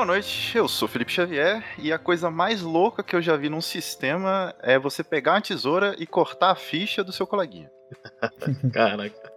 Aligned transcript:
Boa 0.00 0.06
noite, 0.06 0.56
eu 0.56 0.66
sou 0.66 0.88
Felipe 0.88 1.12
Xavier 1.12 1.62
e 1.76 1.92
a 1.92 1.98
coisa 1.98 2.30
mais 2.30 2.62
louca 2.62 3.02
que 3.02 3.14
eu 3.14 3.20
já 3.20 3.36
vi 3.36 3.50
num 3.50 3.60
sistema 3.60 4.54
é 4.62 4.78
você 4.78 5.04
pegar 5.04 5.34
uma 5.34 5.42
tesoura 5.42 5.94
e 5.98 6.06
cortar 6.06 6.52
a 6.52 6.54
ficha 6.54 7.04
do 7.04 7.12
seu 7.12 7.26
coleguinha. 7.26 7.70
Caraca. 8.72 9.32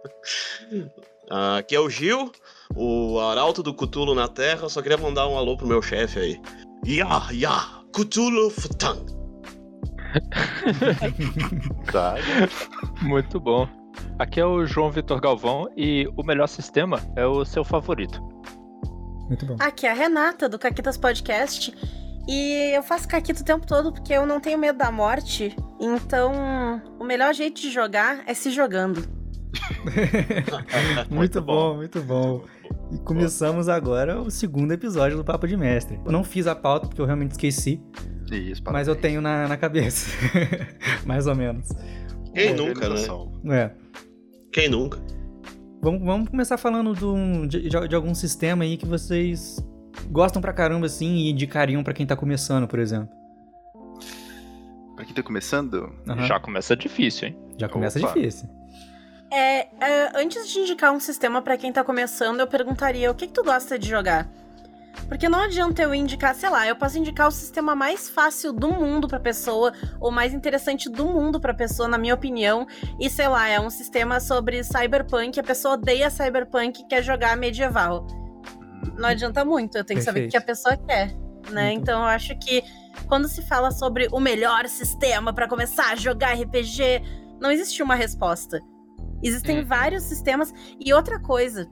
Ah, 1.30 1.58
aqui 1.58 1.76
é 1.76 1.80
o 1.80 1.90
Gil, 1.90 2.32
o 2.74 3.20
arauto 3.20 3.62
do 3.62 3.74
Cutulo 3.74 4.14
na 4.14 4.26
Terra. 4.26 4.70
Só 4.70 4.80
queria 4.80 4.96
mandar 4.96 5.28
um 5.28 5.36
alô 5.36 5.54
pro 5.54 5.66
meu 5.66 5.82
chefe 5.82 6.18
aí. 6.18 6.40
Ya, 6.86 7.28
ya, 7.30 7.82
Cthulhu 7.92 8.48
Futang. 8.48 9.04
Tá? 11.92 12.14
Muito 13.02 13.38
bom. 13.38 13.68
Aqui 14.18 14.40
é 14.40 14.46
o 14.46 14.64
João 14.64 14.90
Vitor 14.90 15.20
Galvão 15.20 15.68
e 15.76 16.08
o 16.16 16.22
melhor 16.22 16.46
sistema 16.46 17.02
é 17.16 17.26
o 17.26 17.44
seu 17.44 17.64
favorito. 17.64 18.18
Muito 19.28 19.46
bom. 19.46 19.56
Aqui 19.58 19.86
é 19.86 19.90
a 19.90 19.94
Renata, 19.94 20.48
do 20.48 20.58
Caquitas 20.58 20.96
Podcast. 20.96 21.74
E 22.26 22.74
eu 22.74 22.82
faço 22.82 23.06
caquito 23.06 23.42
o 23.42 23.44
tempo 23.44 23.66
todo 23.66 23.92
porque 23.92 24.12
eu 24.12 24.26
não 24.26 24.40
tenho 24.40 24.58
medo 24.58 24.78
da 24.78 24.90
morte. 24.90 25.54
Então, 25.80 26.32
o 26.98 27.04
melhor 27.04 27.34
jeito 27.34 27.60
de 27.60 27.70
jogar 27.70 28.22
é 28.26 28.32
se 28.32 28.50
jogando. 28.50 29.06
muito 31.10 31.40
bom, 31.42 31.76
muito 31.76 32.00
bom. 32.00 32.44
E 32.90 32.98
começamos 32.98 33.68
agora 33.68 34.20
o 34.20 34.30
segundo 34.30 34.72
episódio 34.72 35.16
do 35.16 35.24
Papo 35.24 35.46
de 35.46 35.56
Mestre. 35.56 36.00
Eu 36.04 36.12
não 36.12 36.24
fiz 36.24 36.46
a 36.46 36.54
pauta 36.54 36.86
porque 36.86 37.00
eu 37.00 37.06
realmente 37.06 37.32
esqueci, 37.32 37.80
Isso, 38.30 38.62
mas 38.70 38.88
eu 38.88 38.96
tenho 38.96 39.20
na, 39.20 39.48
na 39.48 39.56
cabeça. 39.56 40.10
Mais 41.04 41.26
ou 41.26 41.34
menos. 41.34 41.68
Quem 42.34 42.54
nunca, 42.54 42.88
né? 42.88 43.00
É. 43.56 43.70
Quem 44.52 44.68
nunca? 44.68 44.98
Vamos, 45.84 46.02
vamos 46.02 46.28
começar 46.30 46.56
falando 46.56 46.94
do, 46.94 47.46
de, 47.46 47.68
de, 47.68 47.88
de 47.88 47.94
algum 47.94 48.14
sistema 48.14 48.64
aí 48.64 48.78
que 48.78 48.86
vocês 48.86 49.62
gostam 50.10 50.40
pra 50.40 50.50
caramba, 50.50 50.86
assim, 50.86 51.16
e 51.16 51.30
indicariam 51.30 51.84
pra 51.84 51.92
quem 51.92 52.06
tá 52.06 52.16
começando, 52.16 52.66
por 52.66 52.78
exemplo. 52.78 53.14
Pra 54.96 55.04
quem 55.04 55.14
tá 55.14 55.22
começando, 55.22 55.94
Aham. 56.08 56.26
Já 56.26 56.40
começa 56.40 56.74
difícil, 56.74 57.28
hein? 57.28 57.36
Já 57.58 57.68
começa 57.68 57.98
Opa. 57.98 58.14
difícil. 58.14 58.48
É, 59.30 59.68
é, 59.78 60.12
antes 60.14 60.50
de 60.50 60.60
indicar 60.60 60.90
um 60.90 60.98
sistema 60.98 61.42
pra 61.42 61.58
quem 61.58 61.70
tá 61.70 61.84
começando, 61.84 62.40
eu 62.40 62.46
perguntaria 62.46 63.10
o 63.10 63.14
que, 63.14 63.26
que 63.26 63.34
tu 63.34 63.44
gosta 63.44 63.78
de 63.78 63.86
jogar? 63.86 64.26
Porque 65.08 65.28
não 65.28 65.40
adianta 65.40 65.82
eu 65.82 65.94
indicar, 65.94 66.34
sei 66.34 66.48
lá, 66.48 66.66
eu 66.66 66.76
posso 66.76 66.98
indicar 66.98 67.28
o 67.28 67.30
sistema 67.30 67.74
mais 67.74 68.08
fácil 68.08 68.52
do 68.52 68.72
mundo 68.72 69.06
pra 69.08 69.20
pessoa, 69.20 69.72
ou 70.00 70.10
mais 70.10 70.32
interessante 70.32 70.88
do 70.88 71.04
mundo 71.04 71.40
pra 71.40 71.52
pessoa, 71.52 71.88
na 71.88 71.98
minha 71.98 72.14
opinião. 72.14 72.66
E 72.98 73.10
sei 73.10 73.28
lá, 73.28 73.48
é 73.48 73.60
um 73.60 73.70
sistema 73.70 74.20
sobre 74.20 74.62
cyberpunk, 74.64 75.38
a 75.38 75.42
pessoa 75.42 75.74
odeia 75.74 76.08
cyberpunk 76.10 76.80
e 76.82 76.86
quer 76.86 77.02
jogar 77.02 77.36
medieval. 77.36 78.06
Não 78.96 79.08
adianta 79.08 79.44
muito, 79.44 79.76
eu 79.76 79.84
tenho 79.84 79.98
que 79.98 80.04
saber 80.04 80.26
o 80.26 80.30
que 80.30 80.36
a 80.36 80.40
pessoa 80.40 80.76
quer, 80.76 81.14
né? 81.50 81.70
Muito 81.70 81.82
Então 81.82 82.00
eu 82.00 82.06
acho 82.06 82.38
que 82.38 82.62
quando 83.06 83.28
se 83.28 83.42
fala 83.42 83.70
sobre 83.70 84.08
o 84.12 84.20
melhor 84.20 84.68
sistema 84.68 85.32
pra 85.32 85.48
começar 85.48 85.92
a 85.92 85.96
jogar 85.96 86.34
RPG, 86.34 87.02
não 87.40 87.50
existe 87.50 87.82
uma 87.82 87.94
resposta. 87.94 88.60
Existem 89.22 89.58
Uhum. 89.58 89.64
vários 89.66 90.04
sistemas. 90.04 90.52
E 90.78 90.92
outra 90.94 91.18
coisa, 91.20 91.66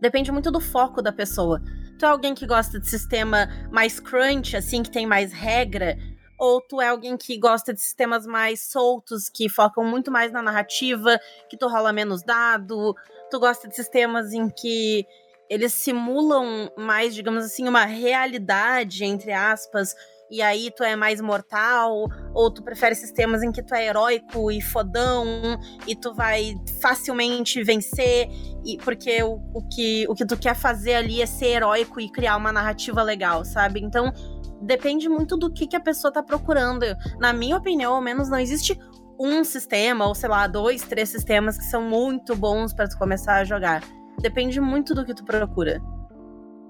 depende 0.00 0.30
muito 0.30 0.50
do 0.50 0.60
foco 0.60 1.02
da 1.02 1.12
pessoa. 1.12 1.60
Tu 1.98 2.04
é 2.04 2.08
alguém 2.08 2.32
que 2.32 2.46
gosta 2.46 2.78
de 2.78 2.88
sistema 2.88 3.48
mais 3.72 3.98
crunch, 3.98 4.56
assim, 4.56 4.84
que 4.84 4.90
tem 4.90 5.04
mais 5.04 5.32
regra? 5.32 5.98
Ou 6.38 6.60
tu 6.60 6.80
é 6.80 6.86
alguém 6.86 7.16
que 7.16 7.36
gosta 7.36 7.74
de 7.74 7.80
sistemas 7.80 8.24
mais 8.24 8.60
soltos, 8.60 9.28
que 9.28 9.48
focam 9.48 9.82
muito 9.82 10.08
mais 10.08 10.30
na 10.30 10.40
narrativa, 10.40 11.20
que 11.48 11.56
tu 11.56 11.66
rola 11.66 11.92
menos 11.92 12.22
dado? 12.22 12.94
Tu 13.28 13.40
gosta 13.40 13.66
de 13.66 13.74
sistemas 13.74 14.32
em 14.32 14.48
que 14.48 15.04
eles 15.50 15.72
simulam 15.72 16.70
mais, 16.76 17.12
digamos 17.14 17.44
assim, 17.44 17.66
uma 17.66 17.84
realidade, 17.84 19.04
entre 19.04 19.32
aspas, 19.32 19.96
e 20.30 20.42
aí 20.42 20.70
tu 20.76 20.82
é 20.82 20.94
mais 20.94 21.20
mortal? 21.20 22.08
Ou 22.34 22.50
tu 22.50 22.62
prefere 22.62 22.94
sistemas 22.94 23.42
em 23.42 23.50
que 23.50 23.62
tu 23.62 23.74
é 23.74 23.86
heróico 23.86 24.50
e 24.50 24.60
fodão, 24.60 25.58
e 25.86 25.94
tu 25.94 26.14
vai 26.14 26.54
facilmente 26.80 27.62
vencer, 27.62 28.28
e 28.64 28.76
porque 28.78 29.22
o, 29.22 29.40
o, 29.54 29.68
que, 29.68 30.06
o 30.08 30.14
que 30.14 30.26
tu 30.26 30.36
quer 30.36 30.54
fazer 30.54 30.94
ali 30.94 31.22
é 31.22 31.26
ser 31.26 31.56
heróico 31.56 32.00
e 32.00 32.10
criar 32.10 32.36
uma 32.36 32.52
narrativa 32.52 33.02
legal, 33.02 33.44
sabe? 33.44 33.80
Então, 33.80 34.12
depende 34.60 35.08
muito 35.08 35.36
do 35.36 35.52
que, 35.52 35.66
que 35.66 35.76
a 35.76 35.80
pessoa 35.80 36.12
tá 36.12 36.22
procurando. 36.22 36.84
Na 37.18 37.32
minha 37.32 37.56
opinião, 37.56 37.94
ao 37.94 38.00
menos, 38.00 38.28
não 38.28 38.38
existe 38.38 38.78
um 39.18 39.42
sistema, 39.42 40.06
ou 40.06 40.14
sei 40.14 40.28
lá, 40.28 40.46
dois, 40.46 40.82
três 40.82 41.08
sistemas 41.08 41.58
que 41.58 41.64
são 41.64 41.82
muito 41.82 42.36
bons 42.36 42.72
para 42.72 42.88
tu 42.88 42.96
começar 42.96 43.36
a 43.36 43.44
jogar. 43.44 43.82
Depende 44.20 44.60
muito 44.60 44.94
do 44.94 45.04
que 45.04 45.14
tu 45.14 45.24
procura. 45.24 45.80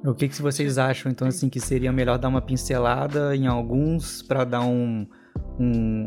O 0.05 0.15
que, 0.15 0.29
que 0.29 0.41
vocês 0.41 0.79
acham, 0.79 1.11
então, 1.11 1.27
assim, 1.27 1.49
que 1.49 1.59
seria 1.61 1.93
melhor 1.93 2.19
dar 2.19 2.29
uma 2.29 2.41
pincelada 2.41 3.35
em 3.35 3.47
alguns 3.47 4.23
pra 4.23 4.45
dar 4.45 4.61
um. 4.63 5.07
um 5.59 6.07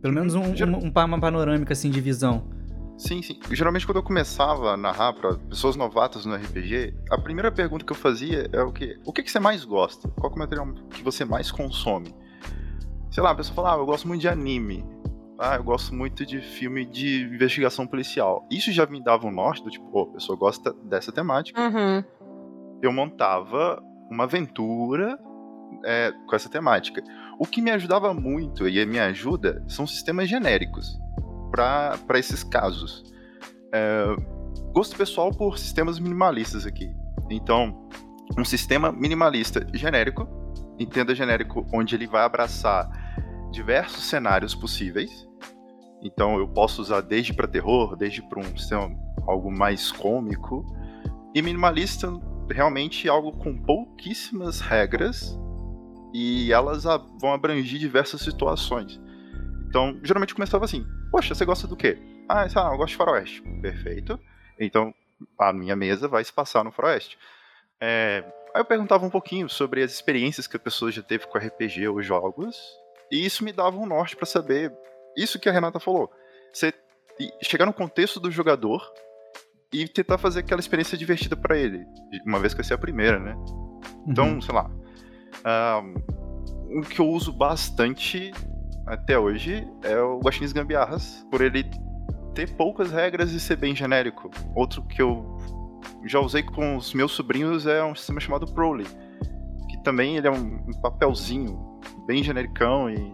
pelo 0.00 0.14
menos 0.14 0.34
um, 0.34 0.56
Geral- 0.56 0.80
um- 0.80 0.86
um 0.86 0.92
uma 1.04 1.20
panorâmica, 1.20 1.72
assim, 1.74 1.90
de 1.90 2.00
visão. 2.00 2.48
Sim, 2.96 3.22
sim. 3.22 3.38
Geralmente 3.50 3.86
quando 3.86 3.96
eu 3.96 4.02
começava 4.02 4.72
a 4.72 4.76
narrar 4.76 5.12
pra 5.14 5.34
pessoas 5.34 5.74
novatas 5.76 6.24
no 6.26 6.34
RPG, 6.34 6.94
a 7.10 7.18
primeira 7.18 7.50
pergunta 7.50 7.84
que 7.84 7.92
eu 7.92 7.96
fazia 7.96 8.48
é 8.52 8.62
o 8.62 8.72
que? 8.72 8.98
O 9.06 9.12
que, 9.12 9.22
que 9.22 9.30
você 9.30 9.40
mais 9.40 9.64
gosta? 9.64 10.08
Qual 10.18 10.30
que 10.30 10.34
é 10.34 10.36
o 10.36 10.38
material 10.38 10.72
que 10.90 11.02
você 11.02 11.24
mais 11.24 11.50
consome? 11.50 12.14
Sei 13.10 13.22
lá, 13.22 13.30
a 13.30 13.34
pessoa 13.34 13.54
fala, 13.56 13.74
ah, 13.74 13.78
eu 13.78 13.86
gosto 13.86 14.06
muito 14.06 14.20
de 14.20 14.28
anime. 14.28 14.84
Ah, 15.38 15.56
eu 15.56 15.64
gosto 15.64 15.94
muito 15.94 16.26
de 16.26 16.40
filme 16.42 16.84
de 16.84 17.22
investigação 17.24 17.86
policial. 17.86 18.46
Isso 18.50 18.70
já 18.70 18.84
me 18.84 19.02
dava 19.02 19.26
um 19.26 19.30
norte 19.30 19.64
do 19.64 19.70
tipo, 19.70 19.86
pô, 19.90 20.02
a 20.02 20.12
pessoa 20.12 20.38
gosta 20.38 20.74
dessa 20.84 21.10
temática. 21.10 21.58
Uhum. 21.58 22.04
Eu 22.82 22.92
montava 22.92 23.82
uma 24.10 24.24
aventura 24.24 25.18
é, 25.84 26.12
com 26.26 26.34
essa 26.34 26.48
temática. 26.48 27.02
O 27.38 27.46
que 27.46 27.62
me 27.62 27.70
ajudava 27.70 28.12
muito 28.12 28.68
e 28.68 28.84
me 28.86 28.98
ajuda 28.98 29.64
são 29.68 29.86
sistemas 29.86 30.28
genéricos 30.28 30.98
para 31.50 32.18
esses 32.18 32.42
casos. 32.42 33.04
É, 33.72 34.04
gosto 34.72 34.96
pessoal 34.96 35.30
por 35.30 35.58
sistemas 35.58 35.98
minimalistas 35.98 36.66
aqui. 36.66 36.90
Então, 37.30 37.88
um 38.38 38.44
sistema 38.44 38.92
minimalista 38.92 39.66
genérico, 39.72 40.28
entenda 40.78 41.14
genérico, 41.14 41.66
onde 41.72 41.94
ele 41.94 42.06
vai 42.06 42.24
abraçar 42.24 42.88
diversos 43.50 44.04
cenários 44.04 44.54
possíveis. 44.54 45.28
Então, 46.02 46.38
eu 46.38 46.48
posso 46.48 46.80
usar 46.80 47.02
desde 47.02 47.34
para 47.34 47.46
terror, 47.46 47.96
desde 47.96 48.22
para 48.22 48.40
um 48.40 48.56
sistema 48.56 48.90
algo 49.26 49.50
mais 49.50 49.92
cômico. 49.92 50.64
E 51.34 51.42
minimalista, 51.42 52.10
realmente 52.50 53.08
algo 53.08 53.32
com 53.32 53.56
pouquíssimas 53.56 54.60
regras 54.60 55.38
e 56.12 56.52
elas 56.52 56.84
vão 57.20 57.32
abranger 57.32 57.78
diversas 57.78 58.20
situações. 58.20 59.00
Então, 59.68 59.98
geralmente 60.02 60.34
começava 60.34 60.64
assim: 60.64 60.84
Poxa, 61.10 61.34
você 61.34 61.44
gosta 61.44 61.66
do 61.66 61.76
quê? 61.76 61.98
Ah, 62.28 62.48
sei 62.48 62.60
lá, 62.60 62.72
eu 62.72 62.76
gosto 62.76 62.90
de 62.90 62.96
faroeste. 62.96 63.42
Perfeito. 63.60 64.18
Então, 64.58 64.94
a 65.38 65.52
minha 65.52 65.76
mesa 65.76 66.08
vai 66.08 66.24
se 66.24 66.32
passar 66.32 66.64
no 66.64 66.72
faroeste. 66.72 67.18
É, 67.80 68.24
Aí 68.52 68.60
eu 68.60 68.64
perguntava 68.64 69.06
um 69.06 69.10
pouquinho 69.10 69.48
sobre 69.48 69.82
as 69.82 69.92
experiências 69.92 70.46
que 70.46 70.56
a 70.56 70.60
pessoa 70.60 70.90
já 70.90 71.02
teve 71.02 71.26
com 71.26 71.38
RPG 71.38 71.86
ou 71.88 72.02
jogos, 72.02 72.56
e 73.10 73.24
isso 73.24 73.44
me 73.44 73.52
dava 73.52 73.76
um 73.76 73.86
norte 73.86 74.16
pra 74.16 74.26
saber 74.26 74.72
isso 75.16 75.38
que 75.38 75.48
a 75.48 75.52
Renata 75.52 75.78
falou. 75.78 76.10
Você 76.52 76.74
chegar 77.42 77.66
no 77.66 77.72
contexto 77.72 78.18
do 78.18 78.30
jogador 78.30 78.92
e 79.72 79.86
tentar 79.88 80.18
fazer 80.18 80.40
aquela 80.40 80.60
experiência 80.60 80.96
divertida 80.98 81.36
pra 81.36 81.56
ele, 81.56 81.84
uma 82.26 82.38
vez 82.40 82.52
que 82.52 82.58
vai 82.58 82.64
ser 82.64 82.74
a 82.74 82.78
primeira, 82.78 83.18
né? 83.18 83.36
Então, 84.06 84.34
Uhum. 84.34 84.40
sei 84.40 84.54
lá. 84.54 84.70
ah, 85.44 85.80
o 86.76 86.80
que 86.82 87.00
eu 87.00 87.08
uso 87.08 87.32
bastante 87.32 88.32
até 88.86 89.18
hoje 89.18 89.66
é 89.82 89.98
o 90.00 90.18
Guaxinins 90.20 90.52
Gambiarras, 90.52 91.24
por 91.30 91.40
ele 91.40 91.64
ter 92.34 92.48
poucas 92.56 92.90
regras 92.92 93.32
e 93.32 93.40
ser 93.40 93.56
bem 93.56 93.74
genérico. 93.74 94.30
Outro 94.54 94.82
que 94.82 95.00
eu 95.02 95.36
já 96.06 96.18
usei 96.20 96.42
com 96.42 96.76
os 96.76 96.92
meus 96.94 97.12
sobrinhos 97.12 97.66
é 97.66 97.82
um 97.84 97.94
sistema 97.94 98.20
chamado 98.20 98.46
Prowly, 98.52 98.86
que 99.68 99.82
também 99.82 100.16
ele 100.16 100.26
é 100.26 100.30
um, 100.30 100.56
um 100.68 100.80
papelzinho 100.80 101.78
bem 102.06 102.22
genericão 102.24 102.88
e 102.90 103.12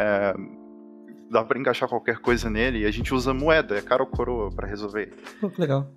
é, 0.00 0.34
dá 1.32 1.42
pra 1.42 1.58
encaixar 1.58 1.88
qualquer 1.88 2.18
coisa 2.18 2.48
nele. 2.50 2.80
E 2.80 2.86
a 2.86 2.90
gente 2.90 3.12
usa 3.14 3.32
moeda, 3.32 3.76
é 3.76 3.80
cara 3.80 4.02
ou 4.02 4.08
coroa 4.08 4.50
pra 4.50 4.68
resolver. 4.68 5.12
Pô, 5.40 5.50
que 5.50 5.60
legal. 5.60 5.90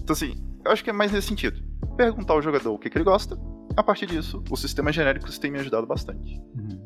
Então, 0.00 0.14
assim, 0.14 0.34
eu 0.64 0.70
acho 0.70 0.82
que 0.82 0.90
é 0.90 0.92
mais 0.92 1.12
nesse 1.12 1.28
sentido. 1.28 1.60
Perguntar 1.96 2.34
ao 2.34 2.42
jogador 2.42 2.72
o 2.72 2.78
que, 2.78 2.88
que 2.88 2.96
ele 2.96 3.04
gosta. 3.04 3.36
A 3.76 3.82
partir 3.82 4.06
disso, 4.06 4.42
os 4.50 4.60
sistemas 4.60 4.94
genéricos 4.94 5.38
têm 5.38 5.50
me 5.50 5.58
ajudado 5.58 5.86
bastante. 5.86 6.40
Uhum. 6.56 6.80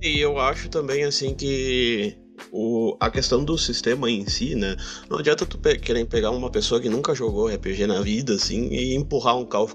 E 0.00 0.20
eu 0.20 0.38
acho 0.38 0.68
também, 0.68 1.04
assim, 1.04 1.34
que 1.34 2.16
o, 2.52 2.96
a 3.00 3.10
questão 3.10 3.44
do 3.44 3.56
sistema 3.58 4.10
em 4.10 4.26
si, 4.26 4.54
né? 4.54 4.76
Não 5.08 5.18
adianta 5.18 5.46
tu 5.46 5.58
pe 5.58 5.78
querer 5.78 6.04
pegar 6.06 6.30
uma 6.30 6.50
pessoa 6.50 6.80
que 6.80 6.88
nunca 6.88 7.14
jogou 7.14 7.48
RPG 7.48 7.86
na 7.86 8.00
vida, 8.00 8.34
assim, 8.34 8.68
e 8.68 8.94
empurrar 8.94 9.36
um 9.36 9.44
Call 9.44 9.68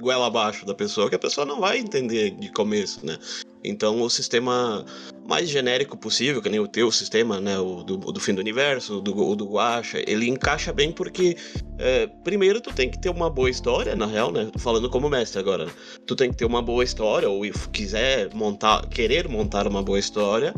goela 0.00 0.26
abaixo 0.26 0.64
da 0.66 0.74
pessoa, 0.74 1.08
que 1.08 1.16
a 1.16 1.18
pessoa 1.18 1.46
não 1.46 1.60
vai 1.60 1.78
entender 1.78 2.30
de 2.30 2.50
começo, 2.52 3.04
né? 3.04 3.18
Então 3.64 4.02
o 4.02 4.10
sistema 4.10 4.84
mais 5.26 5.48
genérico 5.48 5.96
possível, 5.96 6.42
que 6.42 6.50
nem 6.50 6.60
o 6.60 6.68
teu 6.68 6.92
sistema, 6.92 7.40
né, 7.40 7.58
o 7.58 7.82
do, 7.82 7.96
do 7.96 8.20
fim 8.20 8.34
do 8.34 8.40
universo, 8.40 8.98
o 8.98 9.00
do, 9.00 9.34
do 9.34 9.46
Guacha, 9.46 10.02
ele 10.06 10.28
encaixa 10.28 10.70
bem 10.70 10.92
porque 10.92 11.34
é, 11.78 12.06
primeiro 12.22 12.60
tu 12.60 12.70
tem 12.74 12.90
que 12.90 13.00
ter 13.00 13.08
uma 13.08 13.30
boa 13.30 13.48
história, 13.48 13.96
na 13.96 14.04
real, 14.04 14.30
né, 14.30 14.50
falando 14.58 14.90
como 14.90 15.08
mestre 15.08 15.40
agora, 15.40 15.66
tu 16.06 16.14
tem 16.14 16.30
que 16.30 16.36
ter 16.36 16.44
uma 16.44 16.60
boa 16.60 16.84
história, 16.84 17.28
ou 17.28 17.40
quiser 17.72 18.34
montar, 18.34 18.86
querer 18.88 19.26
montar 19.28 19.66
uma 19.66 19.82
boa 19.82 19.98
história, 19.98 20.52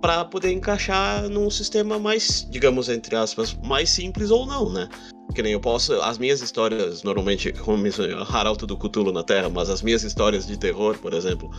para 0.00 0.24
poder 0.24 0.52
encaixar 0.52 1.28
num 1.28 1.50
sistema 1.50 1.98
mais, 1.98 2.46
digamos, 2.50 2.88
entre 2.88 3.16
aspas, 3.16 3.56
mais 3.62 3.90
simples 3.90 4.30
ou 4.30 4.46
não, 4.46 4.70
né? 4.72 4.88
Que 5.34 5.42
nem 5.42 5.52
eu 5.52 5.60
posso. 5.60 5.92
As 6.00 6.16
minhas 6.18 6.40
histórias, 6.40 7.02
normalmente, 7.02 7.52
como 7.52 7.84
Haralto 8.30 8.66
do 8.66 8.76
Cthulhu 8.76 9.12
na 9.12 9.22
Terra, 9.22 9.48
mas 9.50 9.68
as 9.68 9.82
minhas 9.82 10.02
histórias 10.02 10.46
de 10.46 10.56
terror, 10.56 10.96
por 10.98 11.12
exemplo, 11.12 11.50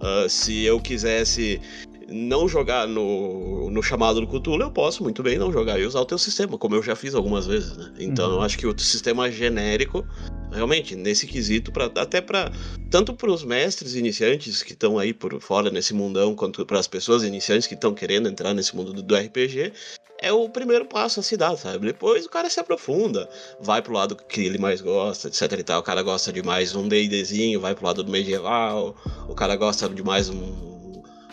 uh, 0.00 0.28
se 0.28 0.62
eu 0.62 0.80
quisesse 0.80 1.60
não 2.08 2.48
jogar 2.48 2.86
no, 2.86 3.70
no 3.70 3.82
chamado 3.82 4.20
do 4.20 4.26
Cthulhu, 4.26 4.62
eu 4.62 4.70
posso 4.70 5.02
muito 5.02 5.22
bem 5.22 5.38
não 5.38 5.52
jogar 5.52 5.78
e 5.78 5.84
usar 5.84 6.00
o 6.00 6.04
teu 6.04 6.18
sistema, 6.18 6.56
como 6.56 6.74
eu 6.74 6.82
já 6.82 6.94
fiz 6.94 7.14
algumas 7.14 7.46
vezes, 7.46 7.76
né? 7.76 7.92
Então 7.98 8.28
uhum. 8.28 8.34
eu 8.36 8.42
acho 8.42 8.56
que 8.56 8.66
o 8.66 8.78
sistema 8.78 9.30
genérico, 9.30 10.06
realmente, 10.52 10.94
nesse 10.94 11.26
quesito, 11.26 11.72
pra, 11.72 11.86
até 11.96 12.20
para 12.20 12.52
tanto 12.90 13.12
para 13.12 13.30
os 13.30 13.42
mestres 13.42 13.94
iniciantes 13.94 14.62
que 14.62 14.72
estão 14.72 14.98
aí 14.98 15.12
por 15.12 15.40
fora 15.40 15.70
nesse 15.70 15.92
mundão, 15.94 16.34
quanto 16.34 16.64
para 16.64 16.78
as 16.78 16.86
pessoas 16.86 17.24
iniciantes 17.24 17.66
que 17.66 17.74
estão 17.74 17.92
querendo 17.92 18.28
entrar 18.28 18.54
nesse 18.54 18.76
mundo 18.76 18.92
do, 18.92 19.02
do 19.02 19.16
RPG, 19.16 19.72
é 20.20 20.32
o 20.32 20.48
primeiro 20.48 20.86
passo 20.86 21.20
a 21.20 21.22
se 21.22 21.36
dar, 21.36 21.56
sabe? 21.56 21.86
Depois 21.86 22.24
o 22.24 22.30
cara 22.30 22.48
se 22.48 22.58
aprofunda, 22.58 23.28
vai 23.60 23.82
pro 23.82 23.92
lado 23.92 24.16
que 24.16 24.40
ele 24.40 24.58
mais 24.58 24.80
gosta, 24.80 25.28
etc 25.28 25.52
e 25.58 25.62
tal. 25.62 25.80
O 25.80 25.82
cara 25.82 26.02
gosta 26.02 26.32
de 26.32 26.42
mais 26.42 26.74
um 26.74 26.88
D&Dzinho, 26.88 27.60
vai 27.60 27.74
pro 27.74 27.86
lado 27.86 28.02
do 28.02 28.10
medieval. 28.10 28.96
O 29.28 29.34
cara 29.34 29.56
gosta 29.56 29.88
de 29.88 30.02
mais 30.02 30.30
um 30.30 30.75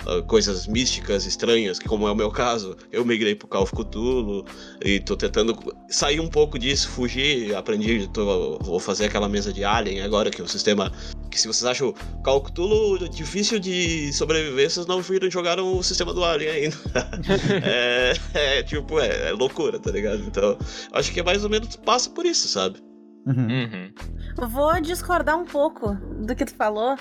uh, 0.05 0.23
coisas 0.23 0.67
místicas, 0.67 1.25
estranhas, 1.25 1.79
que 1.79 1.88
como 1.88 2.07
é 2.07 2.11
o 2.11 2.15
meu 2.15 2.31
caso, 2.31 2.75
eu 2.91 3.05
migrei 3.05 3.35
pro 3.35 3.47
Call 3.47 3.63
of 3.63 3.73
Cthulhu 3.73 4.45
e 4.83 5.00
tô 5.00 5.15
tentando 5.15 5.57
sair 5.89 6.19
um 6.19 6.27
pouco 6.27 6.57
disso, 6.57 6.89
fugir, 6.89 7.55
aprendi, 7.55 8.07
tô, 8.07 8.57
vou 8.59 8.79
fazer 8.79 9.05
aquela 9.05 9.29
mesa 9.29 9.51
de 9.51 9.63
Alien 9.63 10.01
agora, 10.01 10.29
que 10.29 10.41
é 10.41 10.44
um 10.44 10.47
sistema 10.47 10.91
que 11.29 11.39
se 11.39 11.47
vocês 11.47 11.65
acham 11.65 11.94
Call 12.23 12.38
of 12.38 12.51
Cthulhu 12.51 13.09
difícil 13.09 13.59
de 13.59 14.13
sobreviver, 14.13 14.69
vocês 14.69 14.85
não 14.85 15.01
viram 15.01 15.29
jogaram 15.29 15.77
o 15.77 15.83
sistema 15.83 16.13
do 16.13 16.23
Alien 16.23 16.51
ainda. 16.51 16.77
é, 17.63 18.13
é, 18.33 18.63
tipo, 18.63 18.99
é, 18.99 19.29
é, 19.29 19.31
loucura, 19.31 19.79
tá 19.79 19.91
ligado? 19.91 20.21
Então, 20.23 20.57
acho 20.91 21.11
que 21.11 21.19
é 21.19 21.23
mais 21.23 21.44
ou 21.44 21.49
menos 21.49 21.75
passa 21.75 22.09
por 22.09 22.25
isso, 22.25 22.47
sabe? 22.47 22.79
Uhum. 23.25 23.47
Uhum. 23.47 24.47
Vou 24.49 24.81
discordar 24.81 25.38
um 25.38 25.45
pouco 25.45 25.95
do 26.25 26.35
que 26.35 26.45
tu 26.45 26.53
falou 26.56 26.97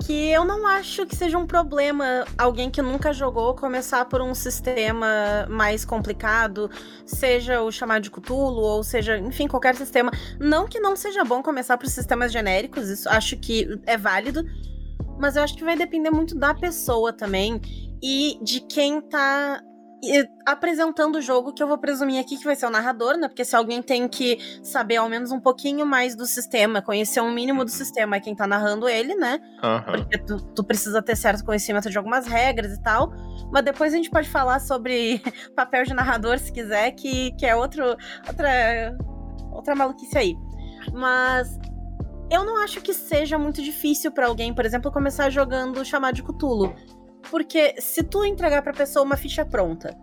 que 0.00 0.30
eu 0.30 0.44
não 0.44 0.66
acho 0.66 1.06
que 1.06 1.14
seja 1.14 1.36
um 1.38 1.46
problema 1.46 2.24
alguém 2.38 2.70
que 2.70 2.80
nunca 2.80 3.12
jogou 3.12 3.54
começar 3.54 4.04
por 4.06 4.20
um 4.20 4.34
sistema 4.34 5.46
mais 5.48 5.84
complicado, 5.84 6.70
seja 7.04 7.60
o 7.62 7.70
chamado 7.70 8.02
de 8.02 8.10
Cthulhu, 8.10 8.60
ou 8.60 8.82
seja, 8.82 9.18
enfim, 9.18 9.46
qualquer 9.46 9.76
sistema. 9.76 10.10
Não 10.38 10.66
que 10.66 10.80
não 10.80 10.96
seja 10.96 11.24
bom 11.24 11.42
começar 11.42 11.76
por 11.76 11.86
sistemas 11.88 12.32
genéricos, 12.32 12.88
isso 12.88 13.08
acho 13.08 13.36
que 13.36 13.80
é 13.86 13.96
válido, 13.96 14.44
mas 15.18 15.36
eu 15.36 15.42
acho 15.42 15.54
que 15.54 15.64
vai 15.64 15.76
depender 15.76 16.10
muito 16.10 16.34
da 16.34 16.54
pessoa 16.54 17.12
também 17.12 17.60
e 18.02 18.38
de 18.42 18.60
quem 18.60 19.00
tá 19.00 19.62
apresentando 20.46 21.16
o 21.16 21.22
jogo, 21.22 21.52
que 21.52 21.62
eu 21.62 21.68
vou 21.68 21.78
presumir 21.78 22.20
aqui 22.20 22.36
que 22.36 22.44
vai 22.44 22.56
ser 22.56 22.66
o 22.66 22.70
narrador, 22.70 23.16
né? 23.16 23.28
Porque 23.28 23.44
se 23.44 23.54
alguém 23.54 23.82
tem 23.82 24.08
que 24.08 24.38
saber 24.62 24.96
ao 24.96 25.08
menos 25.08 25.30
um 25.30 25.40
pouquinho 25.40 25.84
mais 25.84 26.16
do 26.16 26.26
sistema, 26.26 26.80
conhecer 26.80 27.20
um 27.20 27.30
mínimo 27.30 27.64
do 27.64 27.70
sistema, 27.70 28.16
é 28.16 28.20
quem 28.20 28.34
tá 28.34 28.46
narrando 28.46 28.88
ele, 28.88 29.14
né? 29.14 29.40
Uhum. 29.62 30.02
Porque 30.02 30.18
tu, 30.18 30.40
tu, 30.54 30.64
precisa 30.64 31.02
ter 31.02 31.16
certo 31.16 31.44
conhecimento 31.44 31.90
de 31.90 31.98
algumas 31.98 32.26
regras 32.26 32.72
e 32.72 32.82
tal. 32.82 33.12
Mas 33.52 33.64
depois 33.64 33.92
a 33.92 33.96
gente 33.96 34.10
pode 34.10 34.28
falar 34.28 34.60
sobre 34.60 35.20
papel 35.54 35.84
de 35.84 35.92
narrador, 35.92 36.38
se 36.38 36.50
quiser, 36.50 36.92
que, 36.92 37.32
que 37.32 37.44
é 37.44 37.54
outro, 37.54 37.84
outra, 38.26 38.96
outra 39.52 39.74
maluquice 39.74 40.16
aí. 40.16 40.36
Mas 40.92 41.58
eu 42.30 42.44
não 42.44 42.62
acho 42.62 42.80
que 42.80 42.94
seja 42.94 43.36
muito 43.36 43.62
difícil 43.62 44.12
para 44.12 44.26
alguém, 44.26 44.54
por 44.54 44.64
exemplo, 44.64 44.90
começar 44.90 45.28
jogando 45.30 45.84
chamar 45.84 46.12
de 46.12 46.22
Cthulhu 46.22 46.74
porque 47.30 47.80
se 47.80 48.02
tu 48.02 48.24
entregar 48.24 48.62
pra 48.62 48.72
pessoa 48.72 49.04
uma 49.04 49.16
ficha 49.16 49.44
pronta, 49.44 49.96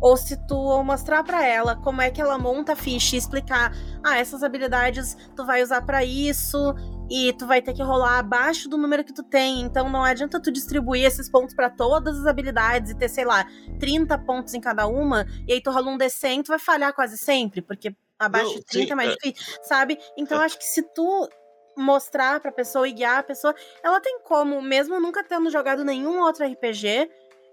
ou 0.00 0.16
se 0.16 0.36
tu 0.46 0.82
mostrar 0.82 1.22
para 1.22 1.46
ela 1.46 1.76
como 1.76 2.02
é 2.02 2.10
que 2.10 2.20
ela 2.20 2.36
monta 2.38 2.72
a 2.72 2.76
ficha 2.76 3.14
e 3.14 3.18
explicar, 3.18 3.72
ah, 4.04 4.18
essas 4.18 4.42
habilidades 4.42 5.16
tu 5.36 5.46
vai 5.46 5.62
usar 5.62 5.82
para 5.82 6.04
isso 6.04 6.74
e 7.08 7.32
tu 7.34 7.46
vai 7.46 7.62
ter 7.62 7.72
que 7.72 7.82
rolar 7.82 8.18
abaixo 8.18 8.68
do 8.68 8.76
número 8.76 9.04
que 9.04 9.12
tu 9.12 9.22
tem, 9.22 9.60
então 9.60 9.88
não 9.88 10.02
adianta 10.02 10.40
tu 10.40 10.50
distribuir 10.50 11.04
esses 11.04 11.30
pontos 11.30 11.54
para 11.54 11.70
todas 11.70 12.18
as 12.18 12.26
habilidades 12.26 12.90
e 12.90 12.94
ter, 12.96 13.08
sei 13.08 13.24
lá, 13.24 13.46
30 13.78 14.18
pontos 14.18 14.54
em 14.54 14.60
cada 14.60 14.86
uma, 14.86 15.26
e 15.46 15.52
aí 15.52 15.60
tu 15.60 15.70
rola 15.70 15.90
um 15.90 15.98
D100, 15.98 16.44
tu 16.44 16.48
vai 16.48 16.58
falhar 16.58 16.92
quase 16.94 17.16
sempre, 17.16 17.60
porque 17.60 17.94
abaixo 18.18 18.50
não, 18.50 18.54
de 18.56 18.64
30 18.64 18.86
sim, 18.86 18.92
é 18.92 18.94
mais 18.94 19.10
é... 19.10 19.14
difícil, 19.14 19.58
sabe? 19.62 19.98
Então 20.16 20.40
é. 20.40 20.44
acho 20.46 20.58
que 20.58 20.64
se 20.64 20.82
tu 20.94 21.28
mostrar 21.76 22.40
pra 22.40 22.52
pessoa 22.52 22.88
e 22.88 22.92
guiar 22.92 23.18
a 23.18 23.22
pessoa, 23.22 23.54
ela 23.82 24.00
tem 24.00 24.20
como, 24.20 24.60
mesmo 24.60 24.98
nunca 25.00 25.24
tendo 25.24 25.50
jogado 25.50 25.84
nenhum 25.84 26.20
outro 26.20 26.46
RPG, 26.46 27.10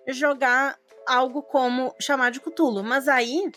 jogar 0.10 0.76
algo 1.08 1.42
como 1.42 1.94
chamar 2.00 2.32
de 2.32 2.40
Cthulhu. 2.40 2.84
Mas 2.84 3.08
aí, 3.08 3.52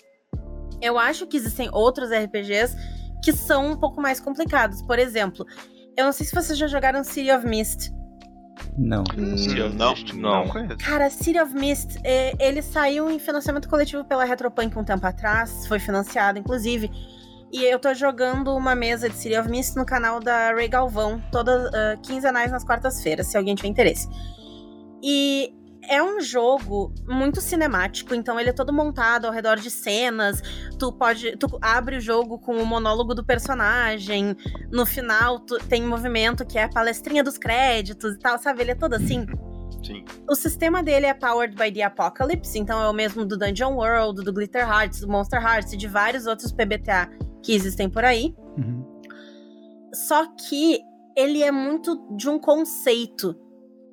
eu 0.81 0.99
acho 0.99 1.27
que 1.27 1.37
existem 1.37 1.69
outros 1.73 2.11
RPGs 2.11 2.77
que 3.23 3.33
são 3.33 3.73
um 3.73 3.77
pouco 3.77 4.01
mais 4.01 4.19
complicados. 4.19 4.83
Por 4.83 4.99
exemplo, 4.99 5.47
eu 5.97 6.07
não 6.07 6.13
sei 6.13 6.27
se 6.27 6.35
vocês 6.35 6.59
já 6.59 6.67
jogaram 6.67 7.05
City 7.05 7.31
of 7.31 7.47
Mist. 7.47 7.93
Não. 8.77 9.05
City 9.37 9.61
of 9.61 9.77
não, 9.77 9.91
Mist, 9.91 10.13
não. 10.15 10.45
não 10.47 10.77
Cara, 10.77 11.09
City 11.11 11.39
of 11.39 11.55
Mist, 11.55 11.99
é, 12.03 12.35
ele 12.41 12.63
saiu 12.63 13.11
em 13.11 13.19
financiamento 13.19 13.69
coletivo 13.69 14.05
pela 14.05 14.25
Retropunk 14.25 14.77
um 14.79 14.85
tempo 14.85 15.07
atrás, 15.07 15.67
foi 15.67 15.79
financiado, 15.79 16.39
inclusive. 16.39 16.91
E 17.53 17.65
eu 17.65 17.79
tô 17.79 17.93
jogando 17.93 18.57
uma 18.57 18.75
mesa 18.75 19.11
de 19.11 19.15
City 19.15 19.37
of 19.37 19.47
Mist 19.47 19.77
no 19.77 19.85
canal 19.85 20.19
da 20.19 20.55
Ray 20.55 20.69
Galvão, 20.69 21.23
todas 21.31 21.69
uh, 21.69 22.01
quinzenais 22.03 22.51
nas 22.51 22.65
quartas-feiras, 22.65 23.27
se 23.27 23.37
alguém 23.37 23.55
tiver 23.55 23.69
interesse. 23.69 24.09
E 25.03 25.55
é 25.87 26.03
um 26.03 26.19
jogo 26.19 26.95
muito 27.07 27.43
cinemático, 27.43 28.15
então 28.15 28.41
ele 28.41 28.49
é 28.49 28.53
todo 28.55 28.73
montado 28.73 29.27
ao 29.27 29.33
redor 29.33 29.57
de 29.57 29.71
cenas. 29.71 30.41
Tu 30.79 30.91
pode, 30.93 31.37
tu 31.37 31.59
abre 31.61 31.99
o 31.99 32.01
jogo 32.01 32.39
com 32.39 32.57
o 32.57 32.65
monólogo 32.65 33.15
do 33.15 33.23
personagem. 33.23 34.35
No 34.71 34.87
final, 34.87 35.39
tu, 35.41 35.59
tem 35.59 35.83
movimento 35.83 36.47
que 36.47 36.59
é 36.59 36.65
a 36.65 36.69
palestrinha 36.71 37.23
dos 37.23 37.37
créditos 37.37 38.15
e 38.15 38.19
tal, 38.19 38.39
sabe? 38.39 38.63
Ele 38.63 38.71
é 38.71 38.75
todo 38.75 38.95
assim. 38.95 39.27
Sim. 39.85 40.05
O 40.27 40.35
sistema 40.35 40.83
dele 40.83 41.05
é 41.05 41.13
powered 41.13 41.55
by 41.55 41.71
the 41.71 41.83
Apocalypse, 41.83 42.59
então 42.59 42.81
é 42.81 42.89
o 42.89 42.95
mesmo 42.95 43.27
do 43.27 43.37
Dungeon 43.37 43.75
World, 43.75 44.25
do 44.25 44.33
Glitter 44.33 44.67
Hearts, 44.67 45.01
do 45.01 45.09
Monster 45.09 45.43
Hearts 45.43 45.73
e 45.75 45.77
de 45.77 45.89
vários 45.89 46.27
outros 46.27 46.51
PBTA 46.51 47.11
que 47.43 47.55
existem 47.55 47.89
por 47.89 48.05
aí. 48.05 48.35
Uhum. 48.57 48.85
Só 49.93 50.27
que 50.27 50.81
ele 51.17 51.43
é 51.43 51.51
muito 51.51 52.07
de 52.17 52.29
um 52.29 52.39
conceito, 52.39 53.37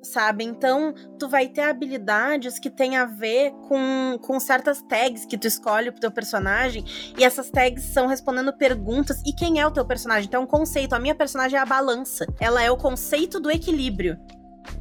sabe? 0.02 0.44
Então, 0.44 0.94
tu 1.18 1.28
vai 1.28 1.48
ter 1.48 1.62
habilidades 1.62 2.58
que 2.58 2.70
tem 2.70 2.96
a 2.96 3.04
ver 3.04 3.50
com, 3.68 4.18
com 4.22 4.40
certas 4.40 4.80
tags 4.82 5.26
que 5.26 5.36
tu 5.36 5.46
escolhe 5.46 5.90
pro 5.90 6.00
teu 6.00 6.10
personagem, 6.10 6.84
e 7.18 7.24
essas 7.24 7.50
tags 7.50 7.84
são 7.84 8.06
respondendo 8.06 8.52
perguntas. 8.56 9.22
E 9.26 9.32
quem 9.34 9.60
é 9.60 9.66
o 9.66 9.70
teu 9.70 9.84
personagem? 9.84 10.26
Então, 10.26 10.40
é 10.40 10.44
um 10.44 10.48
conceito. 10.48 10.94
A 10.94 10.98
minha 10.98 11.14
personagem 11.14 11.58
é 11.58 11.62
a 11.62 11.66
balança. 11.66 12.26
Ela 12.40 12.62
é 12.62 12.70
o 12.70 12.76
conceito 12.76 13.38
do 13.38 13.50
equilíbrio. 13.50 14.18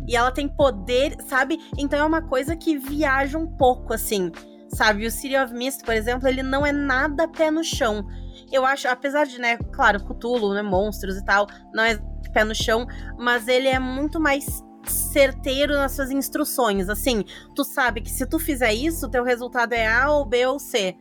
E 0.07 0.15
ela 0.15 0.31
tem 0.31 0.47
poder, 0.47 1.15
sabe? 1.27 1.59
Então 1.77 1.99
é 1.99 2.03
uma 2.03 2.21
coisa 2.21 2.55
que 2.55 2.77
viaja 2.77 3.37
um 3.37 3.47
pouco, 3.47 3.93
assim. 3.93 4.31
Sabe? 4.73 5.05
O 5.05 5.11
City 5.11 5.35
of 5.35 5.53
Mist, 5.53 5.83
por 5.83 5.93
exemplo, 5.93 6.27
ele 6.27 6.43
não 6.43 6.65
é 6.65 6.71
nada 6.71 7.27
pé 7.27 7.49
no 7.49 7.63
chão 7.63 8.05
eu 8.51 8.65
acho, 8.65 8.87
apesar 8.87 9.25
de, 9.25 9.39
né, 9.39 9.57
claro, 9.71 10.03
Cthulhu, 10.03 10.53
né, 10.53 10.61
monstros 10.61 11.17
e 11.17 11.25
tal, 11.25 11.47
não 11.73 11.83
é 11.83 11.99
pé 12.33 12.43
no 12.43 12.55
chão, 12.55 12.85
mas 13.17 13.47
ele 13.47 13.67
é 13.67 13.79
muito 13.79 14.19
mais 14.19 14.63
certeiro 14.87 15.73
nas 15.73 15.93
suas 15.93 16.11
instruções. 16.11 16.89
Assim, 16.89 17.23
tu 17.55 17.63
sabe 17.63 18.01
que 18.01 18.09
se 18.09 18.25
tu 18.25 18.39
fizer 18.39 18.73
isso, 18.73 19.09
teu 19.09 19.23
resultado 19.23 19.73
é 19.73 19.87
A 19.87 20.11
ou 20.11 20.25
B 20.25 20.45
ou 20.45 20.59
C. 20.59 20.95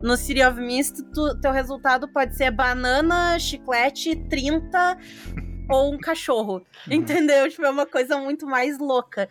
No 0.00 0.16
City 0.16 0.42
of 0.42 0.60
Mist, 0.60 1.02
tu, 1.14 1.40
teu 1.40 1.52
resultado 1.52 2.06
pode 2.08 2.36
ser 2.36 2.50
banana, 2.50 3.38
chiclete, 3.38 4.14
30 4.28 4.98
ou 5.70 5.94
um 5.94 5.98
cachorro. 5.98 6.62
Entendeu? 6.90 7.48
Tipo, 7.48 7.64
é 7.64 7.70
uma 7.70 7.86
coisa 7.86 8.18
muito 8.18 8.46
mais 8.46 8.78
louca. 8.78 9.28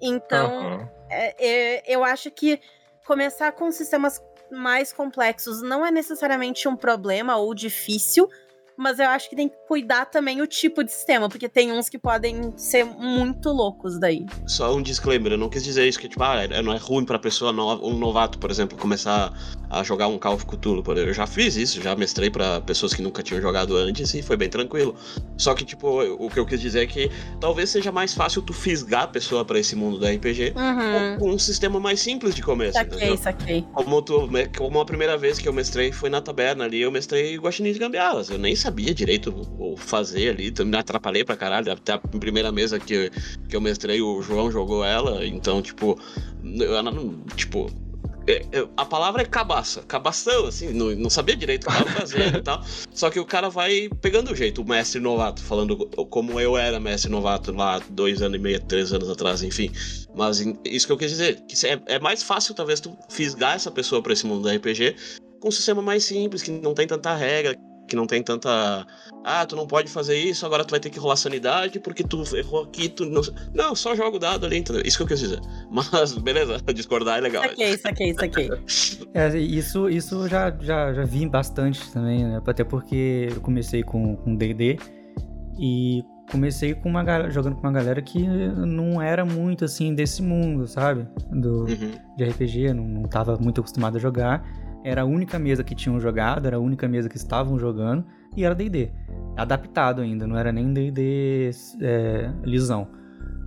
Então, 0.00 0.78
uhum. 0.78 0.88
é, 1.08 1.46
é, 1.46 1.94
eu 1.94 2.04
acho 2.04 2.30
que 2.30 2.60
começar 3.06 3.52
com 3.52 3.70
sistemas 3.70 4.20
mais 4.52 4.92
complexos. 4.92 5.62
Não 5.62 5.84
é 5.84 5.90
necessariamente 5.90 6.68
um 6.68 6.76
problema 6.76 7.36
ou 7.36 7.54
difícil, 7.54 8.28
mas 8.82 8.98
eu 8.98 9.06
acho 9.08 9.30
que 9.30 9.36
tem 9.36 9.48
que 9.48 9.54
cuidar 9.68 10.06
também 10.06 10.42
o 10.42 10.46
tipo 10.46 10.82
de 10.84 10.90
sistema, 10.92 11.28
porque 11.28 11.48
tem 11.48 11.72
uns 11.72 11.88
que 11.88 11.98
podem 11.98 12.52
ser 12.56 12.84
muito 12.84 13.50
loucos 13.50 13.98
daí. 13.98 14.26
Só 14.46 14.74
um 14.74 14.82
disclaimer, 14.82 15.32
eu 15.32 15.38
não 15.38 15.48
quis 15.48 15.64
dizer 15.64 15.86
isso 15.86 15.98
que, 15.98 16.08
tipo, 16.08 16.22
ah, 16.22 16.46
não 16.62 16.72
é 16.72 16.76
ruim 16.76 17.04
pra 17.04 17.18
pessoa, 17.18 17.52
nova, 17.52 17.84
um 17.84 17.96
novato, 17.96 18.38
por 18.38 18.50
exemplo, 18.50 18.76
começar 18.76 19.32
a 19.70 19.82
jogar 19.82 20.08
um 20.08 20.18
Call 20.18 20.34
of 20.34 20.44
Cthulhu. 20.44 20.82
por 20.82 20.92
exemplo. 20.92 21.10
Eu 21.10 21.14
já 21.14 21.26
fiz 21.26 21.56
isso, 21.56 21.80
já 21.80 21.94
mestrei 21.96 22.28
pra 22.30 22.60
pessoas 22.60 22.92
que 22.92 23.00
nunca 23.00 23.22
tinham 23.22 23.40
jogado 23.40 23.74
antes 23.76 24.12
e 24.12 24.20
foi 24.20 24.36
bem 24.36 24.48
tranquilo. 24.50 24.94
Só 25.38 25.54
que, 25.54 25.64
tipo, 25.64 26.02
o 26.02 26.28
que 26.28 26.38
eu 26.38 26.44
quis 26.44 26.60
dizer 26.60 26.82
é 26.82 26.86
que 26.86 27.10
talvez 27.40 27.70
seja 27.70 27.90
mais 27.90 28.12
fácil 28.12 28.42
tu 28.42 28.52
fisgar 28.52 29.04
a 29.04 29.06
pessoa 29.06 29.44
pra 29.44 29.58
esse 29.58 29.74
mundo 29.76 29.98
da 29.98 30.10
RPG 30.10 30.52
Uhum. 30.56 31.18
com 31.18 31.30
um 31.30 31.38
sistema 31.38 31.78
mais 31.80 32.00
simples 32.00 32.34
de 32.34 32.42
começo, 32.42 32.74
Saquei, 32.74 32.96
entendeu? 32.98 33.16
saquei. 33.16 33.64
Como, 33.72 34.02
tu, 34.02 34.28
como 34.58 34.80
a 34.80 34.84
primeira 34.84 35.16
vez 35.16 35.38
que 35.38 35.48
eu 35.48 35.52
mestrei 35.52 35.90
foi 35.92 36.10
na 36.10 36.20
taberna 36.20 36.64
ali, 36.64 36.80
eu 36.80 36.90
mestrei 36.90 37.36
Guaxinim 37.38 37.72
de 37.72 37.78
Gambiarras. 37.78 38.28
Eu 38.28 38.38
nem 38.38 38.54
sabia 38.56 38.71
direito 38.72 39.34
o 39.58 39.76
fazer 39.76 40.30
ali, 40.30 40.48
então 40.48 40.64
me 40.64 40.76
atrapalhei 40.76 41.24
pra 41.24 41.36
caralho. 41.36 41.72
Até 41.72 41.92
a 41.92 41.98
primeira 41.98 42.50
mesa 42.50 42.78
que, 42.78 43.10
que 43.48 43.56
eu 43.56 43.60
mestrei, 43.60 44.00
o 44.00 44.22
João 44.22 44.50
jogou 44.50 44.84
ela, 44.84 45.24
então, 45.26 45.60
tipo, 45.60 45.98
eu 46.42 46.82
não, 46.82 47.18
tipo, 47.36 47.70
é, 48.26 48.46
é, 48.52 48.68
a 48.76 48.84
palavra 48.84 49.22
é 49.22 49.24
cabaça, 49.24 49.82
cabação, 49.82 50.46
assim, 50.46 50.72
não, 50.72 50.94
não 50.94 51.10
sabia 51.10 51.34
direito 51.34 51.68
o 51.68 51.72
que 51.72 51.76
tava 51.76 51.90
fazendo 51.90 52.38
e 52.38 52.42
tal. 52.42 52.62
Só 52.92 53.10
que 53.10 53.18
o 53.18 53.24
cara 53.24 53.48
vai 53.48 53.88
pegando 54.00 54.30
o 54.32 54.36
jeito, 54.36 54.62
o 54.62 54.64
mestre 54.64 55.00
novato, 55.00 55.42
falando 55.42 55.76
como 56.08 56.38
eu 56.40 56.56
era 56.56 56.78
mestre 56.78 57.10
novato 57.10 57.52
lá 57.52 57.80
dois 57.90 58.22
anos 58.22 58.38
e 58.38 58.42
meio, 58.42 58.60
três 58.60 58.92
anos 58.92 59.10
atrás, 59.10 59.42
enfim. 59.42 59.70
Mas 60.14 60.44
isso 60.64 60.86
que 60.86 60.92
eu 60.92 60.98
quis 60.98 61.10
dizer, 61.10 61.40
que 61.48 61.66
é, 61.66 61.80
é 61.86 61.98
mais 61.98 62.22
fácil 62.22 62.54
talvez 62.54 62.80
tu 62.80 62.96
fisgar 63.08 63.56
essa 63.56 63.70
pessoa 63.70 64.00
pra 64.00 64.12
esse 64.12 64.24
mundo 64.24 64.42
do 64.42 64.48
RPG 64.48 64.94
com 65.40 65.48
um 65.48 65.52
sistema 65.52 65.82
mais 65.82 66.04
simples, 66.04 66.40
que 66.40 66.52
não 66.52 66.72
tem 66.72 66.86
tanta 66.86 67.12
regra, 67.14 67.56
que 67.92 67.96
não 67.96 68.06
tem 68.06 68.22
tanta. 68.22 68.86
Ah, 69.22 69.44
tu 69.44 69.54
não 69.54 69.66
pode 69.66 69.90
fazer 69.90 70.16
isso, 70.16 70.46
agora 70.46 70.64
tu 70.64 70.70
vai 70.70 70.80
ter 70.80 70.88
que 70.88 70.98
rolar 70.98 71.16
sanidade 71.16 71.78
porque 71.78 72.02
tu 72.02 72.24
errou 72.34 72.62
aqui, 72.64 72.88
tu 72.88 73.04
não. 73.04 73.20
Não, 73.52 73.76
só 73.76 73.94
joga 73.94 74.16
o 74.16 74.18
dado 74.18 74.46
ali, 74.46 74.56
entendeu? 74.56 74.82
Isso 74.82 74.96
que 74.96 75.02
eu 75.02 75.06
quis 75.06 75.20
dizer. 75.20 75.40
Mas, 75.70 76.16
beleza, 76.16 76.56
discordar 76.74 77.18
é 77.18 77.20
legal. 77.20 77.42
Saquei, 77.42 77.76
saquei, 77.76 78.14
saquei. 78.14 78.50
É, 79.14 79.36
isso 79.38 79.90
isso 79.90 80.26
já, 80.26 80.50
já, 80.60 80.94
já 80.94 81.04
vi 81.04 81.28
bastante 81.28 81.92
também, 81.92 82.24
né? 82.24 82.40
Até 82.46 82.64
porque 82.64 83.28
eu 83.30 83.42
comecei 83.42 83.82
com 83.82 84.16
D&D 84.36 84.78
e 85.58 86.02
comecei 86.30 86.72
com 86.72 86.88
uma 86.88 87.04
jogando 87.28 87.56
com 87.56 87.60
uma 87.60 87.72
galera 87.72 88.00
que 88.00 88.26
não 88.26 89.02
era 89.02 89.22
muito 89.22 89.66
assim 89.66 89.94
desse 89.94 90.22
mundo, 90.22 90.66
sabe? 90.66 91.06
Do, 91.30 91.64
Uhum. 91.64 91.90
de 92.16 92.24
RPG, 92.24 92.72
não, 92.72 92.84
não 92.88 93.02
tava 93.02 93.36
muito 93.36 93.60
acostumado 93.60 93.98
a 93.98 94.00
jogar. 94.00 94.42
Era 94.84 95.02
a 95.02 95.04
única 95.04 95.38
mesa 95.38 95.62
que 95.62 95.74
tinham 95.74 96.00
jogado, 96.00 96.46
era 96.46 96.56
a 96.56 96.60
única 96.60 96.88
mesa 96.88 97.08
que 97.08 97.16
estavam 97.16 97.58
jogando 97.58 98.04
e 98.36 98.44
era 98.44 98.54
D&D. 98.54 98.90
Adaptado 99.36 100.02
ainda, 100.02 100.26
não 100.26 100.36
era 100.36 100.52
nem 100.52 100.72
D&D 100.72 101.50
é, 101.80 102.30
lisão. 102.44 102.88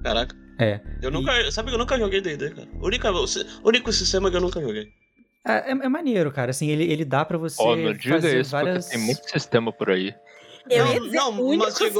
Caraca. 0.03 0.35
É. 0.59 0.79
Eu 1.01 1.11
nunca. 1.11 1.51
Sabe 1.51 1.69
que 1.69 1.75
eu 1.75 1.79
nunca 1.79 1.97
joguei 1.97 2.21
DD, 2.21 2.51
cara. 2.51 2.67
O 2.79 2.85
único, 2.85 3.07
o 3.07 3.67
único 3.67 3.91
sistema 3.91 4.29
que 4.29 4.37
eu 4.37 4.41
nunca 4.41 4.61
joguei. 4.61 4.87
É, 5.45 5.71
é, 5.71 5.71
é 5.71 5.89
maneiro, 5.89 6.31
cara. 6.31 6.51
Assim, 6.51 6.69
ele, 6.69 6.83
ele 6.91 7.03
dá 7.03 7.25
pra 7.25 7.37
você 7.37 7.61
Ó, 7.61 7.75
não 7.75 7.93
diga 7.93 8.15
fazer 8.15 8.39
isso 8.39 8.51
várias... 8.51 8.87
tem 8.87 8.99
muito 8.99 9.29
sistema 9.29 9.71
por 9.71 9.89
aí. 9.89 10.13
Eu 10.69 10.85
não, 10.85 11.31
não, 11.31 11.43
único 11.45 11.63
mas 11.65 11.75
digo. 11.75 11.99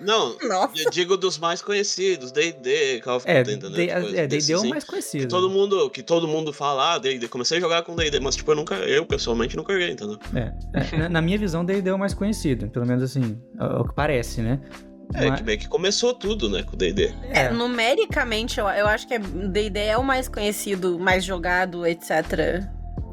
Não, 0.00 0.36
Nossa. 0.46 0.72
eu 0.82 0.90
digo 0.90 1.16
dos 1.16 1.38
mais 1.38 1.60
conhecidos, 1.60 2.30
D&D, 2.30 3.00
Call 3.00 3.16
of 3.16 3.28
É, 3.28 3.42
Duty, 3.42 3.56
Tipo, 3.58 3.76
é, 4.16 4.26
D&D 4.26 4.52
é 4.52 4.58
o 4.58 4.68
mais 4.68 4.84
conhecido. 4.84 5.22
Que 5.24 5.28
todo 5.28 5.50
mundo, 5.50 5.90
que 5.90 6.02
todo 6.02 6.28
mundo 6.28 6.52
fala, 6.52 6.94
ah, 6.94 6.98
D&D. 6.98 7.26
Comecei 7.28 7.58
a 7.58 7.60
jogar 7.60 7.82
com 7.82 7.96
D&D, 7.96 8.20
mas 8.20 8.36
tipo, 8.36 8.50
eu 8.52 8.56
nunca, 8.56 8.74
eu 8.76 9.04
pessoalmente 9.04 9.56
nunca 9.56 9.72
joguei, 9.72 9.90
entendeu? 9.90 10.18
É, 10.34 10.52
é, 10.94 10.96
na, 10.98 11.08
na 11.08 11.20
minha 11.22 11.38
visão, 11.38 11.64
D&D 11.64 11.90
é 11.90 11.94
o 11.94 11.98
mais 11.98 12.14
conhecido. 12.14 12.68
Pelo 12.68 12.86
menos 12.86 13.02
assim, 13.02 13.36
é 13.58 13.64
o 13.80 13.84
que 13.84 13.94
parece, 13.94 14.40
né? 14.40 14.60
É, 15.14 15.28
Mas- 15.28 15.40
que 15.40 15.44
meio 15.46 15.58
que 15.58 15.68
começou 15.68 16.14
tudo, 16.14 16.48
né, 16.48 16.62
com 16.62 16.76
D&D. 16.76 17.12
É, 17.30 17.50
numericamente, 17.50 18.58
eu, 18.58 18.66
eu 18.68 18.86
acho 18.86 19.06
que 19.06 19.18
D&D 19.18 19.78
é 19.80 19.98
o 19.98 20.02
mais 20.02 20.28
conhecido, 20.28 20.98
mais 20.98 21.24
jogado, 21.24 21.86
etc. 21.86 22.64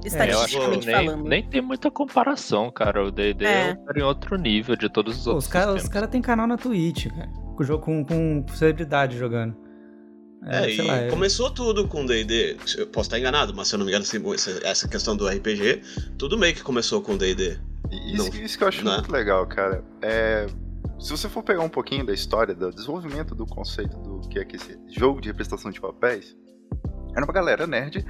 É, 0.04 0.08
Estatisticamente 0.08 0.86
nem, 0.88 0.96
falando. 0.96 1.24
nem 1.28 1.48
tem 1.50 1.62
muita 1.62 1.92
comparação, 1.92 2.72
cara. 2.72 3.04
O 3.06 3.12
D&D 3.12 3.46
É. 3.46 3.70
é. 3.72 3.78
em 4.00 4.02
outro 4.02 4.36
nível 4.38 4.76
de 4.76 4.90
todos 4.90 5.18
os 5.20 5.24
Pô, 5.24 5.30
outros 5.32 5.46
os 5.46 5.52
caras 5.52 5.88
cara 5.88 6.08
têm 6.08 6.22
canal 6.22 6.48
na 6.48 6.58
Twitch, 6.58 7.08
cara. 7.10 7.28
Com, 7.56 7.64
jogo, 7.64 7.84
com, 7.86 8.04
com 8.04 8.46
celebridade 8.56 9.18
jogando. 9.18 9.56
É, 10.48 10.64
sei 10.64 10.80
e 10.80 10.82
lá, 10.82 10.96
é- 10.98 11.10
começou 11.10 11.52
tudo 11.52 11.88
com 11.88 12.04
D&D. 12.04 12.58
Eu 12.78 12.88
posso 12.88 13.08
estar 13.08 13.20
enganado, 13.20 13.54
mas 13.54 13.68
se 13.68 13.76
eu 13.76 13.78
não 13.78 13.86
me 13.86 13.92
engano, 13.92 14.04
assim, 14.04 14.18
essa- 14.34 14.68
essa 14.68 14.88
questão 14.88 15.16
do 15.16 15.28
RPG, 15.28 15.82
tudo 16.18 16.36
meio 16.38 16.56
que 16.56 16.64
começou 16.64 17.00
com 17.02 17.16
D&D. 17.16 17.60
Isso, 17.92 18.18
Não, 18.18 18.42
isso 18.44 18.58
que 18.58 18.64
eu 18.64 18.68
acho 18.68 18.84
né? 18.84 18.94
muito 18.94 19.12
legal, 19.12 19.46
cara. 19.46 19.84
É, 20.02 20.48
se 20.98 21.12
você 21.12 21.30
for 21.30 21.44
pegar 21.44 21.62
um 21.62 21.70
pouquinho 21.70 22.04
da 22.06 22.14
história, 22.14 22.56
do 22.56 22.72
desenvolvimento 22.72 23.36
do 23.36 23.46
conceito 23.46 23.96
do 23.98 24.28
que 24.30 24.40
é 24.40 24.46
que 24.46 24.56
esse 24.56 24.80
jogo 24.90 25.22
de 25.22 25.28
representação 25.28 25.70
de 25.70 25.80
papéis, 25.80 26.36
era 27.16 27.24
uma 27.24 27.34
galera 27.34 27.68
nerd 27.68 28.04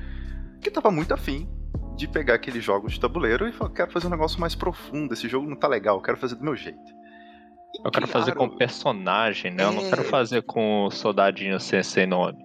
que 0.62 0.72
tava 0.72 0.90
muito 0.92 1.14
afim 1.14 1.50
de 1.96 2.08
pegar 2.08 2.36
aqueles 2.36 2.64
jogos 2.64 2.94
de 2.94 3.00
tabuleiro 3.00 3.48
e 3.48 3.52
falar, 3.52 3.72
quero 3.72 3.92
fazer 3.92 4.08
um 4.08 4.12
negócio 4.12 4.40
mais 4.40 4.56
profundo, 4.56 5.14
esse 5.14 5.28
jogo 5.28 5.48
não 5.48 5.56
tá 5.56 5.68
legal, 5.68 5.98
eu 5.98 6.02
quero 6.02 6.18
fazer 6.18 6.36
do 6.36 6.44
meu 6.44 6.56
jeito. 6.56 6.80
E 7.76 7.86
Eu 7.88 7.92
quero 7.92 8.08
fazer 8.08 8.34
com 8.36 8.50
personagem, 8.50 9.52
né? 9.52 9.64
Eu 9.64 9.72
não 9.72 9.90
quero 9.90 10.02
É. 10.02 10.06
fazer 10.06 10.42
com 10.44 10.90
soldadinho 10.92 11.60
sem, 11.60 11.82
sem 11.84 12.06
nome. 12.08 12.38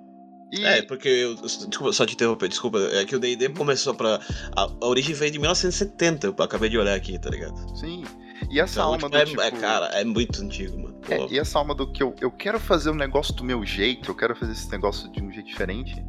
E, 0.53 0.65
É, 0.65 0.83
porque, 0.83 1.09
eu, 1.09 1.35
desculpa, 1.35 1.93
só 1.93 2.07
te 2.07 2.15
interromper, 2.15 2.49
desculpa, 2.49 2.79
é 2.79 3.05
que 3.05 3.17
o 3.17 3.19
D&D 3.19 3.49
começou 3.51 3.95
pra... 3.95 4.21
A, 4.57 4.63
a 4.81 4.87
origem 4.87 5.15
veio 5.15 5.33
de 5.33 5.39
1970, 5.41 6.29
eu 6.29 6.35
acabei 6.39 6.69
de 6.71 6.79
olhar 6.79 6.95
aqui, 6.95 7.19
tá 7.19 7.29
ligado? 7.31 7.57
sim. 7.77 8.05
E 8.51 8.61
essa 8.61 8.75
Então, 8.81 8.85
alma 8.93 8.99
tipo, 8.99 9.11
do 9.11 9.17
é, 9.17 9.25
tipo... 9.25 9.41
é, 9.41 9.51
cara, 9.51 9.87
é 9.87 10.05
muito 10.05 10.41
antigo, 10.43 10.79
mano. 10.79 11.01
É, 11.09 11.27
e 11.33 11.39
essa 11.39 11.59
alma 11.59 11.75
do 11.75 11.91
que 11.91 12.03
eu, 12.03 12.15
eu 12.21 12.31
quero 12.31 12.61
fazer 12.61 12.91
um 12.91 12.95
negócio 12.95 13.35
do 13.35 13.43
meu 13.43 13.65
jeito, 13.65 14.11
eu 14.11 14.15
quero 14.15 14.37
fazer 14.37 14.53
esse 14.53 14.71
negócio 14.71 15.11
de 15.11 15.23
um 15.23 15.33
jeito 15.33 15.47
diferente, 15.49 16.05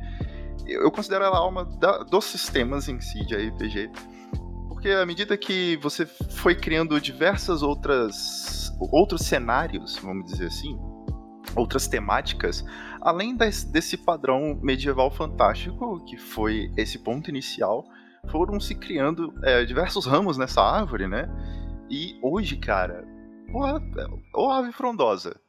eu, 0.73 0.91
considero 0.91 1.23
ela 1.23 1.37
a 1.37 1.39
alma 1.39 1.65
da- 1.65 2.03
dos 2.03 2.25
sistemas 2.25 2.87
em 2.87 2.99
si 3.01 3.25
de 3.25 3.35
RPG. 3.35 3.89
Porque 4.67 4.89
à 4.89 5.05
medida 5.05 5.35
que 5.37 5.77
você 5.77 6.05
foi 6.05 6.55
criando 6.55 6.99
diversas 7.01 7.61
outras 7.63 8.71
outros 8.91 9.21
cenários, 9.21 9.97
vamos 9.97 10.31
dizer 10.31 10.47
assim, 10.47 10.77
outras 11.55 11.87
temáticas, 11.87 12.63
além 13.01 13.35
des- 13.35 13.63
desse 13.63 13.97
padrão 13.97 14.59
medieval 14.61 15.09
fantástico, 15.09 16.03
que 16.05 16.15
foi 16.17 16.71
esse 16.77 16.99
ponto 16.99 17.29
inicial, 17.29 17.83
foram 18.29 18.59
se 18.59 18.75
criando 18.75 19.33
é, 19.43 19.65
diversos 19.65 20.05
ramos 20.05 20.37
nessa 20.37 20.61
árvore, 20.61 21.07
né? 21.07 21.27
E 21.89 22.19
hoje, 22.21 22.57
cara, 22.57 23.03
porra, 23.51 23.81
ou 24.33 24.51
ave 24.51 24.71
frondosa. 24.71 25.39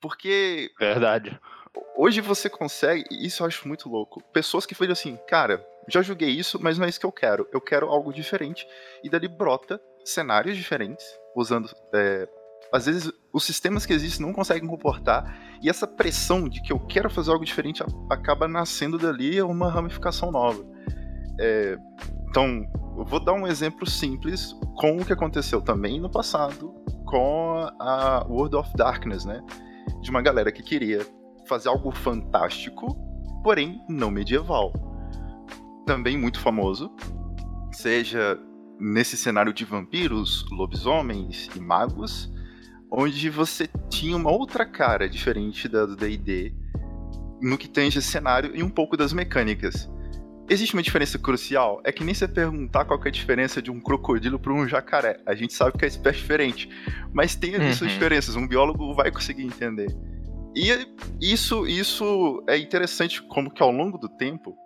Porque 0.00 0.70
Verdade. 0.78 1.38
Hoje 1.96 2.20
você 2.20 2.48
consegue, 2.48 3.04
isso 3.10 3.42
eu 3.42 3.46
acho 3.46 3.66
muito 3.68 3.88
louco, 3.88 4.22
pessoas 4.32 4.66
que 4.66 4.74
falam 4.74 4.92
assim, 4.92 5.18
cara, 5.28 5.64
já 5.88 6.02
joguei 6.02 6.30
isso, 6.30 6.58
mas 6.62 6.78
não 6.78 6.86
é 6.86 6.88
isso 6.88 7.00
que 7.00 7.06
eu 7.06 7.12
quero. 7.12 7.48
Eu 7.52 7.60
quero 7.60 7.88
algo 7.88 8.12
diferente. 8.12 8.66
E 9.02 9.10
dali 9.10 9.28
brota 9.28 9.80
cenários 10.04 10.56
diferentes, 10.56 11.04
usando. 11.36 11.68
é, 11.94 12.28
às 12.72 12.86
vezes 12.86 13.12
os 13.32 13.44
sistemas 13.44 13.84
que 13.84 13.92
existem 13.92 14.24
não 14.24 14.32
conseguem 14.32 14.68
comportar, 14.68 15.58
e 15.62 15.68
essa 15.68 15.86
pressão 15.86 16.48
de 16.48 16.62
que 16.62 16.72
eu 16.72 16.78
quero 16.78 17.10
fazer 17.10 17.30
algo 17.32 17.44
diferente 17.44 17.82
acaba 18.10 18.46
nascendo 18.46 18.96
dali 18.96 19.42
uma 19.42 19.70
ramificação 19.70 20.30
nova. 20.30 20.64
É, 21.40 21.76
então, 22.28 22.64
eu 22.96 23.04
vou 23.04 23.18
dar 23.18 23.32
um 23.32 23.46
exemplo 23.46 23.88
simples 23.88 24.54
com 24.76 24.96
o 24.96 25.04
que 25.04 25.12
aconteceu 25.12 25.60
também 25.60 26.00
no 26.00 26.10
passado 26.10 26.72
com 27.06 27.68
a 27.80 28.24
World 28.28 28.54
of 28.56 28.70
Darkness, 28.76 29.24
né? 29.24 29.42
De 30.00 30.10
uma 30.10 30.22
galera 30.22 30.52
que 30.52 30.62
queria 30.62 31.04
fazer 31.50 31.68
algo 31.68 31.90
fantástico, 31.90 32.96
porém 33.42 33.82
não 33.88 34.08
medieval. 34.08 34.72
Também 35.84 36.16
muito 36.16 36.38
famoso, 36.38 36.88
seja 37.72 38.38
nesse 38.78 39.16
cenário 39.16 39.52
de 39.52 39.64
vampiros, 39.64 40.46
lobisomens 40.52 41.50
e 41.56 41.60
magos, 41.60 42.32
onde 42.90 43.28
você 43.28 43.68
tinha 43.88 44.16
uma 44.16 44.30
outra 44.30 44.64
cara 44.64 45.08
diferente 45.08 45.68
da 45.68 45.84
do 45.84 45.96
D&D 45.96 46.54
no 47.42 47.58
que 47.58 47.68
tange 47.68 47.98
esse 47.98 48.08
cenário 48.08 48.54
e 48.54 48.62
um 48.62 48.70
pouco 48.70 48.96
das 48.96 49.12
mecânicas. 49.12 49.90
Existe 50.48 50.74
uma 50.74 50.82
diferença 50.82 51.18
crucial? 51.18 51.80
É 51.84 51.90
que 51.92 52.04
nem 52.04 52.14
você 52.14 52.28
perguntar 52.28 52.84
qual 52.84 53.00
é 53.04 53.08
a 53.08 53.10
diferença 53.10 53.60
de 53.62 53.70
um 53.70 53.80
crocodilo 53.80 54.38
para 54.38 54.52
um 54.52 54.66
jacaré. 54.68 55.20
A 55.26 55.34
gente 55.34 55.52
sabe 55.52 55.76
que 55.78 55.84
é 55.84 55.88
espécie 55.88 56.18
diferente, 56.18 56.68
mas 57.12 57.34
tem 57.34 57.52
suas 57.54 57.80
Uhum. 57.82 57.88
diferenças. 57.88 58.36
Um 58.36 58.46
biólogo 58.46 58.94
vai 58.94 59.10
conseguir 59.10 59.44
entender. 59.44 59.88
E 60.54 60.68
isso, 61.20 61.66
isso 61.66 62.42
é 62.48 62.58
interessante 62.58 63.22
como 63.22 63.50
que 63.50 63.62
ao 63.62 63.70
longo 63.70 63.96
do 63.98 64.08
tempo, 64.08 64.56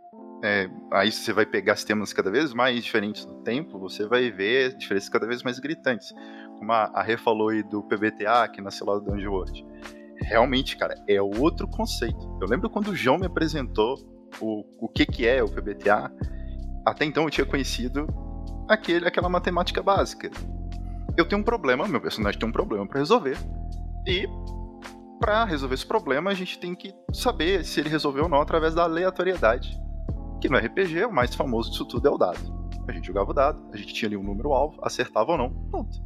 é, 0.42 0.68
aí 0.92 1.12
você 1.12 1.32
vai 1.32 1.44
pegar 1.44 1.76
sistemas 1.76 2.12
cada 2.12 2.30
vez 2.30 2.54
mais 2.54 2.82
diferentes 2.82 3.26
no 3.26 3.42
tempo, 3.42 3.78
você 3.78 4.06
vai 4.06 4.30
ver 4.30 4.76
diferenças 4.76 5.08
cada 5.08 5.26
vez 5.26 5.42
mais 5.42 5.58
gritantes. 5.58 6.12
Como 6.58 6.72
a, 6.72 6.90
a 6.94 7.02
Rê 7.02 7.16
falou 7.16 7.50
aí 7.50 7.62
do 7.62 7.82
PBTA, 7.82 8.48
que 8.48 8.60
nasceu 8.60 8.86
lá 8.86 8.98
do 8.98 9.04
Dungeon 9.04 9.32
World. 9.32 9.66
Realmente, 10.22 10.76
cara, 10.76 10.94
é 11.08 11.20
outro 11.20 11.68
conceito. 11.68 12.38
Eu 12.40 12.48
lembro 12.48 12.70
quando 12.70 12.88
o 12.88 12.96
João 12.96 13.18
me 13.18 13.26
apresentou 13.26 13.96
o, 14.40 14.64
o 14.78 14.88
que, 14.88 15.04
que 15.04 15.26
é 15.26 15.42
o 15.42 15.48
PBTA, 15.48 16.10
até 16.86 17.04
então 17.04 17.24
eu 17.24 17.30
tinha 17.30 17.46
conhecido 17.46 18.06
aquele, 18.68 19.06
aquela 19.06 19.28
matemática 19.28 19.82
básica. 19.82 20.30
eu 21.16 21.26
tenho 21.26 21.40
um 21.40 21.44
problema, 21.44 21.86
meu 21.86 22.00
personagem 22.00 22.38
tem 22.38 22.48
um 22.48 22.52
problema 22.52 22.86
para 22.86 22.98
resolver. 22.98 23.36
E 24.06 24.26
para 25.24 25.46
resolver 25.46 25.74
esse 25.74 25.86
problema, 25.86 26.30
a 26.30 26.34
gente 26.34 26.58
tem 26.58 26.74
que 26.74 26.94
saber 27.10 27.64
se 27.64 27.80
ele 27.80 27.88
resolveu 27.88 28.24
ou 28.24 28.28
não 28.28 28.42
através 28.42 28.74
da 28.74 28.82
aleatoriedade. 28.82 29.74
Que 30.38 30.50
no 30.50 30.58
RPG, 30.58 31.06
o 31.06 31.12
mais 31.12 31.34
famoso 31.34 31.70
disso 31.70 31.86
tudo 31.86 32.06
é 32.06 32.10
o 32.10 32.18
dado. 32.18 32.38
A 32.86 32.92
gente 32.92 33.06
jogava 33.06 33.30
o 33.30 33.32
dado, 33.32 33.58
a 33.72 33.76
gente 33.78 33.94
tinha 33.94 34.06
ali 34.06 34.18
um 34.18 34.22
número 34.22 34.52
alvo, 34.52 34.78
acertava 34.82 35.32
ou 35.32 35.38
não, 35.38 35.50
pronto. 35.70 35.96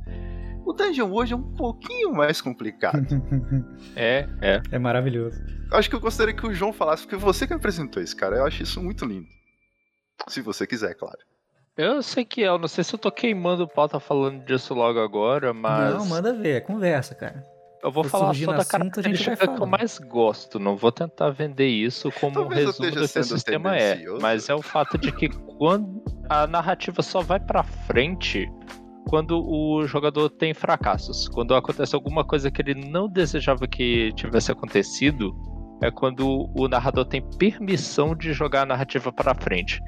O 0.64 0.72
Dungeon 0.72 1.10
hoje 1.12 1.32
é 1.32 1.36
um 1.36 1.52
pouquinho 1.54 2.12
mais 2.12 2.40
complicado. 2.40 3.04
É, 3.96 4.28
é. 4.40 4.62
É 4.70 4.78
maravilhoso. 4.78 5.42
Acho 5.72 5.90
que 5.90 5.96
eu 5.96 6.00
gostaria 6.00 6.32
que 6.32 6.46
o 6.46 6.54
João 6.54 6.72
falasse, 6.72 7.02
porque 7.02 7.16
você 7.16 7.44
que 7.44 7.52
apresentou 7.52 8.00
esse 8.00 8.14
cara. 8.14 8.36
Eu 8.36 8.46
acho 8.46 8.62
isso 8.62 8.80
muito 8.80 9.04
lindo. 9.04 9.26
Se 10.28 10.40
você 10.40 10.64
quiser, 10.64 10.94
claro. 10.94 11.18
Eu 11.76 12.00
sei 12.02 12.24
que 12.24 12.44
é, 12.44 12.48
eu 12.48 12.58
não 12.58 12.68
sei 12.68 12.84
se 12.84 12.94
eu 12.94 12.98
tô 12.98 13.10
queimando 13.10 13.64
o 13.64 13.68
pau 13.68 13.88
tá 13.88 13.98
falando 13.98 14.44
disso 14.44 14.74
logo 14.74 15.00
agora, 15.00 15.52
mas. 15.52 15.94
Não, 15.94 16.06
manda 16.06 16.32
ver, 16.32 16.58
é 16.58 16.60
conversa, 16.60 17.16
cara. 17.16 17.57
Eu 17.82 17.92
vou 17.92 18.04
Se 18.04 18.10
falar 18.10 18.34
só 18.34 18.46
da 18.46 18.58
assunto, 18.58 18.70
característica 18.70 19.36
que 19.36 19.62
eu 19.62 19.66
mais 19.66 19.98
gosto. 19.98 20.58
Não 20.58 20.76
vou 20.76 20.90
tentar 20.90 21.30
vender 21.30 21.68
isso 21.68 22.10
como 22.12 22.32
um 22.32 22.42
Talvez 22.42 22.66
resumo 22.66 22.90
do 22.90 23.08
que 23.08 23.18
o 23.18 23.24
sistema 23.24 23.76
é. 23.76 24.04
Mas 24.20 24.48
é 24.48 24.54
o 24.54 24.62
fato 24.62 24.98
de 24.98 25.12
que 25.12 25.28
quando 25.28 26.02
a 26.28 26.46
narrativa 26.46 27.02
só 27.02 27.20
vai 27.20 27.38
pra 27.38 27.62
frente 27.62 28.50
quando 29.08 29.42
o 29.42 29.86
jogador 29.86 30.28
tem 30.28 30.52
fracassos. 30.52 31.28
Quando 31.28 31.54
acontece 31.54 31.94
alguma 31.94 32.24
coisa 32.24 32.50
que 32.50 32.60
ele 32.60 32.74
não 32.74 33.08
desejava 33.08 33.66
que 33.66 34.12
tivesse 34.14 34.52
acontecido, 34.52 35.34
é 35.82 35.90
quando 35.90 36.50
o 36.54 36.68
narrador 36.68 37.04
tem 37.06 37.22
permissão 37.38 38.14
de 38.14 38.32
jogar 38.32 38.62
a 38.62 38.66
narrativa 38.66 39.12
pra 39.12 39.34
frente. 39.34 39.80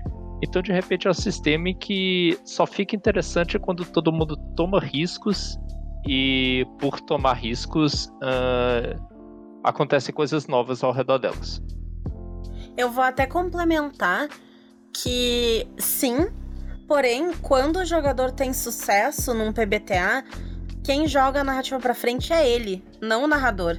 Então, 0.43 0.63
de 0.63 0.73
repente, 0.73 1.07
é 1.07 1.11
um 1.11 1.15
sistema 1.15 1.69
em 1.69 1.75
que 1.75 2.39
só 2.45 2.67
fica 2.67 2.97
interessante 2.97 3.59
quando 3.59 3.85
todo 3.85 4.11
mundo 4.11 4.37
toma 4.57 4.81
riscos 4.81 5.59
e, 6.07 6.67
por 6.79 7.01
tomar 7.01 7.35
riscos, 7.35 8.11
ah, 8.23 8.97
acontecem 9.65 10.15
coisas 10.15 10.47
novas 10.47 10.83
ao 10.83 10.93
redor 10.93 11.19
delas. 11.19 11.63
Eu 12.77 12.91
vou 12.91 13.05
até 13.05 13.27
complementar 13.27 14.29
que 14.93 15.67
sim, 15.79 16.29
porém, 16.89 17.33
quando 17.43 17.79
o 17.81 17.85
jogador 17.85 18.31
tem 18.33 18.53
sucesso 18.53 19.35
num 19.35 19.53
PBTA, 19.53 20.25
quem 20.83 21.07
joga 21.07 21.41
a 21.41 21.45
narrativa 21.45 21.79
pra 21.79 21.95
frente 21.95 22.33
é 22.33 22.49
ele, 22.49 22.83
não 23.01 23.25
o 23.25 23.27
narrador. 23.27 23.79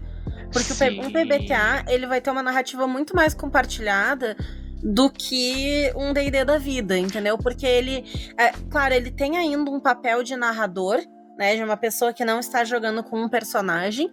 Porque 0.54 0.74
o 0.74 0.76
P- 0.76 1.00
um 1.00 1.04
Sim. 1.06 1.12
PBTA, 1.12 1.86
ele 1.88 2.06
vai 2.06 2.19
ter 2.22 2.30
uma 2.30 2.43
narrativa 2.43 2.86
muito 2.86 3.15
mais 3.15 3.34
compartilhada 3.34 4.36
do 4.84 5.10
que 5.10 5.91
um 5.96 6.12
D&D 6.13 6.43
da 6.43 6.58
vida, 6.58 6.98
entendeu? 6.98 7.38
Porque 7.38 7.65
ele, 7.65 8.04
é, 8.38 8.52
claro, 8.69 8.93
ele 8.93 9.12
tem 9.12 9.38
ainda 9.38 9.72
um 9.72 9.80
papel 9.80 10.24
de 10.24 10.36
narrador, 10.36 11.00
né, 11.38 11.56
de 11.56 11.63
uma 11.63 11.78
pessoa 11.78 12.13
que 12.13 12.26
não 12.26 12.39
está 12.39 12.63
jogando 12.63 13.04
com 13.04 13.22
um 13.22 13.30
personagem, 13.30 14.12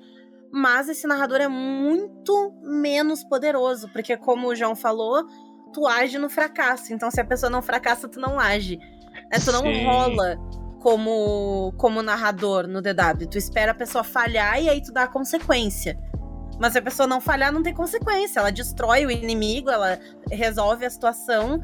mas 0.50 0.88
esse 0.88 1.06
narrador 1.06 1.40
é 1.40 1.48
muito 1.48 2.54
menos 2.62 3.22
poderoso, 3.22 3.88
porque 3.92 4.16
como 4.16 4.48
o 4.48 4.54
João 4.54 4.74
falou, 4.74 5.26
tu 5.72 5.86
age 5.86 6.18
no 6.18 6.30
fracasso. 6.30 6.92
Então, 6.92 7.10
se 7.10 7.20
a 7.20 7.24
pessoa 7.24 7.50
não 7.50 7.62
fracassa, 7.62 8.08
tu 8.08 8.18
não 8.18 8.38
age. 8.38 8.76
Né? 8.76 9.38
Tu 9.44 9.52
não 9.52 9.62
Sim. 9.62 9.84
rola 9.84 10.38
como, 10.80 11.72
como 11.76 12.02
narrador 12.02 12.66
no 12.66 12.80
DW. 12.80 13.26
Tu 13.30 13.38
espera 13.38 13.72
a 13.72 13.74
pessoa 13.74 14.02
falhar 14.02 14.62
e 14.62 14.68
aí 14.68 14.82
tu 14.82 14.92
dá 14.92 15.04
a 15.04 15.08
consequência. 15.08 15.98
Mas 16.58 16.72
se 16.72 16.78
a 16.78 16.82
pessoa 16.82 17.06
não 17.06 17.20
falhar, 17.20 17.52
não 17.52 17.62
tem 17.62 17.74
consequência. 17.74 18.40
Ela 18.40 18.50
destrói 18.50 19.06
o 19.06 19.10
inimigo, 19.10 19.70
ela 19.70 19.98
resolve 20.30 20.84
a 20.84 20.90
situação, 20.90 21.60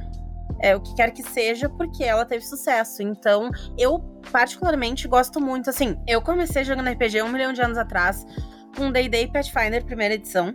é, 0.60 0.74
o 0.76 0.80
que 0.80 0.94
quer 0.94 1.10
que 1.12 1.22
seja, 1.22 1.68
porque 1.68 2.04
ela 2.04 2.24
teve 2.24 2.44
sucesso. 2.44 3.02
Então, 3.02 3.50
eu 3.78 3.98
particularmente 4.30 5.06
gosto 5.08 5.40
muito. 5.40 5.70
Assim, 5.70 5.96
eu 6.06 6.20
comecei 6.22 6.64
jogando 6.64 6.90
RPG 6.90 7.22
um 7.22 7.28
milhão 7.28 7.52
de 7.52 7.60
anos 7.60 7.78
atrás, 7.78 8.24
com 8.76 8.90
D&D 8.90 9.22
e 9.22 9.32
Pathfinder, 9.32 9.84
primeira 9.84 10.14
edição. 10.14 10.54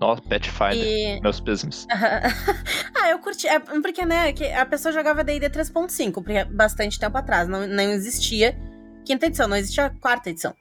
Nossa, 0.00 0.22
Pathfinder. 0.22 0.76
E 0.84 1.20
Meus 1.20 1.40
pesos. 1.40 1.86
ah, 3.00 3.10
eu 3.10 3.18
curti. 3.20 3.46
É, 3.46 3.60
porque, 3.60 4.04
né, 4.04 4.32
que 4.32 4.44
a 4.50 4.66
pessoa 4.66 4.92
jogava 4.92 5.22
DD 5.22 5.48
3.5, 5.48 6.14
porque 6.14 6.32
é 6.32 6.44
bastante 6.44 6.98
tempo 6.98 7.16
atrás. 7.16 7.46
Não, 7.48 7.66
não 7.66 7.84
existia 7.84 8.58
quinta 9.04 9.26
edição, 9.26 9.46
não 9.46 9.56
existia 9.56 9.90
quarta 10.00 10.30
edição. 10.30 10.54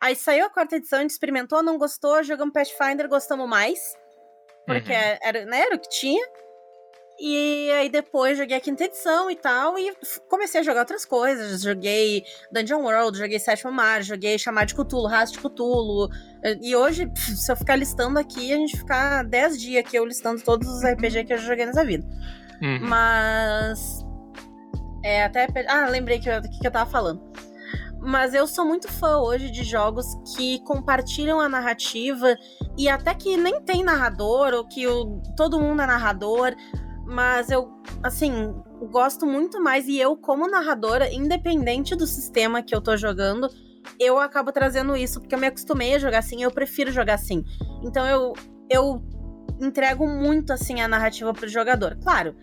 Aí 0.00 0.16
saiu 0.16 0.46
a 0.46 0.50
quarta 0.50 0.76
edição, 0.76 0.98
a 0.98 1.02
gente 1.02 1.12
experimentou, 1.12 1.62
não 1.62 1.78
gostou, 1.78 2.22
jogamos 2.24 2.52
Pathfinder, 2.52 3.08
gostamos 3.08 3.48
mais. 3.48 3.78
Porque 4.66 4.92
Uhum. 4.92 5.18
era, 5.22 5.44
né, 5.44 5.60
era 5.60 5.76
o 5.76 5.78
que 5.78 5.88
tinha. 5.88 6.26
E 7.18 7.70
aí 7.70 7.88
depois 7.88 8.36
joguei 8.36 8.56
a 8.56 8.60
quinta 8.60 8.84
edição 8.84 9.30
e 9.30 9.36
tal, 9.36 9.78
e 9.78 9.92
comecei 10.28 10.60
a 10.60 10.64
jogar 10.64 10.80
outras 10.80 11.04
coisas. 11.04 11.62
Joguei 11.62 12.24
Dungeon 12.50 12.82
World, 12.82 13.16
joguei 13.16 13.38
Sétimo 13.38 13.70
Mar, 13.70 14.02
joguei 14.02 14.36
Chamar 14.38 14.64
de 14.64 14.74
Cthulhu, 14.74 15.06
Rastro 15.06 15.40
de 15.40 15.48
Cthulhu. 15.48 16.08
E 16.60 16.74
hoje, 16.74 17.10
se 17.14 17.50
eu 17.50 17.56
ficar 17.56 17.76
listando 17.76 18.18
aqui, 18.18 18.52
a 18.52 18.56
gente 18.56 18.76
ficar 18.76 19.24
10 19.24 19.60
dias 19.60 19.84
aqui 19.84 19.96
eu 19.96 20.04
listando 20.04 20.42
todos 20.42 20.68
os 20.68 20.84
RPG 20.84 21.24
que 21.24 21.32
eu 21.32 21.38
joguei 21.38 21.66
nessa 21.66 21.84
vida. 21.84 22.04
Uhum. 22.60 22.80
Mas. 22.82 24.04
É, 25.04 25.24
até. 25.24 25.46
Ah, 25.68 25.86
lembrei 25.88 26.18
que 26.18 26.28
eu, 26.28 26.42
que 26.42 26.66
eu 26.66 26.70
tava 26.70 26.90
falando. 26.90 27.22
Mas 28.00 28.34
eu 28.34 28.46
sou 28.46 28.66
muito 28.66 28.86
fã 28.86 29.18
hoje 29.18 29.50
de 29.50 29.64
jogos 29.64 30.06
que 30.36 30.58
compartilham 30.64 31.40
a 31.40 31.48
narrativa 31.48 32.36
e 32.76 32.86
até 32.86 33.14
que 33.14 33.34
nem 33.36 33.62
tem 33.62 33.82
narrador, 33.82 34.52
ou 34.52 34.68
que 34.68 34.86
o, 34.86 35.22
todo 35.36 35.58
mundo 35.58 35.80
é 35.80 35.86
narrador. 35.86 36.54
Mas 37.06 37.50
eu, 37.50 37.70
assim, 38.02 38.54
gosto 38.90 39.26
muito 39.26 39.62
mais. 39.62 39.86
E 39.86 39.98
eu, 39.98 40.16
como 40.16 40.48
narradora, 40.48 41.12
independente 41.12 41.94
do 41.94 42.06
sistema 42.06 42.62
que 42.62 42.74
eu 42.74 42.80
tô 42.80 42.96
jogando, 42.96 43.48
eu 44.00 44.18
acabo 44.18 44.50
trazendo 44.52 44.96
isso, 44.96 45.20
porque 45.20 45.34
eu 45.34 45.38
me 45.38 45.46
acostumei 45.46 45.94
a 45.94 45.98
jogar 45.98 46.18
assim, 46.18 46.42
eu 46.42 46.50
prefiro 46.50 46.90
jogar 46.90 47.14
assim. 47.14 47.44
Então 47.82 48.06
eu, 48.06 48.32
eu 48.70 49.02
entrego 49.60 50.06
muito, 50.06 50.52
assim, 50.52 50.80
a 50.80 50.88
narrativa 50.88 51.32
pro 51.32 51.48
jogador. 51.48 51.96
Claro, 52.02 52.34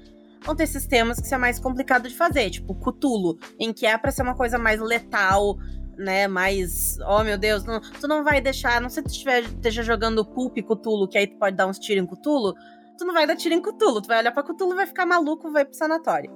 vão 0.43 0.55
ter 0.55 0.67
sistemas 0.67 1.19
que 1.19 1.25
isso 1.25 1.35
é 1.35 1.37
mais 1.37 1.59
complicado 1.59 2.07
de 2.07 2.15
fazer, 2.15 2.49
tipo 2.49 2.75
Cthulhu, 2.75 3.37
em 3.59 3.73
que 3.73 3.85
é 3.85 3.97
pra 3.97 4.11
ser 4.11 4.21
uma 4.21 4.35
coisa 4.35 4.57
mais 4.57 4.79
letal, 4.79 5.57
né? 5.97 6.27
Mais. 6.27 6.97
Oh 7.07 7.23
meu 7.23 7.37
Deus, 7.37 7.63
não- 7.65 7.81
tu 7.99 8.07
não 8.07 8.23
vai 8.23 8.39
deixar. 8.41 8.79
Não 8.79 8.89
sei 8.89 9.01
se 9.03 9.09
tu 9.09 9.11
estiver, 9.13 9.43
esteja 9.43 9.83
jogando 9.83 10.23
Pulp 10.25 10.55
Cthulhu, 10.57 11.07
que 11.07 11.17
aí 11.17 11.27
tu 11.27 11.37
pode 11.37 11.55
dar 11.55 11.67
uns 11.67 11.79
tiros 11.79 12.03
em 12.03 12.07
Cthulhu. 12.07 12.53
Tu 13.01 13.05
não 13.05 13.15
vai 13.15 13.25
dar 13.25 13.35
tiro 13.35 13.55
em 13.55 13.59
Cthulhu, 13.59 13.99
tu 13.99 14.07
vai 14.07 14.19
olhar 14.19 14.31
pra 14.31 14.43
Cthulhu, 14.43 14.75
vai 14.75 14.85
ficar 14.85 15.07
maluco, 15.07 15.51
vai 15.51 15.65
pro 15.65 15.73
sanatório. 15.73 16.31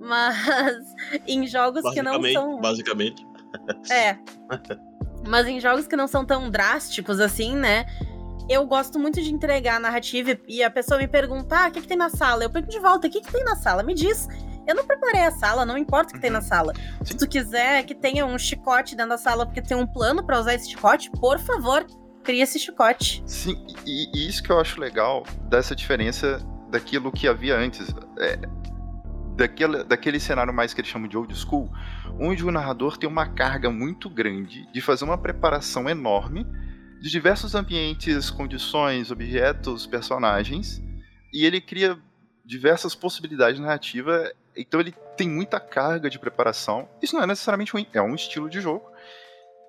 Mas 0.00 0.34
em 1.28 1.46
jogos 1.46 1.82
que 1.92 2.00
não 2.00 2.22
são. 2.32 2.58
basicamente. 2.58 3.22
É. 3.90 4.16
Mas 5.28 5.46
em 5.46 5.60
jogos 5.60 5.86
que 5.86 5.94
não 5.94 6.06
são 6.06 6.24
tão 6.24 6.50
drásticos 6.50 7.20
assim, 7.20 7.54
né? 7.54 7.84
Eu 8.48 8.66
gosto 8.66 8.98
muito 8.98 9.20
de 9.20 9.30
entregar 9.30 9.76
a 9.76 9.78
narrativa 9.80 10.38
e 10.48 10.62
a 10.62 10.70
pessoa 10.70 10.98
me 10.98 11.06
pergunta: 11.06 11.54
ah, 11.54 11.68
o 11.68 11.70
que, 11.70 11.82
que 11.82 11.88
tem 11.88 11.98
na 11.98 12.08
sala? 12.08 12.44
Eu 12.44 12.50
pergunto 12.50 12.72
de 12.72 12.80
volta: 12.80 13.06
o 13.06 13.10
que, 13.10 13.20
que 13.20 13.30
tem 13.30 13.44
na 13.44 13.54
sala? 13.54 13.82
Me 13.82 13.92
diz. 13.92 14.26
Eu 14.66 14.74
não 14.74 14.86
preparei 14.86 15.20
a 15.20 15.32
sala, 15.32 15.66
não 15.66 15.76
importa 15.76 16.12
o 16.12 16.14
que 16.14 16.20
tem 16.22 16.30
na 16.30 16.40
sala. 16.40 16.72
Se 17.04 17.14
tu 17.14 17.28
quiser 17.28 17.82
que 17.84 17.94
tenha 17.94 18.24
um 18.24 18.38
chicote 18.38 18.96
dentro 18.96 19.10
da 19.10 19.18
sala 19.18 19.44
porque 19.44 19.60
tem 19.60 19.76
um 19.76 19.86
plano 19.86 20.24
pra 20.24 20.40
usar 20.40 20.54
esse 20.54 20.70
chicote, 20.70 21.10
por 21.10 21.38
favor, 21.38 21.86
cria 22.24 22.42
esse 22.42 22.58
chicote. 22.58 23.22
Sim, 23.26 23.64
e, 23.86 24.10
e 24.12 24.28
isso 24.28 24.42
que 24.42 24.50
eu 24.50 24.58
acho 24.58 24.80
legal 24.80 25.24
dessa 25.48 25.76
diferença 25.76 26.40
daquilo 26.70 27.12
que 27.12 27.28
havia 27.28 27.56
antes. 27.56 27.94
É, 28.18 28.38
daquele, 29.36 29.84
daquele 29.84 30.20
cenário 30.20 30.52
mais 30.52 30.72
que 30.72 30.80
eles 30.80 30.90
chamam 30.90 31.08
de 31.08 31.16
old 31.16 31.34
school, 31.36 31.70
onde 32.18 32.44
o 32.44 32.50
narrador 32.50 32.96
tem 32.96 33.08
uma 33.08 33.26
carga 33.26 33.70
muito 33.70 34.08
grande 34.08 34.66
de 34.72 34.80
fazer 34.80 35.04
uma 35.04 35.18
preparação 35.18 35.88
enorme 35.88 36.46
de 37.00 37.10
diversos 37.10 37.54
ambientes, 37.54 38.30
condições, 38.30 39.10
objetos, 39.10 39.86
personagens, 39.86 40.82
e 41.32 41.44
ele 41.44 41.60
cria 41.60 41.98
diversas 42.44 42.94
possibilidades 42.94 43.60
narrativas, 43.60 44.32
então 44.56 44.80
ele 44.80 44.94
tem 45.16 45.28
muita 45.28 45.58
carga 45.58 46.08
de 46.08 46.18
preparação. 46.18 46.88
Isso 47.02 47.14
não 47.14 47.22
é 47.22 47.26
necessariamente 47.26 47.72
ruim, 47.72 47.86
é 47.92 48.00
um 48.00 48.14
estilo 48.14 48.48
de 48.48 48.60
jogo. 48.60 48.93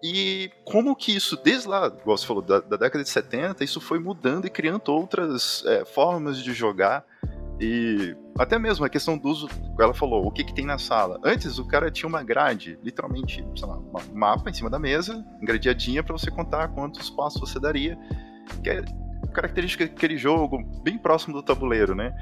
E 0.04 0.52
como 0.64 0.96
que 0.96 1.16
isso, 1.16 1.38
desde 1.42 1.68
lá, 1.68 1.88
igual 1.88 2.18
você 2.18 2.26
falou, 2.26 2.42
da, 2.42 2.60
da 2.60 2.78
década 2.78 3.04
de 3.04 3.10
70, 3.10 3.64
isso 3.64 3.82
foi 3.82 4.00
mudando 4.00 4.46
e 4.46 4.50
criando 4.50 4.90
outras 4.90 5.64
é, 5.66 5.86
formas 5.86 6.38
de 6.44 6.54
jogar. 6.54 7.04
E 7.60 8.16
até 8.38 8.60
mesmo 8.60 8.86
a 8.86 8.90
questão 8.90 9.18
do 9.18 9.30
uso, 9.30 9.48
ela 9.80 9.94
falou, 9.94 10.26
o 10.26 10.32
que, 10.32 10.44
que 10.44 10.54
tem 10.54 10.66
na 10.66 10.78
sala. 10.78 11.20
Antes 11.24 11.58
o 11.58 11.66
cara 11.66 11.90
tinha 11.90 12.08
uma 12.08 12.22
grade, 12.22 12.78
literalmente, 12.84 13.46
sei 13.56 13.68
lá, 13.68 13.78
um 13.78 14.14
mapa 14.14 14.50
em 14.50 14.54
cima 14.54 14.70
da 14.70 14.78
mesa, 14.78 15.26
engradeadinha 15.42 16.04
para 16.04 16.18
você 16.18 16.30
contar 16.30 16.68
quantos 16.70 17.10
passos 17.10 17.40
você 17.40 17.60
daria. 17.60 17.98
Que 18.62 18.70
é 18.70 18.84
característica 19.34 19.86
daquele 19.86 20.18
jogo, 20.18 20.64
bem 20.84 20.98
próximo 20.98 21.34
do 21.34 21.44
tabuleiro, 21.44 21.96
né? 21.96 22.14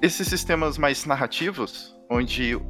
Esses 0.00 0.28
sistemas 0.28 0.78
mais 0.78 1.04
narrativos, 1.04 1.96
onde 2.10 2.54
o, 2.54 2.62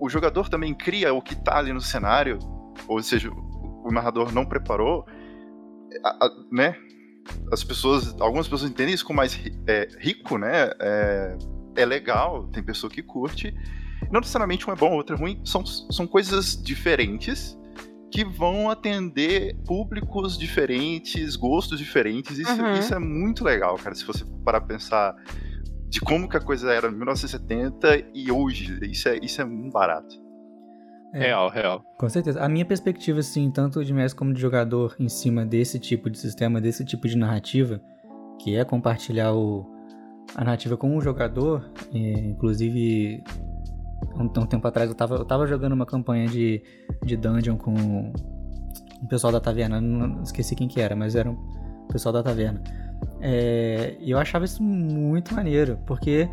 o 0.00 0.08
jogador 0.08 0.48
também 0.48 0.74
cria 0.74 1.12
o 1.12 1.20
que 1.20 1.34
tá 1.34 1.58
ali 1.58 1.72
no 1.72 1.80
cenário, 1.80 2.38
ou 2.86 3.02
seja, 3.02 3.30
o 3.84 3.92
narrador 3.92 4.32
não 4.32 4.44
preparou, 4.44 5.06
a- 6.04 6.26
a- 6.26 6.30
né? 6.50 6.76
As 7.52 7.62
pessoas, 7.62 8.14
algumas 8.20 8.48
pessoas 8.48 8.70
entendem 8.70 8.94
isso 8.94 9.04
como 9.04 9.18
mais 9.18 9.38
é, 9.66 9.88
rico, 9.98 10.36
né? 10.38 10.70
É, 10.80 11.36
é 11.76 11.84
legal, 11.86 12.48
tem 12.48 12.62
pessoa 12.62 12.90
que 12.90 13.02
curte. 13.02 13.54
Não 14.10 14.20
necessariamente 14.20 14.68
um 14.68 14.72
é 14.72 14.76
bom, 14.76 14.92
outro 14.92 15.16
é 15.16 15.18
ruim, 15.18 15.40
são, 15.44 15.64
são 15.64 16.06
coisas 16.06 16.60
diferentes 16.62 17.58
que 18.10 18.24
vão 18.24 18.70
atender 18.70 19.56
públicos 19.66 20.38
diferentes, 20.38 21.34
gostos 21.34 21.78
diferentes. 21.78 22.38
Isso, 22.38 22.62
uhum. 22.62 22.74
isso 22.74 22.94
é 22.94 22.98
muito 22.98 23.42
legal, 23.42 23.76
cara, 23.76 23.94
se 23.94 24.04
você 24.04 24.24
parar 24.44 24.60
pra 24.60 24.68
pensar 24.76 25.16
de 25.88 26.00
como 26.00 26.28
que 26.28 26.36
a 26.36 26.40
coisa 26.40 26.72
era 26.72 26.88
em 26.88 26.92
1970 26.94 28.10
e 28.14 28.30
hoje. 28.30 28.78
Isso 28.82 29.08
é, 29.08 29.18
isso 29.22 29.40
é 29.40 29.44
muito 29.44 29.72
barato. 29.72 30.23
É, 31.14 31.20
real, 31.20 31.48
real. 31.48 31.84
Com 31.96 32.08
certeza. 32.08 32.42
A 32.42 32.48
minha 32.48 32.64
perspectiva, 32.64 33.20
assim, 33.20 33.48
tanto 33.50 33.84
de 33.84 33.94
mestre 33.94 34.18
como 34.18 34.34
de 34.34 34.40
jogador, 34.40 34.96
em 34.98 35.08
cima 35.08 35.46
desse 35.46 35.78
tipo 35.78 36.10
de 36.10 36.18
sistema, 36.18 36.60
desse 36.60 36.84
tipo 36.84 37.06
de 37.06 37.16
narrativa, 37.16 37.80
que 38.40 38.56
é 38.56 38.64
compartilhar 38.64 39.32
o, 39.32 39.64
a 40.34 40.42
narrativa 40.42 40.76
com 40.76 40.96
o 40.96 41.00
jogador, 41.00 41.70
é, 41.94 41.98
inclusive 41.98 43.22
um, 44.16 44.24
um, 44.24 44.46
tempo 44.46 44.66
atrás 44.66 44.90
eu 44.90 44.96
tava, 44.96 45.14
eu 45.14 45.24
tava 45.24 45.46
jogando 45.46 45.72
uma 45.72 45.86
campanha 45.86 46.26
de, 46.26 46.60
de 47.04 47.16
dungeon 47.16 47.56
com 47.56 48.12
o 49.00 49.08
pessoal 49.08 49.32
da 49.32 49.40
taverna, 49.40 49.80
não, 49.80 50.22
esqueci 50.22 50.56
quem 50.56 50.66
que 50.66 50.80
era, 50.80 50.96
mas 50.96 51.14
era 51.14 51.30
o 51.30 51.86
pessoal 51.92 52.12
da 52.12 52.24
taverna. 52.24 52.60
É, 53.20 53.96
e 54.00 54.10
eu 54.10 54.18
achava 54.18 54.44
isso 54.44 54.62
muito 54.62 55.32
maneiro, 55.32 55.78
porque 55.86 56.28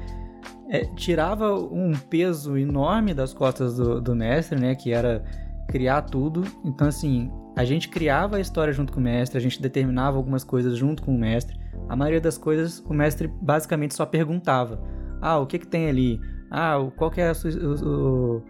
é, 0.72 0.86
tirava 0.96 1.54
um 1.54 1.92
peso 1.92 2.58
enorme 2.58 3.14
das 3.14 3.34
costas 3.34 3.76
do, 3.76 4.00
do 4.00 4.16
mestre, 4.16 4.58
né, 4.58 4.74
que 4.74 4.94
era 4.94 5.22
criar 5.68 6.04
tudo. 6.04 6.46
Então, 6.64 6.88
assim, 6.88 7.30
a 7.58 7.66
gente 7.66 7.90
criava 7.90 8.38
a 8.38 8.40
história 8.40 8.72
junto 8.72 8.94
com 8.94 9.00
o 9.02 9.04
mestre, 9.04 9.38
a 9.38 9.42
gente 9.42 9.62
determinava 9.62 10.16
algumas 10.16 10.46
coisas 10.46 10.78
junto 10.78 11.04
com 11.04 11.14
o 11.14 11.20
mestre. 11.20 11.60
A 11.90 11.96
maioria 11.96 12.22
das 12.22 12.38
coisas 12.38 12.80
o 12.88 12.94
mestre 12.94 13.28
basicamente 13.28 13.94
só 13.94 14.06
perguntava: 14.06 14.82
Ah, 15.22 15.38
o 15.40 15.46
que 15.46 15.60
que 15.60 15.68
tem 15.68 15.90
ali? 15.90 16.22
Ah, 16.50 16.78
qual 16.96 17.12
que 17.12 17.20
é 17.20 17.30
a 17.30 17.34
sua. 17.34 17.52
O, 17.52 18.38
o, 18.38 18.44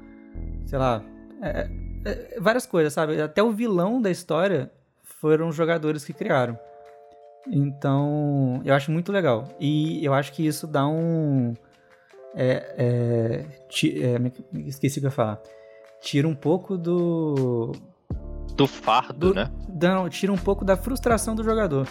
sei 0.65 0.77
lá. 0.77 1.03
É, 1.41 1.67
é, 2.05 2.39
várias 2.39 2.67
coisas, 2.67 2.93
sabe? 2.93 3.19
Até 3.19 3.41
o 3.41 3.51
vilão 3.51 3.99
da 3.99 4.12
história 4.12 4.71
foram 5.03 5.49
os 5.49 5.55
jogadores 5.55 6.05
que 6.05 6.13
criaram. 6.13 6.57
Então, 7.47 8.62
eu 8.63 8.75
acho 8.75 8.91
muito 8.91 9.12
legal. 9.12 9.47
E 9.60 10.05
eu 10.05 10.13
acho 10.13 10.31
que 10.34 10.45
isso 10.45 10.67
dá 10.67 10.88
um. 10.88 11.55
É, 12.36 12.76
é, 12.78 13.46
ti, 13.67 14.02
é, 14.02 14.17
esqueci 14.67 15.00
o 15.00 15.02
que 15.02 15.08
eu 15.08 15.10
ia 15.10 15.15
falar. 15.15 15.41
Tira 16.02 16.28
um 16.28 16.36
pouco 16.36 16.78
do. 16.78 17.74
Do 18.56 18.67
fardo, 18.67 19.30
do, 19.30 19.34
né? 19.34 19.50
Não, 19.82 20.10
tira 20.10 20.32
um 20.32 20.38
pouco 20.38 20.65
da 20.65 20.76
frustração 20.76 21.36
do 21.36 21.44
jogador. 21.44 21.88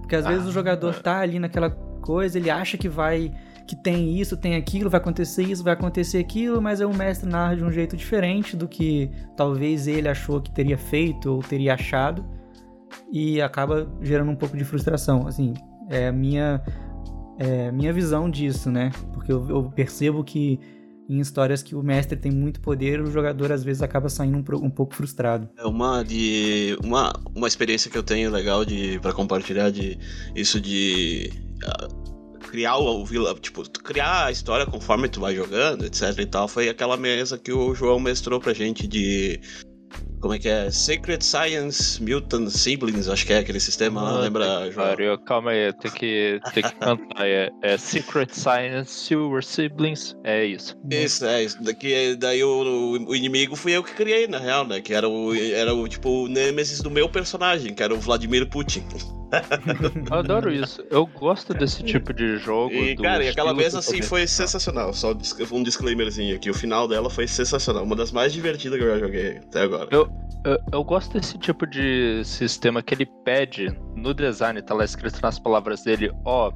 Porque 0.00 0.16
às 0.16 0.24
ah, 0.24 0.30
vezes 0.30 0.46
o 0.46 0.52
jogador 0.52 0.94
é. 0.94 0.98
tá 1.00 1.18
ali 1.18 1.38
naquela 1.38 1.70
coisa, 1.70 2.38
ele 2.38 2.50
acha 2.50 2.78
que 2.78 2.88
vai 2.88 3.32
que 3.68 3.76
tem 3.76 4.18
isso, 4.18 4.34
tem 4.34 4.56
aquilo, 4.56 4.88
vai 4.88 4.98
acontecer 4.98 5.42
isso, 5.42 5.62
vai 5.62 5.74
acontecer 5.74 6.16
aquilo, 6.16 6.62
mas 6.62 6.80
aí 6.80 6.86
o 6.86 6.94
mestre 6.94 7.28
narra 7.28 7.54
de 7.54 7.62
um 7.62 7.70
jeito 7.70 7.98
diferente 7.98 8.56
do 8.56 8.66
que 8.66 9.10
talvez 9.36 9.86
ele 9.86 10.08
achou 10.08 10.40
que 10.40 10.50
teria 10.50 10.78
feito 10.78 11.30
ou 11.30 11.42
teria 11.42 11.74
achado 11.74 12.24
e 13.12 13.42
acaba 13.42 13.86
gerando 14.00 14.30
um 14.30 14.36
pouco 14.36 14.56
de 14.56 14.64
frustração. 14.64 15.26
Assim, 15.26 15.52
é 15.90 16.08
a 16.08 16.12
minha, 16.12 16.62
é 17.38 17.70
minha 17.70 17.92
visão 17.92 18.28
disso, 18.28 18.70
né? 18.70 18.90
Porque 19.14 19.32
eu, 19.32 19.48
eu, 19.48 19.72
percebo 19.74 20.24
que 20.24 20.58
em 21.08 21.20
histórias 21.20 21.62
que 21.62 21.74
o 21.74 21.82
mestre 21.82 22.18
tem 22.18 22.30
muito 22.30 22.60
poder, 22.60 23.00
o 23.00 23.10
jogador 23.10 23.50
às 23.50 23.64
vezes 23.64 23.80
acaba 23.80 24.08
saindo 24.08 24.36
um, 24.36 24.66
um 24.66 24.70
pouco 24.70 24.94
frustrado. 24.94 25.48
É 25.56 25.64
uma 25.64 26.02
de 26.02 26.76
uma, 26.84 27.12
uma 27.34 27.48
experiência 27.48 27.90
que 27.90 27.96
eu 27.96 28.02
tenho 28.02 28.30
legal 28.30 28.64
de 28.64 28.98
para 29.00 29.12
compartilhar 29.12 29.70
de 29.70 29.98
isso 30.34 30.60
de 30.60 31.30
uh, 31.64 32.38
criar 32.48 32.76
o, 32.76 33.04
vilão, 33.04 33.34
tipo, 33.36 33.62
criar 33.70 34.26
a 34.26 34.30
história 34.30 34.66
conforme 34.66 35.08
tu 35.08 35.20
vai 35.20 35.34
jogando, 35.34 35.84
etc 35.86 36.18
e 36.18 36.26
tal, 36.26 36.48
foi 36.48 36.68
aquela 36.68 36.96
mesa 36.96 37.38
que 37.38 37.52
o 37.52 37.74
João 37.74 38.00
mestrou 38.00 38.40
pra 38.40 38.52
gente 38.52 38.86
de 38.86 39.40
como 40.20 40.34
é 40.34 40.38
que 40.38 40.48
é? 40.48 40.70
Secret 40.70 41.22
Science 41.22 42.02
Mutant 42.02 42.50
Siblings, 42.50 43.08
acho 43.08 43.26
que 43.26 43.32
é 43.32 43.38
aquele 43.38 43.60
sistema 43.60 44.02
lá, 44.02 44.20
lembra, 44.20 44.70
João? 44.70 45.18
Calma 45.24 45.50
aí, 45.50 45.72
tem 45.74 45.90
que, 45.90 46.40
tem 46.52 46.62
que 46.62 46.74
cantar. 46.74 47.26
É, 47.26 47.50
é, 47.62 47.76
Secret 47.76 48.30
Science 48.32 48.90
Silver 48.90 49.44
Siblings, 49.44 50.16
é 50.24 50.44
isso. 50.44 50.76
Isso, 50.90 51.24
é 51.24 51.44
isso. 51.44 51.62
Daqui, 51.62 52.16
daí 52.16 52.42
o, 52.42 53.06
o, 53.08 53.14
inimigo 53.14 53.56
fui 53.56 53.72
eu 53.72 53.82
que 53.82 53.94
criei, 53.94 54.26
na 54.26 54.38
real, 54.38 54.66
né? 54.66 54.80
Que 54.80 54.94
era 54.94 55.08
o, 55.08 55.34
era 55.34 55.74
o 55.74 55.88
tipo 55.88 56.24
o 56.24 56.28
Nemesis 56.28 56.80
do 56.80 56.90
meu 56.90 57.08
personagem, 57.08 57.74
que 57.74 57.82
era 57.82 57.94
o 57.94 58.00
Vladimir 58.00 58.48
Putin. 58.48 58.84
Eu 60.10 60.16
adoro 60.16 60.52
isso. 60.52 60.82
Eu 60.90 61.06
gosto 61.06 61.52
desse 61.52 61.82
tipo 61.82 62.12
de 62.12 62.38
jogo. 62.38 62.74
E, 62.74 62.96
cara, 62.96 63.24
e 63.24 63.28
aquela 63.28 63.52
mesa 63.52 63.78
assim 63.78 64.02
foi 64.02 64.26
sensacional. 64.26 64.92
Só 64.92 65.14
um 65.52 65.62
disclaimerzinho 65.62 66.34
aqui. 66.36 66.50
O 66.50 66.54
final 66.54 66.88
dela 66.88 67.10
foi 67.10 67.26
sensacional. 67.26 67.84
Uma 67.84 67.96
das 67.96 68.10
mais 68.12 68.32
divertidas 68.32 68.78
que 68.78 68.84
eu 68.84 68.94
já 68.94 68.98
joguei 68.98 69.38
até 69.38 69.62
agora. 69.62 69.88
Eu, 69.90 70.08
eu, 70.44 70.58
eu 70.72 70.84
gosto 70.84 71.18
desse 71.18 71.38
tipo 71.38 71.66
de 71.66 72.22
sistema 72.24 72.82
que 72.82 72.94
ele 72.94 73.06
pede 73.24 73.68
no 73.94 74.14
design, 74.14 74.60
tá 74.62 74.74
lá 74.74 74.84
escrito 74.84 75.20
nas 75.22 75.38
palavras 75.38 75.82
dele, 75.82 76.10
ó. 76.24 76.48
Oh, 76.48 76.52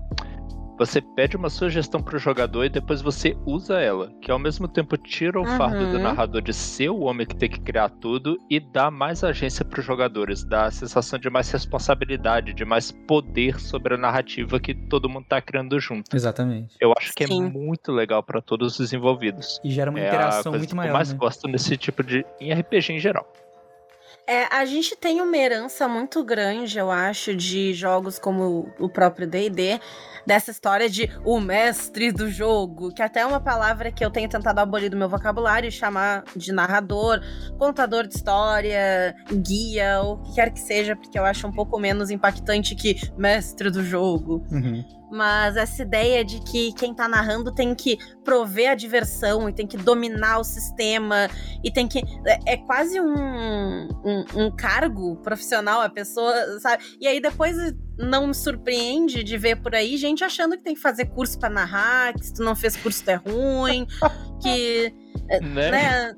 você 0.79 1.01
pede 1.01 1.37
uma 1.37 1.51
sugestão 1.51 2.03
pro 2.03 2.19
jogador 2.19 2.65
e 2.65 2.69
depois 2.69 3.01
você 3.01 3.37
usa 3.47 3.81
ela, 3.81 4.13
que 4.21 4.31
ao 4.31 4.39
mesmo 4.39 4.67
tempo 4.67 4.97
tira 4.97 5.39
o 5.39 5.45
uhum. 5.45 5.57
fardo 5.57 5.91
do 5.91 5.99
narrador 5.99 6.43
de 6.43 6.53
ser 6.53 6.91
o 6.91 7.01
homem 7.01 7.27
que 7.27 7.37
tem 7.37 7.49
que 7.49 7.61
criar 7.61 7.89
tudo 7.89 8.39
e 8.49 8.59
dá 8.59 8.91
mais 8.91 9.23
agência 9.23 9.65
pros 9.65 9.85
jogadores, 9.85 10.45
dá 10.45 10.67
a 10.67 10.71
sensação 10.71 11.19
de 11.19 11.29
mais 11.31 11.51
responsabilidade, 11.51 12.53
de 12.53 12.65
mais 12.65 12.91
poder 12.91 13.61
sobre 13.61 13.95
a 13.95 13.99
narrativa 13.99 14.59
que 14.59 14.75
todo 14.75 15.09
mundo 15.09 15.27
tá 15.29 15.41
criando 15.41 15.79
junto. 15.79 16.15
Exatamente. 16.15 16.77
Eu 16.81 16.93
acho 16.97 17.13
que 17.15 17.25
é 17.25 17.27
Sim. 17.27 17.47
é 17.47 17.51
muito 17.51 17.93
legal 17.93 18.23
para 18.23 18.41
todos 18.41 18.79
os 18.79 18.93
envolvidos. 18.93 19.61
E 19.63 19.71
gera 19.71 19.91
uma 19.91 20.01
é 20.01 20.09
interação 20.09 20.53
muito 20.53 20.75
maior. 20.75 20.91
Eu 20.91 20.95
mais 20.95 21.13
né? 21.13 21.19
gosto 21.19 21.47
desse 21.49 21.77
tipo 21.77 22.03
de 22.03 22.25
em 22.41 22.53
RPG 22.53 22.93
em 22.93 22.99
geral. 22.99 23.31
É, 24.27 24.45
a 24.55 24.65
gente 24.65 24.95
tem 24.95 25.21
uma 25.21 25.37
herança 25.37 25.89
muito 25.89 26.23
grande, 26.23 26.79
eu 26.79 26.91
acho, 26.91 27.35
de 27.35 27.75
jogos 27.75 28.19
como 28.19 28.73
o 28.79 28.89
próprio 28.89 29.27
D&D, 29.27 29.81
dessa 30.27 30.51
história 30.51 30.89
de 30.89 31.11
o 31.25 31.41
mestre 31.41 32.13
do 32.13 32.31
jogo, 32.31 32.93
que 32.93 33.03
até 33.03 33.21
é 33.21 33.27
uma 33.27 33.41
palavra 33.41 33.91
que 33.91 34.05
eu 34.05 34.11
tenho 34.11 34.29
tentado 34.29 34.59
abolir 34.61 34.91
do 34.91 34.97
meu 34.97 35.09
vocabulário 35.09 35.69
e 35.69 35.73
chamar 35.73 36.25
de 36.37 36.53
narrador, 36.53 37.21
contador 37.59 38.07
de 38.07 38.15
história, 38.15 39.15
guia, 39.33 40.01
ou 40.03 40.15
o 40.15 40.23
que 40.23 40.35
quer 40.35 40.53
que 40.53 40.61
seja, 40.61 40.97
porque 40.97 41.19
eu 41.19 41.25
acho 41.25 41.47
um 41.47 41.53
pouco 41.53 41.79
menos 41.79 42.11
impactante 42.11 42.75
que 42.75 42.97
mestre 43.17 43.71
do 43.71 43.85
jogo. 43.85 44.45
Uhum 44.51 45.03
mas 45.13 45.59
essa 45.59 45.83
ideia 45.83 46.25
de 46.25 46.41
que 46.41 46.73
quem 46.73 46.95
tá 46.95 47.07
narrando 47.07 47.53
tem 47.53 47.75
que 47.75 47.99
prover 48.25 48.71
a 48.71 48.75
diversão 48.75 49.47
e 49.47 49.53
tem 49.53 49.67
que 49.67 49.77
dominar 49.77 50.39
o 50.39 50.45
sistema 50.45 51.29
e 51.63 51.71
tem 51.71 51.87
que. 51.87 51.99
É, 52.27 52.55
é 52.55 52.57
quase 52.57 52.99
um, 52.99 53.89
um, 54.03 54.25
um, 54.35 54.51
cargo 54.57 55.17
profissional, 55.17 55.83
a 55.83 55.91
pessoa, 55.91 56.33
sabe? 56.61 56.83
E 56.99 57.07
aí 57.07 57.21
depois 57.21 57.55
não 58.05 58.27
me 58.27 58.35
surpreende 58.35 59.23
de 59.23 59.37
ver 59.37 59.57
por 59.57 59.75
aí 59.75 59.97
gente 59.97 60.25
achando 60.25 60.57
que 60.57 60.63
tem 60.63 60.75
que 60.75 60.81
fazer 60.81 61.07
curso 61.07 61.39
para 61.39 61.51
narrar, 61.51 62.15
que 62.15 62.27
se 62.27 62.35
tu 62.35 62.43
não 62.43 62.55
fez 62.55 62.77
curso 62.77 63.05
tu 63.05 63.11
é 63.11 63.15
ruim, 63.15 63.87
que 64.43 64.93
é, 65.33 65.41
né? 65.41 65.71
né? 65.71 66.15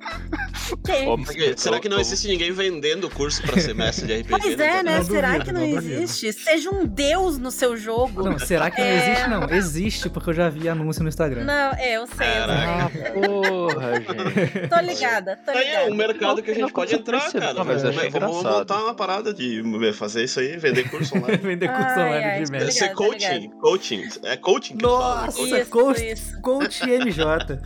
será 1.56 1.78
que 1.78 1.88
não 1.88 2.00
existe 2.00 2.26
ninguém 2.26 2.52
vendendo 2.52 3.08
curso 3.08 3.42
para 3.42 3.60
semestre 3.60 4.06
de 4.06 4.20
RPG? 4.22 4.28
Pois 4.28 4.58
é, 4.58 4.82
né? 4.82 4.96
Não 4.96 5.04
será 5.04 5.28
duvido, 5.32 5.44
que 5.44 5.52
não, 5.52 5.60
não 5.60 5.78
existe? 5.78 6.26
Duvido. 6.26 6.44
Seja 6.44 6.70
um 6.70 6.86
deus 6.86 7.38
no 7.38 7.50
seu 7.50 7.76
jogo. 7.76 8.22
Não, 8.22 8.38
será 8.38 8.70
que 8.70 8.80
é... 8.80 8.84
não 8.84 9.02
existe? 9.02 9.28
Não, 9.28 9.50
existe, 9.50 10.10
porque 10.10 10.30
eu 10.30 10.34
já 10.34 10.48
vi 10.48 10.68
anúncio 10.68 11.02
no 11.02 11.08
Instagram. 11.08 11.44
Não, 11.44 11.72
é, 11.74 11.92
eu 11.96 12.06
sei. 12.06 12.26
Ah, 12.26 12.90
porra, 13.14 13.94
gente. 14.00 14.68
Tô 14.68 14.80
ligada, 14.80 15.38
tô 15.44 15.52
ligada. 15.52 15.76
É 15.76 15.90
um 15.90 15.94
mercado 15.94 16.42
que 16.42 16.50
a 16.50 16.54
gente 16.54 16.72
pode 16.72 16.94
entrar, 16.94 17.32
cara. 17.32 17.54
Não, 17.54 17.64
mas 17.64 17.82
vamos, 17.82 18.12
vamos 18.12 18.42
montar 18.42 18.82
uma 18.82 18.94
parada 18.94 19.32
de 19.32 19.62
fazer 19.92 20.24
isso 20.24 20.40
aí, 20.40 20.56
vender 20.56 20.90
curso 20.90 21.14
online. 21.18 21.36
vender 21.38 21.68
curso 21.68 21.82
ai, 21.82 22.08
online 22.08 22.24
ai, 22.24 22.42
de 22.42 22.50
mestre. 22.50 22.72
Ser 22.72 22.94
coaching, 22.94 23.50
coaching. 23.60 24.08
É 24.24 24.36
coaching 24.36 24.76
que 24.76 24.82
Nossa, 24.82 25.40
isso, 25.40 25.70
coach, 25.70 26.12
isso. 26.12 26.40
coach 26.40 26.82
MJ. 26.84 27.60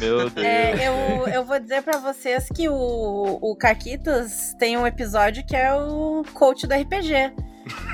Meu 0.00 0.30
Deus. 0.30 0.46
É, 0.46 0.69
eu, 0.70 1.28
eu 1.28 1.44
vou 1.44 1.58
dizer 1.58 1.82
pra 1.82 1.98
vocês 1.98 2.48
que 2.54 2.68
o, 2.68 3.38
o 3.40 3.56
Caquitas 3.56 4.54
tem 4.58 4.76
um 4.76 4.86
episódio 4.86 5.44
que 5.46 5.56
é 5.56 5.74
o 5.74 6.24
coach 6.34 6.66
do 6.66 6.74
RPG. 6.74 7.32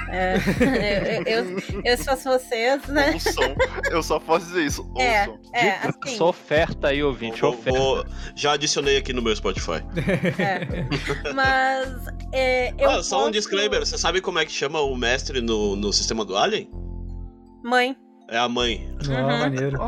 É, 0.08 0.36
eu, 1.26 1.44
eu, 1.44 1.82
eu, 1.84 1.96
se 1.96 2.04
fosse 2.04 2.24
vocês, 2.24 2.86
né? 2.86 3.12
Ouçam. 3.12 3.56
Eu 3.90 4.02
só 4.02 4.18
posso 4.18 4.46
dizer 4.46 4.64
isso. 4.64 4.90
É, 4.96 5.28
é, 5.52 5.70
assim. 5.82 6.16
Só 6.16 6.28
oferta 6.28 6.88
aí, 6.88 7.02
ouvinte. 7.02 7.40
Vou, 7.40 7.50
oferta. 7.50 7.78
Vou, 7.78 8.04
já 8.34 8.52
adicionei 8.52 8.96
aqui 8.96 9.12
no 9.12 9.20
meu 9.20 9.34
Spotify. 9.34 9.82
É. 10.38 11.32
Mas. 11.34 12.06
É, 12.32 12.72
eu 12.78 12.90
ah, 12.90 13.02
só 13.02 13.16
posso... 13.16 13.28
um 13.28 13.30
disclaimer: 13.30 13.80
você 13.80 13.98
sabe 13.98 14.20
como 14.20 14.38
é 14.38 14.46
que 14.46 14.52
chama 14.52 14.80
o 14.80 14.96
mestre 14.96 15.40
no, 15.40 15.76
no 15.76 15.92
sistema 15.92 16.24
do 16.24 16.36
Alien? 16.36 16.70
Mãe. 17.64 17.96
É 18.28 18.38
a 18.38 18.48
mãe. 18.48 18.88
Uhum. 19.06 19.38
maneiro. 19.38 19.78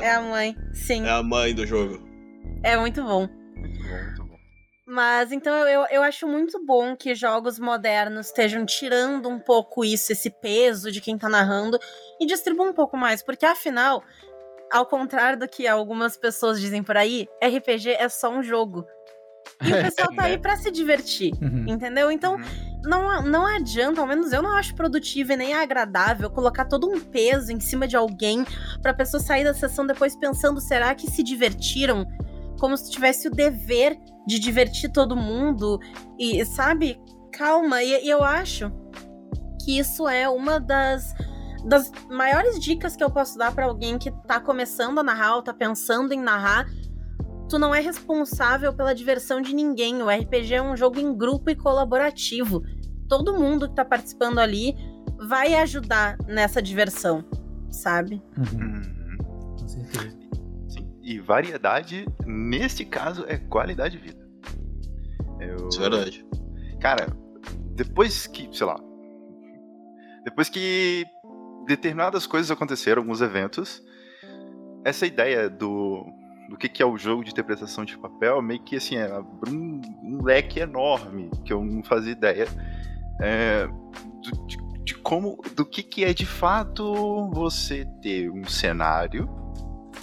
É 0.00 0.10
a 0.12 0.20
mãe, 0.20 0.56
sim. 0.72 1.04
É 1.04 1.10
a 1.10 1.22
mãe 1.22 1.54
do 1.54 1.66
jogo. 1.66 2.07
É 2.62 2.76
muito 2.76 3.02
bom. 3.02 3.28
Muito 3.56 3.82
bom, 3.82 4.02
muito 4.02 4.24
bom. 4.24 4.38
Mas 4.86 5.32
então 5.32 5.52
eu, 5.68 5.86
eu 5.90 6.02
acho 6.02 6.26
muito 6.26 6.64
bom 6.64 6.96
que 6.96 7.14
jogos 7.14 7.58
modernos 7.58 8.26
estejam 8.26 8.64
tirando 8.64 9.28
um 9.28 9.38
pouco 9.38 9.84
isso, 9.84 10.12
esse 10.12 10.30
peso 10.30 10.90
de 10.90 11.00
quem 11.00 11.18
tá 11.18 11.28
narrando, 11.28 11.78
e 12.20 12.26
distribuam 12.26 12.70
um 12.70 12.74
pouco 12.74 12.96
mais, 12.96 13.22
porque 13.22 13.44
afinal, 13.44 14.02
ao 14.72 14.86
contrário 14.86 15.38
do 15.38 15.46
que 15.48 15.66
algumas 15.68 16.16
pessoas 16.16 16.60
dizem 16.60 16.82
por 16.82 16.96
aí, 16.96 17.28
RPG 17.42 17.90
é 17.90 18.08
só 18.08 18.30
um 18.30 18.42
jogo. 18.42 18.86
E 19.62 19.72
o 19.72 19.80
pessoal 19.82 20.08
tá 20.14 20.22
Né? 20.22 20.28
aí 20.28 20.38
pra 20.38 20.56
se 20.56 20.70
divertir, 20.70 21.32
Uhum. 21.40 21.64
entendeu? 21.68 22.10
Então, 22.10 22.36
Uhum. 22.36 22.80
não, 22.84 23.22
não 23.22 23.46
adianta, 23.46 24.00
ao 24.00 24.06
menos 24.06 24.32
eu 24.32 24.40
não 24.42 24.56
acho 24.56 24.74
produtivo 24.74 25.32
e 25.32 25.36
nem 25.36 25.52
agradável 25.52 26.30
colocar 26.30 26.64
todo 26.64 26.88
um 26.88 26.98
peso 26.98 27.52
em 27.52 27.60
cima 27.60 27.86
de 27.86 27.96
alguém 27.96 28.42
pra 28.80 28.94
pessoa 28.94 29.20
sair 29.22 29.44
da 29.44 29.52
sessão 29.52 29.86
depois 29.86 30.16
pensando, 30.16 30.60
será 30.62 30.94
que 30.94 31.10
se 31.10 31.22
divertiram? 31.22 32.06
Como 32.58 32.76
se 32.76 32.90
tivesse 32.90 33.28
o 33.28 33.30
dever 33.30 33.98
de 34.26 34.38
divertir 34.38 34.90
todo 34.90 35.16
mundo. 35.16 35.78
E, 36.18 36.44
sabe? 36.44 37.00
Calma. 37.32 37.82
E, 37.82 38.04
e 38.04 38.08
eu 38.08 38.22
acho 38.22 38.70
que 39.64 39.78
isso 39.78 40.08
é 40.08 40.28
uma 40.28 40.58
das, 40.58 41.14
das 41.64 41.90
maiores 42.10 42.58
dicas 42.58 42.96
que 42.96 43.04
eu 43.04 43.10
posso 43.10 43.38
dar 43.38 43.52
pra 43.52 43.66
alguém 43.66 43.98
que 43.98 44.10
tá 44.26 44.40
começando 44.40 44.98
a 44.98 45.02
narrar 45.02 45.36
ou 45.36 45.42
tá 45.42 45.54
pensando 45.54 46.12
em 46.12 46.20
narrar. 46.20 46.66
Tu 47.48 47.58
não 47.58 47.74
é 47.74 47.80
responsável 47.80 48.72
pela 48.74 48.94
diversão 48.94 49.40
de 49.40 49.54
ninguém. 49.54 50.02
O 50.02 50.10
RPG 50.10 50.54
é 50.54 50.62
um 50.62 50.76
jogo 50.76 51.00
em 51.00 51.16
grupo 51.16 51.50
e 51.50 51.56
colaborativo. 51.56 52.62
Todo 53.08 53.38
mundo 53.38 53.68
que 53.68 53.74
tá 53.74 53.84
participando 53.84 54.38
ali 54.38 54.74
vai 55.26 55.54
ajudar 55.54 56.18
nessa 56.26 56.60
diversão, 56.60 57.24
sabe? 57.70 58.22
Uhum. 58.36 58.60
Uhum. 58.60 58.97
E 61.10 61.18
variedade, 61.18 62.06
nesse 62.26 62.84
caso, 62.84 63.24
é 63.26 63.38
qualidade 63.38 63.96
de 63.96 64.02
vida. 64.02 64.28
Eu- 65.40 65.68
Isso 65.68 65.82
é 65.82 65.88
verdade. 65.88 66.26
Cara, 66.80 67.06
depois 67.74 68.26
que, 68.26 68.48
sei 68.52 68.66
lá. 68.66 68.78
Depois 70.24 70.48
que 70.50 71.06
determinadas 71.66 72.26
coisas 72.26 72.50
aconteceram, 72.50 73.00
alguns 73.02 73.20
eventos, 73.22 73.82
essa 74.84 75.06
ideia 75.06 75.48
do, 75.48 76.04
do 76.50 76.56
que, 76.58 76.68
que 76.68 76.82
é 76.82 76.86
o 76.86 76.98
jogo 76.98 77.24
de 77.24 77.30
interpretação 77.30 77.84
de 77.86 77.96
papel 77.96 78.42
meio 78.42 78.62
que 78.62 78.76
assim, 78.76 78.96
é, 78.96 79.04
abriu 79.10 79.54
um, 79.54 79.80
um 80.02 80.22
leque 80.22 80.60
enorme 80.60 81.30
que 81.44 81.52
eu 81.52 81.64
não 81.64 81.82
fazia 81.82 82.12
ideia 82.12 82.46
é, 83.20 83.66
do- 83.66 84.46
de, 84.46 84.56
de 84.84 84.94
como, 84.96 85.38
do 85.56 85.64
que, 85.64 85.82
que 85.82 86.04
é 86.04 86.12
de 86.12 86.26
fato 86.26 87.30
você 87.32 87.86
ter 88.02 88.30
um 88.30 88.44
cenário, 88.44 89.26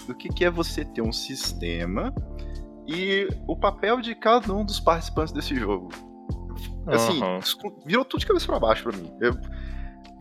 do 0.05 0.15
que, 0.15 0.29
que 0.29 0.45
é 0.45 0.49
você 0.49 0.83
ter 0.85 1.01
um 1.01 1.11
sistema 1.11 2.13
e 2.87 3.27
o 3.47 3.55
papel 3.55 3.99
de 4.01 4.13
cada 4.15 4.53
um 4.53 4.63
dos 4.63 4.79
participantes 4.79 5.33
desse 5.33 5.55
jogo. 5.55 5.89
Assim, 6.87 7.19
escu- 7.39 7.81
virou 7.85 8.05
tudo 8.05 8.19
de 8.21 8.27
cabeça 8.27 8.45
pra 8.45 8.59
baixo 8.59 8.83
pra 8.83 8.95
mim. 8.97 9.11
Eu- 9.19 9.33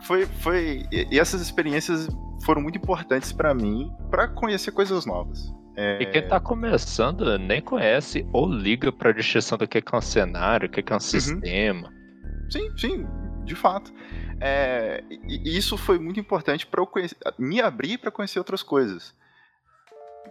foi, 0.02 0.26
foi, 0.26 0.86
e 0.92 1.18
essas 1.18 1.40
experiências 1.40 2.08
foram 2.44 2.60
muito 2.62 2.76
importantes 2.76 3.32
pra 3.32 3.54
mim 3.54 3.90
pra 4.10 4.28
conhecer 4.28 4.70
coisas 4.72 5.06
novas. 5.06 5.52
É, 5.76 6.02
E 6.02 6.06
quem 6.06 6.26
tá 6.28 6.38
começando 6.38 7.36
nem 7.38 7.60
conhece 7.60 8.26
ou 8.32 8.46
liga 8.48 8.92
pra 8.92 9.12
distinção 9.12 9.58
do 9.58 9.66
que 9.66 9.80
que 9.82 9.94
é 9.94 9.98
um 9.98 10.00
cenário, 10.00 10.68
o 10.68 10.70
que 10.70 10.82
que 10.82 10.92
é 10.92 10.96
um 10.96 11.00
sistema. 11.00 11.92
Sim, 12.50 12.70
sim, 12.76 13.06
de 13.44 13.54
fato. 13.54 13.92
É, 14.40 15.02
e, 15.10 15.50
e 15.50 15.56
isso 15.56 15.76
foi 15.76 15.98
muito 15.98 16.20
importante 16.20 16.66
para 16.66 16.80
eu 16.82 16.86
conhecer, 16.86 17.16
me 17.38 17.60
abrir 17.60 17.98
para 17.98 18.10
conhecer 18.10 18.38
outras 18.38 18.62
coisas. 18.62 19.14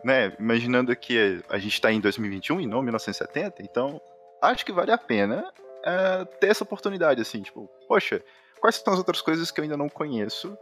Né? 0.03 0.35
Imaginando 0.39 0.95
que 0.95 1.43
a 1.49 1.57
gente 1.57 1.73
está 1.73 1.91
em 1.91 1.99
2021 1.99 2.61
e 2.61 2.67
não 2.67 2.81
1970, 2.81 3.61
então 3.61 4.01
acho 4.41 4.65
que 4.65 4.71
vale 4.71 4.91
a 4.91 4.97
pena 4.97 5.51
é, 5.85 6.25
ter 6.39 6.47
essa 6.47 6.63
oportunidade, 6.63 7.21
assim, 7.21 7.41
tipo, 7.41 7.69
poxa, 7.87 8.23
quais 8.59 8.75
são 8.75 8.93
as 8.93 8.99
outras 8.99 9.21
coisas 9.21 9.51
que 9.51 9.59
eu 9.59 9.63
ainda 9.63 9.77
não 9.77 9.89
conheço? 9.89 10.57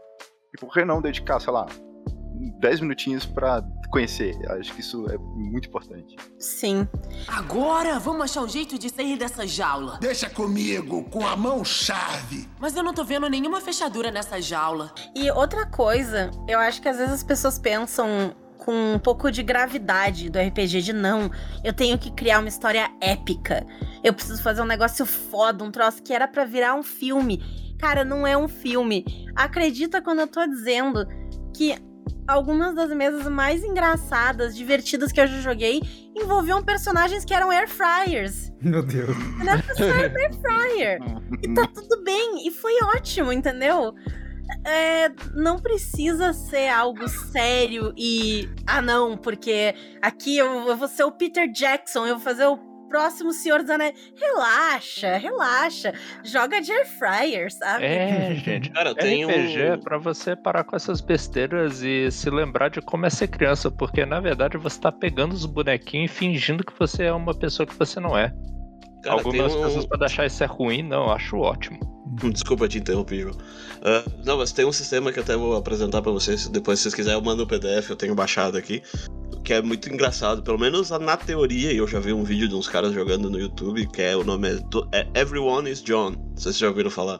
E 0.54 0.60
por 0.60 0.74
que 0.74 0.84
não 0.84 1.02
dedicar, 1.02 1.39
sei 1.39 1.54
lá, 1.54 1.65
10 2.60 2.82
minutinhos 2.82 3.26
para 3.26 3.63
conhecer? 3.91 4.36
Acho 4.52 4.74
que 4.74 4.82
isso 4.82 5.08
é 5.10 5.17
muito 5.17 5.67
importante. 5.70 6.15
Sim. 6.39 6.88
Agora 7.28 8.00
vamos 8.00 8.24
achar 8.24 8.41
um 8.41 8.50
jeito 8.50 8.78
de 8.78 8.89
sair 8.89 9.17
dessa 9.17 9.48
jaula. 9.48 9.98
Deixa 10.02 10.30
comigo, 10.30 11.04
com 11.10 11.26
a 11.26 11.36
mão 11.36 11.63
chave. 11.63 12.50
Mas 12.60 12.76
eu 12.76 12.84
não 12.84 12.94
tô 12.94 13.04
vendo 13.04 13.30
nenhuma 13.30 13.62
fechadura 13.62 14.12
nessa 14.12 14.41
jaula. 14.41 14.91
E 15.15 15.30
outra 15.32 15.65
coisa, 15.65 16.32
eu 16.48 16.60
acho 16.60 16.82
que 16.82 16.89
às 16.89 16.98
vezes 16.98 17.13
as 17.13 17.24
pessoas 17.24 17.58
pensam 17.58 18.36
com 18.63 18.93
um 18.93 19.00
pouco 19.00 19.32
de 19.32 19.41
gravidade 19.41 20.30
do 20.30 20.39
RPG 20.39 20.82
de 20.82 20.93
não, 20.93 21.32
eu 21.63 21.74
tenho 21.74 21.97
que 21.97 22.12
criar 22.12 22.39
uma 22.39 22.47
história 22.47 22.89
épica. 23.02 23.65
Eu 24.04 24.13
preciso 24.13 24.41
fazer 24.41 24.62
um 24.62 24.65
negócio 24.65 25.04
foda, 25.04 25.63
um 25.63 25.71
troço 25.71 26.02
que 26.04 26.13
era 26.13 26.28
pra 26.28 26.45
virar 26.45 26.76
um 26.76 26.84
filme. 26.84 27.43
Cara, 27.80 28.06
não 28.06 28.26
é 28.26 28.38
um 28.38 28.47
filme. 28.47 29.04
Acredita 29.36 30.00
quando 30.00 30.19
eu 30.19 30.28
tô 30.28 30.45
dizendo 30.45 31.08
que 31.56 31.76
algumas 32.28 32.76
das 32.76 32.89
mesas 32.91 33.28
mais 33.28 33.63
engraçadas, 33.63 34.56
divertidas 34.56 35.12
que 35.12 35.19
eu 35.19 35.26
já 35.26 35.39
joguei 35.39 35.82
envolviam 36.15 36.63
personagens 36.63 37.26
que 37.26 37.34
eram 37.34 37.50
air 37.50 37.67
fryers. 37.67 38.52
Meu 38.62 38.84
Deus. 38.84 39.10
É 39.39 39.84
era 39.84 40.19
air 40.19 40.34
fryer. 40.39 41.00
E 41.41 41.52
tá 41.56 41.65
tudo 41.65 42.04
bem. 42.04 42.47
E 42.47 42.52
foi 42.52 42.74
ótimo, 42.95 43.34
entendeu? 43.34 43.95
É, 44.66 45.10
não 45.34 45.60
precisa 45.60 46.34
ser 46.34 46.70
algo 46.70 47.08
sério 47.08 47.94
e. 47.98 48.50
Ah, 48.68 48.82
não, 48.82 49.18
porque 49.18 49.74
aqui 50.02 50.38
eu, 50.38 50.68
eu 50.68 50.76
vou 50.76 50.88
ser 50.88 51.04
o 51.04 51.12
Peter 51.12 51.50
Jackson, 51.52 52.06
eu 52.06 52.16
vou 52.16 52.24
fazer 52.24 52.46
o 52.46 52.72
próximo 52.92 53.32
Senhor 53.32 53.62
dos 53.62 53.70
Anéis. 53.70 53.94
Relaxa, 54.16 55.18
relaxa. 55.18 55.94
Joga 56.24 56.62
de 56.62 56.72
air 56.72 56.86
fryer, 56.86 57.52
sabe? 57.52 57.86
É, 57.86 58.36
gente. 58.44 58.70
Cara, 58.70 58.94
tem 58.94 59.26
RPG 59.26 59.62
é 59.62 59.78
pra 59.78 59.98
você 59.98 60.36
parar 60.36 60.66
com 60.66 60.76
essas 60.76 61.00
besteiras 61.00 61.82
e 61.82 62.12
se 62.12 62.30
lembrar 62.30 62.70
de 62.70 62.82
como 62.82 63.06
é 63.06 63.10
ser 63.10 63.30
criança, 63.30 63.72
porque 63.72 64.06
na 64.06 64.20
verdade 64.20 64.58
você 64.58 64.80
tá 64.80 64.92
pegando 64.92 65.34
os 65.34 65.46
bonequinhos 65.46 66.12
e 66.12 66.14
fingindo 66.14 66.64
que 66.64 66.78
você 66.78 67.06
é 67.06 67.14
uma 67.14 67.34
pessoa 67.34 67.66
que 67.66 67.76
você 67.76 68.00
não 68.00 68.16
é. 68.18 68.34
Cara, 69.02 69.16
Algumas 69.16 69.56
um... 69.56 69.64
pessoas 69.64 69.86
podem 69.86 70.06
achar 70.06 70.26
isso 70.28 70.44
é 70.44 70.48
ruim, 70.48 70.84
não, 70.84 71.06
eu 71.06 71.12
acho 71.12 71.38
ótimo. 71.38 71.80
Desculpa 72.32 72.67
te 72.67 72.78
interromper, 72.78 73.21
João. 73.21 73.38
Ah, 73.82 74.04
não, 74.26 74.38
mas 74.38 74.52
tem 74.52 74.65
um 74.65 74.71
sistema 74.71 75.12
que 75.12 75.19
eu 75.19 75.24
até 75.24 75.36
vou 75.36 75.56
apresentar 75.56 76.02
pra 76.02 76.12
vocês. 76.12 76.47
Depois, 76.47 76.80
se 76.80 76.84
vocês 76.84 76.95
quiserem, 76.95 77.19
eu 77.19 77.24
mando 77.24 77.43
o 77.43 77.47
PDF, 77.47 77.89
eu 77.89 77.95
tenho 77.95 78.15
baixado 78.15 78.58
aqui. 78.58 78.82
Que 79.43 79.54
é 79.54 79.62
muito 79.62 79.89
engraçado, 79.89 80.43
pelo 80.43 80.60
menos 80.60 80.91
na 80.91 81.17
teoria, 81.17 81.71
e 81.71 81.78
eu 81.78 81.88
já 81.88 82.00
vi 82.00 82.13
um 82.13 82.24
vídeo 82.24 82.47
de 82.47 82.54
uns 82.54 82.67
caras 82.67 82.93
jogando 82.93 83.30
no 83.30 83.39
YouTube, 83.39 83.88
que 83.88 84.02
é 84.02 84.15
o 84.15 84.24
nome 84.24 84.50
é, 84.93 85.08
é 85.13 85.21
Everyone 85.21 85.69
is 85.69 85.82
John. 85.82 86.12
Não 86.12 86.38
sei 86.38 86.38
se 86.38 86.43
vocês 86.43 86.58
já 86.58 86.67
ouviram 86.67 86.91
falar. 86.91 87.19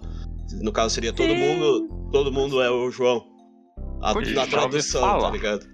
No 0.62 0.72
caso, 0.72 0.94
seria 0.94 1.14
todo 1.14 1.30
Sim. 1.30 1.38
mundo. 1.38 2.10
Todo 2.12 2.32
mundo 2.32 2.62
é 2.62 2.70
o 2.70 2.92
João. 2.92 3.26
A, 4.02 4.14
na 4.14 4.48
tradução, 4.48 5.22
tá 5.22 5.32
ligado? 5.32 5.66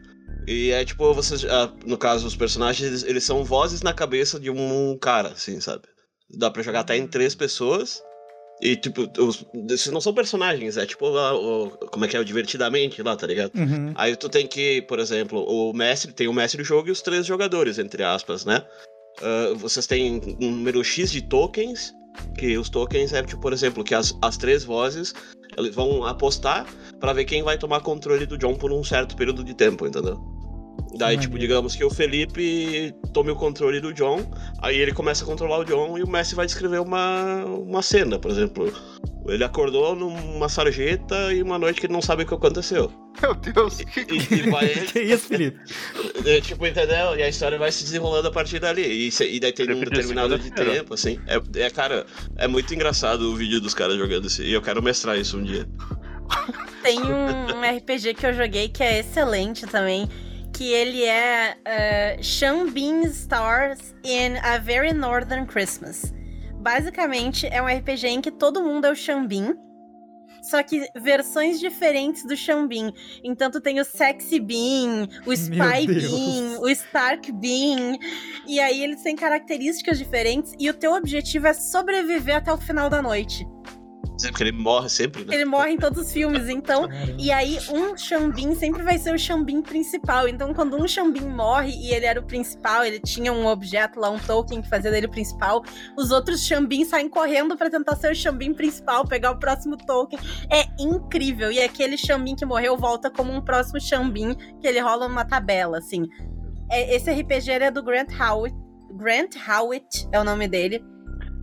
E 0.48 0.72
é 0.72 0.86
tipo, 0.86 1.14
vocês. 1.14 1.44
ah, 1.46 1.74
no 1.86 1.98
caso, 1.98 2.26
os 2.26 2.36
personagens, 2.36 2.88
eles, 2.88 3.04
eles 3.04 3.24
são 3.24 3.44
vozes 3.44 3.82
na 3.82 3.94
cabeça 3.94 4.40
de 4.40 4.50
um 4.50 4.98
cara, 4.98 5.30
assim, 5.30 5.60
sabe? 5.60 5.84
Dá 6.30 6.50
pra 6.50 6.64
jogar 6.64 6.82
até 6.82 6.96
em 6.96 7.08
três 7.08 7.36
pessoas. 7.36 8.02
E, 8.62 8.76
tipo, 8.76 9.08
os, 9.20 9.46
esses 9.70 9.92
não 9.92 10.02
são 10.02 10.14
personagens, 10.14 10.78
é 10.78 10.86
tipo, 10.86 11.06
a- 11.16 11.34
o, 11.34 11.70
como 11.92 12.06
é 12.06 12.08
que 12.08 12.18
é, 12.18 12.20
o 12.20 12.26
divertidamente 12.26 13.02
lá, 13.04 13.16
tá 13.16 13.28
ligado? 13.28 13.52
Uhum. 13.56 13.92
Aí 13.96 14.16
tu 14.16 14.28
tem 14.30 14.48
que, 14.48 14.82
por 14.84 14.98
exemplo, 15.00 15.44
o 15.44 15.72
mestre, 15.74 16.12
tem 16.12 16.28
o 16.28 16.34
mestre 16.34 16.62
do 16.64 16.66
jogo 16.66 16.88
e 16.88 16.92
os 16.92 17.02
três 17.02 17.26
jogadores, 17.26 17.78
entre 17.78 18.04
aspas, 18.04 18.46
né? 18.46 18.66
Ah, 19.22 19.54
vocês 19.56 19.86
têm 19.86 20.20
um 20.42 20.50
número 20.52 20.84
X 20.84 21.12
de 21.12 21.22
tokens, 21.22 21.94
que 22.36 22.58
os 22.58 22.68
tokens 22.70 23.14
é, 23.14 23.22
tipo, 23.22 23.40
por 23.42 23.54
exemplo, 23.54 23.84
que 23.84 23.94
as, 23.94 24.12
as 24.24 24.38
três 24.38 24.64
vozes, 24.64 25.14
eles 25.56 25.76
vão 25.76 26.04
apostar 26.04 26.66
pra 27.00 27.14
ver 27.14 27.26
quem 27.26 27.44
vai 27.44 27.58
tomar 27.60 27.82
controle 27.82 28.26
do 28.26 28.38
John 28.40 28.56
por 28.56 28.72
um 28.72 28.84
certo 28.84 29.16
período 29.16 29.44
de 29.44 29.54
tempo, 29.54 29.86
entendeu? 29.86 30.20
Daí, 30.92 31.00
Maneiro. 31.16 31.22
tipo, 31.22 31.40
digamos 31.40 31.76
que 31.76 31.84
o 31.84 31.90
Felipe 31.90 32.94
tome 33.14 33.32
o 33.32 33.36
controle 33.36 33.80
do 33.80 33.94
John, 33.94 34.20
aí 34.62 34.78
ele 34.78 34.94
começa 34.94 35.24
a 35.24 35.28
controlar 35.28 35.60
o 35.60 35.66
John 35.66 35.98
e 35.98 36.04
o 36.04 36.08
mestre 36.08 36.36
vai 36.36 36.46
descrever 36.46 36.80
uma, 36.80 37.44
uma 37.46 37.82
cena, 37.82 38.18
por 38.18 38.32
exemplo. 38.32 38.74
Ele 39.28 39.44
acordou 39.44 39.94
numa 39.94 40.48
sarjeta 40.48 41.34
e 41.34 41.44
uma 41.44 41.60
noite 41.60 41.82
que 41.82 41.86
ele 41.88 41.94
não 41.94 42.02
sabe 42.02 42.24
o 42.24 42.26
que 42.26 42.34
aconteceu. 42.34 42.90
Meu 43.22 43.34
Deus, 43.36 43.80
E, 43.80 44.34
e 44.36 44.50
vai. 44.50 44.70
que 44.88 45.02
isso, 45.02 45.28
Felipe? 45.28 45.60
é, 46.26 46.40
tipo, 46.40 46.66
entendeu? 46.66 47.14
E 47.18 47.24
a 47.24 47.28
história 47.28 47.58
vai 47.58 47.70
se 47.72 47.84
desenrolando 47.84 48.30
a 48.30 48.32
partir 48.32 48.60
dali. 48.60 48.84
E, 48.84 49.10
e 49.24 49.40
daí 49.42 49.52
tem 49.52 49.70
um 49.70 49.80
determinado 49.82 50.40
de 50.40 50.50
tempo, 50.52 50.94
assim. 50.94 51.20
É, 51.28 51.42
é, 51.62 51.70
cara, 51.70 52.06
é 52.38 52.48
muito 52.48 52.74
engraçado 52.74 53.30
o 53.34 53.36
vídeo 53.36 53.60
dos 53.60 53.74
caras 53.74 53.98
jogando 53.98 54.28
isso. 54.28 54.42
E 54.42 54.54
eu 54.54 54.62
quero 54.62 54.82
mestrar 54.82 55.18
isso 55.18 55.38
um 55.38 55.44
dia. 55.44 55.68
Tem 56.82 57.00
um 57.02 57.62
RPG 57.78 58.14
que 58.14 58.26
eu 58.26 58.34
joguei 58.34 58.70
que 58.70 58.82
é 58.82 59.00
excelente 59.00 59.66
também. 59.68 60.08
Que 60.58 60.74
ele 60.74 61.04
é 61.04 61.56
uh, 61.56 62.24
Sean 62.24 62.72
Bean 62.72 63.04
Stars 63.04 63.94
in 64.04 64.38
a 64.42 64.58
Very 64.58 64.92
Northern 64.92 65.46
Christmas. 65.46 66.12
Basicamente, 66.56 67.46
é 67.46 67.62
um 67.62 67.68
RPG 67.68 68.08
em 68.08 68.22
que 68.22 68.32
todo 68.32 68.64
mundo 68.64 68.86
é 68.86 68.92
o 68.92 68.96
Sean 68.96 69.28
Bean. 69.28 69.56
Só 70.42 70.64
que 70.64 70.88
versões 70.96 71.60
diferentes 71.60 72.26
do 72.26 72.36
Sean 72.36 72.68
Bean. 72.68 72.92
Então 73.24 73.52
tu 73.52 73.62
tem 73.62 73.80
o 73.80 73.86
Sexy 73.86 74.40
Bean, 74.40 75.08
o 75.26 75.34
Spy. 75.34 75.86
Bean, 75.86 76.60
o 76.60 76.70
Stark 76.70 77.32
Bean. 77.34 77.98
E 78.48 78.60
aí 78.60 78.84
eles 78.84 79.04
têm 79.04 79.16
características 79.16 80.00
diferentes. 80.00 80.54
E 80.58 80.70
o 80.70 80.74
teu 80.74 80.94
objetivo 80.94 81.48
é 81.48 81.54
sobreviver 81.54 82.38
até 82.38 82.52
o 82.52 82.58
final 82.58 82.90
da 82.90 83.02
noite. 83.02 83.46
Sempre 84.18 84.38
que 84.38 84.44
ele 84.44 84.52
morre 84.52 84.90
sempre, 84.90 85.26
né? 85.26 85.36
Ele 85.36 85.46
morre 85.46 85.72
em 85.72 85.78
todos 85.78 86.06
os 86.06 86.12
filmes, 86.12 86.50
então. 86.50 86.88
E 87.18 87.32
aí, 87.32 87.58
um 87.70 87.96
Xambin 87.98 88.56
sempre 88.56 88.84
vai 88.84 88.98
ser 88.98 89.14
o 89.14 89.20
Xambin 89.20 89.62
principal. 89.62 90.28
Então, 90.28 90.54
quando 90.54 90.76
um 90.76 90.88
Xambin 90.88 91.28
morre 91.30 91.72
e 91.72 91.94
ele 91.94 92.06
era 92.06 92.20
o 92.20 92.24
principal, 92.24 92.84
ele 92.84 93.00
tinha 93.00 93.32
um 93.32 93.46
objeto 93.46 94.00
lá, 94.00 94.10
um 94.10 94.20
token 94.20 94.62
que 94.62 94.70
fazia 94.70 94.92
dele 94.92 95.08
o 95.08 95.12
principal, 95.12 95.64
os 95.98 96.12
outros 96.12 96.46
Xambin 96.46 96.86
saem 96.86 97.10
correndo 97.10 97.56
pra 97.58 97.70
tentar 97.70 97.96
ser 97.96 98.12
o 98.12 98.16
Xambin 98.16 98.54
principal, 98.54 99.06
pegar 99.06 99.32
o 99.32 99.40
próximo 99.40 99.78
token. 99.78 100.20
É 100.52 100.66
incrível. 100.82 101.52
E 101.52 101.60
aquele 101.62 101.98
Xambin 101.98 102.36
que 102.36 102.46
morreu 102.46 102.78
volta 102.78 103.10
como 103.10 103.32
um 103.32 103.42
próximo 103.42 103.80
Xambin, 103.80 104.36
que 104.60 104.68
ele 104.68 104.80
rola 104.80 105.08
numa 105.08 105.26
tabela, 105.26 105.78
assim. 105.78 106.06
É, 106.70 106.96
esse 106.96 107.12
RPG 107.12 107.52
é 107.52 107.72
do 107.72 107.84
Grant 107.84 108.10
Howitt. 108.20 108.56
Grant 108.94 109.36
Howitt 109.48 110.08
é 110.12 110.20
o 110.20 110.24
nome 110.24 110.48
dele. 110.48 110.84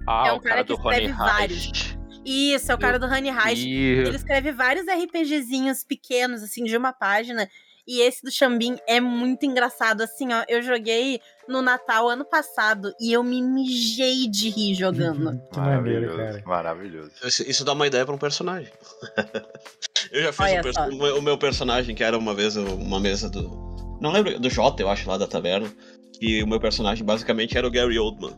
Ah, 0.06 0.28
É 0.28 0.32
um 0.32 0.36
o 0.36 0.40
cara, 0.40 0.56
cara 0.56 0.64
que 0.64 0.72
escreve 0.72 1.12
vários. 1.12 1.96
Isso, 2.24 2.72
é 2.72 2.74
o 2.74 2.78
cara 2.78 2.98
do 2.98 3.06
Honey 3.06 3.30
Heist. 3.30 3.66
Ele 3.66 4.16
escreve 4.16 4.52
vários 4.52 4.86
RPGzinhos 4.86 5.84
pequenos, 5.84 6.42
assim, 6.42 6.64
de 6.64 6.76
uma 6.76 6.92
página. 6.92 7.48
E 7.86 8.00
esse 8.00 8.22
do 8.22 8.30
Xambin 8.30 8.78
é 8.88 8.98
muito 8.98 9.44
engraçado. 9.44 10.00
Assim, 10.02 10.32
ó, 10.32 10.42
eu 10.48 10.62
joguei 10.62 11.20
no 11.46 11.60
Natal 11.60 12.08
ano 12.08 12.24
passado 12.24 12.94
e 12.98 13.12
eu 13.12 13.22
me 13.22 13.42
mijei 13.42 14.26
de 14.26 14.48
rir 14.48 14.74
jogando. 14.74 15.24
Maneiro, 15.54 15.54
Maravilhoso, 15.54 16.16
cara. 16.16 16.42
maravilhoso. 16.46 17.10
Isso, 17.22 17.42
isso 17.50 17.64
dá 17.64 17.74
uma 17.74 17.86
ideia 17.86 18.06
pra 18.06 18.14
um 18.14 18.18
personagem. 18.18 18.72
eu 20.10 20.22
já 20.22 20.32
fiz 20.32 20.52
um 20.58 20.62
perso- 20.62 21.18
o 21.18 21.22
meu 21.22 21.36
personagem, 21.36 21.94
que 21.94 22.02
era 22.02 22.16
uma 22.16 22.34
vez 22.34 22.56
uma 22.56 22.98
mesa 22.98 23.28
do. 23.28 23.98
Não 24.00 24.10
lembro, 24.12 24.38
do 24.40 24.48
Jota, 24.48 24.82
eu 24.82 24.88
acho, 24.88 25.06
lá 25.08 25.18
da 25.18 25.26
taverna. 25.26 25.70
Que 26.18 26.42
o 26.42 26.46
meu 26.46 26.60
personagem 26.60 27.04
basicamente 27.04 27.58
era 27.58 27.66
o 27.66 27.70
Gary 27.70 27.98
Oldman. 27.98 28.34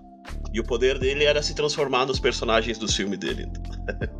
E 0.53 0.61
o 0.61 0.65
poder 0.65 0.99
dele 0.99 1.25
era 1.25 1.43
se 1.43 1.55
transformar 1.55 2.07
nos 2.07 2.19
personagens 2.19 2.79
do 2.79 2.87
filme 2.91 3.17
dele. 3.17 3.47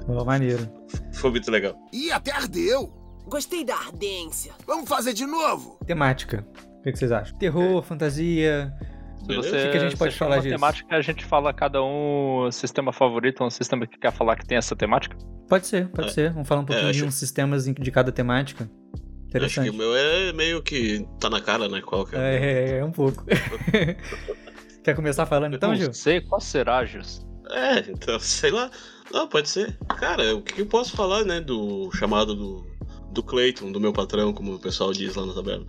Pô, 0.07 0.25
maneiro. 0.25 0.69
Foi 1.13 1.31
muito 1.31 1.51
legal. 1.51 1.75
Ih, 1.93 2.11
até 2.13 2.31
ardeu. 2.33 2.93
Gostei 3.27 3.65
da 3.65 3.75
ardência. 3.75 4.53
Vamos 4.67 4.89
fazer 4.89 5.13
de 5.13 5.27
novo? 5.27 5.79
Temática. 5.87 6.47
O 6.79 6.83
que, 6.83 6.93
que 6.93 6.99
vocês 6.99 7.11
acham? 7.11 7.37
Terror, 7.39 7.83
fantasia. 7.83 8.73
Se 9.19 9.27
Beleza? 9.27 9.49
você, 9.49 9.69
O 9.69 9.71
que 9.73 9.77
a 9.77 9.81
gente 9.81 9.97
pode 9.97 10.15
falar 10.17 10.37
disso? 10.37 10.51
temática, 10.51 10.95
a 10.97 11.01
gente 11.01 11.25
fala 11.25 11.53
cada 11.53 11.83
um 11.83 12.49
sistema 12.53 12.93
favorito, 12.93 13.43
um 13.43 13.51
sistema 13.51 13.85
que 13.87 13.99
quer 13.99 14.13
falar 14.13 14.37
que 14.37 14.47
tem 14.47 14.57
essa 14.57 14.77
temática. 14.77 15.17
Pode 15.49 15.67
ser, 15.67 15.89
pode 15.89 16.09
É. 16.09 16.13
ser. 16.13 16.33
Vamos 16.33 16.47
falar 16.47 16.61
um 16.61 16.65
pouquinho 16.65 16.93
de 16.93 16.99
acho- 16.99 17.09
uns 17.09 17.15
sistemas 17.17 17.65
de 17.65 17.91
cada 17.91 18.13
temática. 18.13 18.71
Acho 18.95 19.27
Interessante. 19.27 19.65
que 19.65 19.71
o 19.71 19.75
meu 19.79 19.97
é 19.97 20.33
meio 20.33 20.63
que 20.63 21.05
tá 21.21 21.29
na 21.29 21.41
cara, 21.41 21.69
né? 21.69 21.83
Qual 21.85 22.07
que 22.07 22.15
é? 22.15 22.19
É, 22.19 22.71
é, 22.75 22.79
é 22.79 22.85
um 22.85 22.93
pouco. 22.93 23.25
Quer 24.87 24.95
começar 24.95 25.27
falando 25.27 25.57
então, 25.57 25.71
não 25.71 25.77
Gil? 25.77 25.93
sei, 25.93 26.21
qual 26.21 26.41
será, 26.41 26.85
Gils? 26.85 27.27
É, 27.51 27.81
então, 27.91 28.21
sei 28.21 28.53
lá. 28.53 28.71
Não, 29.13 29.27
pode 29.27 29.49
ser. 29.49 29.77
Cara, 29.99 30.37
o 30.37 30.41
que 30.41 30.61
eu 30.63 30.67
posso 30.67 30.93
falar, 30.93 31.25
né, 31.25 31.41
do 31.41 31.91
chamado 31.91 32.37
do, 32.37 32.65
do 33.11 33.21
Clayton, 33.21 33.73
do 33.73 33.81
meu 33.81 33.93
patrão, 33.93 34.33
como 34.33 34.55
o 34.55 34.61
pessoal 34.61 34.93
diz 34.93 35.17
lá 35.17 35.27
na 35.27 35.35
taberna? 35.35 35.67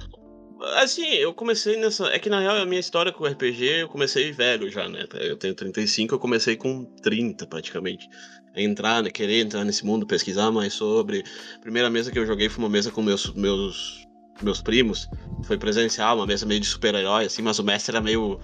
Assim, 0.76 1.08
eu 1.16 1.34
comecei 1.34 1.78
nessa. 1.78 2.06
É 2.10 2.20
que 2.20 2.30
na 2.30 2.40
real 2.40 2.58
a 2.58 2.66
minha 2.68 2.80
história 2.80 3.12
com 3.12 3.24
o 3.24 3.28
RPG 3.28 3.82
eu 3.82 3.90
comecei 3.90 4.32
velho 4.32 4.70
já, 4.70 4.88
né? 4.88 5.08
Eu 5.16 5.36
tenho 5.36 5.56
35, 5.56 6.14
eu 6.14 6.20
comecei 6.20 6.56
com 6.56 6.86
30 7.02 7.48
praticamente. 7.48 8.08
A 8.56 8.62
entrar, 8.62 9.02
né? 9.02 9.10
Querer 9.10 9.42
entrar 9.42 9.64
nesse 9.64 9.84
mundo, 9.84 10.06
pesquisar 10.06 10.52
mais 10.52 10.74
sobre. 10.74 11.24
A 11.56 11.60
primeira 11.60 11.90
mesa 11.90 12.12
que 12.12 12.20
eu 12.20 12.26
joguei 12.28 12.50
foi 12.50 12.64
uma 12.64 12.70
mesa 12.70 12.92
com 12.92 13.02
meus, 13.02 13.34
meus, 13.34 14.06
meus 14.44 14.62
primos. 14.62 15.08
Foi 15.44 15.58
presencial, 15.58 16.18
uma 16.18 16.28
mesa 16.28 16.46
meio 16.46 16.60
de 16.60 16.68
super-herói, 16.68 17.26
assim, 17.26 17.42
mas 17.42 17.58
o 17.58 17.64
mestre 17.64 17.96
era 17.96 18.04
meio. 18.04 18.40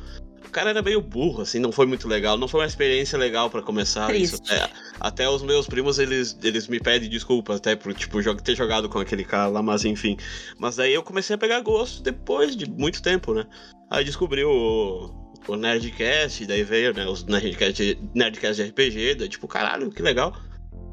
O 0.45 0.49
cara 0.53 0.69
era 0.69 0.81
meio 0.81 1.01
burro, 1.01 1.41
assim, 1.41 1.57
não 1.59 1.71
foi 1.71 1.85
muito 1.85 2.07
legal. 2.07 2.37
Não 2.37 2.47
foi 2.47 2.59
uma 2.61 2.67
experiência 2.67 3.17
legal 3.17 3.49
pra 3.49 3.61
começar 3.61 4.13
isso. 4.15 4.41
Triste. 4.41 4.69
Até, 4.99 5.27
os 5.27 5.41
meus 5.41 5.65
primos, 5.67 5.97
eles, 5.99 6.37
eles 6.43 6.67
me 6.67 6.79
pedem 6.79 7.09
desculpa 7.09 7.55
até 7.55 7.75
por, 7.75 7.93
tipo, 7.93 8.19
ter 8.41 8.55
jogado 8.55 8.87
com 8.87 8.99
aquele 8.99 9.23
cara 9.23 9.47
lá, 9.47 9.61
mas 9.63 9.83
enfim. 9.85 10.15
Mas 10.59 10.75
daí 10.75 10.93
eu 10.93 11.01
comecei 11.03 11.35
a 11.35 11.39
pegar 11.39 11.59
gosto 11.61 12.03
depois 12.03 12.55
de 12.55 12.69
muito 12.69 13.01
tempo, 13.01 13.33
né? 13.33 13.45
Aí 13.89 14.03
descobri 14.05 14.43
o, 14.43 15.09
o 15.47 15.55
Nerdcast, 15.55 16.45
daí 16.45 16.63
veio, 16.63 16.93
né, 16.93 17.05
os 17.07 17.23
Nerdcast, 17.23 17.99
Nerdcast 18.13 18.61
de 18.63 18.69
RPG, 18.69 19.15
daí 19.15 19.29
tipo, 19.29 19.47
caralho, 19.47 19.89
que 19.91 20.01
legal. 20.01 20.35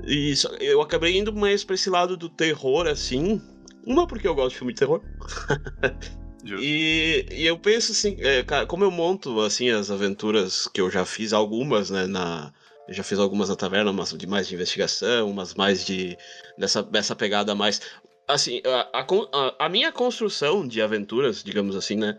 E 0.05 0.35
só- 0.37 0.49
eu 0.61 0.81
acabei 0.81 1.19
indo 1.19 1.33
mais 1.35 1.63
pra 1.65 1.75
esse 1.75 1.91
lado 1.91 2.17
do 2.17 2.29
terror, 2.29 2.87
assim. 2.87 3.41
Uma 3.87 4.07
porque 4.07 4.27
eu 4.29 4.35
gosto 4.35 4.51
de 4.53 4.57
filme 4.59 4.73
de 4.73 4.79
terror. 4.79 5.03
E, 6.61 7.27
e 7.31 7.47
eu 7.47 7.59
penso 7.59 7.93
assim, 7.93 8.17
é, 8.19 8.43
cara, 8.43 8.67
como 8.67 8.85
eu 8.85 8.91
monto 8.91 9.41
assim 9.41 9.71
as 9.71 9.91
aventuras 9.91 10.67
que 10.69 10.81
eu 10.81 10.91
já 10.91 11.05
fiz 11.05 11.33
algumas, 11.33 11.91
né, 11.91 12.07
na 12.07 12.53
eu 12.89 12.95
já 12.95 13.03
fiz 13.05 13.19
algumas 13.19 13.49
na 13.49 13.57
taverna, 13.57 13.91
umas 13.91 14.13
de 14.17 14.27
mais 14.27 14.49
de 14.49 14.55
investigação, 14.55 15.31
umas 15.31 15.55
mais 15.55 15.85
de 15.85 16.17
dessa, 16.59 16.83
dessa 16.83 17.15
pegada 17.15 17.55
mais 17.55 17.81
assim, 18.27 18.61
a, 18.65 19.01
a 19.01 19.05
a- 19.67 19.69
minha 19.69 19.93
construção 19.93 20.67
de 20.67 20.81
aventuras, 20.81 21.43
digamos 21.43 21.77
assim, 21.77 21.97
né, 21.97 22.19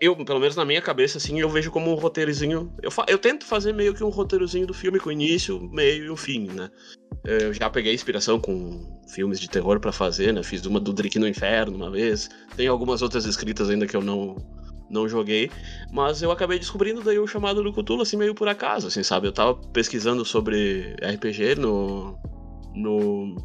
eu, 0.00 0.16
pelo 0.24 0.40
menos 0.40 0.56
na 0.56 0.64
minha 0.64 0.80
cabeça, 0.82 1.18
assim, 1.18 1.40
eu 1.40 1.48
vejo 1.48 1.70
como 1.70 1.90
um 1.90 1.94
roteirozinho. 1.94 2.72
Eu, 2.82 2.90
fa- 2.90 3.06
eu 3.08 3.18
tento 3.18 3.44
fazer 3.44 3.72
meio 3.72 3.94
que 3.94 4.02
um 4.04 4.08
roteirozinho 4.08 4.66
do 4.66 4.74
filme 4.74 4.98
com 4.98 5.10
início, 5.12 5.60
meio 5.72 6.04
e 6.06 6.10
o 6.10 6.16
fim, 6.16 6.48
né? 6.48 6.70
Eu 7.24 7.52
já 7.52 7.68
peguei 7.68 7.92
inspiração 7.94 8.38
com 8.40 9.00
filmes 9.12 9.40
de 9.40 9.48
terror 9.50 9.80
pra 9.80 9.92
fazer, 9.92 10.32
né? 10.32 10.42
Fiz 10.42 10.64
uma 10.66 10.78
do 10.80 10.92
Drake 10.92 11.18
no 11.18 11.26
Inferno 11.28 11.76
uma 11.76 11.90
vez. 11.90 12.28
Tem 12.56 12.66
algumas 12.68 13.02
outras 13.02 13.24
escritas 13.24 13.68
ainda 13.68 13.86
que 13.86 13.96
eu 13.96 14.00
não, 14.02 14.36
não 14.88 15.08
joguei. 15.08 15.50
Mas 15.92 16.22
eu 16.22 16.30
acabei 16.30 16.58
descobrindo 16.58 17.02
daí 17.02 17.18
o 17.18 17.26
chamado 17.26 17.62
do 17.62 17.72
Cthulhu, 17.72 18.02
assim, 18.02 18.16
meio 18.16 18.34
por 18.34 18.48
acaso, 18.48 18.86
assim, 18.86 19.02
sabe? 19.02 19.26
Eu 19.26 19.32
tava 19.32 19.54
pesquisando 19.72 20.24
sobre 20.24 20.94
RPG 21.02 21.56
no. 21.56 22.16
no. 22.74 23.36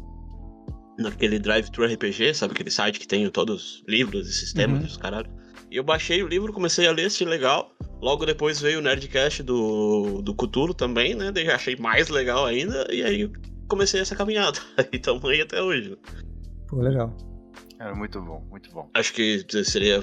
naquele 0.98 1.38
Drive 1.38 1.68
Thru 1.70 1.84
RPG, 1.84 2.34
sabe? 2.34 2.52
Aquele 2.54 2.70
site 2.70 3.00
que 3.00 3.08
tem 3.08 3.28
todos 3.30 3.54
os 3.80 3.84
livros 3.88 4.28
e 4.28 4.32
sistemas 4.32 4.78
Uhum. 4.80 4.86
dos 4.86 4.96
caralho. 4.96 5.30
Eu 5.74 5.82
baixei 5.82 6.22
o 6.22 6.28
livro, 6.28 6.52
comecei 6.52 6.86
a 6.86 6.92
ler, 6.92 7.06
achei 7.06 7.26
legal. 7.26 7.74
Logo 8.00 8.24
depois 8.24 8.60
veio 8.60 8.78
o 8.78 8.82
Nerdcast 8.82 9.42
do, 9.42 10.22
do 10.22 10.32
Cthulhu 10.32 10.72
também, 10.72 11.14
né? 11.14 11.32
Daí 11.32 11.46
já 11.46 11.56
achei 11.56 11.74
mais 11.74 12.08
legal 12.08 12.46
ainda. 12.46 12.86
E 12.92 13.02
aí 13.02 13.28
comecei 13.68 14.00
essa 14.00 14.14
caminhada. 14.14 14.60
E 14.92 14.98
tamo 15.00 15.26
aí 15.26 15.40
até 15.40 15.60
hoje. 15.60 15.98
Pô, 16.68 16.80
legal. 16.80 17.12
Era 17.80 17.92
muito 17.92 18.20
bom, 18.20 18.46
muito 18.48 18.70
bom. 18.70 18.88
Acho 18.94 19.12
que 19.12 19.44
seria. 19.64 20.00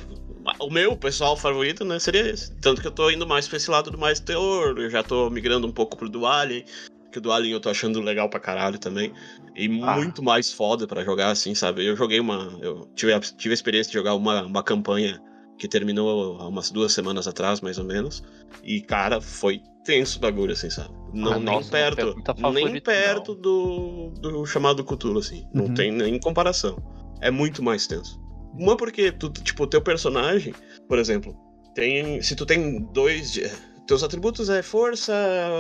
O 0.59 0.69
meu 0.69 0.97
pessoal 0.97 1.37
favorito, 1.37 1.85
né? 1.85 1.99
Seria 1.99 2.29
esse. 2.29 2.53
Tanto 2.57 2.81
que 2.81 2.87
eu 2.87 2.91
tô 2.91 3.09
indo 3.09 3.25
mais 3.25 3.47
pra 3.47 3.55
esse 3.55 3.71
lado 3.71 3.89
do 3.89 3.97
mais 3.97 4.19
teor. 4.19 4.77
Eu 4.77 4.89
já 4.89 5.01
tô 5.01 5.29
migrando 5.29 5.65
um 5.67 5.71
pouco 5.71 5.95
pro 5.95 6.09
do 6.09 6.25
Alien. 6.25 6.65
Que 7.13 7.19
o 7.19 7.21
do 7.21 7.31
Alien 7.31 7.53
eu 7.53 7.61
tô 7.61 7.69
achando 7.69 8.01
legal 8.01 8.29
pra 8.29 8.41
caralho 8.41 8.77
também. 8.77 9.13
E 9.55 9.67
Ah. 9.83 9.95
muito 9.95 10.21
mais 10.21 10.51
foda 10.51 10.85
pra 10.85 11.03
jogar, 11.05 11.31
assim, 11.31 11.55
sabe? 11.55 11.85
Eu 11.85 11.95
joguei 11.95 12.19
uma. 12.19 12.57
Eu 12.61 12.89
tive 12.93 13.13
a, 13.13 13.19
tive 13.21 13.53
a 13.53 13.55
experiência 13.55 13.89
de 13.89 13.97
jogar 13.97 14.15
uma, 14.15 14.43
uma 14.43 14.63
campanha 14.63 15.21
que 15.61 15.67
terminou 15.67 16.41
há 16.41 16.47
umas 16.47 16.71
duas 16.71 16.91
semanas 16.91 17.27
atrás, 17.27 17.61
mais 17.61 17.77
ou 17.77 17.85
menos. 17.85 18.23
E, 18.63 18.81
cara, 18.81 19.21
foi 19.21 19.61
tenso 19.85 20.17
o 20.17 20.21
bagulho, 20.21 20.53
assim, 20.53 20.71
sabe? 20.71 20.89
Não, 21.13 21.33
Ah, 21.33 21.35
nem 21.35 21.45
nossa, 21.45 21.65
não 21.65 21.69
perto. 21.69 21.95
pergunta 21.97 22.33
Nem 22.33 22.63
favorito, 22.63 22.83
perto 22.83 23.35
do, 23.35 24.09
do 24.19 24.43
chamado 24.47 24.83
Cthulhu, 24.83 25.19
assim. 25.19 25.45
Não 25.53 25.65
Uhum. 25.65 25.73
tem 25.75 25.91
nem 25.91 26.19
comparação. 26.19 26.75
É 27.21 27.29
muito 27.29 27.61
mais 27.61 27.85
tenso. 27.85 28.19
Uma 28.57 28.75
porque, 28.75 29.11
tu, 29.11 29.29
tipo, 29.29 29.61
o 29.65 29.67
teu 29.67 29.83
personagem, 29.83 30.55
por 30.89 30.97
exemplo, 30.97 31.37
tem. 31.75 32.19
Se 32.23 32.35
tu 32.35 32.43
tem 32.43 32.81
dois. 32.91 33.31
de- 33.31 33.47
teus 33.85 34.01
atributos 34.03 34.49
é 34.49 34.63
força, 34.63 35.13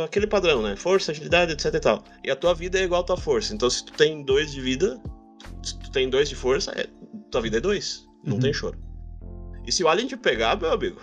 aquele 0.05 0.25
padrão, 0.25 0.63
né? 0.63 0.75
Força, 0.75 1.11
agilidade, 1.11 1.51
etc 1.53 1.75
e 1.75 1.79
tal. 1.79 2.03
E 2.23 2.31
a 2.31 2.35
tua 2.35 2.55
vida 2.55 2.79
é 2.79 2.83
igual 2.83 3.01
à 3.01 3.03
tua 3.03 3.17
força. 3.17 3.53
Então, 3.53 3.69
se 3.69 3.85
tu 3.85 3.93
tem 3.93 4.23
dois 4.23 4.51
de 4.51 4.61
vida, 4.61 4.99
se 5.61 5.77
tu 5.77 5.91
tem 5.91 6.09
dois 6.09 6.27
de 6.29 6.35
força, 6.35 6.71
é- 6.71 6.87
tua 7.29 7.41
vida 7.41 7.57
é 7.57 7.61
dois. 7.61 8.03
Não 8.23 8.33
Uhum. 8.35 8.39
tem 8.39 8.51
choro. 8.53 8.77
E 9.71 9.73
se 9.73 9.85
o 9.85 9.87
alien 9.87 10.05
te 10.05 10.17
pegar, 10.17 10.59
meu 10.59 10.69
amigo, 10.73 10.99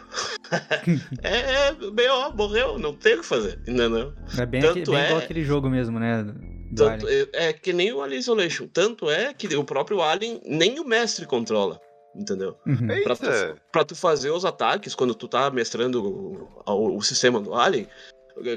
é, 1.25 1.69
é 1.69 1.73
B.O., 1.73 2.35
morreu, 2.35 2.79
não 2.79 2.93
tem 2.95 3.15
o 3.15 3.21
que 3.21 3.25
fazer, 3.27 3.59
entendeu? 3.67 4.13
É 4.39 4.45
bem, 4.45 4.61
Tanto 4.61 4.91
bem 4.91 5.01
é- 5.01 5.05
igual 5.07 5.19
aquele 5.21 5.43
jogo 5.43 5.71
mesmo, 5.71 5.99
né? 5.99 6.23
Do 6.71 6.85
Tanto, 6.85 7.07
Alien. 7.07 7.27
é, 7.33 7.47
é 7.49 7.53
que 7.55 7.73
nem 7.73 7.91
o 7.95 8.03
Alien 8.03 8.19
Isolation. 8.21 8.67
Tanto 8.69 9.11
é 9.11 9.33
que 9.33 9.47
o 9.57 9.65
próprio 9.65 10.03
Alien, 10.03 10.39
nem 10.45 10.79
o 10.79 10.85
mestre 10.85 11.25
controla, 11.25 11.81
entendeu? 12.15 12.59
Uhum. 12.67 12.89
Pra 13.05 13.17
tu, 13.17 13.27
pra 13.73 13.85
tu 13.87 13.97
fazer 13.97 14.31
os 14.33 14.45
ataques, 14.45 14.95
quando 14.95 15.15
tu 15.15 15.27
tá 15.27 15.51
mestrando 15.51 16.05
o, 16.05 16.49
o- 16.71 16.97
o 16.99 17.01
sistema 17.03 17.41
do 17.41 17.55
Alien, 17.55 17.89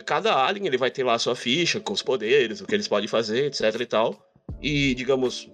cada 0.06 0.36
Alien 0.46 0.68
ele 0.68 0.78
vai 0.78 0.92
ter 0.92 1.06
lá 1.06 1.14
a 1.14 1.20
sua 1.20 1.38
ficha 1.38 1.80
com 1.80 1.94
os 1.94 2.02
poderes, 2.04 2.60
o 2.60 2.66
que 2.68 2.76
eles 2.76 2.88
podem 2.90 3.08
fazer, 3.08 3.46
etc 3.46 3.80
e 3.80 3.86
tal. 3.86 4.30
E, 4.62 4.94
digamos, 4.94 5.50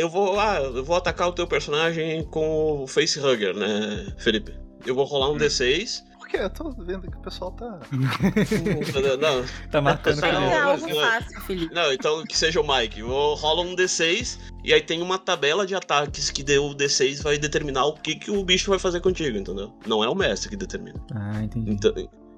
eu 0.00 0.08
vou 0.08 0.32
lá, 0.34 0.60
eu 0.60 0.84
vou 0.84 0.96
atacar 0.96 1.28
o 1.28 1.32
teu 1.32 1.46
personagem 1.46 2.24
com 2.24 2.82
o 2.82 2.86
Facehugger, 2.86 3.54
né, 3.54 4.06
Felipe? 4.18 4.54
Eu 4.86 4.94
vou 4.94 5.04
rolar 5.04 5.30
um 5.30 5.36
D6. 5.36 6.02
Por 6.18 6.26
quê? 6.28 6.38
Eu 6.38 6.50
tô 6.50 6.70
vendo 6.70 7.02
que 7.10 7.16
o 7.16 7.20
pessoal 7.20 7.50
tá. 7.52 7.80
não, 7.92 9.16
não, 9.16 9.44
Tá 9.70 9.80
marcando 9.80 10.20
Não, 10.20 10.32
Não, 10.32 10.50
é 10.52 10.60
algo 10.60 10.88
não. 10.88 10.96
fácil, 10.96 11.40
Felipe. 11.42 11.74
Não, 11.74 11.92
então 11.92 12.24
que 12.24 12.36
seja 12.38 12.60
o 12.60 12.66
Mike. 12.66 13.00
Eu 13.00 13.08
rolo 13.08 13.62
um 13.62 13.74
D6 13.74 14.38
e 14.64 14.72
aí 14.72 14.80
tem 14.80 15.02
uma 15.02 15.18
tabela 15.18 15.66
de 15.66 15.74
ataques 15.74 16.30
que 16.30 16.42
deu 16.42 16.66
o 16.66 16.74
D6 16.74 17.22
vai 17.22 17.36
determinar 17.38 17.84
o 17.86 17.94
que, 17.94 18.14
que 18.14 18.30
o 18.30 18.42
bicho 18.44 18.70
vai 18.70 18.78
fazer 18.78 19.00
contigo, 19.00 19.36
entendeu? 19.36 19.72
Não 19.86 20.02
é 20.02 20.08
o 20.08 20.14
mestre 20.14 20.48
que 20.50 20.56
determina. 20.56 21.00
Ah, 21.14 21.42
entendi. 21.42 21.72
Então, 21.72 21.92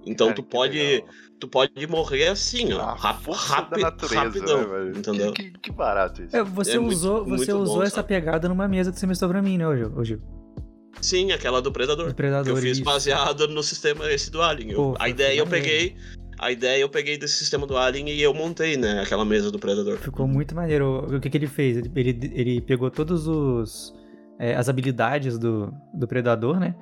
Então 0.04 0.26
Cara, 0.28 0.36
tu 0.36 0.42
que 0.42 0.50
pode, 0.50 0.78
legal. 0.78 1.08
Tu 1.42 1.48
pode 1.48 1.86
morrer 1.88 2.28
assim, 2.28 2.72
ó, 2.72 2.94
rapidão, 2.94 4.58
né, 4.58 4.64
velho? 4.64 4.96
entendeu? 4.98 5.32
Que, 5.32 5.50
que, 5.50 5.58
que 5.58 5.72
barato 5.72 6.22
isso. 6.22 6.36
É, 6.36 6.42
você 6.44 6.76
É 6.76 6.78
muito- 6.78 6.92
usou, 6.94 7.24
você 7.24 7.30
muito 7.36 7.52
bom, 7.56 7.62
usou 7.62 7.82
essa 7.82 7.96
sabe? 7.96 8.08
pegada 8.08 8.48
numa 8.48 8.68
mesa 8.68 8.92
que 8.92 8.98
você 9.00 9.06
mostrou 9.08 9.28
pra 9.30 9.42
mim, 9.42 9.58
né, 9.58 9.66
ô 9.66 9.76
Gil? 9.76 9.92
Ô, 9.96 10.04
Gil? 10.04 10.20
Sim, 11.00 11.32
aquela 11.32 11.60
do 11.60 11.72
Predador. 11.72 12.06
Do 12.06 12.14
Predador, 12.14 12.44
que 12.44 12.50
eu 12.50 12.56
fiz 12.62 12.76
isso. 12.76 12.84
baseado 12.84 13.48
no 13.48 13.60
sistema 13.60 14.08
esse 14.12 14.30
do 14.30 14.40
Alien. 14.40 14.70
Eu- 14.70 14.76
Pô, 14.76 14.94
a 15.00 15.08
ideia 15.08 15.36
eu 15.36 15.44
maneiro. 15.44 15.66
peguei, 15.66 15.96
a 16.38 16.52
ideia 16.52 16.80
eu 16.80 16.88
peguei 16.88 17.18
desse 17.18 17.34
sistema 17.38 17.66
do 17.66 17.76
Alien 17.76 18.08
e 18.10 18.22
eu 18.22 18.32
montei, 18.32 18.76
né, 18.76 19.00
aquela 19.02 19.24
mesa 19.24 19.50
do 19.50 19.58
Predador. 19.58 19.96
Ficou 19.98 20.28
muito 20.28 20.54
maneiro. 20.54 21.06
O 21.12 21.18
que, 21.18 21.28
que 21.28 21.36
ele 21.36 21.48
fez? 21.48 21.76
Ele, 21.76 21.90
ele, 21.96 22.32
ele 22.36 22.60
pegou 22.60 22.88
todos 22.88 23.26
os 23.26 23.92
é, 24.38 24.54
as 24.54 24.68
habilidades 24.68 25.38
do, 25.38 25.74
do 25.92 26.06
predador, 26.06 26.60
né? 26.60 26.74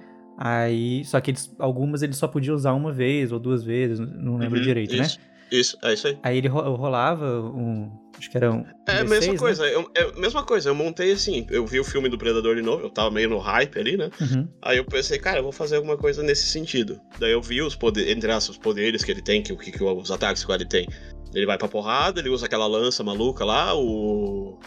Aí, 0.43 1.05
só 1.05 1.20
que 1.20 1.32
eles, 1.32 1.55
algumas 1.59 2.01
ele 2.03 2.14
só 2.14 2.26
podia 2.26 2.55
usar 2.55 2.72
uma 2.72 2.91
vez 2.91 3.30
ou 3.30 3.38
duas 3.38 3.62
vezes, 3.62 3.99
não 4.01 4.38
lembro 4.38 4.57
Uhum, 4.59 4.64
direito, 4.64 4.97
né? 4.97 5.05
isso, 5.05 5.18
Isso, 5.53 5.78
é 5.84 5.93
isso 5.93 6.07
aí. 6.09 6.18
Aí 6.22 6.38
ele 6.38 6.49
ro- 6.49 6.74
rolava 6.76 7.43
um, 7.43 7.91
acho 8.16 8.30
que 8.30 8.38
era 8.38 8.51
um 8.51 8.64
É 8.88 8.93
a 8.93 9.05
D6, 9.05 9.09
mesma 9.11 9.32
né? 9.34 9.38
coisa, 9.38 9.66
eu, 9.66 9.91
é 9.95 10.03
a 10.05 10.12
mesma 10.18 10.43
coisa, 10.43 10.70
eu 10.70 10.74
montei 10.74 11.12
assim, 11.12 11.47
eu 11.51 11.66
vi 11.66 11.78
o 11.78 11.84
filme 11.84 12.09
do 12.09 12.16
Predador 12.16 12.57
de 12.57 12.62
novo, 12.62 12.84
eu 12.84 12.88
tava 12.91 13.11
meio 13.11 13.28
no 13.28 13.38
hype 13.38 13.78
ali, 13.78 13.99
né? 13.99 14.11
Uhum. 14.18 14.49
Aí 14.62 14.78
eu 14.78 14.84
pensei, 14.86 15.18
cara, 15.18 15.41
eu 15.41 15.43
vou 15.43 15.53
fazer 15.53 15.76
alguma 15.76 15.99
coisa 15.99 16.22
nesse 16.22 16.47
sentido. 16.47 16.99
Daí 17.18 17.32
eu 17.32 17.43
vi 17.43 17.61
os 17.61 17.76
poderes, 17.76 18.11
entre 18.11 18.30
aspas, 18.32 18.57
os 18.57 18.59
poderes 18.59 19.05
que 19.05 19.11
ele 19.11 19.20
tem, 19.22 19.43
que, 19.43 19.55
que, 19.55 19.70
que 19.72 19.84
os 19.84 20.11
ataques 20.11 20.43
que 20.43 20.51
ele 20.53 20.64
tem. 20.66 20.88
Ele 21.34 21.45
vai 21.47 21.59
pra 21.59 21.68
porrada, 21.68 22.18
ele 22.18 22.30
usa 22.30 22.47
aquela 22.47 22.66
lança 22.66 23.05
maluca 23.05 23.45
lá, 23.45 23.74
o. 23.76 24.59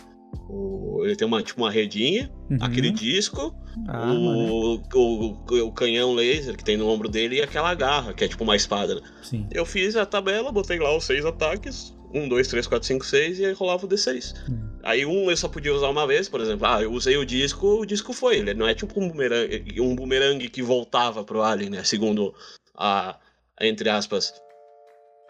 o- 0.50 1.02
ele 1.06 1.16
tem 1.16 1.28
uma, 1.28 1.41
tipo 1.41 1.62
uma 1.62 1.72
redinha, 1.72 2.32
Uhum. 2.50 2.58
aquele 2.62 2.91
disco, 2.91 3.56
A 3.88 3.98
arma, 3.98 4.36
né? 4.36 4.50
o, 4.52 4.82
o, 4.94 5.68
o 5.68 5.72
canhão 5.72 6.14
laser 6.14 6.56
que 6.58 6.64
tem 6.64 6.78
no 6.78 6.88
ombro 6.88 7.08
dele 7.10 7.38
e 7.38 7.41
aquela 7.41 7.74
garra, 7.74 8.14
que 8.14 8.24
é 8.24 8.28
tipo 8.28 8.44
uma 8.44 8.56
espada, 8.56 8.96
né? 8.96 9.02
Sim. 9.24 9.48
Eu 9.52 9.66
fiz 9.66 9.96
a 9.96 10.06
tabela, 10.06 10.52
botei 10.52 10.78
lá 10.80 10.96
os 10.96 11.04
seis 11.06 11.26
ataques. 11.26 11.94
Um, 12.16 12.30
dois, 12.30 12.48
três, 12.48 12.68
quatro, 12.68 12.86
cinco, 12.88 13.04
seis, 13.04 13.39
e 13.39 13.46
aí 13.46 13.54
rolava 13.54 13.88
o 13.88 13.89
D6. 13.89 14.36
Hum. 14.48 14.70
Aí 14.84 15.04
um 15.04 15.32
eu 15.32 15.36
só 15.38 15.48
podia 15.48 15.74
usar 15.74 15.89
uma 15.89 16.06
vez, 16.06 16.30
por 16.30 16.39
exemplo. 16.41 16.68
Ah, 16.68 16.80
eu 16.80 16.91
usei 16.91 17.18
o 17.18 17.26
disco, 17.26 17.66
o 17.82 17.86
disco 17.88 18.14
foi. 18.14 18.38
Ele 18.38 18.54
não 18.54 18.68
é 18.68 18.76
tipo 18.76 19.00
um 19.02 19.08
bumerangue, 19.10 19.82
um 19.82 19.96
bumerangue 19.96 20.48
que 20.48 20.62
voltava 20.62 21.24
pro 21.24 21.41
Alien, 21.41 21.72
né? 21.72 21.84
Segundo 21.84 22.32
a, 22.78 23.18
entre 23.60 23.89
aspas, 23.89 24.32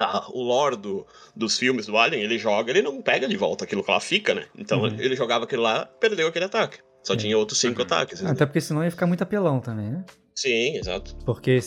a- 0.04 0.28
o 0.32 0.42
lore 0.44 0.76
do, 0.78 1.06
dos 1.36 1.58
filmes 1.58 1.86
do 1.86 1.98
Alien, 1.98 2.24
ele 2.24 2.38
joga, 2.38 2.72
ele 2.72 2.82
não 2.82 3.02
pega 3.02 3.28
de 3.28 3.38
volta 3.38 3.64
aquilo 3.64 3.84
que 3.84 3.90
ela 3.92 4.00
fica, 4.00 4.34
né? 4.36 4.46
Então 4.58 4.82
Uhum. 4.82 4.96
ele 5.00 5.16
jogava 5.16 5.46
aquilo 5.46 5.64
lá, 5.64 5.86
perdeu 5.86 6.28
aquele 6.28 6.46
ataque. 6.46 6.78
Só 7.04 7.14
É. 7.14 7.18
tinha 7.18 7.38
outros 7.38 7.60
cinco 7.60 7.80
Uhum. 7.80 7.86
ataques. 7.86 8.16
entendeu? 8.20 8.34
Até 8.34 8.46
porque 8.46 8.62
senão 8.62 8.84
ia 8.84 8.92
ficar 8.92 9.06
muito 9.08 9.22
apelão 9.22 9.60
também, 9.60 9.90
né? 9.92 10.06
Sim, 10.36 10.78
exato. 10.78 11.16
Porque 11.26 11.60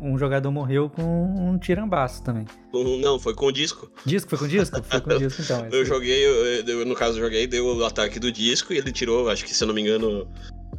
um 0.00 0.16
jogador 0.16 0.50
morreu 0.50 0.88
com 0.88 1.02
um 1.02 1.58
tirambaço 1.58 2.22
também. 2.22 2.46
Um- 2.72 2.98
Não, 2.98 3.18
foi 3.18 3.34
com 3.34 3.46
o 3.46 3.52
disco. 3.52 3.90
Disco? 4.06 4.30
Foi 4.30 4.38
com 4.38 4.48
disco? 4.48 4.82
Foi 4.82 5.00
com 5.00 5.08
disco 5.18 5.42
então. 5.42 5.66
Eu 5.70 5.84
joguei, 5.84 6.24
eu- 6.24 6.64
eu- 6.66 6.86
no 6.86 6.94
caso, 6.94 7.18
eu 7.18 7.24
joguei, 7.24 7.46
deu 7.46 7.66
o 7.66 7.84
ataque 7.84 8.18
do 8.18 8.32
disco 8.32 8.72
e 8.72 8.78
ele 8.78 8.92
tirou, 8.92 9.28
acho 9.28 9.44
que 9.44 9.52
se 9.54 9.62
eu 9.62 9.68
não 9.68 9.74
me 9.74 9.82
engano, 9.82 10.26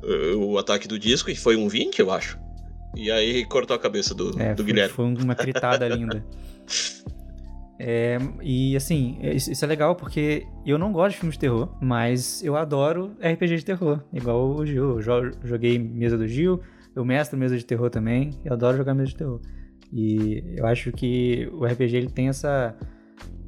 o 0.01 0.53
o 0.53 0.57
ataque 0.57 0.87
do 0.87 0.97
disco 0.97 1.29
e 1.29 1.35
foi 1.35 1.55
um 1.55 1.67
20, 1.67 1.99
eu 1.99 2.09
acho. 2.11 2.39
E 2.95 3.11
aí 3.11 3.45
cortou 3.45 3.75
a 3.75 3.79
cabeça 3.79 4.13
do, 4.15 4.29
É, 4.41 4.53
do 4.53 4.57
foi, 4.63 4.65
Guilherme. 4.65 4.93
foi 4.93 5.05
uma 5.05 5.35
critada 5.35 5.87
linda. 5.87 6.25
É, 7.77 8.17
e 8.41 8.73
assim, 8.77 9.17
é- 9.21 9.35
isso, 9.35 9.63
é 9.63 9.67
legal 9.67 9.95
porque 9.97 10.47
eu 10.65 10.77
não 10.77 10.93
gosto 10.93 11.11
de 11.15 11.17
filmes 11.17 11.35
de 11.35 11.39
terror, 11.41 11.75
mas 11.81 12.41
eu 12.41 12.55
adoro 12.55 13.11
RPG 13.19 13.57
de 13.57 13.65
terror, 13.65 14.01
igual 14.13 14.49
o 14.55 14.65
Gil. 14.65 14.91
Eu 14.91 15.01
jo- 15.01 15.37
joguei 15.43 15.77
mesa 15.77 16.17
do 16.17 16.25
Gil, 16.25 16.61
eu 16.95 17.03
mestro 17.03 17.37
mesa 17.37 17.57
de 17.57 17.65
terror 17.65 17.89
também, 17.89 18.29
eu 18.45 18.53
adoro 18.53 18.77
jogar 18.77 18.93
mesa 18.93 19.09
de 19.09 19.17
terror. 19.17 19.41
E 19.91 20.41
eu 20.55 20.65
acho 20.65 20.89
que 20.93 21.49
o 21.51 21.65
RPG 21.65 21.97
ele 21.97 22.09
tem 22.09 22.29
essa, 22.29 22.73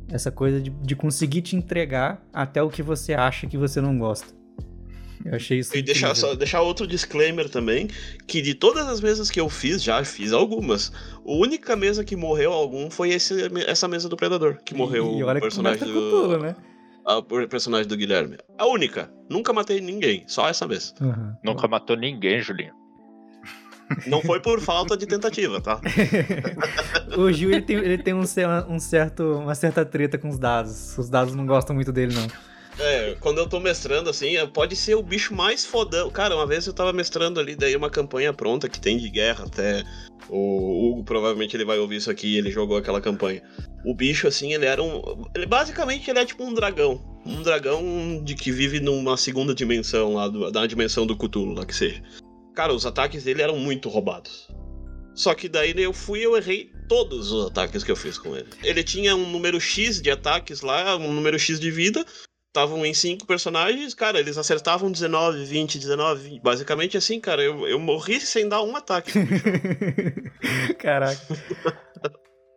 essa 0.10 0.30
coisa 0.30 0.60
de, 0.60 0.72
de 0.72 0.94
conseguir 0.94 1.42
te 1.42 1.56
entregar 1.56 2.22
até 2.34 2.62
o 2.62 2.70
que 2.70 2.84
você 2.84 3.14
acha 3.14 3.48
que 3.48 3.58
você 3.58 3.80
não 3.80 3.98
gosta. 3.98 4.34
Eu 5.26 5.36
achei 5.36 5.60
isso. 5.60 5.76
E 5.76 5.82
deixar, 5.82 6.16
só, 6.16 6.36
deixar 6.36 6.62
outro 6.62 6.86
disclaimer 6.88 7.50
também, 7.50 7.88
que 8.28 8.42
de 8.42 8.54
todas 8.54 8.88
as 8.88 9.02
mesas 9.02 9.30
que 9.30 9.40
eu 9.40 9.50
fiz, 9.50 9.82
já 9.84 10.04
fiz 10.04 10.32
algumas. 10.32 10.92
A 11.26 11.32
única 11.32 11.76
mesa 11.76 12.04
que 12.04 12.16
morreu 12.16 12.52
algum 12.54 12.90
foi 12.90 13.10
esse, 13.10 13.34
essa 13.68 13.88
mesa 13.88 14.08
do 14.08 14.16
Predador, 14.16 14.58
que 14.64 14.74
morreu 14.76 15.18
e 15.18 15.24
o 15.24 15.28
olha 15.28 15.40
que 15.40 15.46
personagem 15.48 15.80
começa 15.80 16.00
do, 16.00 16.40
né? 16.40 16.56
a- 17.06 17.18
o 17.18 17.48
personagem 17.48 17.88
do 17.88 17.98
Guilherme. 17.98 18.38
A 18.58 18.66
única. 18.68 19.12
Nunca 19.30 19.52
matei 19.54 19.82
ninguém, 19.82 20.24
só 20.28 20.48
essa 20.48 20.68
vez. 20.68 20.94
Uhum. 21.02 21.34
Nunca 21.44 21.68
matou 21.68 21.96
ninguém, 21.98 22.42
Julinho. 22.42 22.74
Não 24.06 24.22
foi 24.22 24.42
por 24.42 24.60
falta 24.60 24.98
de 24.98 25.06
tentativa, 25.06 25.62
tá? 25.62 25.80
O 27.18 27.32
Gil 27.32 27.52
ele 27.52 27.62
tem, 27.62 27.78
ele 27.78 27.98
tem 27.98 28.14
um, 28.14 28.24
um 28.70 28.80
certo, 28.80 29.24
uma 29.38 29.56
certa 29.56 29.86
treta 29.86 30.18
com 30.18 30.28
os 30.30 30.38
dados. 30.38 30.98
Os 30.98 31.10
dados 31.10 31.34
não 31.34 31.46
gostam 31.46 31.74
muito 31.76 31.92
dele, 31.92 32.14
não. 32.14 32.28
É, 32.80 33.16
quando 33.20 33.40
eu 33.40 33.48
tô 33.48 33.60
mestrando, 33.60 34.10
assim, 34.10 34.38
é, 34.38 34.46
pode 34.46 34.76
ser 34.76 34.96
o 34.96 35.02
bicho 35.02 35.34
mais 35.34 35.66
fodão. 35.66 36.10
Cara, 36.12 36.36
uma 36.36 36.46
vez 36.46 36.68
eu 36.68 36.74
tava 36.74 36.94
mestrando 36.94 37.40
ali, 37.40 37.56
daí 37.56 37.76
uma 37.76 37.90
campanha 37.90 38.32
pronta 38.32 38.70
que 38.70 38.80
tem 38.80 38.98
de 38.98 39.10
guerra 39.10 39.46
até. 39.46 39.84
O 40.30 40.90
Hugo 40.90 41.04
provavelmente 41.04 41.56
ele 41.56 41.66
vai 41.66 41.80
ouvir 41.80 41.96
isso 41.96 42.12
aqui, 42.12 42.38
ele 42.38 42.52
jogou 42.52 42.78
aquela 42.78 43.02
campanha. 43.02 43.42
O 43.86 43.96
bicho, 43.96 44.28
assim, 44.28 44.54
ele 44.54 44.66
era 44.66 44.84
um. 44.84 45.26
Ele 45.34 45.46
basicamente 45.46 46.10
ele 46.10 46.20
é 46.20 46.26
tipo 46.26 46.44
um 46.44 46.54
dragão. 46.54 47.02
Um 47.26 47.42
dragão 47.42 48.22
de 48.24 48.36
que 48.36 48.52
vive 48.52 48.80
numa 48.80 49.18
segunda 49.18 49.56
dimensão 49.56 50.14
lá, 50.14 50.28
do, 50.28 50.52
da 50.52 50.68
dimensão 50.68 51.06
do 51.08 51.16
Cthulhu, 51.16 51.54
lá 51.54 51.66
que 51.66 51.76
seja. 51.76 52.02
Cara, 52.54 52.74
os 52.74 52.86
ataques 52.86 53.24
dele 53.24 53.42
eram 53.42 53.58
muito 53.58 53.90
roubados. 53.90 54.48
Só 55.16 55.34
que 55.34 55.50
daí 55.50 55.74
eu 55.76 55.94
fui 55.94 56.20
eu 56.20 56.38
errei 56.38 56.72
todos 56.88 57.32
os 57.32 57.48
ataques 57.48 57.84
que 57.84 57.92
eu 57.92 57.96
fiz 57.96 58.20
com 58.20 58.36
ele. 58.36 58.48
Ele 58.64 58.84
tinha 58.84 59.16
um 59.16 59.30
número 59.30 59.60
X 59.60 60.00
de 60.02 60.12
ataques 60.12 60.62
lá, 60.62 60.96
um 60.96 61.12
número 61.12 61.40
X 61.40 61.60
de 61.60 61.72
vida. 61.72 62.06
Estavam 62.58 62.84
em 62.84 62.92
cinco 62.92 63.28
personagens, 63.28 63.94
cara, 63.94 64.20
eles 64.20 64.36
acertavam 64.36 64.92
19, 64.92 65.46
20, 65.46 65.78
19, 65.78 66.30
20. 66.30 66.42
Basicamente 66.42 66.98
assim, 66.98 67.20
cara, 67.20 67.44
eu, 67.44 67.68
eu 67.68 67.78
morri 67.78 68.20
sem 68.20 68.50
dar 68.50 68.64
um 68.64 68.76
ataque. 68.76 69.12
Caraca. 70.80 71.22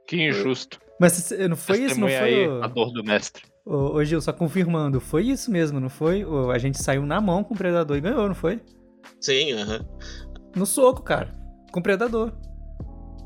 Que 0.08 0.16
injusto. 0.26 0.80
Mas 0.98 1.30
não 1.48 1.54
foi 1.54 1.84
isso, 1.84 2.00
não 2.00 2.08
Testemunha 2.08 2.18
foi 2.18 2.28
aí 2.28 2.48
o... 2.48 2.64
a 2.64 2.66
dor 2.66 2.90
do 2.90 3.04
mestre. 3.04 3.44
Ô, 3.64 3.92
ô, 3.94 4.04
Gil, 4.04 4.20
só 4.20 4.32
confirmando, 4.32 5.00
foi 5.00 5.26
isso 5.26 5.48
mesmo, 5.52 5.78
não 5.78 5.88
foi? 5.88 6.24
Ô, 6.24 6.50
a 6.50 6.58
gente 6.58 6.82
saiu 6.82 7.06
na 7.06 7.20
mão 7.20 7.44
com 7.44 7.54
o 7.54 7.56
Predador 7.56 7.96
e 7.96 8.00
ganhou, 8.00 8.26
não 8.26 8.34
foi? 8.34 8.60
Sim, 9.20 9.52
aham. 9.52 9.86
No 10.56 10.66
soco, 10.66 11.02
cara. 11.04 11.32
Com 11.70 11.78
o 11.78 11.82
Predador. 11.82 12.32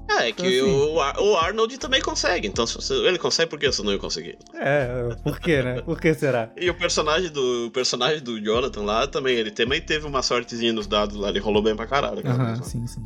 É, 0.08 0.28
é 0.28 0.32
que 0.32 0.46
Então, 0.46 0.68
assim- 0.68 1.20
o, 1.20 1.30
o 1.32 1.36
Arnold 1.36 1.78
também 1.78 2.00
consegue, 2.02 2.46
então 2.46 2.66
se 2.66 2.74
você- 2.74 2.94
ele 2.94 3.18
consegue, 3.18 3.48
por 3.50 3.58
que 3.58 3.66
você 3.66 3.82
não 3.82 3.92
ia 3.92 3.98
conseguir? 3.98 4.36
É, 4.54 5.14
por 5.22 5.40
quê, 5.40 5.62
né? 5.62 5.80
Por 5.82 6.00
que 6.00 6.12
será? 6.14 6.52
E 6.56 6.68
o 6.68 6.74
personagem 6.74 7.30
do 7.30 7.66
o 7.66 7.70
personagem 7.70 8.22
do 8.22 8.38
Jonathan 8.40 8.82
lá 8.82 9.06
também, 9.06 9.36
ele 9.36 9.50
também 9.50 9.80
teve 9.80 10.06
uma 10.06 10.22
sortezinha 10.22 10.72
nos 10.72 10.86
dados 10.86 11.16
lá, 11.16 11.30
ele 11.30 11.38
rolou 11.40 11.62
bem 11.62 11.74
pra 11.74 11.86
caralho. 11.86 12.22
cara. 12.22 12.34
Aham, 12.34 12.62
sim, 12.62 12.86
sim. 12.86 13.00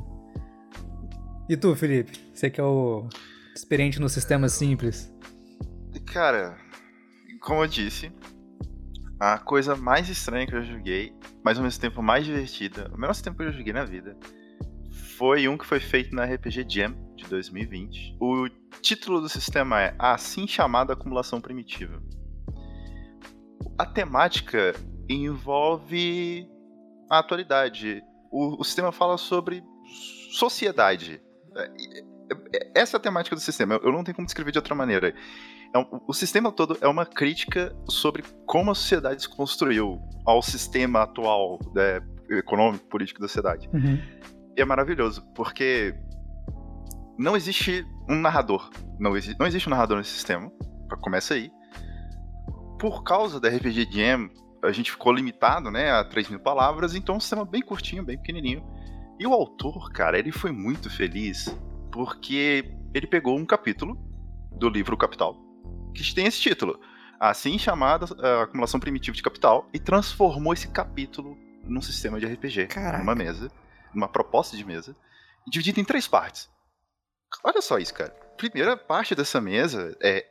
E 1.48 1.56
tu, 1.56 1.74
Felipe? 1.74 2.12
Você 2.34 2.50
que 2.50 2.60
é 2.60 2.64
o 2.64 3.08
experiente 3.54 3.98
no 4.00 4.08
sistema 4.08 4.48
simples. 4.48 5.10
Cara, 6.06 6.58
como 7.40 7.62
eu 7.62 7.66
disse, 7.66 8.12
a 9.20 9.38
coisa 9.38 9.74
mais 9.74 10.08
estranha 10.08 10.46
que 10.46 10.54
eu 10.54 10.62
joguei, 10.62 11.12
mas 11.44 11.56
ao 11.58 11.64
mesmo 11.64 11.80
tempo 11.80 12.02
mais 12.02 12.24
divertida, 12.26 12.90
o 12.94 12.98
menor 13.00 13.14
tempo 13.16 13.36
que 13.38 13.44
eu 13.44 13.52
joguei 13.52 13.72
na 13.72 13.84
vida, 13.84 14.16
foi 15.18 15.48
um 15.48 15.58
que 15.58 15.66
foi 15.66 15.80
feito 15.80 16.14
na 16.14 16.24
RPG 16.24 16.64
Jam 16.68 16.94
de 17.16 17.24
2020. 17.24 18.16
O 18.20 18.48
título 18.80 19.20
do 19.20 19.28
sistema 19.28 19.82
é 19.82 19.94
A 19.98 20.14
assim 20.14 20.46
chamada 20.46 20.92
acumulação 20.92 21.40
primitiva. 21.40 22.00
A 23.76 23.84
temática 23.84 24.74
envolve 25.08 26.48
a 27.10 27.18
atualidade. 27.18 28.00
O, 28.30 28.60
o 28.60 28.64
sistema 28.64 28.92
fala 28.92 29.18
sobre 29.18 29.64
sociedade. 30.30 31.20
É, 31.56 31.64
é, 32.54 32.80
Essa 32.80 32.96
é 32.96 32.98
a 32.98 33.02
temática 33.02 33.34
do 33.34 33.42
sistema. 33.42 33.80
Eu 33.82 33.90
não 33.90 34.04
tenho 34.04 34.14
como 34.14 34.26
descrever 34.26 34.52
de 34.52 34.58
outra 34.58 34.74
maneira. 34.74 35.08
É 35.74 35.78
o 36.06 36.12
sistema 36.14 36.52
todo 36.52 36.78
é 36.80 36.86
uma 36.86 37.04
crítica 37.04 37.76
sobre 37.88 38.22
como 38.46 38.70
a 38.70 38.74
sociedade 38.74 39.22
se 39.22 39.28
construiu 39.28 40.00
ao 40.24 40.40
sistema 40.42 41.02
atual 41.02 41.58
né, 41.74 42.00
econômico, 42.30 42.86
político 42.86 43.20
da 43.20 43.26
sociedade. 43.26 43.68
Uhum. 43.74 43.98
E 44.58 44.60
é 44.60 44.64
maravilhoso, 44.64 45.22
porque 45.36 45.94
não 47.16 47.36
existe 47.36 47.86
um 48.08 48.16
narrador. 48.20 48.68
Não, 48.98 49.16
exi 49.16 49.36
não 49.38 49.46
existe 49.46 49.68
um 49.68 49.70
narrador 49.70 49.98
nesse 49.98 50.10
sistema. 50.10 50.50
Começa 51.00 51.34
aí. 51.34 51.52
Por 52.76 53.04
causa 53.04 53.38
da 53.38 53.48
RPG 53.48 53.88
Jam, 53.92 54.28
a 54.64 54.72
gente 54.72 54.90
ficou 54.90 55.12
limitado 55.12 55.70
né, 55.70 55.92
a 55.92 56.02
3 56.02 56.30
mil 56.30 56.40
palavras, 56.40 56.96
então 56.96 57.14
é 57.14 57.18
um 57.18 57.20
sistema 57.20 57.44
bem 57.44 57.62
curtinho, 57.62 58.04
bem 58.04 58.18
pequenininho. 58.18 58.64
E 59.16 59.24
o 59.28 59.32
autor, 59.32 59.92
cara, 59.92 60.18
ele 60.18 60.32
foi 60.32 60.50
muito 60.50 60.90
feliz 60.90 61.56
porque 61.92 62.68
ele 62.92 63.06
pegou 63.06 63.38
um 63.38 63.46
capítulo 63.46 63.96
do 64.50 64.68
livro 64.68 64.96
Capital, 64.96 65.36
que 65.94 66.12
tem 66.12 66.26
esse 66.26 66.40
título, 66.40 66.80
assim 67.20 67.60
chamada 67.60 68.06
uh, 68.06 68.42
Acumulação 68.42 68.80
Primitiva 68.80 69.16
de 69.16 69.22
Capital, 69.22 69.68
e 69.72 69.78
transformou 69.78 70.52
esse 70.52 70.66
capítulo 70.66 71.38
num 71.62 71.80
sistema 71.80 72.18
de 72.18 72.26
RPG, 72.26 72.66
Caraca. 72.66 72.98
numa 72.98 73.14
mesa, 73.14 73.48
numa 73.94 74.08
proposta 74.08 74.56
de 74.56 74.64
mesa, 74.64 74.96
dividido 75.46 75.80
em 75.80 75.84
três 75.84 76.06
partes. 76.06 76.48
Olha 77.44 77.60
só 77.60 77.78
isso, 77.78 77.94
cara. 77.94 78.10
Primeira 78.36 78.76
parte 78.76 79.14
dessa 79.14 79.40
mesa 79.40 79.96
é 80.02 80.24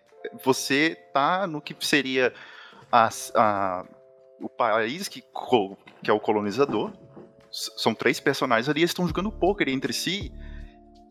você 0.43 0.95
tá 1.13 1.45
no 1.47 1.61
que 1.61 1.75
seria 1.85 2.33
a, 2.91 3.09
a- 3.35 3.85
o 4.39 4.49
país 4.49 5.07
que, 5.07 5.21
que 6.03 6.09
é 6.09 6.13
o 6.13 6.19
colonizador. 6.19 6.91
São 7.51 7.93
três 7.93 8.19
personagens 8.19 8.67
ali, 8.69 8.81
eles 8.81 8.91
estão 8.91 9.07
jogando 9.07 9.31
poker 9.31 9.67
entre 9.69 9.93
si. 9.93 10.31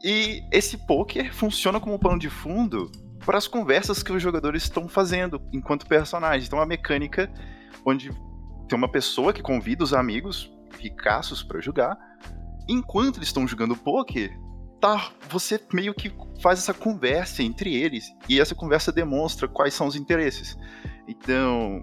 E 0.05 0.43
esse 0.53 0.77
poker 0.87 1.35
funciona 1.35 1.81
como 1.81 1.99
pano 1.99 2.19
de 2.19 2.29
fundo 2.31 2.91
para 3.25 3.39
as 3.39 3.49
conversas 3.49 4.03
que 4.03 4.13
os 4.13 4.23
jogadores 4.23 4.65
estão 4.65 4.89
fazendo 4.89 5.41
enquanto 5.53 5.87
personagens. 5.87 6.47
Então, 6.47 6.59
uma 6.59 6.67
mecânica 6.67 7.33
onde 7.85 8.11
tem 8.69 8.77
uma 8.79 8.91
pessoa 8.91 9.33
que 9.33 9.43
convida 9.43 9.83
os 9.83 9.95
amigos 9.95 10.53
ricaços 10.79 11.43
para 11.43 11.61
jogar. 11.61 11.97
Enquanto 12.69 13.19
eles 13.19 13.29
estão 13.29 13.47
jogando 13.47 13.77
poker, 13.77 14.37
tá, 14.81 15.11
você 15.29 15.61
meio 15.73 15.95
que 15.95 16.13
faz 16.43 16.59
essa 16.59 16.75
conversa 16.75 17.43
entre 17.43 17.75
eles 17.75 18.05
e 18.29 18.41
essa 18.41 18.55
conversa 18.55 18.93
demonstra 18.93 19.49
quais 19.49 19.75
são 19.75 19.87
os 19.87 19.97
interesses. 19.97 20.57
Então, 21.09 21.83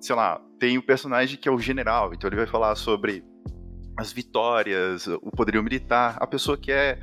sei 0.00 0.14
lá, 0.14 0.40
tem 0.58 0.78
o 0.78 0.82
personagem 0.82 1.38
que 1.38 1.48
é 1.48 1.52
o 1.52 1.58
general, 1.58 2.12
então 2.12 2.28
ele 2.28 2.36
vai 2.36 2.46
falar 2.46 2.74
sobre 2.74 3.24
as 3.96 4.12
vitórias, 4.12 5.06
o 5.06 5.30
poderio 5.30 5.62
militar. 5.62 6.16
A 6.20 6.26
pessoa 6.26 6.56
que 6.56 6.72
é 6.72 6.98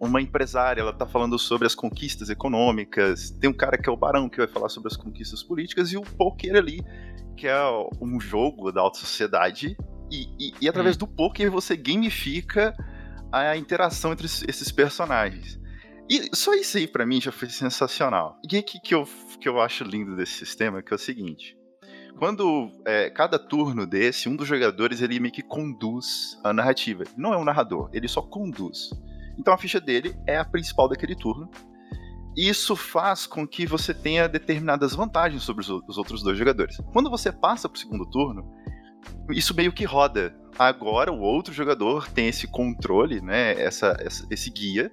uma 0.00 0.20
empresária, 0.22 0.80
ela 0.80 0.92
tá 0.92 1.06
falando 1.06 1.38
sobre 1.38 1.66
as 1.66 1.74
conquistas 1.74 2.30
econômicas. 2.30 3.30
Tem 3.30 3.50
um 3.50 3.54
cara 3.54 3.76
que 3.76 3.88
é 3.88 3.92
o 3.92 3.96
barão 3.96 4.28
que 4.28 4.38
vai 4.38 4.46
falar 4.46 4.68
sobre 4.68 4.88
as 4.88 4.96
conquistas 4.96 5.42
políticas 5.42 5.92
e 5.92 5.96
o 5.96 6.02
poker 6.02 6.56
ali, 6.56 6.80
que 7.36 7.46
é 7.46 7.60
um 8.00 8.20
jogo 8.20 8.70
da 8.70 8.80
alta 8.80 8.98
sociedade. 8.98 9.76
E, 10.10 10.28
e- 10.38 10.54
e 10.62 10.68
através 10.68 10.96
do 10.96 11.06
poker 11.06 11.50
você 11.50 11.76
gamifica 11.76 12.74
a 13.32 13.56
interação 13.56 14.12
entre 14.12 14.26
es- 14.26 14.44
esses 14.48 14.72
personagens. 14.72 15.58
E 16.10 16.34
só 16.34 16.54
isso 16.54 16.78
aí 16.78 16.86
pra 16.86 17.04
mim 17.04 17.20
já 17.20 17.30
foi 17.30 17.48
sensacional. 17.50 18.38
E 18.42 18.46
o 18.58 18.62
que, 18.62 18.80
que, 18.80 18.94
eu, 18.94 19.06
que 19.40 19.48
eu 19.48 19.60
acho 19.60 19.84
lindo 19.84 20.16
desse 20.16 20.32
sistema 20.32 20.82
que 20.82 20.92
é 20.92 20.96
o 20.96 20.98
seguinte. 20.98 21.54
Quando 22.18 22.70
é, 22.86 23.10
cada 23.10 23.38
turno 23.38 23.86
desse, 23.86 24.28
um 24.28 24.34
dos 24.34 24.48
jogadores 24.48 25.00
ele 25.02 25.20
meio 25.20 25.32
que 25.32 25.42
conduz 25.42 26.38
a 26.42 26.52
narrativa. 26.52 27.04
Não 27.16 27.32
é 27.32 27.36
um 27.36 27.44
narrador, 27.44 27.90
ele 27.92 28.08
só 28.08 28.22
conduz. 28.22 28.90
Então 29.38 29.52
a 29.54 29.58
ficha 29.58 29.80
dele 29.80 30.16
é 30.26 30.36
a 30.38 30.44
principal 30.44 30.88
daquele 30.88 31.14
turno. 31.14 31.48
E 32.36 32.48
Isso 32.48 32.74
faz 32.74 33.26
com 33.26 33.46
que 33.46 33.66
você 33.66 33.92
tenha 33.92 34.28
determinadas 34.28 34.94
vantagens 34.94 35.42
sobre 35.42 35.60
os, 35.62 35.68
o- 35.70 35.82
os 35.88 35.98
outros 35.98 36.22
dois 36.22 36.38
jogadores. 36.38 36.76
Quando 36.92 37.10
você 37.10 37.30
passa 37.30 37.68
pro 37.68 37.78
segundo 37.78 38.08
turno, 38.08 38.50
isso 39.30 39.54
meio 39.54 39.72
que 39.72 39.84
roda. 39.84 40.34
Agora 40.58 41.12
o 41.12 41.20
outro 41.20 41.52
jogador 41.52 42.08
tem 42.10 42.28
esse 42.28 42.46
controle, 42.48 43.20
né? 43.20 43.52
Essa, 43.60 43.96
essa- 44.00 44.26
esse 44.30 44.50
guia. 44.50 44.90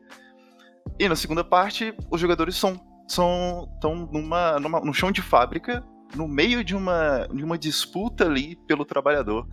E 1.00 1.10
na 1.10 1.16
segunda 1.16 1.44
parte, 1.44 1.94
os 2.12 2.20
jogadores 2.22 2.56
são 2.56 2.80
são 3.08 3.70
estão 3.76 3.96
numa, 4.12 4.60
numa 4.60 4.80
num 4.82 4.94
chão 4.94 5.12
de 5.12 5.22
fábrica, 5.22 5.84
no 6.16 6.28
meio 6.28 6.64
de 6.64 6.76
uma 6.76 7.28
de 7.34 7.44
uma 7.44 7.58
disputa 7.58 8.26
ali 8.26 8.56
pelo 8.68 8.86
trabalhador. 8.86 9.48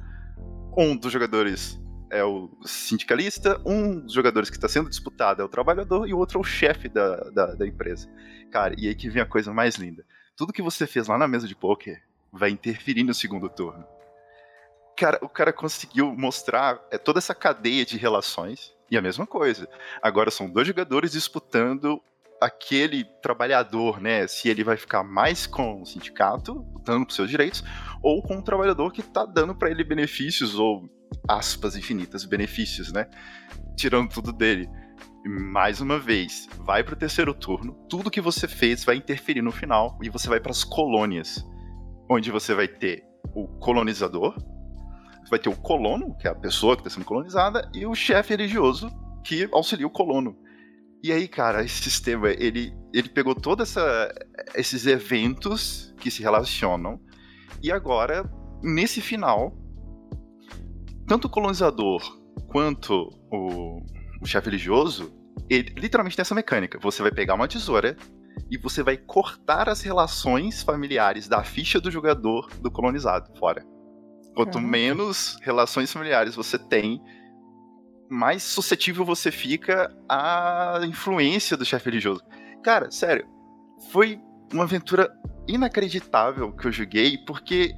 Um 0.77 0.97
dos 0.97 1.13
jogadores 1.13 1.79
é 2.11 2.23
o 2.25 2.51
sindicalista, 2.65 3.61
um 3.65 4.01
dos 4.01 4.13
jogadores 4.13 4.51
que 4.51 4.57
está 4.57 4.69
sendo 4.69 4.89
disputado 4.91 5.41
é 5.41 5.45
o 5.45 5.49
trabalhador 5.49 6.07
e 6.07 6.13
o 6.13 6.19
outro 6.19 6.39
é 6.39 6.41
o 6.41 6.45
chefe 6.45 6.89
da, 6.89 7.17
da, 7.31 7.55
da 7.55 7.67
empresa. 7.67 8.07
Cara, 8.51 8.75
e 8.79 8.87
aí 8.89 8.95
que 8.95 9.09
vem 9.09 9.23
a 9.23 9.27
coisa 9.27 9.53
mais 9.53 9.77
linda. 9.77 10.05
Tudo 10.37 10.53
que 10.53 10.61
você 10.63 10.87
fez 10.87 11.07
lá 11.09 11.17
na 11.17 11.27
mesa 11.29 11.47
de 11.49 11.55
poker 11.57 12.03
vai 12.31 12.51
interferir 12.51 13.03
no 13.03 13.15
segundo 13.15 13.49
turno. 13.49 13.85
Cara, 14.97 15.19
o 15.23 15.29
cara 15.29 15.53
conseguiu 15.53 16.15
mostrar 16.15 16.81
é, 16.91 16.99
toda 16.99 17.19
essa 17.19 17.35
cadeia 17.35 17.85
de 17.85 17.97
relações 17.97 18.75
e 18.91 18.97
a 18.97 19.03
mesma 19.03 19.27
coisa. 19.27 19.69
Agora 20.03 20.31
são 20.31 20.51
dois 20.51 20.67
jogadores 20.67 21.13
disputando 21.13 22.01
aquele 22.41 23.05
trabalhador, 23.23 24.01
né? 24.01 24.27
Se 24.27 24.49
ele 24.49 24.65
vai 24.65 24.77
ficar 24.77 25.03
mais 25.03 25.47
com 25.47 25.81
o 25.81 25.87
sindicato, 25.87 26.67
lutando 26.75 27.07
por 27.07 27.13
seus 27.13 27.31
direitos, 27.31 27.65
ou 28.03 28.23
com 28.23 28.39
o 28.39 28.43
trabalhador 28.43 28.93
que 28.93 29.03
tá 29.03 29.25
dando 29.25 29.55
para 29.55 29.71
ele 29.71 29.85
benefícios, 29.85 30.59
ou 30.59 30.89
aspas 31.29 31.77
infinitas, 31.77 32.25
benefícios, 32.25 32.93
né? 32.93 33.07
Tirando 33.77 34.11
tudo 34.11 34.33
dele. 34.33 34.69
Mais 35.25 35.81
uma 35.81 36.01
vez, 36.01 36.49
vai 36.59 36.83
pro 36.83 36.97
terceiro 36.97 37.33
turno, 37.33 37.75
tudo 37.89 38.11
que 38.11 38.21
você 38.21 38.49
fez 38.49 38.85
vai 38.85 38.97
interferir 38.97 39.41
no 39.41 39.53
final 39.53 39.97
e 40.03 40.11
você 40.11 40.29
vai 40.29 40.41
para 40.41 40.51
as 40.51 40.65
colônias, 40.65 41.47
onde 42.11 42.31
você 42.33 42.55
vai 42.55 42.67
ter 42.67 43.05
o 43.33 43.47
colonizador, 43.47 44.37
vai 45.31 45.39
ter 45.39 45.49
o 45.49 45.57
colono, 45.57 46.17
que 46.17 46.27
é 46.27 46.31
a 46.31 46.35
pessoa 46.35 46.77
que 46.77 46.83
está 46.83 46.91
sendo 46.91 47.05
colonizada, 47.05 47.71
e 47.75 47.87
o 47.87 47.95
chefe 47.95 48.35
religioso 48.35 48.91
que 49.25 49.49
auxilia 49.53 49.87
o 49.87 49.91
colono. 49.91 50.37
E 51.03 51.11
aí, 51.11 51.27
cara, 51.27 51.65
esse 51.65 51.83
sistema, 51.83 52.31
ele, 52.31 52.73
ele 52.93 53.09
pegou 53.09 53.35
todos 53.35 53.75
esses 54.55 54.87
eventos 54.87 55.95
que 55.99 56.11
se 56.11 56.23
relacionam, 56.23 57.01
e 57.63 57.71
agora, 57.71 58.31
nesse 58.63 59.01
final, 59.01 59.57
tanto 61.07 61.27
o 61.27 61.31
colonizador 61.31 62.01
quanto 62.49 63.09
o, 63.31 63.83
o 64.21 64.27
chefe 64.27 64.47
religioso, 64.47 65.13
ele 65.49 65.75
literalmente 65.77 66.17
tem 66.17 66.23
essa 66.23 66.35
mecânica. 66.35 66.79
Você 66.81 67.03
vai 67.03 67.13
pegar 67.13 67.35
uma 67.35 67.49
tesoura 67.49 67.97
e 68.51 68.57
você 68.57 68.83
vai 68.83 68.97
cortar 68.97 69.69
as 69.69 69.83
relações 69.83 70.63
familiares 70.63 71.29
da 71.29 71.43
ficha 71.43 71.81
do 71.81 71.91
jogador 71.91 72.49
do 72.61 72.71
colonizado 72.71 73.37
fora. 73.39 73.65
Quanto 74.35 74.55
Caraca. 74.55 74.71
menos 74.71 75.39
relações 75.43 75.93
familiares 75.93 76.35
você 76.35 76.59
tem, 76.59 77.01
mais 78.11 78.43
suscetível 78.43 79.05
você 79.05 79.31
fica 79.31 79.95
à 80.09 80.81
influência 80.85 81.57
do 81.57 81.65
chefe 81.65 81.87
religioso. 81.87 82.23
Cara, 82.63 82.91
sério, 82.91 83.27
foi 83.91 84.21
uma 84.53 84.65
aventura 84.65 85.11
inacreditável 85.49 86.53
que 86.53 86.67
eu 86.67 86.73
joguei, 86.73 87.19
porque, 87.27 87.75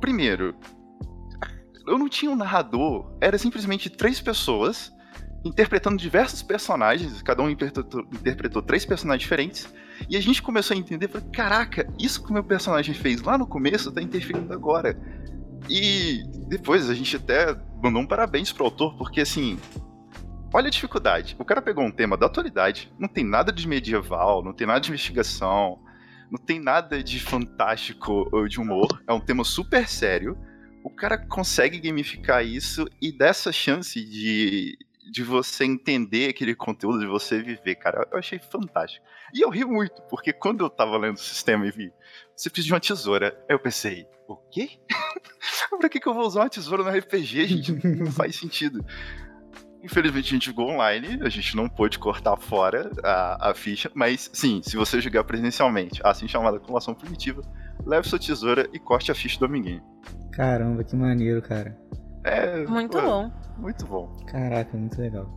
primeiro, 0.00 0.54
eu 1.86 1.98
não 1.98 2.08
tinha 2.08 2.30
um 2.30 2.36
narrador, 2.36 3.16
era 3.20 3.38
simplesmente 3.38 3.88
três 3.88 4.20
pessoas 4.20 4.92
interpretando 5.44 5.96
diversos 5.96 6.42
personagens, 6.42 7.22
cada 7.22 7.42
um 7.42 7.48
interpretou, 7.48 8.02
interpretou 8.12 8.60
três 8.62 8.84
personagens 8.84 9.22
diferentes, 9.22 9.72
e 10.10 10.16
a 10.16 10.20
gente 10.20 10.42
começou 10.42 10.74
a 10.74 10.78
entender, 10.78 11.08
falei, 11.08 11.28
caraca, 11.30 11.86
isso 11.98 12.22
que 12.22 12.30
o 12.30 12.32
meu 12.32 12.42
personagem 12.42 12.94
fez 12.94 13.22
lá 13.22 13.38
no 13.38 13.46
começo 13.46 13.92
tá 13.92 14.02
interferindo 14.02 14.52
agora. 14.52 14.98
E 15.68 16.22
depois 16.48 16.88
a 16.88 16.94
gente 16.94 17.16
até 17.16 17.56
mandou 17.82 18.02
um 18.02 18.06
parabéns 18.06 18.52
pro 18.52 18.64
autor, 18.64 18.96
porque 18.96 19.20
assim, 19.20 19.58
olha 20.52 20.68
a 20.68 20.70
dificuldade. 20.70 21.36
O 21.38 21.44
cara 21.44 21.60
pegou 21.60 21.84
um 21.84 21.90
tema 21.90 22.16
da 22.16 22.26
atualidade, 22.26 22.92
não 22.98 23.08
tem 23.08 23.24
nada 23.24 23.52
de 23.52 23.66
medieval, 23.66 24.42
não 24.42 24.52
tem 24.52 24.66
nada 24.66 24.80
de 24.80 24.88
investigação, 24.88 25.78
não 26.30 26.38
tem 26.38 26.60
nada 26.60 27.02
de 27.02 27.20
fantástico 27.20 28.28
ou 28.32 28.48
de 28.48 28.60
humor, 28.60 29.02
é 29.06 29.12
um 29.12 29.20
tema 29.20 29.44
super 29.44 29.88
sério. 29.88 30.36
O 30.84 30.90
cara 30.90 31.18
consegue 31.18 31.80
gamificar 31.80 32.44
isso 32.44 32.86
e 33.02 33.10
dá 33.10 33.26
essa 33.26 33.50
chance 33.50 34.04
de, 34.04 34.78
de 35.10 35.22
você 35.22 35.64
entender 35.64 36.28
aquele 36.28 36.54
conteúdo, 36.54 37.00
de 37.00 37.06
você 37.06 37.42
viver, 37.42 37.74
cara. 37.74 38.06
Eu 38.12 38.18
achei 38.18 38.38
fantástico. 38.38 39.04
E 39.34 39.40
eu 39.40 39.50
ri 39.50 39.64
muito, 39.64 40.00
porque 40.02 40.32
quando 40.32 40.64
eu 40.64 40.70
tava 40.70 40.96
lendo 40.96 41.16
o 41.16 41.20
sistema 41.20 41.66
e 41.66 41.72
vi, 41.72 41.92
você 42.36 42.50
precisa 42.50 42.66
de 42.66 42.72
uma 42.74 42.80
tesoura, 42.80 43.28
aí 43.48 43.54
eu 43.54 43.58
pensei, 43.58 44.06
o 44.28 44.36
quê? 44.50 44.70
pra 45.80 45.88
que, 45.88 45.98
que 46.00 46.06
eu 46.08 46.14
vou 46.14 46.26
usar 46.26 46.40
uma 46.42 46.50
tesoura 46.50 46.82
no 46.82 46.90
RPG, 46.90 47.46
gente? 47.46 47.72
Não 47.98 48.12
faz 48.12 48.36
sentido. 48.38 48.84
Infelizmente 49.82 50.26
a 50.26 50.30
gente 50.30 50.46
jogou 50.46 50.68
online, 50.70 51.20
a 51.22 51.28
gente 51.28 51.54
não 51.54 51.68
pôde 51.68 51.98
cortar 51.98 52.36
fora 52.36 52.90
a, 53.04 53.50
a 53.50 53.54
ficha, 53.54 53.90
mas 53.94 54.28
sim, 54.32 54.60
se 54.62 54.76
você 54.76 55.00
jogar 55.00 55.22
presencialmente, 55.22 56.00
assim 56.04 56.26
chamada 56.26 56.56
acumulação 56.56 56.92
primitiva, 56.92 57.40
leve 57.84 58.08
sua 58.08 58.18
tesoura 58.18 58.68
e 58.72 58.80
corte 58.80 59.12
a 59.12 59.14
ficha 59.14 59.38
do 59.38 59.44
amiguinho. 59.44 59.82
Caramba, 60.32 60.82
que 60.82 60.96
maneiro, 60.96 61.40
cara. 61.40 61.78
É. 62.24 62.66
Muito 62.66 62.98
pô, 62.98 63.02
bom. 63.02 63.32
Muito 63.58 63.86
bom. 63.86 64.16
Caraca, 64.26 64.76
muito 64.76 65.00
legal. 65.00 65.30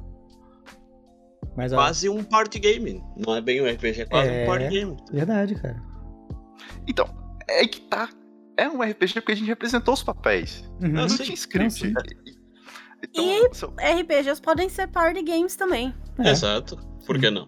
Mas 1.55 1.71
ó, 1.71 1.75
Quase 1.75 2.09
um 2.09 2.23
party 2.23 2.57
game. 2.59 3.03
Não 3.15 3.35
é 3.35 3.41
bem 3.41 3.61
um 3.61 3.71
RPG, 3.71 4.01
é 4.01 4.05
quase 4.05 4.29
É. 4.29 4.43
um 4.43 4.47
party 4.47 4.67
game. 4.69 4.97
verdade, 5.11 5.55
cara. 5.55 5.88
Então, 6.87 7.07
é 7.49 7.65
que 7.67 7.81
tá. 7.81 8.09
É 8.57 8.67
um 8.67 8.81
RPG 8.81 9.21
porque 9.21 9.31
a 9.31 9.35
gente 9.35 9.47
representou 9.47 9.93
os 9.93 10.03
papéis. 10.03 10.63
Uhum. 10.81 10.89
Não, 10.89 11.07
sei. 11.09 11.25
tinha 11.27 11.35
script. 11.35 11.71
sim. 11.79 11.93
Então, 13.03 13.23
E- 13.23 13.49
só- 13.55 13.73
RPGs 13.79 14.41
podem 14.41 14.67
ser 14.67 14.87
party 14.87 15.23
games 15.23 15.55
também. 15.55 15.93
É. 16.19 16.31
Exato. 16.31 16.77
Por 17.05 17.17
que 17.19 17.29
não? 17.29 17.47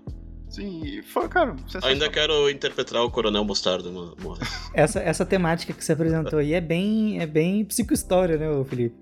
sim, 0.50 1.02
foi, 1.04 1.30
cara. 1.30 1.56
Ainda 1.84 2.10
quero 2.10 2.50
interpretar 2.50 3.02
o 3.04 3.10
Coronel 3.12 3.44
Mostardo, 3.46 3.90
Mo- 3.92 4.16
Morris. 4.22 4.50
Essa, 4.76 5.00
essa 5.00 5.26
temática 5.26 5.72
que 5.74 5.84
você 5.84 5.94
apresentou 5.94 6.40
aí 6.40 6.54
é 6.54 6.60
bem, 6.62 7.20
é 7.22 7.26
bem 7.26 7.64
psicohistória, 7.64 8.36
né, 8.38 8.48
Felipe? 8.66 8.96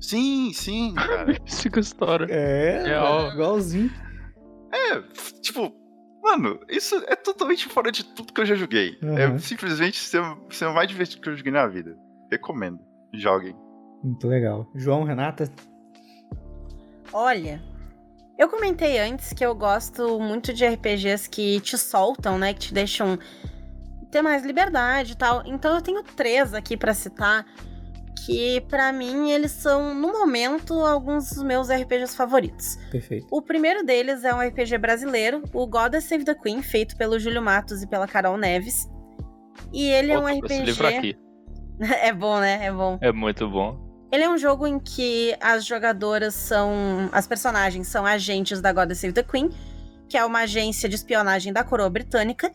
Sim, 0.00 0.50
sim, 0.54 0.94
cara. 0.94 1.36
Cinco 1.46 1.78
história. 1.78 2.26
É, 2.30 2.84
Real. 2.84 3.32
igualzinho. 3.32 3.90
É, 4.72 5.00
tipo, 5.42 5.72
mano, 6.22 6.60
isso 6.68 6.96
é 7.06 7.16
totalmente 7.16 7.68
fora 7.68 7.90
de 7.92 8.04
tudo 8.04 8.32
que 8.32 8.40
eu 8.40 8.46
já 8.46 8.54
joguei. 8.54 8.98
Uhum. 9.02 9.18
É 9.18 9.38
simplesmente 9.38 10.00
o 10.16 10.74
mais 10.74 10.88
divertido 10.88 11.22
que 11.22 11.28
eu 11.28 11.36
joguei 11.36 11.52
na 11.52 11.66
vida. 11.66 11.96
Recomendo. 12.30 12.80
Joguem. 13.14 13.56
Muito 14.02 14.28
legal. 14.28 14.70
João, 14.74 15.02
Renata? 15.04 15.50
Olha, 17.12 17.62
Eu 18.38 18.48
comentei 18.48 19.00
antes 19.00 19.32
que 19.32 19.44
eu 19.44 19.52
gosto 19.52 20.20
muito 20.20 20.52
de 20.54 20.64
RPGs 20.64 21.28
que 21.28 21.60
te 21.60 21.76
soltam, 21.76 22.38
né? 22.38 22.54
Que 22.54 22.60
te 22.60 22.72
deixam 22.74 23.18
ter 24.12 24.22
mais 24.22 24.44
liberdade 24.44 25.12
e 25.12 25.16
tal. 25.16 25.42
Então 25.44 25.74
eu 25.74 25.82
tenho 25.82 26.00
três 26.04 26.54
aqui 26.54 26.76
para 26.76 26.94
citar 26.94 27.44
que 28.24 28.60
para 28.62 28.92
mim 28.92 29.30
eles 29.30 29.52
são 29.52 29.94
no 29.94 30.12
momento 30.12 30.74
alguns 30.74 31.30
dos 31.30 31.42
meus 31.42 31.68
RPGs 31.70 32.16
favoritos. 32.16 32.76
Perfeito. 32.90 33.26
O 33.30 33.42
primeiro 33.42 33.84
deles 33.84 34.24
é 34.24 34.34
um 34.34 34.40
RPG 34.40 34.78
brasileiro, 34.78 35.42
o 35.52 35.66
Goddess 35.66 36.04
Save 36.04 36.24
the 36.24 36.34
Queen, 36.34 36.62
feito 36.62 36.96
pelo 36.96 37.18
Júlio 37.18 37.42
Matos 37.42 37.82
e 37.82 37.86
pela 37.86 38.06
Carol 38.06 38.36
Neves. 38.36 38.88
E 39.72 39.88
ele 39.88 40.12
é 40.12 40.18
um 40.18 40.28
Esse 40.28 40.40
RPG. 40.40 40.62
livro 40.64 40.86
aqui. 40.86 41.18
é 42.02 42.12
bom, 42.12 42.38
né? 42.40 42.66
É 42.66 42.72
bom. 42.72 42.98
É 43.00 43.12
muito 43.12 43.48
bom. 43.48 43.86
Ele 44.10 44.24
é 44.24 44.30
um 44.30 44.38
jogo 44.38 44.66
em 44.66 44.78
que 44.78 45.36
as 45.40 45.66
jogadoras 45.66 46.34
são. 46.34 47.10
As 47.12 47.26
personagens 47.26 47.88
são 47.88 48.06
agentes 48.06 48.60
da 48.60 48.72
Goddess 48.72 49.00
Save 49.00 49.12
the 49.12 49.22
Queen, 49.22 49.50
que 50.08 50.16
é 50.16 50.24
uma 50.24 50.40
agência 50.40 50.88
de 50.88 50.94
espionagem 50.94 51.52
da 51.52 51.62
coroa 51.62 51.90
britânica, 51.90 52.50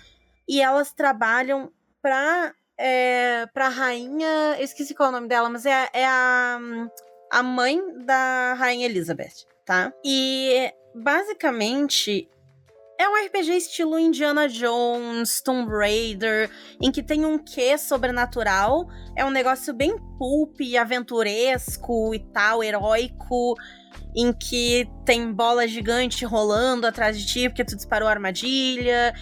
e 0.48 0.60
elas 0.60 0.92
trabalham 0.92 1.72
pra, 2.02 2.52
é, 2.78 3.46
pra 3.54 3.70
rainha. 3.70 4.56
Eu 4.58 4.64
esqueci 4.64 4.94
qual 4.94 5.08
é 5.08 5.10
o 5.10 5.16
nome 5.16 5.28
dela, 5.28 5.50
mas 5.50 5.66
é, 5.66 5.90
é 5.94 6.06
a, 6.06 6.60
a 7.32 7.44
mãe 7.44 7.80
da 8.06 8.54
rainha 8.54 8.86
Elizabeth, 8.86 9.46
tá? 9.66 9.92
E 10.04 10.72
basicamente. 10.96 12.30
É 13.00 13.10
um 13.10 13.16
RPG 13.26 13.58
estilo 13.58 14.00
Indiana 14.00 14.48
Jones, 14.48 15.42
Tomb 15.42 15.70
Raider, 15.70 16.50
em 16.80 16.92
que 16.92 17.02
tem 17.02 17.26
um 17.26 17.40
quê 17.40 17.76
sobrenatural. 17.76 18.88
É 19.18 19.26
um 19.26 19.32
negócio 19.32 19.74
bem 19.74 19.98
pulp, 20.18 20.58
aventuresco 20.80 22.14
e 22.14 22.20
tal, 22.20 22.64
heróico, 22.64 23.56
em 24.16 24.32
que 24.32 24.88
tem 25.06 25.34
bola 25.34 25.68
gigante 25.68 26.24
rolando 26.24 26.86
atrás 26.86 27.20
de 27.20 27.26
ti 27.26 27.50
porque 27.50 27.66
tu 27.66 27.76
disparou 27.76 28.08
armadilha. 28.08 29.14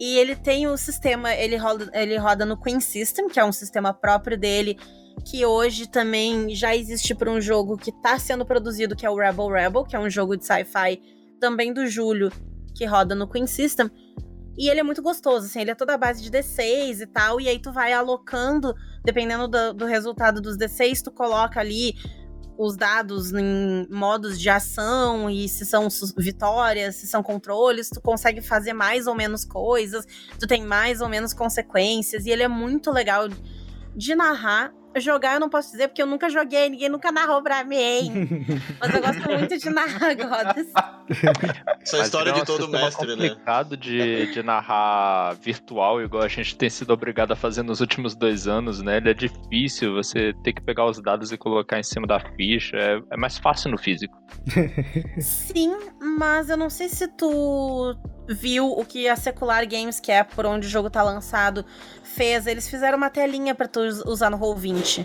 E 0.00 0.16
ele 0.16 0.34
tem 0.34 0.66
o 0.66 0.78
sistema, 0.78 1.34
ele 1.34 1.58
roda, 1.58 1.90
ele 1.92 2.16
roda 2.16 2.46
no 2.46 2.56
Queen 2.56 2.80
System, 2.80 3.28
que 3.28 3.38
é 3.38 3.44
um 3.44 3.52
sistema 3.52 3.92
próprio 3.92 4.38
dele, 4.38 4.78
que 5.26 5.44
hoje 5.44 5.86
também 5.86 6.54
já 6.54 6.74
existe 6.74 7.14
para 7.14 7.30
um 7.30 7.38
jogo 7.38 7.76
que 7.76 7.92
tá 8.00 8.18
sendo 8.18 8.46
produzido, 8.46 8.96
que 8.96 9.04
é 9.04 9.10
o 9.10 9.16
Rebel 9.16 9.48
Rebel, 9.48 9.84
que 9.84 9.94
é 9.94 10.00
um 10.00 10.08
jogo 10.08 10.38
de 10.38 10.46
sci-fi 10.46 11.02
também 11.38 11.72
do 11.74 11.86
Júlio, 11.86 12.32
que 12.74 12.86
roda 12.86 13.14
no 13.14 13.28
Queen 13.28 13.46
System. 13.46 13.90
E 14.56 14.70
ele 14.70 14.80
é 14.80 14.82
muito 14.82 15.02
gostoso, 15.02 15.46
assim, 15.46 15.60
ele 15.60 15.70
é 15.70 15.74
toda 15.74 15.94
a 15.94 15.98
base 15.98 16.22
de 16.22 16.30
D6 16.30 17.00
e 17.00 17.06
tal, 17.06 17.38
e 17.38 17.48
aí 17.48 17.58
tu 17.58 17.70
vai 17.70 17.92
alocando, 17.92 18.74
dependendo 19.04 19.48
do, 19.48 19.74
do 19.74 19.84
resultado 19.84 20.40
dos 20.40 20.56
D6, 20.56 21.02
tu 21.02 21.10
coloca 21.10 21.60
ali 21.60 21.94
os 22.62 22.76
dados 22.76 23.32
em 23.32 23.86
modos 23.88 24.38
de 24.38 24.50
ação 24.50 25.30
e 25.30 25.48
se 25.48 25.64
são 25.64 25.88
vitórias, 26.18 26.96
se 26.96 27.06
são 27.06 27.22
controles, 27.22 27.88
tu 27.88 28.02
consegue 28.02 28.42
fazer 28.42 28.74
mais 28.74 29.06
ou 29.06 29.14
menos 29.14 29.46
coisas, 29.46 30.06
tu 30.38 30.46
tem 30.46 30.62
mais 30.62 31.00
ou 31.00 31.08
menos 31.08 31.32
consequências, 31.32 32.26
e 32.26 32.30
ele 32.30 32.42
é 32.42 32.48
muito 32.48 32.90
legal 32.90 33.28
de 33.96 34.14
narrar. 34.14 34.74
Jogar 34.96 35.34
eu 35.34 35.40
não 35.40 35.48
posso 35.48 35.70
dizer 35.70 35.88
porque 35.88 36.02
eu 36.02 36.06
nunca 36.06 36.28
joguei, 36.28 36.68
ninguém 36.68 36.88
nunca 36.88 37.12
narrou 37.12 37.42
pra 37.42 37.64
mim. 37.64 38.10
Mas 38.80 38.94
eu 38.94 39.00
gosto 39.00 39.30
muito 39.30 39.56
de 39.56 39.70
narrar 39.70 40.14
Goddess. 40.14 40.72
Essa 41.80 41.96
é 41.96 42.00
a 42.00 42.02
história 42.02 42.30
é 42.30 42.32
de 42.32 42.44
todo 42.44 42.68
mestre, 42.68 43.16
né? 43.16 43.28
complicado 43.28 43.76
de, 43.76 44.32
de 44.32 44.42
narrar 44.42 45.34
virtual, 45.34 46.00
igual 46.02 46.22
a 46.22 46.28
gente 46.28 46.56
tem 46.56 46.68
sido 46.68 46.92
obrigado 46.92 47.32
a 47.32 47.36
fazer 47.36 47.62
nos 47.62 47.80
últimos 47.80 48.14
dois 48.14 48.48
anos, 48.48 48.82
né? 48.82 48.96
Ele 48.96 49.10
é 49.10 49.14
difícil, 49.14 49.94
você 49.94 50.32
ter 50.42 50.52
que 50.52 50.60
pegar 50.60 50.86
os 50.86 51.00
dados 51.00 51.32
e 51.32 51.38
colocar 51.38 51.78
em 51.78 51.82
cima 51.82 52.06
da 52.06 52.20
ficha. 52.20 52.76
É, 52.76 53.00
é 53.12 53.16
mais 53.16 53.38
fácil 53.38 53.70
no 53.70 53.78
físico. 53.78 54.16
Sim, 55.20 55.76
mas 56.00 56.50
eu 56.50 56.56
não 56.56 56.70
sei 56.70 56.88
se 56.88 57.06
tu 57.08 57.96
viu 58.28 58.70
o 58.70 58.84
que 58.84 59.08
a 59.08 59.16
Secular 59.16 59.66
Games, 59.68 59.98
que 60.00 60.12
é 60.12 60.22
por 60.22 60.46
onde 60.46 60.66
o 60.66 60.70
jogo 60.70 60.88
tá 60.90 61.02
lançado, 61.02 61.64
fez. 62.02 62.46
Eles 62.46 62.68
fizeram 62.68 62.96
uma 62.98 63.10
telinha 63.10 63.54
pra 63.54 63.66
tu 63.68 63.80
us- 63.80 64.04
usar 64.06 64.30
no 64.30 64.38
Roll20. 64.38 65.04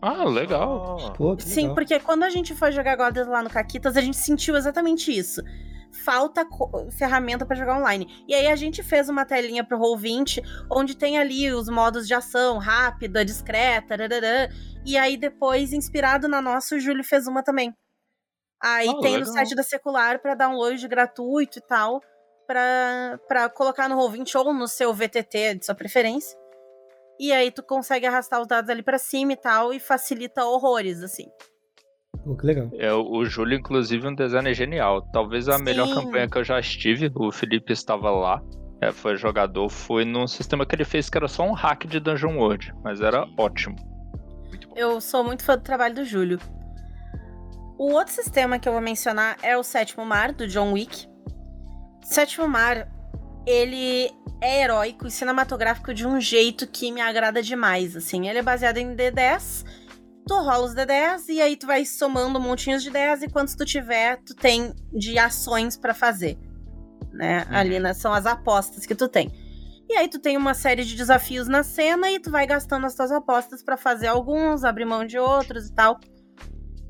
Ah, 0.00 0.24
legal. 0.24 1.12
Pô, 1.16 1.36
que 1.36 1.42
Sim, 1.42 1.62
legal. 1.62 1.74
porque 1.74 2.00
quando 2.00 2.22
a 2.22 2.30
gente 2.30 2.54
foi 2.54 2.70
jogar 2.72 2.96
Goddess 2.96 3.26
lá 3.26 3.42
no 3.42 3.50
Caquitas, 3.50 3.96
a 3.96 4.00
gente 4.00 4.16
sentiu 4.16 4.56
exatamente 4.56 5.10
isso. 5.16 5.42
Falta 6.04 6.46
ferramenta 6.96 7.44
pra 7.44 7.56
jogar 7.56 7.76
online. 7.78 8.06
E 8.28 8.34
aí 8.34 8.46
a 8.46 8.54
gente 8.54 8.82
fez 8.82 9.08
uma 9.08 9.24
telinha 9.24 9.64
pro 9.64 9.78
Roll20, 9.78 10.40
onde 10.70 10.96
tem 10.96 11.18
ali 11.18 11.50
os 11.50 11.68
modos 11.68 12.06
de 12.06 12.14
ação, 12.14 12.58
rápida, 12.58 13.24
discreta, 13.24 13.96
e 14.84 14.96
aí 14.96 15.16
depois, 15.16 15.72
inspirado 15.72 16.28
na 16.28 16.40
nossa, 16.40 16.76
o 16.76 16.80
Júlio 16.80 17.02
fez 17.02 17.26
uma 17.26 17.42
também. 17.42 17.74
Aí 18.62 18.88
Ah, 18.88 19.00
tem 19.00 19.12
no 19.14 19.18
legal. 19.20 19.32
site 19.32 19.54
da 19.54 19.62
Secular 19.62 20.20
pra 20.20 20.34
download 20.34 20.86
gratuito 20.86 21.58
e 21.58 21.62
tal, 21.62 22.00
pra, 22.48 23.20
pra 23.28 23.48
colocar 23.50 23.88
no 23.88 23.96
Roll20 23.96 24.34
ou 24.36 24.54
no 24.54 24.66
seu 24.66 24.92
VTT 24.92 25.56
de 25.56 25.66
sua 25.66 25.74
preferência. 25.74 26.36
E 27.20 27.30
aí 27.30 27.50
tu 27.50 27.62
consegue 27.62 28.06
arrastar 28.06 28.40
os 28.40 28.46
dados 28.48 28.70
ali 28.70 28.82
pra 28.82 28.96
cima 28.98 29.34
e 29.34 29.36
tal, 29.36 29.72
e 29.72 29.78
facilita 29.78 30.44
horrores, 30.44 31.02
assim. 31.02 31.26
Pô, 32.24 32.36
que 32.36 32.46
legal. 32.46 32.70
É, 32.74 32.92
o 32.92 33.24
Júlio, 33.24 33.58
inclusive, 33.58 34.06
um 34.06 34.14
design 34.14 34.52
genial. 34.54 35.02
Talvez 35.12 35.48
a 35.48 35.58
melhor 35.58 35.86
Sim. 35.88 35.94
campanha 35.94 36.28
que 36.28 36.38
eu 36.38 36.44
já 36.44 36.58
estive. 36.58 37.12
O 37.14 37.30
Felipe 37.30 37.72
estava 37.72 38.10
lá. 38.10 38.42
é, 38.80 38.92
foi 38.92 39.16
jogador. 39.16 39.68
Foi 39.68 40.04
num 40.04 40.26
sistema 40.26 40.64
que 40.64 40.74
ele 40.74 40.84
fez 40.84 41.10
que 41.10 41.18
era 41.18 41.28
só 41.28 41.42
um 41.42 41.52
hack 41.52 41.84
de 41.86 41.98
Dungeon 42.00 42.36
World. 42.38 42.72
Mas 42.82 43.00
era 43.00 43.26
ótimo. 43.36 43.76
Eu 44.76 45.00
sou 45.00 45.24
muito 45.24 45.42
fã 45.44 45.56
do 45.56 45.64
trabalho 45.64 45.94
do 45.96 46.04
Júlio. 46.04 46.38
O 47.76 47.92
outro 47.92 48.12
sistema 48.12 48.58
que 48.58 48.68
eu 48.68 48.72
vou 48.72 48.80
mencionar 48.82 49.36
é 49.42 49.56
o 49.56 49.62
Sétimo 49.62 50.04
Mar, 50.04 50.32
do 50.32 50.46
John 50.46 50.72
Wick. 50.72 51.08
Sétimo 52.08 52.48
Mar, 52.48 52.88
ele 53.46 54.10
é 54.40 54.62
heróico 54.62 55.06
e 55.06 55.10
cinematográfico 55.10 55.92
de 55.92 56.06
um 56.06 56.18
jeito 56.18 56.66
que 56.66 56.90
me 56.90 57.02
agrada 57.02 57.42
demais, 57.42 57.94
assim. 57.94 58.26
Ele 58.26 58.38
é 58.38 58.42
baseado 58.42 58.78
em 58.78 58.96
D10, 58.96 59.62
tu 60.26 60.34
rola 60.34 60.64
os 60.64 60.74
D10 60.74 61.28
e 61.28 61.42
aí 61.42 61.54
tu 61.54 61.66
vai 61.66 61.84
somando 61.84 62.40
montinhos 62.40 62.82
de 62.82 62.90
10 62.90 63.24
e 63.24 63.28
quantos 63.28 63.54
tu 63.54 63.62
tiver, 63.66 64.16
tu 64.24 64.34
tem 64.34 64.74
de 64.90 65.18
ações 65.18 65.76
pra 65.76 65.92
fazer. 65.92 66.38
Né? 67.12 67.44
Uhum. 67.44 67.56
Ali 67.56 67.78
né, 67.78 67.92
são 67.92 68.14
as 68.14 68.24
apostas 68.24 68.86
que 68.86 68.94
tu 68.94 69.06
tem. 69.06 69.30
E 69.86 69.94
aí 69.94 70.08
tu 70.08 70.18
tem 70.18 70.34
uma 70.34 70.54
série 70.54 70.86
de 70.86 70.96
desafios 70.96 71.46
na 71.46 71.62
cena 71.62 72.10
e 72.10 72.18
tu 72.18 72.30
vai 72.30 72.46
gastando 72.46 72.86
as 72.86 72.94
tuas 72.94 73.12
apostas 73.12 73.62
pra 73.62 73.76
fazer 73.76 74.06
alguns, 74.06 74.64
abrir 74.64 74.86
mão 74.86 75.04
de 75.04 75.18
outros 75.18 75.66
e 75.66 75.74
tal. 75.74 76.00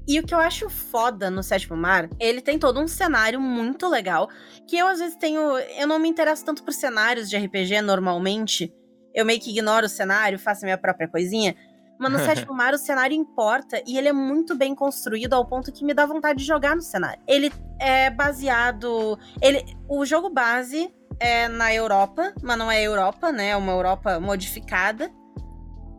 E 0.09 0.19
o 0.19 0.23
que 0.23 0.35
eu 0.35 0.39
acho 0.39 0.71
foda 0.71 1.31
no 1.31 1.43
Sétimo 1.43 1.77
Mar, 1.77 2.09
ele 2.19 2.41
tem 2.41 2.59
todo 2.59 2.81
um 2.81 2.89
cenário 2.89 3.39
muito 3.39 3.87
legal, 3.87 4.31
que 4.67 4.79
eu 4.79 4.89
às 4.89 5.01
vezes 5.01 5.17
tenho, 5.17 5.59
eu 5.59 5.87
não 5.87 5.99
me 5.99 6.09
interesso 6.09 6.47
tanto 6.47 6.65
por 6.65 6.73
cenários 6.73 7.29
de 7.29 7.37
RPG 7.37 7.83
normalmente. 7.83 8.73
Eu 9.15 9.27
meio 9.27 9.39
que 9.39 9.51
ignoro 9.51 9.85
o 9.85 9.89
cenário, 9.89 10.39
faço 10.39 10.65
a 10.65 10.67
minha 10.67 10.79
própria 10.79 11.07
coisinha. 11.07 11.55
Mas 12.01 12.11
no 12.11 12.19
Sétimo 12.25 12.55
Mar 12.55 12.73
o 12.73 12.79
cenário 12.79 13.15
importa 13.15 13.83
e 13.87 13.99
ele 13.99 14.09
é 14.09 14.13
muito 14.13 14.57
bem 14.57 14.75
construído 14.75 15.35
ao 15.35 15.45
ponto 15.47 15.71
que 15.71 15.85
me 15.85 15.93
dá 15.93 16.07
vontade 16.07 16.39
de 16.39 16.47
jogar 16.47 16.75
no 16.75 16.81
cenário. 16.81 17.21
Ele 17.29 17.53
é 17.79 18.09
baseado, 18.09 19.19
ele, 19.43 19.63
o 19.87 20.07
jogo 20.07 20.31
base 20.31 20.91
é 21.21 21.49
na 21.49 21.75
Europa, 21.75 22.33
mas 22.43 22.57
não 22.57 22.71
é 22.71 22.83
Europa, 22.83 23.31
né? 23.31 23.51
É 23.51 23.57
uma 23.57 23.73
Europa 23.73 24.19
modificada. 24.19 25.11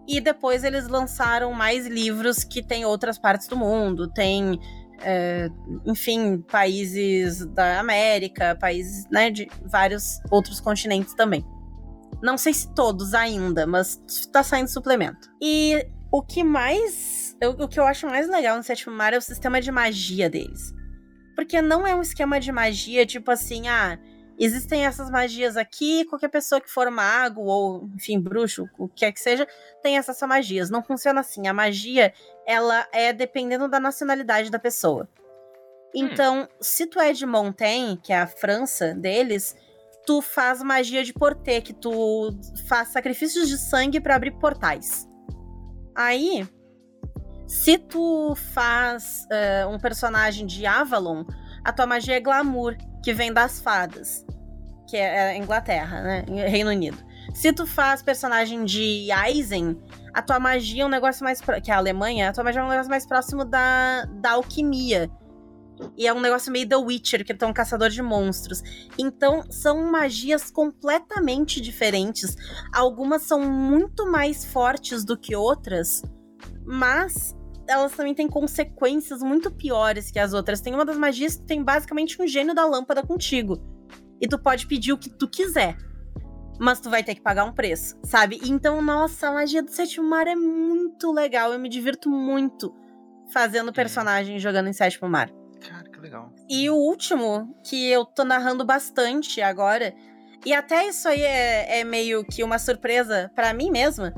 E 0.10 0.20
depois 0.20 0.64
eles 0.64 0.88
lançaram 0.88 1.54
mais 1.54 1.86
livros 1.86 2.44
que 2.44 2.64
tem 2.64 2.84
outras 2.84 3.20
partes 3.20 3.48
do 3.48 3.56
mundo. 3.56 4.12
Tem, 4.12 4.60
é, 5.04 5.52
enfim, 5.86 6.40
países 6.40 7.46
da 7.46 7.80
América, 7.80 8.58
países 8.60 9.06
né, 9.12 9.30
de 9.30 9.48
vários 9.66 10.20
outros 10.32 10.60
continentes 10.60 11.14
também. 11.14 11.46
Não 12.24 12.40
sei 12.40 12.56
se 12.56 12.74
todos 12.74 13.14
ainda, 13.14 13.68
mas 13.68 14.02
tá 14.34 14.42
saindo 14.42 14.68
suplemento. 14.68 15.30
E 15.40 15.88
o 16.12 16.24
que 16.24 16.44
mais. 16.44 17.38
O 17.60 17.68
que 17.68 17.80
eu 17.80 17.86
acho 17.86 18.08
mais 18.08 18.28
legal 18.28 18.58
no 18.58 18.64
Sétimo 18.64 18.96
Mar 18.96 19.14
é 19.14 19.18
o 19.20 19.22
sistema 19.22 19.62
de 19.62 19.72
magia 19.72 20.28
deles. 20.28 20.74
Porque 21.36 21.62
não 21.62 21.86
é 21.86 21.94
um 21.94 22.02
esquema 22.02 22.40
de 22.40 22.52
magia 22.52 23.06
tipo 23.06 23.30
assim, 23.30 23.68
ah, 23.68 23.98
existem 24.40 24.86
essas 24.86 25.10
magias 25.10 25.58
aqui, 25.58 26.06
qualquer 26.06 26.30
pessoa 26.30 26.62
que 26.62 26.70
for 26.70 26.90
mago 26.90 27.42
ou, 27.42 27.90
enfim, 27.96 28.20
bruxo, 28.20 28.70
o 28.78 28.88
que 28.88 29.02
quer 29.02 29.12
que 29.12 29.20
seja, 29.20 29.48
tem 29.84 29.98
essas 29.98 30.20
magias. 30.22 30.70
Não 30.70 30.82
funciona 30.82 31.20
assim. 31.20 31.48
A 31.48 31.54
magia, 31.54 32.14
ela 32.48 32.88
é 32.94 33.12
dependendo 33.12 33.68
da 33.68 33.80
nacionalidade 33.80 34.50
da 34.50 34.58
pessoa. 34.58 35.08
Então, 35.94 36.48
se 36.62 36.86
tu 36.86 37.00
é 37.00 37.12
de 37.12 37.26
Montaigne, 37.26 37.98
que 37.98 38.14
é 38.14 38.20
a 38.20 38.28
França 38.28 38.94
deles, 38.94 39.56
tu 40.06 40.22
faz 40.22 40.62
magia 40.62 41.04
de 41.04 41.14
porter, 41.14 41.62
que 41.62 41.74
tu 41.74 42.32
faz 42.68 42.90
sacrifícios 42.90 43.50
de 43.50 43.58
sangue 43.58 44.00
para 44.00 44.16
abrir 44.16 44.32
portais. 44.32 45.08
Aí, 45.96 46.48
se 47.48 47.78
tu 47.78 48.36
faz 48.54 49.26
eh, 49.32 49.66
um 49.66 49.80
personagem 49.80 50.46
de 50.46 50.66
Avalon, 50.66 51.26
a 51.64 51.74
tua 51.74 51.88
magia 51.88 52.16
é 52.16 52.20
glamour, 52.20 52.78
que 53.04 53.14
vem 53.14 53.32
das 53.34 53.60
fadas, 53.60 54.26
que 54.88 54.98
é, 54.98 55.34
é 55.34 55.38
Inglaterra, 55.38 56.02
né? 56.02 56.26
Reino 56.48 56.70
Unido. 56.70 56.98
Se 57.34 57.54
tu 57.54 57.68
faz 57.68 58.02
personagem 58.02 58.66
de 58.66 59.10
Eisen, 59.28 59.80
a 60.14 60.22
tua 60.22 60.40
magia 60.40 60.84
é 60.84 60.86
um 60.86 60.90
negócio 60.90 61.24
mais. 61.24 61.42
pro- 61.42 61.62
que 61.62 61.70
é 61.70 61.74
a 61.74 61.78
Alemanha, 61.78 62.30
a 62.30 62.34
tua 62.34 62.44
magia 62.44 62.62
é 62.62 62.64
um 62.64 62.70
negócio 62.70 62.90
mais 62.90 63.06
próximo 63.06 63.46
da, 63.46 64.06
da 64.06 64.32
alquimia. 64.32 65.10
E 65.96 66.06
é 66.08 66.14
um 66.14 66.20
negócio 66.20 66.52
meio 66.52 66.68
The 66.68 66.76
Witcher, 66.76 67.24
que 67.24 67.32
ele 67.32 67.40
é 67.42 67.48
um 67.48 67.54
caçador 67.54 67.90
de 67.90 68.02
monstros. 68.02 68.62
Então, 68.98 69.50
são 69.50 69.90
magias 69.90 70.52
completamente 70.52 71.62
diferentes. 71.62 72.36
Algumas 72.74 73.22
são 73.24 73.40
muito 73.50 74.06
mais 74.12 74.44
fortes 74.44 75.06
do 75.06 75.18
que 75.18 75.36
outras, 75.38 76.04
mas 76.66 77.34
elas 77.70 77.92
também 77.92 78.16
têm 78.16 78.28
consequências 78.28 79.22
muito 79.22 79.52
piores 79.52 80.10
que 80.10 80.18
as 80.18 80.34
outras. 80.34 80.60
Tem 80.60 80.74
uma 80.74 80.84
das 80.84 80.98
magias 80.98 81.36
que 81.36 81.46
tem 81.46 81.64
basicamente 81.64 82.20
um 82.20 82.28
gênio 82.28 82.56
da 82.56 82.66
lâmpada 82.66 83.04
contigo. 83.04 83.62
E 84.20 84.28
tu 84.28 84.40
pode 84.40 84.66
pedir 84.66 84.92
o 84.92 84.98
que 84.98 85.10
tu 85.10 85.30
quiser. 85.30 85.78
Mas 86.60 86.82
tu 86.82 86.90
vai 86.90 87.04
ter 87.04 87.16
que 87.16 87.22
pagar 87.22 87.46
um 87.46 87.54
preço, 87.54 87.98
sabe? 88.04 88.42
Então, 88.44 88.82
nossa, 88.82 89.30
a 89.30 89.32
magia 89.32 89.64
do 89.64 89.72
sétimo 89.72 90.10
mar 90.10 90.28
é 90.28 90.36
muito 90.36 91.12
legal. 91.14 91.54
Eu 91.54 91.60
me 91.60 91.70
divirto 91.70 92.10
muito 92.10 92.76
fazendo 93.32 93.72
personagem 93.72 94.40
jogando 94.40 94.68
em 94.68 94.74
sétimo 94.74 95.08
mar. 95.08 95.30
Cara, 95.62 95.90
que 95.90 96.00
legal. 96.00 96.34
E 96.50 96.70
o 96.70 96.76
último, 96.76 97.56
que 97.64 97.90
eu 97.90 98.04
tô 98.04 98.26
narrando 98.26 98.66
bastante 98.66 99.42
agora, 99.42 99.94
e 100.46 100.54
até 100.54 100.88
isso 100.88 101.08
aí 101.08 101.22
é, 101.22 101.80
é 101.80 101.84
meio 101.84 102.26
que 102.26 102.44
uma 102.44 102.58
surpresa 102.58 103.32
pra 103.36 103.54
mim 103.54 103.70
mesma, 103.70 104.14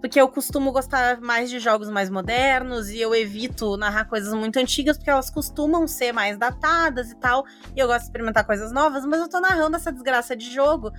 porque 0.00 0.20
eu 0.20 0.28
costumo 0.28 0.72
gostar 0.72 1.20
mais 1.20 1.50
de 1.50 1.58
jogos 1.60 1.90
mais 1.90 2.08
modernos 2.10 2.88
e 2.90 3.00
eu 3.00 3.14
evito 3.14 3.76
narrar 3.76 4.06
coisas 4.06 4.32
muito 4.34 4.58
antigas 4.58 4.96
porque 4.96 5.10
elas 5.10 5.30
costumam 5.30 5.86
ser 5.86 6.12
mais 6.12 6.38
datadas 6.38 7.10
e 7.10 7.16
tal. 7.16 7.44
E 7.76 7.80
eu 7.80 7.86
gosto 7.86 8.00
de 8.00 8.04
experimentar 8.06 8.44
coisas 8.46 8.72
novas, 8.72 9.04
mas 9.04 9.20
eu 9.20 9.28
tô 9.28 9.40
narrando 9.40 9.76
essa 9.76 9.92
desgraça 9.92 10.34
de 10.34 10.50
jogo 10.50 10.90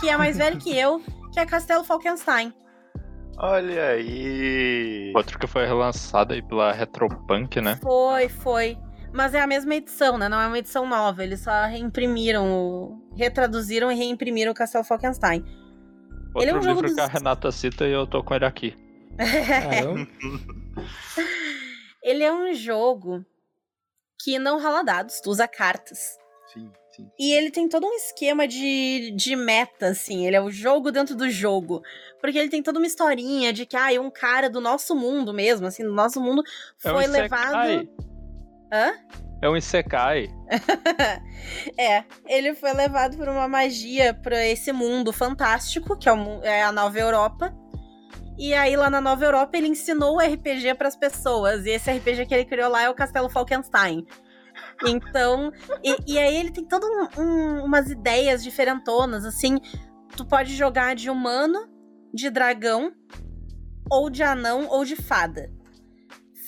que 0.00 0.08
é 0.08 0.16
mais 0.16 0.36
velho 0.36 0.58
que 0.58 0.76
eu, 0.76 1.00
que 1.32 1.38
é 1.40 1.46
Castelo 1.46 1.84
Falkenstein. 1.84 2.52
Olha 3.40 3.90
aí. 3.90 5.12
Outro 5.14 5.38
que 5.38 5.46
foi 5.46 5.64
relançado 5.64 6.34
aí 6.34 6.42
pela 6.42 6.72
Retropunk, 6.72 7.60
né? 7.60 7.78
Foi, 7.82 8.28
foi. 8.28 8.76
Mas 9.12 9.32
é 9.32 9.40
a 9.40 9.46
mesma 9.46 9.74
edição, 9.76 10.18
né? 10.18 10.28
Não 10.28 10.40
é 10.40 10.46
uma 10.48 10.58
edição 10.58 10.86
nova. 10.86 11.22
Eles 11.22 11.40
só 11.40 11.64
reimprimiram, 11.66 12.44
o- 12.52 13.00
retraduziram 13.16 13.90
e 13.90 13.94
reimprimiram 13.94 14.50
o 14.52 14.54
Castelo 14.54 14.82
Falkenstein. 14.84 15.44
Outro 16.38 16.42
Ele 16.42 16.50
é 16.50 16.54
um 16.54 16.62
jogo 16.62 16.74
livro 16.76 16.86
dos- 16.88 16.94
que 16.94 17.00
a 17.00 17.06
Renata 17.06 17.52
cita 17.52 17.86
e 17.86 17.92
eu 17.92 18.06
tô 18.06 18.22
com 18.22 18.34
ele 18.34 18.44
aqui. 18.44 18.76
Ele 22.02 22.22
é 22.22 22.32
um 22.32 22.54
jogo 22.54 23.24
que 24.22 24.38
não 24.38 24.60
rola 24.62 24.82
dados, 24.82 25.20
tu 25.20 25.30
usa 25.30 25.46
cartas. 25.48 26.16
Sim, 26.52 26.70
sim. 26.94 27.10
E 27.18 27.32
ele 27.32 27.50
tem 27.50 27.68
todo 27.68 27.86
um 27.86 27.92
esquema 27.94 28.46
de, 28.48 29.12
de 29.14 29.36
meta, 29.36 29.88
assim. 29.88 30.26
Ele 30.26 30.36
é 30.36 30.40
o 30.40 30.50
jogo 30.50 30.90
dentro 30.90 31.14
do 31.14 31.28
jogo. 31.28 31.82
Porque 32.20 32.38
ele 32.38 32.48
tem 32.48 32.62
toda 32.62 32.78
uma 32.78 32.86
historinha 32.86 33.52
de 33.52 33.66
que, 33.66 33.76
ah, 33.76 33.88
um 34.00 34.10
cara 34.10 34.48
do 34.48 34.60
nosso 34.60 34.94
mundo 34.94 35.32
mesmo, 35.34 35.66
assim, 35.66 35.84
do 35.84 35.92
nosso 35.92 36.20
mundo, 36.20 36.42
É 36.84 36.90
um 36.90 36.94
foi 36.94 37.06
levado. 37.06 37.88
Hã? 38.72 38.92
É 39.40 39.48
um 39.48 39.56
Isekai. 39.56 40.28
é, 41.78 42.04
ele 42.26 42.54
foi 42.54 42.72
levado 42.72 43.16
por 43.16 43.28
uma 43.28 43.46
magia 43.48 44.12
pra 44.14 44.44
esse 44.46 44.72
mundo 44.72 45.12
fantástico, 45.12 45.96
que 45.96 46.08
é, 46.08 46.12
é 46.42 46.64
a 46.64 46.72
Nova 46.72 46.98
Europa. 46.98 47.54
E 48.36 48.54
aí, 48.54 48.76
lá 48.76 48.88
na 48.90 49.00
Nova 49.00 49.24
Europa, 49.24 49.56
ele 49.56 49.68
ensinou 49.68 50.16
o 50.16 50.20
RPG 50.20 50.74
pras 50.74 50.96
pessoas. 50.96 51.64
E 51.66 51.70
esse 51.70 51.90
RPG 51.90 52.26
que 52.26 52.34
ele 52.34 52.44
criou 52.44 52.70
lá 52.70 52.82
é 52.82 52.90
o 52.90 52.94
Castelo 52.94 53.28
Falkenstein. 53.28 54.04
Então, 54.86 55.52
e, 55.84 56.14
e 56.14 56.18
aí 56.18 56.36
ele 56.36 56.50
tem 56.50 56.64
todas 56.64 56.88
um, 56.88 57.22
um- 57.22 57.64
umas 57.64 57.90
ideias 57.90 58.42
diferentonas, 58.42 59.24
assim. 59.24 59.58
Tu 60.16 60.24
pode 60.24 60.54
jogar 60.54 60.94
de 60.94 61.10
humano, 61.10 61.58
de 62.14 62.30
dragão, 62.30 62.92
ou 63.90 64.08
de 64.10 64.22
anão, 64.22 64.66
ou 64.68 64.84
de 64.84 64.96
fada. 64.96 65.50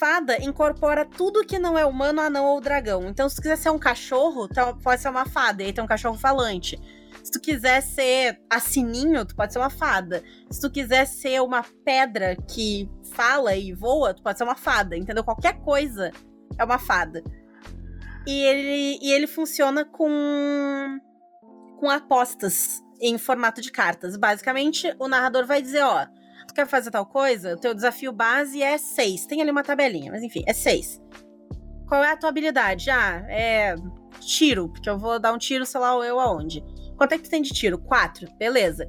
Fada 0.01 0.43
incorpora 0.43 1.05
tudo 1.05 1.45
que 1.45 1.59
não 1.59 1.79
é 1.79 1.85
humano, 1.85 2.23
anão 2.23 2.47
ou 2.47 2.59
dragão. 2.59 3.07
Então, 3.07 3.29
se 3.29 3.37
tu 3.37 3.43
quiser 3.43 3.57
ser 3.57 3.69
um 3.69 3.79
cachorro, 3.79 4.49
então 4.51 4.79
pode 4.79 5.03
ser 5.03 5.11
uma 5.11 5.27
fada, 5.27 5.63
e 5.63 5.67
aí 5.67 5.73
tem 5.75 5.85
um 5.85 5.87
cachorro 5.87 6.17
falante. 6.17 6.81
Se 7.23 7.31
tu 7.31 7.39
quiser 7.39 7.83
ser 7.83 8.41
a 8.49 8.59
sininho, 8.59 9.27
tu 9.27 9.37
pode 9.37 9.53
ser 9.53 9.59
uma 9.59 9.69
fada. 9.69 10.25
Se 10.51 10.59
tu 10.59 10.71
quiser 10.71 11.05
ser 11.05 11.43
uma 11.43 11.63
pedra 11.85 12.35
que 12.35 12.89
fala 13.13 13.55
e 13.55 13.75
voa, 13.75 14.15
tu 14.15 14.23
pode 14.23 14.39
ser 14.39 14.45
uma 14.45 14.55
fada, 14.55 14.97
entendeu? 14.97 15.23
Qualquer 15.23 15.61
coisa 15.61 16.11
é 16.59 16.65
uma 16.65 16.79
fada. 16.79 17.23
E 18.27 18.43
ele, 18.43 18.99
e 19.03 19.13
ele 19.13 19.27
funciona 19.27 19.85
com, 19.85 20.99
com 21.79 21.91
apostas 21.91 22.83
em 23.03 23.19
formato 23.19 23.61
de 23.61 23.71
cartas. 23.71 24.17
Basicamente, 24.17 24.95
o 24.99 25.09
narrador 25.09 25.45
vai 25.45 25.61
dizer, 25.61 25.83
ó, 25.83 26.07
tu 26.51 26.55
quer 26.55 26.67
fazer 26.67 26.91
tal 26.91 27.07
coisa? 27.07 27.55
O 27.55 27.57
teu 27.57 27.73
desafio 27.75 28.13
base 28.13 28.63
é 28.63 28.77
6. 28.77 29.27
Tem 29.27 29.41
ali 29.41 29.51
uma 29.51 29.63
tabelinha, 29.63 30.11
mas 30.13 30.23
enfim, 30.23 30.43
é 30.47 30.53
6. 30.53 31.01
Qual 31.89 32.05
é 32.05 32.13
a 32.13 32.17
tua 32.17 32.29
habilidade? 32.29 32.91
Ah, 32.91 33.25
é 33.29 33.75
tiro, 34.21 34.69
porque 34.69 34.89
eu 34.89 34.99
vou 34.99 35.19
dar 35.19 35.33
um 35.33 35.39
tiro, 35.39 35.65
sei 35.65 35.81
lá, 35.81 35.95
eu 36.05 36.21
aonde. 36.21 36.63
Quanto 36.97 37.13
é 37.13 37.19
que 37.19 37.25
tu 37.25 37.31
tem 37.31 37.43
de 37.43 37.51
tiro? 37.51 37.79
4. 37.79 38.29
Beleza. 38.37 38.87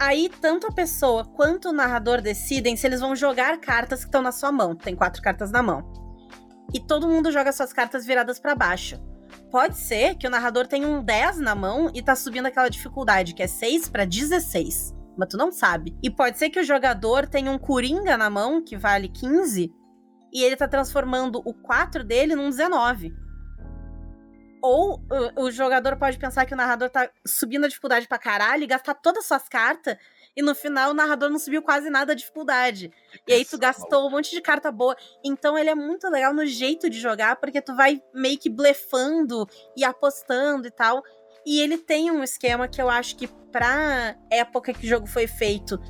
Aí, 0.00 0.30
tanto 0.40 0.66
a 0.66 0.72
pessoa 0.72 1.24
quanto 1.24 1.70
o 1.70 1.72
narrador 1.72 2.20
decidem 2.20 2.76
se 2.76 2.86
eles 2.86 3.00
vão 3.00 3.16
jogar 3.16 3.58
cartas 3.58 4.00
que 4.00 4.06
estão 4.06 4.22
na 4.22 4.30
sua 4.30 4.52
mão. 4.52 4.76
Tem 4.76 4.94
quatro 4.94 5.20
cartas 5.20 5.50
na 5.50 5.62
mão. 5.62 5.92
E 6.72 6.78
todo 6.78 7.08
mundo 7.08 7.32
joga 7.32 7.52
suas 7.52 7.72
cartas 7.72 8.06
viradas 8.06 8.38
para 8.38 8.54
baixo. 8.54 8.96
Pode 9.50 9.76
ser 9.76 10.14
que 10.14 10.26
o 10.26 10.30
narrador 10.30 10.66
tenha 10.66 10.86
um 10.86 11.02
10 11.02 11.38
na 11.38 11.54
mão 11.54 11.90
e 11.92 12.02
tá 12.02 12.14
subindo 12.14 12.46
aquela 12.46 12.68
dificuldade, 12.68 13.34
que 13.34 13.42
é 13.42 13.46
6 13.46 13.88
para 13.88 14.04
16. 14.04 14.94
Mas 15.18 15.28
tu 15.28 15.36
não 15.36 15.50
sabe. 15.50 15.98
E 16.00 16.08
pode 16.08 16.38
ser 16.38 16.48
que 16.48 16.60
o 16.60 16.64
jogador 16.64 17.26
tenha 17.26 17.50
um 17.50 17.58
Coringa 17.58 18.16
na 18.16 18.30
mão, 18.30 18.62
que 18.62 18.76
vale 18.76 19.08
15, 19.08 19.74
e 20.32 20.44
ele 20.44 20.54
tá 20.54 20.68
transformando 20.68 21.42
o 21.44 21.52
4 21.52 22.04
dele 22.04 22.36
num 22.36 22.48
19. 22.48 23.12
Ou 24.62 25.00
o, 25.36 25.44
o 25.44 25.50
jogador 25.50 25.96
pode 25.96 26.18
pensar 26.18 26.46
que 26.46 26.54
o 26.54 26.56
narrador 26.56 26.88
tá 26.88 27.10
subindo 27.26 27.64
a 27.64 27.68
dificuldade 27.68 28.06
pra 28.06 28.18
caralho 28.18 28.62
e 28.62 28.66
gastar 28.66 28.94
todas 28.94 29.22
as 29.22 29.26
suas 29.26 29.48
cartas, 29.48 29.96
e 30.36 30.42
no 30.42 30.54
final 30.54 30.92
o 30.92 30.94
narrador 30.94 31.30
não 31.30 31.38
subiu 31.38 31.62
quase 31.62 31.90
nada 31.90 32.12
a 32.12 32.14
dificuldade. 32.14 32.92
E 33.26 33.32
aí 33.32 33.44
tu 33.44 33.58
gastou 33.58 34.06
um 34.06 34.10
monte 34.10 34.30
de 34.30 34.40
carta 34.40 34.70
boa. 34.70 34.96
Então 35.24 35.58
ele 35.58 35.68
é 35.68 35.74
muito 35.74 36.08
legal 36.08 36.32
no 36.32 36.46
jeito 36.46 36.88
de 36.88 37.00
jogar, 37.00 37.36
porque 37.36 37.60
tu 37.60 37.74
vai 37.74 38.00
meio 38.14 38.38
que 38.38 38.48
blefando 38.48 39.48
e 39.76 39.84
apostando 39.84 40.68
e 40.68 40.70
tal. 40.70 41.02
E 41.50 41.60
ele 41.62 41.78
tem 41.78 42.10
um 42.10 42.22
esquema 42.22 42.68
que 42.68 42.80
eu 42.82 42.90
acho 42.90 43.16
que 43.16 43.26
pra 43.26 44.14
época 44.30 44.74
que 44.74 44.84
o 44.84 44.88
jogo 44.88 45.06
foi 45.06 45.26
feito 45.26 45.80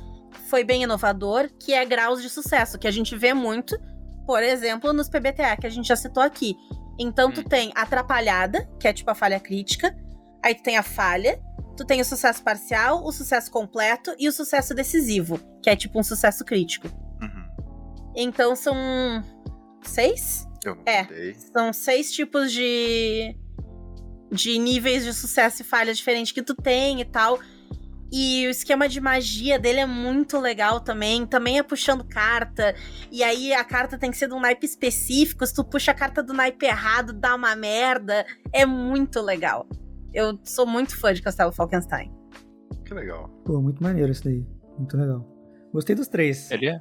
foi 0.47 0.63
bem 0.63 0.83
inovador, 0.83 1.49
que 1.59 1.73
é 1.73 1.83
graus 1.83 2.21
de 2.21 2.29
sucesso, 2.29 2.79
que 2.79 2.87
a 2.87 2.91
gente 2.91 3.13
vê 3.17 3.33
muito, 3.33 3.77
por 4.25 4.41
exemplo, 4.41 4.93
nos 4.93 5.09
PBTA, 5.09 5.57
que 5.59 5.67
a 5.67 5.69
gente 5.69 5.87
já 5.87 5.97
citou 5.97 6.23
aqui. 6.23 6.55
Então 6.97 7.29
tu 7.31 7.41
Hum. 7.41 7.43
tem 7.43 7.71
atrapalhada, 7.75 8.69
que 8.79 8.87
é 8.87 8.93
tipo 8.93 9.11
a 9.11 9.15
falha 9.15 9.39
crítica, 9.39 9.93
aí 10.41 10.55
tu 10.55 10.63
tem 10.63 10.77
a 10.77 10.83
falha, 10.83 11.41
tu 11.75 11.83
tem 11.85 11.99
o 11.99 12.05
sucesso 12.05 12.41
parcial, 12.41 13.03
o 13.03 13.11
sucesso 13.11 13.51
completo 13.51 14.15
e 14.17 14.29
o 14.29 14.31
sucesso 14.31 14.73
decisivo, 14.73 15.39
que 15.61 15.69
é 15.69 15.75
tipo 15.75 15.99
um 15.99 16.03
sucesso 16.03 16.45
crítico. 16.45 16.87
Uhum. 17.21 18.11
Então 18.15 18.55
são 18.55 18.75
seis? 19.83 20.47
Eu 20.63 20.75
não 20.75 20.83
É. 20.85 21.03
contei. 21.03 21.33
São 21.35 21.73
seis 21.73 22.11
tipos 22.11 22.51
de 22.51 23.35
de 24.31 24.57
níveis 24.57 25.03
de 25.03 25.13
sucesso 25.13 25.61
e 25.61 25.65
falha 25.65 25.93
diferentes 25.93 26.31
que 26.31 26.41
tu 26.41 26.55
tem 26.55 27.01
e 27.01 27.05
tal. 27.05 27.39
E 28.11 28.47
o 28.47 28.49
esquema 28.49 28.89
de 28.89 28.99
magia 28.99 29.59
dele 29.59 29.79
é 29.79 29.85
muito 29.85 30.39
legal 30.39 30.79
também. 30.79 31.25
Também 31.25 31.59
é 31.59 31.63
puxando 31.63 32.03
carta. 32.03 32.75
E 33.11 33.23
aí 33.23 33.53
a 33.53 33.63
carta 33.63 33.97
tem 33.97 34.09
que 34.09 34.17
ser 34.17 34.27
de 34.27 34.33
um 34.33 34.39
naipe 34.39 34.65
específico. 34.65 35.45
Se 35.45 35.53
tu 35.53 35.63
puxa 35.63 35.91
a 35.91 35.93
carta 35.93 36.23
do 36.23 36.33
naipe 36.33 36.65
errado, 36.65 37.13
dá 37.13 37.35
uma 37.35 37.55
merda. 37.55 38.25
É 38.51 38.65
muito 38.65 39.21
legal. 39.21 39.67
Eu 40.11 40.39
sou 40.43 40.65
muito 40.65 40.97
fã 40.97 41.13
de 41.13 41.21
Castelo 41.21 41.51
Falkenstein. 41.51 42.11
Que 42.83 42.93
legal. 42.95 43.29
Pô, 43.45 43.61
muito 43.61 43.83
maneiro 43.83 44.11
isso 44.11 44.23
daí. 44.23 44.43
Muito 44.75 44.97
legal. 44.97 45.23
Gostei 45.71 45.95
dos 45.95 46.07
três. 46.07 46.49
Ele 46.49 46.67
é. 46.67 46.79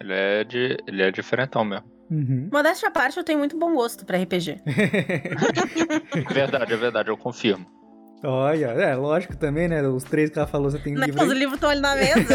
Ele 0.00 0.12
é, 0.14 0.44
de, 0.44 0.78
ele 0.86 1.02
é 1.02 1.10
diferentão 1.10 1.62
mesmo. 1.62 1.86
Uhum. 2.10 2.48
Modéstia 2.52 2.88
à 2.88 2.90
parte, 2.90 3.16
eu 3.16 3.24
tenho 3.24 3.38
muito 3.38 3.56
bom 3.58 3.74
gosto 3.74 4.04
pra 4.04 4.18
RPG. 4.18 4.60
Verdade, 6.32 6.72
é 6.72 6.76
verdade, 6.76 7.08
eu 7.08 7.16
confirmo. 7.16 7.64
Olha, 8.24 8.66
é 8.66 8.94
lógico 8.94 9.36
também, 9.36 9.66
né? 9.68 9.80
Os 9.88 10.04
três 10.04 10.28
que 10.28 10.38
ela 10.38 10.46
falou, 10.46 10.70
você 10.70 10.78
tem 10.78 10.94
Né? 10.94 11.06
livro 11.06 11.22
Os 11.24 11.32
livros 11.32 11.54
estão 11.54 11.70
ali 11.70 11.80
na 11.80 11.94
mesa. 11.94 12.34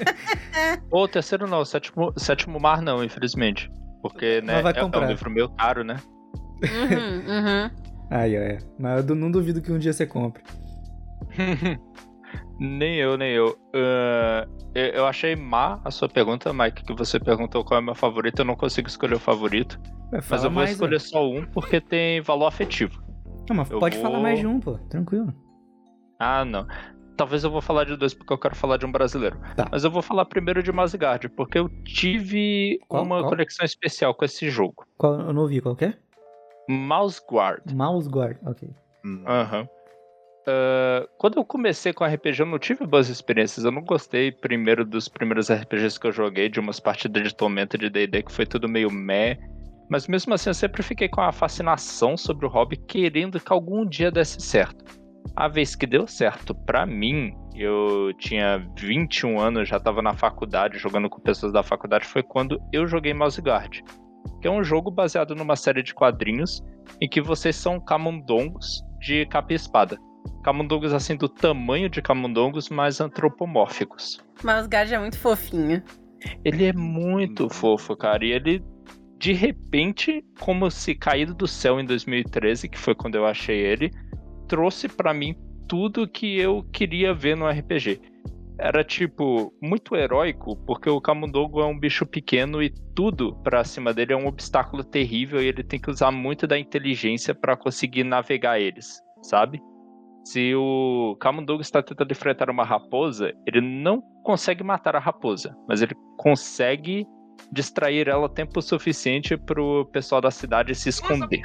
Ou 0.90 1.04
o 1.04 1.08
terceiro 1.08 1.46
não, 1.46 1.60
o 1.60 1.64
sétimo, 1.66 2.12
sétimo 2.16 2.58
mar 2.58 2.80
não, 2.80 3.04
infelizmente. 3.04 3.68
Porque, 4.00 4.40
né, 4.40 4.54
Mas 4.54 4.62
vai 4.62 4.72
é, 4.72 4.78
é 4.78 4.80
um 4.80 4.84
comprar. 4.90 5.06
livro 5.06 5.30
meio 5.30 5.48
caro, 5.50 5.84
né? 5.84 5.96
uhum, 6.62 7.34
uhum. 7.36 7.70
Aí, 8.10 8.36
ó, 8.38 8.40
é. 8.40 8.58
Mas 8.78 9.06
eu 9.06 9.14
não 9.14 9.30
duvido 9.30 9.60
que 9.60 9.70
um 9.70 9.78
dia 9.78 9.92
você 9.92 10.06
compre. 10.06 10.42
nem 12.62 12.96
eu, 12.96 13.16
nem 13.16 13.32
eu. 13.32 13.56
Ah, 13.74 14.46
eu. 14.74 15.06
Achei 15.06 15.34
má 15.36 15.80
a 15.84 15.90
sua 15.90 16.08
pergunta, 16.08 16.52
Mike, 16.52 16.84
que 16.84 16.94
você 16.94 17.18
perguntou 17.20 17.64
qual 17.64 17.78
é 17.78 17.82
o 17.82 17.84
meu 17.84 17.94
favorito. 17.94 18.38
Eu 18.40 18.44
não 18.44 18.56
consigo 18.56 18.88
escolher 18.88 19.14
o 19.14 19.20
favorito. 19.20 19.78
Vai, 20.10 20.20
Mas 20.30 20.44
eu 20.44 20.50
vou 20.50 20.60
mais, 20.60 20.70
escolher 20.72 20.96
ó. 20.96 21.00
só 21.00 21.28
um 21.28 21.44
porque 21.46 21.80
tem 21.80 22.20
valor 22.20 22.46
afetivo. 22.46 23.02
Não, 23.48 23.56
mas 23.56 23.70
eu 23.70 23.78
pode 23.78 23.96
vou- 23.96 24.06
falar 24.06 24.20
mais 24.20 24.38
de 24.38 24.46
um, 24.46 24.60
pô. 24.60 24.78
Tranquilo. 24.88 25.32
Ah, 26.18 26.44
não. 26.44 26.66
Talvez 27.16 27.44
eu 27.44 27.50
vou 27.50 27.60
falar 27.60 27.84
de 27.84 27.96
dois 27.96 28.14
porque 28.14 28.32
eu 28.32 28.38
quero 28.38 28.54
falar 28.56 28.76
de 28.78 28.86
um 28.86 28.92
brasileiro. 28.92 29.38
Tá. 29.56 29.68
Mas 29.70 29.84
eu 29.84 29.90
vou 29.90 30.00
falar 30.00 30.24
primeiro 30.24 30.62
de 30.62 30.72
Mazgard, 30.72 31.28
porque 31.30 31.58
eu 31.58 31.68
tive 31.84 32.78
Qual- 32.88 33.02
uma 33.04 33.18
qual? 33.20 33.30
conexão 33.30 33.64
especial 33.66 34.14
com 34.14 34.24
esse 34.24 34.48
jogo. 34.48 34.86
Qual, 34.96 35.20
eu 35.20 35.32
não 35.32 35.42
ouvi, 35.42 35.60
qual 35.60 35.76
que 35.76 35.84
é? 35.86 35.94
Mouse 36.68 37.20
Guard. 37.30 37.70
Mouse 37.72 38.08
Guard, 38.08 38.38
ok. 38.46 38.70
Aham. 39.26 39.66
Ah, 40.46 41.06
quando 41.18 41.38
eu 41.38 41.44
comecei 41.44 41.92
com 41.92 42.04
RPG, 42.04 42.40
eu 42.40 42.46
não 42.46 42.58
tive 42.58 42.86
boas 42.86 43.08
experiências. 43.08 43.64
Eu 43.64 43.70
não 43.70 43.82
gostei 43.82 44.32
primeiro 44.32 44.84
dos 44.84 45.08
primeiros 45.08 45.50
RPGs 45.50 45.98
que 45.98 46.06
eu 46.06 46.12
joguei, 46.12 46.48
de 46.48 46.60
umas 46.60 46.80
partidas 46.80 47.22
de 47.22 47.34
Tormenta 47.34 47.78
de 47.78 47.88
DD, 47.88 48.22
que 48.22 48.32
foi 48.32 48.46
tudo 48.46 48.68
meio 48.68 48.90
meh. 48.90 49.38
Mas 49.90 50.08
mesmo 50.08 50.32
assim, 50.34 50.50
eu 50.50 50.54
sempre 50.54 50.82
fiquei 50.82 51.08
com 51.08 51.20
a 51.20 51.32
fascinação 51.32 52.16
sobre 52.16 52.46
o 52.46 52.48
hobby, 52.48 52.76
querendo 52.76 53.38
que 53.38 53.52
algum 53.52 53.86
dia 53.86 54.10
desse 54.10 54.40
certo. 54.40 54.84
A 55.36 55.48
vez 55.48 55.76
que 55.76 55.86
deu 55.86 56.06
certo 56.06 56.54
pra 56.54 56.84
mim, 56.86 57.32
eu 57.54 58.12
tinha 58.18 58.66
21 58.78 59.38
anos, 59.38 59.68
já 59.68 59.78
tava 59.78 60.02
na 60.02 60.14
faculdade, 60.14 60.78
jogando 60.78 61.08
com 61.08 61.20
pessoas 61.20 61.52
da 61.52 61.62
faculdade, 61.62 62.06
foi 62.06 62.22
quando 62.22 62.60
eu 62.72 62.86
joguei 62.86 63.14
Mouse 63.14 63.40
Guard. 63.40 63.80
Que 64.40 64.48
é 64.48 64.50
um 64.50 64.64
jogo 64.64 64.90
baseado 64.90 65.34
numa 65.34 65.56
série 65.56 65.82
de 65.82 65.94
quadrinhos 65.94 66.62
em 67.00 67.08
que 67.08 67.20
vocês 67.20 67.54
são 67.54 67.78
camundongos 67.78 68.82
de 68.98 69.26
capa 69.26 69.52
e 69.52 69.56
espada. 69.56 69.98
Camundongos 70.42 70.92
assim 70.92 71.16
do 71.16 71.28
tamanho 71.28 71.88
de 71.88 72.02
camundongos, 72.02 72.68
mas 72.68 73.00
antropomórficos. 73.00 74.18
Mas 74.42 74.66
o 74.66 74.68
Guard 74.68 74.92
é 74.92 74.98
muito 74.98 75.18
fofinho. 75.18 75.82
Ele 76.44 76.64
é 76.64 76.72
muito 76.72 77.48
fofo, 77.48 77.96
cara. 77.96 78.24
E 78.24 78.32
ele, 78.32 78.64
de 79.18 79.32
repente, 79.32 80.24
como 80.40 80.70
se 80.70 80.94
caído 80.94 81.34
do 81.34 81.46
céu 81.46 81.80
em 81.80 81.84
2013, 81.84 82.68
que 82.68 82.78
foi 82.78 82.94
quando 82.94 83.14
eu 83.14 83.26
achei 83.26 83.58
ele, 83.58 83.90
trouxe 84.48 84.88
pra 84.88 85.14
mim 85.14 85.36
tudo 85.68 86.08
que 86.08 86.38
eu 86.38 86.64
queria 86.72 87.14
ver 87.14 87.36
no 87.36 87.48
RPG. 87.48 88.00
Era 88.58 88.84
tipo 88.84 89.52
muito 89.62 89.96
heróico, 89.96 90.56
porque 90.66 90.88
o 90.88 91.00
Camundongo 91.00 91.60
é 91.60 91.66
um 91.66 91.78
bicho 91.78 92.04
pequeno 92.04 92.62
e 92.62 92.70
tudo 92.94 93.34
pra 93.42 93.64
cima 93.64 93.92
dele 93.94 94.12
é 94.12 94.16
um 94.16 94.26
obstáculo 94.26 94.84
terrível 94.84 95.42
e 95.42 95.46
ele 95.46 95.64
tem 95.64 95.80
que 95.80 95.90
usar 95.90 96.10
muito 96.12 96.46
da 96.46 96.58
inteligência 96.58 97.34
pra 97.34 97.56
conseguir 97.56 98.04
navegar 98.04 98.60
eles, 98.60 99.00
sabe? 99.22 99.60
Se 100.24 100.54
o 100.54 101.16
Camundongo 101.20 101.62
está 101.62 101.82
tentando 101.82 102.12
enfrentar 102.12 102.48
uma 102.48 102.64
raposa, 102.64 103.32
ele 103.46 103.60
não 103.60 104.00
consegue 104.22 104.62
matar 104.62 104.94
a 104.94 105.00
raposa, 105.00 105.56
mas 105.68 105.82
ele 105.82 105.94
consegue 106.16 107.06
distrair 107.50 108.08
ela 108.08 108.28
tempo 108.28 108.62
suficiente 108.62 109.36
pro 109.36 109.86
pessoal 109.92 110.20
da 110.20 110.30
cidade 110.30 110.74
se 110.74 110.88
esconder. 110.88 111.44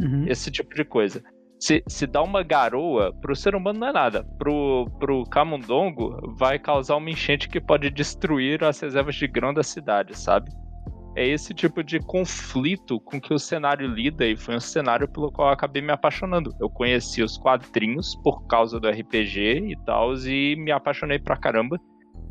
Uhum. 0.00 0.26
Esse 0.28 0.50
tipo 0.50 0.74
de 0.74 0.84
coisa. 0.84 1.22
Se, 1.58 1.82
se 1.88 2.06
dá 2.06 2.22
uma 2.22 2.42
garoa, 2.42 3.14
pro 3.14 3.34
ser 3.34 3.54
humano 3.54 3.80
não 3.80 3.88
é 3.88 3.92
nada. 3.92 4.24
Pro, 4.38 4.90
pro 4.98 5.24
camundongo, 5.24 6.34
vai 6.36 6.58
causar 6.58 6.96
uma 6.96 7.10
enchente 7.10 7.48
que 7.48 7.60
pode 7.60 7.90
destruir 7.90 8.62
as 8.62 8.78
reservas 8.78 9.14
de 9.14 9.26
grão 9.26 9.54
da 9.54 9.62
cidade, 9.62 10.16
sabe? 10.18 10.50
É 11.16 11.26
esse 11.26 11.54
tipo 11.54 11.82
de 11.82 11.98
conflito 11.98 13.00
com 13.00 13.18
que 13.18 13.32
o 13.32 13.38
cenário 13.38 13.88
lida 13.88 14.26
e 14.26 14.36
foi 14.36 14.54
um 14.54 14.60
cenário 14.60 15.08
pelo 15.08 15.32
qual 15.32 15.48
eu 15.48 15.54
acabei 15.54 15.80
me 15.80 15.90
apaixonando. 15.90 16.54
Eu 16.60 16.68
conheci 16.68 17.22
os 17.22 17.38
quadrinhos 17.38 18.14
por 18.22 18.46
causa 18.46 18.78
do 18.78 18.86
RPG 18.86 19.70
e 19.70 19.76
tal, 19.86 20.14
e 20.14 20.54
me 20.56 20.70
apaixonei 20.70 21.18
pra 21.18 21.38
caramba. 21.38 21.80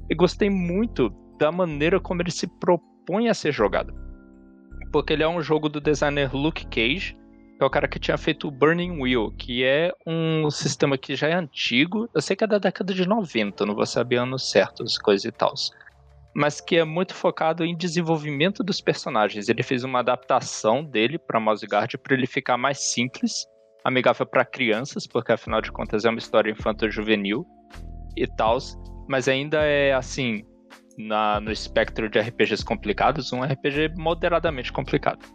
E 0.07 0.13
gostei 0.13 0.51
muito 0.51 1.09
da 1.39 1.51
maneira 1.51 1.99
como 1.99 2.21
ele 2.21 2.29
se 2.29 2.45
propõe 2.59 3.27
a 3.27 3.33
ser 3.33 3.51
jogado. 3.51 3.91
Porque 4.91 5.13
ele 5.13 5.23
é 5.23 5.27
um 5.27 5.41
jogo 5.41 5.67
do 5.67 5.81
designer 5.81 6.35
Luke 6.35 6.67
Cage, 6.67 7.17
que 7.57 7.63
é 7.63 7.65
o 7.65 7.69
cara 7.71 7.87
que 7.87 7.97
tinha 7.97 8.17
feito 8.19 8.47
o 8.47 8.51
Burning 8.51 9.01
Wheel, 9.01 9.31
que 9.31 9.63
é 9.63 9.91
um 10.05 10.51
sistema 10.51 10.95
que 10.95 11.15
já 11.15 11.27
é 11.27 11.33
antigo. 11.33 12.07
Eu 12.13 12.21
sei 12.21 12.35
que 12.35 12.43
é 12.43 12.47
da 12.47 12.59
década 12.59 12.93
de 12.93 13.07
90, 13.07 13.65
não 13.65 13.73
vou 13.73 13.85
saber 13.87 14.17
anos 14.17 14.51
certos, 14.51 14.99
coisas 14.99 15.25
e 15.25 15.31
tal. 15.31 15.55
Mas 16.35 16.59
que 16.59 16.75
é 16.75 16.83
muito 16.83 17.13
focado 17.13 17.63
em 17.63 17.75
desenvolvimento 17.75 18.63
dos 18.63 18.81
personagens. 18.81 19.47
Ele 19.47 19.63
fez 19.63 19.83
uma 19.83 19.99
adaptação 19.99 20.83
dele 20.83 21.17
para 21.17 21.39
Mouse 21.39 21.65
Guard 21.65 21.95
para 21.97 22.13
ele 22.13 22.27
ficar 22.27 22.57
mais 22.57 22.91
simples, 22.91 23.45
amigável 23.85 24.25
para 24.25 24.43
crianças, 24.43 25.07
porque 25.07 25.31
afinal 25.31 25.61
de 25.61 25.71
contas 25.71 26.03
é 26.03 26.09
uma 26.09 26.19
história 26.19 26.51
infanto-juvenil 26.51 27.45
e 28.17 28.27
tal. 28.27 28.57
Mas 29.07 29.27
ainda 29.27 29.59
é 29.61 29.93
assim, 29.93 30.43
na, 30.97 31.39
no 31.39 31.51
espectro 31.51 32.09
de 32.09 32.19
RPGs 32.19 32.65
complicados, 32.65 33.31
um 33.31 33.41
RPG 33.41 33.93
moderadamente 33.97 34.73
complicado. 34.73 35.25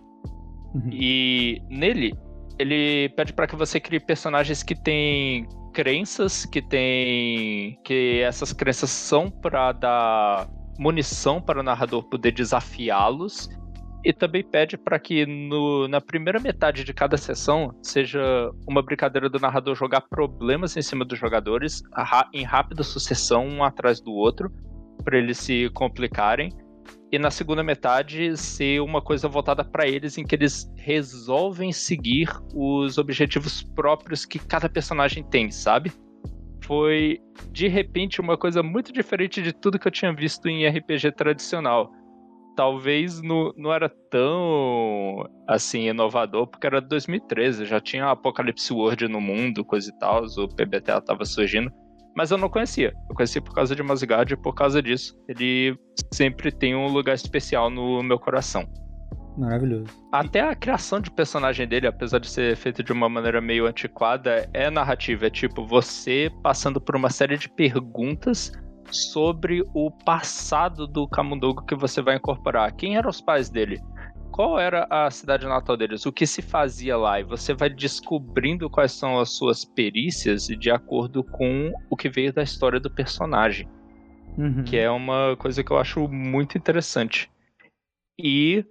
Uhum. 0.75 0.91
E 0.93 1.63
nele, 1.69 2.13
ele 2.59 3.09
pede 3.17 3.33
para 3.33 3.47
que 3.47 3.57
você 3.57 3.81
crie 3.81 4.01
personagens 4.01 4.63
que 4.63 4.75
têm 4.75 5.47
crenças, 5.73 6.45
que 6.45 6.61
tem 6.61 7.79
que 7.85 8.21
essas 8.21 8.53
crenças 8.53 8.91
são 8.91 9.31
para 9.31 9.73
dar 9.73 10.49
munição 10.81 11.43
para 11.43 11.61
o 11.61 11.63
narrador 11.63 12.03
poder 12.05 12.33
desafiá-los. 12.33 13.51
E 14.03 14.15
também 14.15 14.43
pede 14.43 14.79
para 14.79 14.99
que 14.99 15.27
no, 15.27 15.87
na 15.87 16.01
primeira 16.01 16.41
metade 16.41 16.85
de 16.85 16.95
cada 16.95 17.19
sessão 17.19 17.71
seja 17.83 18.51
uma 18.67 18.83
brincadeira 18.83 19.29
do 19.29 19.39
narrador 19.39 19.75
jogar 19.75 20.01
problemas 20.01 20.75
em 20.75 20.81
cima 20.81 21.05
dos 21.05 21.19
jogadores 21.19 21.83
em 22.33 22.43
rápida 22.43 22.83
sucessão, 22.83 23.47
um 23.47 23.63
atrás 23.63 24.01
do 24.01 24.11
outro, 24.11 24.51
para 25.05 25.19
eles 25.19 25.37
se 25.37 25.69
complicarem 25.75 26.51
e 27.13 27.19
na 27.19 27.31
segunda 27.31 27.63
metade 27.63 28.37
ser 28.37 28.81
uma 28.81 29.03
coisa 29.03 29.29
voltada 29.29 29.65
para 29.65 29.87
eles 29.87 30.17
em 30.17 30.25
que 30.25 30.35
eles 30.35 30.73
resolvem 30.77 31.73
seguir 31.73 32.29
os 32.55 32.99
objetivos 32.99 33.63
próprios 33.63 34.25
que 34.25 34.39
cada 34.39 34.69
personagem 34.69 35.23
tem, 35.25 35.51
sabe? 35.51 35.93
Foi 36.71 37.19
de 37.51 37.67
repente 37.67 38.21
uma 38.21 38.39
coisa 38.39 38.63
muito 38.63 38.93
diferente 38.93 39.43
de 39.43 39.53
tudo 39.53 39.77
que 39.77 39.89
eu 39.89 39.91
tinha 39.91 40.13
visto 40.13 40.47
em 40.47 40.69
RPG 40.69 41.11
tradicional. 41.17 41.91
Talvez 42.55 43.21
não, 43.21 43.53
não 43.57 43.73
era 43.73 43.89
tão 43.89 45.29
assim 45.49 45.89
inovador, 45.89 46.47
porque 46.47 46.69
era 46.69 46.81
2013, 46.81 47.65
já 47.65 47.81
tinha 47.81 48.09
Apocalypse 48.09 48.73
World 48.73 49.09
no 49.09 49.21
mundo, 49.21 49.65
coisa 49.65 49.91
e 49.91 49.99
tal, 49.99 50.23
o 50.25 50.49
PBTA 50.49 51.01
tava 51.01 51.25
surgindo. 51.25 51.73
Mas 52.17 52.31
eu 52.31 52.39
não 52.39 52.49
conhecia. 52.49 52.95
Eu 53.09 53.17
conheci 53.17 53.41
por 53.41 53.53
causa 53.53 53.75
de 53.75 53.83
Mozgard 53.83 54.33
e 54.33 54.37
por 54.37 54.55
causa 54.55 54.81
disso. 54.81 55.19
Ele 55.29 55.77
sempre 56.15 56.53
tem 56.53 56.77
um 56.77 56.87
lugar 56.87 57.17
especial 57.17 57.69
no 57.69 58.01
meu 58.01 58.19
coração. 58.21 58.65
Maravilhoso. 59.41 59.87
Até 60.13 60.41
a 60.41 60.55
criação 60.55 61.01
de 61.01 61.11
personagem 61.11 61.67
dele, 61.67 61.87
apesar 61.87 62.19
de 62.19 62.29
ser 62.29 62.55
feita 62.57 62.83
de 62.83 62.93
uma 62.93 63.09
maneira 63.09 63.41
meio 63.41 63.67
antiquada, 63.67 64.49
é 64.53 64.69
narrativa. 64.71 65.27
É 65.27 65.31
tipo 65.31 65.67
você 65.67 66.31
passando 66.43 66.81
por 66.81 66.95
uma 66.95 67.09
série 67.09 67.39
de 67.39 67.49
perguntas 67.49 68.53
sobre 68.91 69.63
o 69.75 69.91
passado 69.91 70.87
do 70.87 71.09
Camundongo 71.09 71.65
que 71.65 71.75
você 71.75 72.03
vai 72.03 72.17
incorporar. 72.17 72.71
Quem 72.73 72.97
eram 72.97 73.09
os 73.09 73.21
pais 73.21 73.49
dele? 73.49 73.81
Qual 74.31 74.59
era 74.59 74.87
a 74.91 75.11
cidade 75.11 75.47
natal 75.47 75.77
deles? 75.77 76.05
O 76.05 76.13
que 76.13 76.27
se 76.27 76.43
fazia 76.43 76.97
lá? 76.97 77.19
E 77.19 77.25
você 77.25 77.55
vai 77.55 77.71
descobrindo 77.71 78.69
quais 78.69 78.93
são 78.93 79.19
as 79.19 79.31
suas 79.37 79.65
perícias 79.65 80.47
de 80.47 80.71
acordo 80.71 81.25
com 81.25 81.73
o 81.89 81.97
que 81.97 82.09
veio 82.09 82.33
da 82.33 82.43
história 82.43 82.79
do 82.79 82.91
personagem 82.91 83.67
Uhum. 84.39 84.65
que 84.65 84.77
é 84.77 84.91
uma 84.91 85.37
coisa 85.37 85.63
que 85.63 85.71
eu 85.71 85.77
acho 85.77 86.09
muito 86.09 86.57
interessante. 86.57 87.31
E 88.19 88.65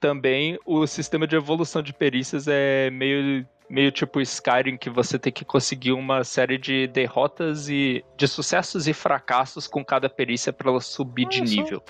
também 0.00 0.58
o 0.64 0.86
sistema 0.86 1.26
de 1.26 1.36
evolução 1.36 1.82
de 1.82 1.92
perícias 1.92 2.46
é 2.48 2.90
meio, 2.90 3.46
meio 3.68 3.90
tipo 3.90 4.20
Skyrim, 4.20 4.76
que 4.76 4.90
você 4.90 5.18
tem 5.18 5.32
que 5.32 5.44
conseguir 5.44 5.92
uma 5.92 6.24
série 6.24 6.58
de 6.58 6.86
derrotas 6.88 7.68
e 7.68 8.04
de 8.16 8.26
sucessos 8.26 8.86
e 8.86 8.92
fracassos 8.92 9.66
com 9.66 9.84
cada 9.84 10.08
perícia 10.08 10.52
para 10.52 10.70
ela 10.70 10.80
subir 10.80 11.28
de 11.28 11.38
só. 11.38 11.44
nível. 11.44 11.82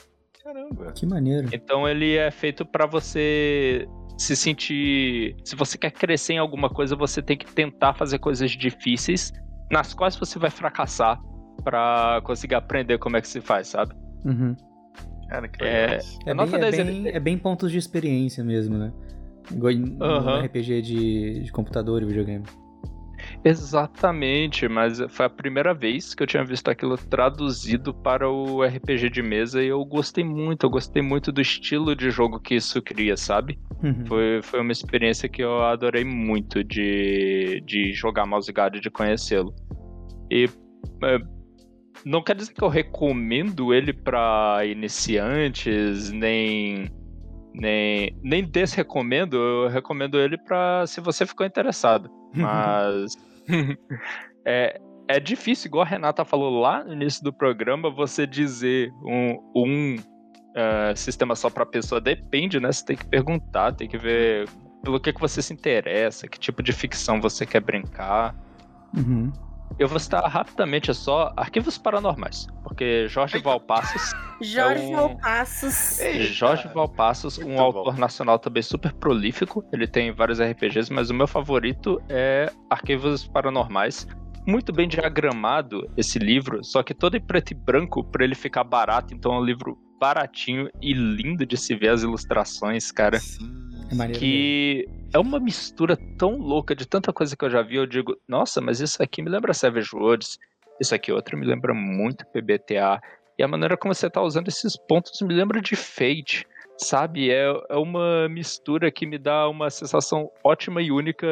Caramba. 0.42 0.92
Que 0.92 1.06
maneiro. 1.06 1.48
Então 1.52 1.88
ele 1.88 2.16
é 2.16 2.30
feito 2.30 2.64
para 2.64 2.86
você 2.86 3.86
se 4.16 4.34
sentir, 4.34 5.36
se 5.44 5.54
você 5.54 5.78
quer 5.78 5.92
crescer 5.92 6.34
em 6.34 6.38
alguma 6.38 6.68
coisa, 6.68 6.96
você 6.96 7.22
tem 7.22 7.36
que 7.36 7.46
tentar 7.52 7.94
fazer 7.94 8.18
coisas 8.18 8.50
difíceis 8.50 9.32
nas 9.70 9.94
quais 9.94 10.16
você 10.16 10.38
vai 10.38 10.50
fracassar 10.50 11.20
para 11.62 12.20
conseguir 12.24 12.56
aprender 12.56 12.98
como 12.98 13.16
é 13.16 13.20
que 13.20 13.28
se 13.28 13.40
faz, 13.40 13.68
sabe? 13.68 13.94
Uhum. 14.24 14.56
Cara, 15.28 15.48
que 15.48 15.62
É- 15.64 15.86
legal. 15.86 15.98
É, 16.26 16.30
A 16.30 16.34
bem, 16.34 16.54
é, 16.54 16.70
10 16.70 16.86
bem, 16.86 17.08
é 17.08 17.20
bem 17.20 17.38
pontos 17.38 17.70
de 17.70 17.78
experiência 17.78 18.42
mesmo, 18.42 18.76
né? 18.78 18.92
Igual 19.50 19.72
Aham. 20.00 20.42
RPG 20.44 20.82
de, 20.82 21.40
de 21.44 21.52
computador 21.52 22.02
e 22.02 22.06
videogame. 22.06 22.44
Exatamente, 23.44 24.68
mas 24.68 25.00
foi 25.08 25.26
a 25.26 25.30
primeira 25.30 25.74
vez 25.74 26.14
que 26.14 26.22
eu 26.22 26.26
tinha 26.26 26.44
visto 26.44 26.68
aquilo 26.68 26.96
traduzido 26.96 27.92
para 27.94 28.28
o 28.30 28.62
RPG 28.64 29.10
de 29.10 29.22
mesa 29.22 29.62
e 29.62 29.68
eu 29.68 29.84
gostei 29.84 30.22
muito, 30.24 30.64
eu 30.66 30.70
gostei 30.70 31.02
muito 31.02 31.32
do 31.32 31.40
estilo 31.40 31.94
de 31.96 32.10
jogo 32.10 32.40
que 32.40 32.54
isso 32.54 32.80
cria, 32.82 33.16
sabe? 33.16 33.58
Uhum. 33.82 34.06
Foi, 34.06 34.40
foi 34.42 34.60
uma 34.60 34.72
experiência 34.72 35.28
que 35.28 35.42
eu 35.42 35.62
adorei 35.62 36.04
muito 36.04 36.62
de, 36.64 37.62
de 37.66 37.92
jogar 37.92 38.26
Mouse 38.26 38.50
Guard 38.50 38.76
e 38.76 38.80
de 38.80 38.90
conhecê-lo. 38.90 39.54
E 40.30 40.48
é, 41.02 41.18
não 42.04 42.22
quer 42.22 42.36
dizer 42.36 42.52
que 42.52 42.62
eu 42.62 42.68
recomendo 42.68 43.72
ele 43.72 43.92
para 43.92 44.60
iniciantes, 44.64 46.10
nem 46.10 46.90
nem 47.54 48.16
nem 48.22 48.44
desrecomendo, 48.44 49.36
eu 49.36 49.68
recomendo 49.68 50.18
ele 50.18 50.36
para 50.38 50.86
se 50.86 51.00
você 51.00 51.26
ficou 51.26 51.46
interessado. 51.46 52.10
Mas 52.34 53.16
é, 54.46 54.80
é 55.08 55.20
difícil, 55.20 55.68
igual 55.68 55.82
a 55.82 55.88
Renata 55.88 56.24
falou 56.24 56.60
lá 56.60 56.84
no 56.84 56.92
início 56.92 57.24
do 57.24 57.32
programa, 57.32 57.90
você 57.90 58.26
dizer 58.26 58.92
um, 59.04 59.38
um 59.56 59.96
eh, 60.54 60.94
sistema 60.96 61.36
só 61.36 61.48
para 61.48 61.64
pessoa 61.64 62.00
depende, 62.00 62.58
né? 62.58 62.72
Você 62.72 62.84
tem 62.84 62.96
que 62.96 63.06
perguntar, 63.06 63.72
tem 63.72 63.88
que 63.88 63.96
ver 63.96 64.48
pelo 64.82 64.98
que, 64.98 65.12
que 65.12 65.20
você 65.20 65.40
se 65.40 65.52
interessa, 65.52 66.26
que 66.26 66.38
tipo 66.38 66.62
de 66.62 66.72
ficção 66.72 67.20
você 67.20 67.46
quer 67.46 67.60
brincar. 67.60 68.34
Uhum. 68.96 69.32
Eu 69.78 69.86
vou 69.88 69.98
citar 69.98 70.22
rapidamente 70.24 70.92
só 70.92 71.32
Arquivos 71.36 71.78
Paranormais, 71.78 72.46
porque 72.64 73.06
Jorge 73.08 73.38
Valpassos. 73.38 74.12
Jorge 74.40 74.82
é 74.84 74.86
um- 74.88 74.92
Valpassos. 74.96 76.00
Jorge 76.32 76.68
Valpassos, 76.74 77.38
um 77.38 77.46
Muito 77.48 77.60
autor 77.60 77.94
bom. 77.94 78.00
nacional 78.00 78.38
também 78.38 78.62
super 78.62 78.92
prolífico. 78.92 79.64
Ele 79.72 79.86
tem 79.86 80.12
vários 80.12 80.40
RPGs, 80.40 80.92
mas 80.92 81.10
o 81.10 81.14
meu 81.14 81.26
favorito 81.26 82.00
é 82.08 82.50
Arquivos 82.70 83.26
Paranormais. 83.26 84.06
Muito 84.48 84.72
bem 84.72 84.88
diagramado 84.88 85.86
esse 85.94 86.18
livro, 86.18 86.64
só 86.64 86.82
que 86.82 86.94
todo 86.94 87.18
em 87.18 87.20
preto 87.20 87.50
e 87.50 87.54
branco 87.54 88.02
para 88.02 88.24
ele 88.24 88.34
ficar 88.34 88.64
barato. 88.64 89.12
Então 89.12 89.34
é 89.34 89.38
um 89.38 89.44
livro 89.44 89.76
baratinho 90.00 90.70
e 90.80 90.94
lindo 90.94 91.44
de 91.44 91.54
se 91.54 91.74
ver 91.74 91.90
as 91.90 92.02
ilustrações, 92.02 92.90
cara. 92.90 93.20
Sim. 93.20 93.68
É. 94.00 94.08
Que 94.08 94.88
é 95.12 95.18
uma 95.18 95.38
mistura 95.38 95.98
tão 96.16 96.38
louca 96.38 96.74
de 96.74 96.86
tanta 96.86 97.12
coisa 97.12 97.36
que 97.36 97.44
eu 97.44 97.50
já 97.50 97.60
vi. 97.60 97.76
Eu 97.76 97.86
digo, 97.86 98.16
nossa, 98.26 98.58
mas 98.58 98.80
isso 98.80 99.02
aqui 99.02 99.20
me 99.20 99.28
lembra 99.28 99.52
Savage 99.52 99.90
Worlds. 99.94 100.38
Isso 100.80 100.94
aqui 100.94 101.12
outro 101.12 101.36
me 101.36 101.44
lembra 101.44 101.74
muito 101.74 102.24
PBTA. 102.26 103.02
E 103.38 103.42
a 103.42 103.48
maneira 103.48 103.76
como 103.76 103.94
você 103.94 104.08
tá 104.08 104.22
usando 104.22 104.48
esses 104.48 104.76
pontos 104.76 105.20
me 105.20 105.34
lembra 105.34 105.60
de 105.60 105.76
Fate. 105.76 106.46
Sabe? 106.80 107.30
É, 107.30 107.44
é 107.70 107.76
uma 107.76 108.28
mistura 108.28 108.90
que 108.90 109.04
me 109.06 109.18
dá 109.18 109.48
uma 109.48 109.68
sensação 109.68 110.30
ótima 110.44 110.80
e 110.80 110.90
única 110.92 111.26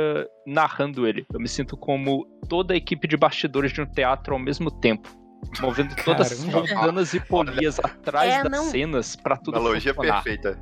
narrando 0.47 1.07
ele. 1.07 1.25
Eu 1.33 1.39
me 1.41 1.49
sinto 1.49 1.77
como 1.77 2.27
toda 2.49 2.75
a 2.75 2.77
equipe 2.77 3.07
de 3.07 3.17
bastidores 3.17 3.73
de 3.73 3.81
um 3.81 3.87
teatro 3.87 4.35
ao 4.35 4.41
mesmo 4.41 4.71
tempo. 4.71 5.09
Movendo 5.61 5.95
todas 6.05 6.33
as 6.33 6.45
Caramba. 6.45 6.67
fontanas 6.69 7.15
e 7.15 7.21
polias 7.21 7.79
atrás 7.79 8.33
É, 8.35 8.43
das 8.43 8.51
não- 8.51 8.65
cenas 8.71 9.15
pra 9.15 9.37
tudo 9.37 9.57
Analogia 9.59 9.95
funcionar. 9.95 10.23
perfeita. 10.25 10.59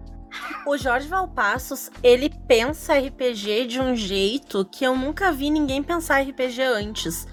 O 0.67 0.77
Jorge 0.77 1.09
Valpassos, 1.09 1.91
ele 2.03 2.29
pensa 2.47 2.95
RPG 2.99 3.67
de 3.67 3.81
um 3.81 3.95
jeito 3.97 4.65
que 4.71 4.85
eu 4.85 4.97
nunca 4.97 5.31
vi 5.33 5.49
ninguém 5.49 5.83
pensar 5.83 6.21
RPG 6.23 6.61
antes. 6.61 7.27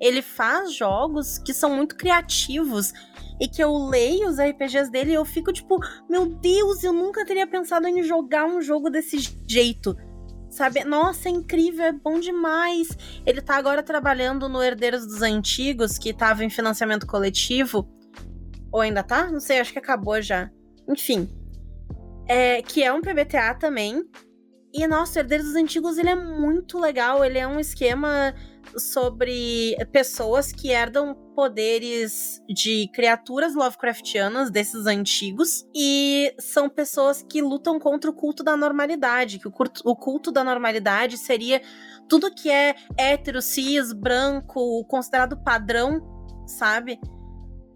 Ele 0.00 0.22
faz 0.22 0.74
jogos 0.74 1.38
que 1.38 1.52
são 1.54 1.70
muito 1.70 1.96
criativos 1.96 2.92
e 3.40 3.48
que 3.48 3.62
eu 3.62 3.76
leio 3.76 4.28
os 4.28 4.38
RPGs 4.38 4.90
dele 4.90 5.12
e 5.12 5.14
eu 5.14 5.24
fico 5.24 5.52
tipo, 5.52 5.78
meu 6.08 6.26
Deus, 6.26 6.82
eu 6.82 6.92
nunca 6.92 7.24
teria 7.24 7.46
pensado 7.46 7.86
em 7.86 8.02
jogar 8.02 8.46
um 8.46 8.60
jogo 8.60 8.90
desse 8.90 9.18
jeito. 9.46 9.96
Sabe? 10.50 10.84
Nossa, 10.84 11.28
é 11.28 11.32
incrível, 11.32 11.84
é 11.84 11.92
bom 11.92 12.18
demais. 12.18 12.88
Ele 13.26 13.42
tá 13.42 13.56
agora 13.56 13.82
trabalhando 13.82 14.48
no 14.48 14.62
Herdeiros 14.62 15.06
dos 15.06 15.20
Antigos, 15.20 15.98
que 15.98 16.14
tava 16.14 16.44
em 16.44 16.50
financiamento 16.50 17.06
coletivo. 17.06 17.86
Ou 18.72 18.80
ainda 18.80 19.02
tá? 19.02 19.30
Não 19.30 19.40
sei, 19.40 19.60
acho 19.60 19.72
que 19.72 19.78
acabou 19.78 20.20
já. 20.22 20.50
Enfim, 20.88 21.28
é, 22.26 22.62
que 22.62 22.82
é 22.82 22.92
um 22.92 23.02
PBTA 23.02 23.54
também. 23.54 24.02
E, 24.72 24.86
nossa, 24.86 25.20
Herdeiros 25.20 25.46
dos 25.48 25.56
Antigos, 25.56 25.98
ele 25.98 26.10
é 26.10 26.14
muito 26.14 26.78
legal. 26.78 27.24
Ele 27.24 27.38
é 27.38 27.46
um 27.46 27.60
esquema 27.60 28.34
sobre 28.78 29.76
pessoas 29.92 30.52
que 30.52 30.70
herdam 30.70 31.14
poderes 31.34 32.42
de 32.48 32.88
criaturas 32.92 33.54
Lovecraftianas 33.54 34.50
desses 34.50 34.86
antigos. 34.86 35.66
E 35.74 36.34
são 36.38 36.68
pessoas 36.68 37.22
que 37.22 37.42
lutam 37.42 37.78
contra 37.78 38.10
o 38.10 38.14
culto 38.14 38.42
da 38.42 38.56
normalidade. 38.56 39.38
Que 39.38 39.48
o 39.48 39.52
culto, 39.52 39.82
o 39.84 39.94
culto 39.94 40.32
da 40.32 40.42
normalidade 40.42 41.18
seria 41.18 41.60
tudo 42.08 42.34
que 42.34 42.50
é 42.50 42.74
hétero, 42.96 43.42
cis, 43.42 43.92
branco, 43.92 44.84
considerado 44.84 45.36
padrão, 45.36 46.00
sabe? 46.46 46.98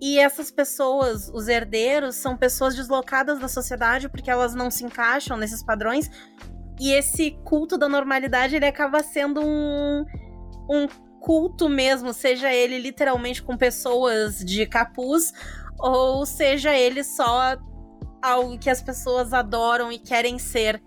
E 0.00 0.18
essas 0.18 0.50
pessoas, 0.50 1.28
os 1.28 1.46
herdeiros, 1.46 2.16
são 2.16 2.36
pessoas 2.36 2.74
deslocadas 2.74 3.38
da 3.38 3.48
sociedade 3.48 4.08
porque 4.08 4.30
elas 4.30 4.54
não 4.54 4.70
se 4.70 4.84
encaixam 4.84 5.36
nesses 5.36 5.62
padrões. 5.62 6.10
E 6.80 6.92
esse 6.92 7.32
culto 7.44 7.76
da 7.76 7.86
normalidade, 7.86 8.56
ele 8.56 8.64
acaba 8.64 9.02
sendo 9.02 9.42
um, 9.42 10.06
um 10.70 10.86
culto 11.20 11.68
mesmo, 11.68 12.12
seja 12.12 12.52
ele 12.52 12.78
literalmente 12.78 13.42
com 13.42 13.56
pessoas 13.56 14.38
de 14.38 14.64
capuz, 14.66 15.32
ou 15.78 16.24
seja 16.24 16.74
ele 16.74 17.02
só 17.02 17.56
algo 18.22 18.58
que 18.58 18.70
as 18.70 18.82
pessoas 18.82 19.32
adoram 19.32 19.90
e 19.90 19.98
querem 19.98 20.38
ser. 20.38 20.82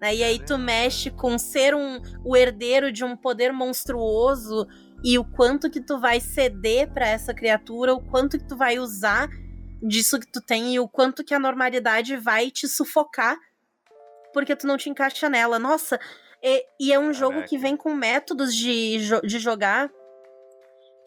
né? 0.00 0.14
E 0.14 0.22
aí 0.22 0.38
tu 0.38 0.58
mexe 0.58 1.10
com 1.10 1.38
ser 1.38 1.74
um, 1.74 2.00
o 2.24 2.36
herdeiro 2.36 2.90
de 2.90 3.04
um 3.04 3.16
poder 3.16 3.52
monstruoso 3.52 4.66
e 5.04 5.18
o 5.18 5.24
quanto 5.24 5.70
que 5.70 5.80
tu 5.80 6.00
vai 6.00 6.18
ceder 6.20 6.92
pra 6.92 7.06
essa 7.06 7.32
criatura, 7.32 7.94
o 7.94 8.04
quanto 8.04 8.38
que 8.38 8.46
tu 8.46 8.56
vai 8.56 8.78
usar 8.78 9.28
disso 9.80 10.18
que 10.18 10.26
tu 10.26 10.40
tem 10.40 10.74
e 10.74 10.80
o 10.80 10.88
quanto 10.88 11.22
que 11.22 11.32
a 11.32 11.38
normalidade 11.38 12.16
vai 12.16 12.50
te 12.50 12.66
sufocar 12.66 13.36
porque 14.32 14.56
tu 14.56 14.66
não 14.66 14.76
te 14.76 14.90
encaixa 14.90 15.28
nela. 15.28 15.58
Nossa, 15.58 15.98
e, 16.42 16.64
e 16.80 16.92
é 16.92 16.98
um 16.98 17.12
jogo 17.12 17.42
que 17.44 17.58
vem 17.58 17.76
com 17.76 17.94
métodos 17.94 18.54
de, 18.54 18.98
de 19.24 19.38
jogar 19.38 19.90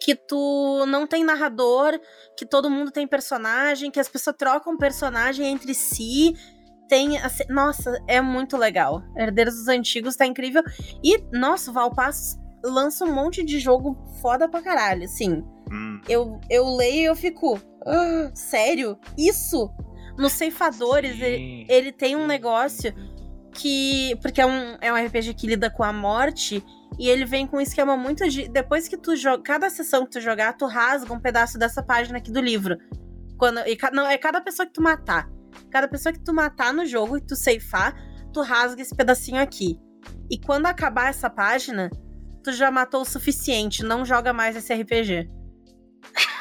que 0.03 0.15
tu 0.15 0.83
não 0.87 1.05
tem 1.05 1.23
narrador, 1.23 1.99
que 2.35 2.45
todo 2.45 2.69
mundo 2.71 2.89
tem 2.89 3.05
personagem, 3.07 3.91
que 3.91 3.99
as 3.99 4.09
pessoas 4.09 4.35
trocam 4.35 4.75
personagem 4.75 5.45
entre 5.45 5.75
si. 5.75 6.33
Tem, 6.89 7.17
assim, 7.19 7.43
nossa, 7.49 7.97
é 8.07 8.19
muito 8.19 8.57
legal. 8.57 9.03
Herdeiros 9.15 9.53
dos 9.55 9.67
Antigos 9.67 10.15
tá 10.15 10.25
incrível. 10.25 10.63
E, 11.03 11.23
nossa, 11.31 11.69
o 11.69 11.73
Valpassos 11.73 12.35
lança 12.63 13.05
um 13.05 13.13
monte 13.13 13.43
de 13.45 13.59
jogo 13.59 13.95
foda 14.21 14.49
pra 14.49 14.61
caralho, 14.61 15.03
assim. 15.05 15.43
Hum, 15.71 16.01
Eu, 16.09 16.41
eu 16.49 16.67
leio 16.75 17.01
e 17.01 17.05
eu 17.05 17.15
fico. 17.15 17.59
"Ah, 17.85 18.31
sério? 18.33 18.99
Isso? 19.17 19.71
Nos 20.17 20.33
ceifadores, 20.33 21.21
ele, 21.21 21.65
ele 21.69 21.91
tem 21.91 22.15
um 22.15 22.25
negócio 22.27 22.91
que. 23.53 24.15
Porque 24.21 24.41
é 24.41 24.45
um, 24.45 24.77
é 24.81 24.91
um 24.91 24.95
RPG 25.05 25.33
que 25.33 25.47
lida 25.47 25.69
com 25.69 25.83
a 25.83 25.91
morte. 25.93 26.63
E 26.99 27.07
ele 27.09 27.25
vem 27.25 27.47
com 27.47 27.57
um 27.57 27.61
esquema 27.61 27.95
muito. 27.97 28.27
de- 28.29 28.47
Depois 28.49 28.87
que 28.87 28.97
tu 28.97 29.15
joga. 29.15 29.41
Cada 29.43 29.69
sessão 29.69 30.05
que 30.05 30.11
tu 30.11 30.21
jogar, 30.21 30.53
tu 30.53 30.65
rasga 30.65 31.13
um 31.13 31.19
pedaço 31.19 31.57
dessa 31.57 31.81
página 31.83 32.17
aqui 32.17 32.31
do 32.31 32.41
livro. 32.41 32.77
Quando, 33.37 33.59
e, 33.67 33.77
não, 33.93 34.05
é 34.07 34.17
cada 34.17 34.39
pessoa 34.41 34.65
que 34.65 34.73
tu 34.73 34.81
matar. 34.81 35.29
Cada 35.69 35.87
pessoa 35.87 36.13
que 36.13 36.19
tu 36.19 36.33
matar 36.33 36.73
no 36.73 36.85
jogo 36.85 37.17
e 37.17 37.21
tu 37.21 37.35
ceifar, 37.35 37.95
tu 38.33 38.41
rasga 38.41 38.81
esse 38.81 38.95
pedacinho 38.95 39.41
aqui. 39.41 39.79
E 40.29 40.37
quando 40.39 40.65
acabar 40.67 41.09
essa 41.09 41.29
página, 41.29 41.89
tu 42.43 42.51
já 42.53 42.69
matou 42.71 43.01
o 43.01 43.05
suficiente. 43.05 43.83
Não 43.83 44.05
joga 44.05 44.31
mais 44.33 44.55
esse 44.55 44.73
RPG. 44.73 45.29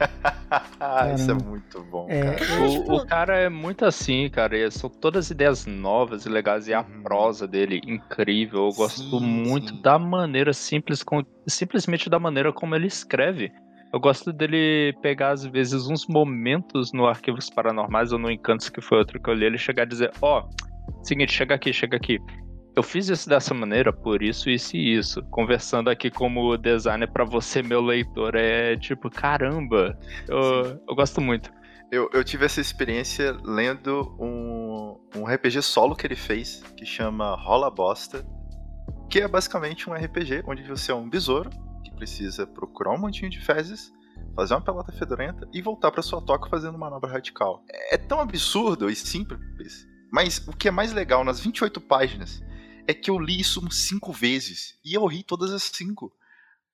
Isso 1.14 1.30
é 1.30 1.34
muito 1.34 1.82
bom, 1.84 2.06
É, 2.08 2.22
cara. 2.24 2.62
O, 2.62 2.68
tipo- 2.68 2.96
o 2.96 3.06
cara 3.06 3.36
é 3.38 3.48
muito 3.48 3.84
assim, 3.84 4.28
cara. 4.30 4.56
e 4.56 4.70
São 4.70 4.88
todas 4.90 5.30
ideias 5.30 5.66
novas 5.66 6.24
e 6.26 6.28
legais. 6.28 6.66
E 6.68 6.74
a 6.74 6.80
Uhum. 6.80 7.02
prosa 7.02 7.46
dele, 7.46 7.80
incrível. 7.86 8.66
Eu 8.66 8.72
gosto 8.72 9.20
Sim, 9.20 9.20
muito 9.20 9.74
sim. 9.76 9.82
da 9.82 9.98
maneira 9.98 10.52
simples, 10.52 11.02
com, 11.02 11.22
simplesmente 11.46 12.08
da 12.08 12.18
maneira 12.18 12.52
como 12.52 12.74
ele 12.74 12.86
escreve. 12.86 13.52
Eu 13.92 13.98
gosto 14.00 14.32
dele 14.32 14.96
pegar, 15.02 15.30
às 15.30 15.44
vezes, 15.44 15.88
uns 15.88 16.06
momentos 16.06 16.92
no 16.92 17.06
Arquivos 17.06 17.50
Paranormais 17.50 18.12
ou 18.12 18.18
no 18.18 18.30
Encantos, 18.30 18.68
que 18.68 18.80
foi 18.80 18.98
outro 18.98 19.20
que 19.20 19.28
eu 19.28 19.34
li, 19.34 19.44
ele 19.44 19.58
chegar 19.58 19.82
a 19.82 19.86
dizer: 19.86 20.12
Ó, 20.22 20.44
seguinte, 21.02 21.32
chega 21.32 21.54
aqui, 21.56 21.72
chega 21.72 21.96
aqui. 21.96 22.18
Eu 22.76 22.82
fiz 22.84 23.08
isso 23.08 23.28
dessa 23.28 23.52
maneira 23.52 23.92
por 23.92 24.22
isso, 24.22 24.48
isso 24.48 24.76
e 24.76 24.96
isso. 24.96 25.22
Conversando 25.24 25.90
aqui 25.90 26.10
como 26.10 26.56
designer 26.56 27.10
pra 27.10 27.24
você, 27.24 27.62
meu 27.62 27.80
leitor, 27.80 28.34
é 28.36 28.76
tipo, 28.76 29.10
caramba. 29.10 29.98
Eu, 30.28 30.80
eu 30.88 30.94
gosto 30.94 31.20
muito. 31.20 31.50
Eu, 31.90 32.08
eu 32.12 32.22
tive 32.22 32.44
essa 32.44 32.60
experiência 32.60 33.36
lendo 33.42 34.14
um, 34.20 34.96
um 35.16 35.24
RPG 35.24 35.60
solo 35.62 35.96
que 35.96 36.06
ele 36.06 36.14
fez, 36.14 36.62
que 36.76 36.86
chama 36.86 37.34
Rola 37.34 37.68
Bosta, 37.68 38.24
que 39.10 39.20
é 39.20 39.26
basicamente 39.26 39.90
um 39.90 39.92
RPG 39.92 40.44
onde 40.46 40.62
você 40.62 40.92
é 40.92 40.94
um 40.94 41.10
besouro 41.10 41.50
que 41.82 41.92
precisa 41.96 42.46
procurar 42.46 42.92
um 42.92 42.98
montinho 42.98 43.28
de 43.28 43.40
fezes, 43.40 43.92
fazer 44.36 44.54
uma 44.54 44.60
pelota 44.60 44.92
fedorenta 44.92 45.48
e 45.52 45.60
voltar 45.60 45.90
pra 45.90 46.02
sua 46.02 46.22
toca 46.22 46.48
fazendo 46.48 46.78
manobra 46.78 47.10
radical. 47.10 47.64
É 47.90 47.96
tão 47.98 48.20
absurdo 48.20 48.88
e 48.88 48.94
simples, 48.94 49.88
mas 50.12 50.46
o 50.46 50.52
que 50.52 50.68
é 50.68 50.70
mais 50.70 50.92
legal 50.92 51.24
nas 51.24 51.40
28 51.40 51.80
páginas 51.80 52.40
é 52.90 52.94
que 52.94 53.10
eu 53.10 53.18
li 53.18 53.40
isso 53.40 53.60
umas 53.60 53.76
cinco 53.76 54.12
vezes 54.12 54.78
e 54.84 54.94
eu 54.94 55.04
ri 55.06 55.22
todas 55.22 55.50
as 55.52 55.62
cinco. 55.62 56.12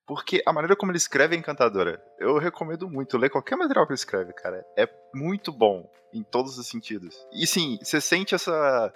Porque 0.05 0.41
a 0.45 0.53
maneira 0.53 0.75
como 0.75 0.91
ele 0.91 0.97
escreve 0.97 1.35
é 1.35 1.39
encantadora. 1.39 2.01
Eu 2.17 2.37
recomendo 2.37 2.89
muito 2.89 3.17
ler 3.17 3.29
qualquer 3.29 3.57
material 3.57 3.85
que 3.85 3.91
ele 3.91 3.97
escreve, 3.99 4.31
cara. 4.33 4.63
É 4.77 4.87
muito 5.13 5.51
bom 5.51 5.89
em 6.13 6.23
todos 6.23 6.57
os 6.57 6.65
sentidos. 6.67 7.15
E 7.33 7.45
sim, 7.45 7.77
você 7.83 7.99
sente 7.99 8.33
essa. 8.33 8.93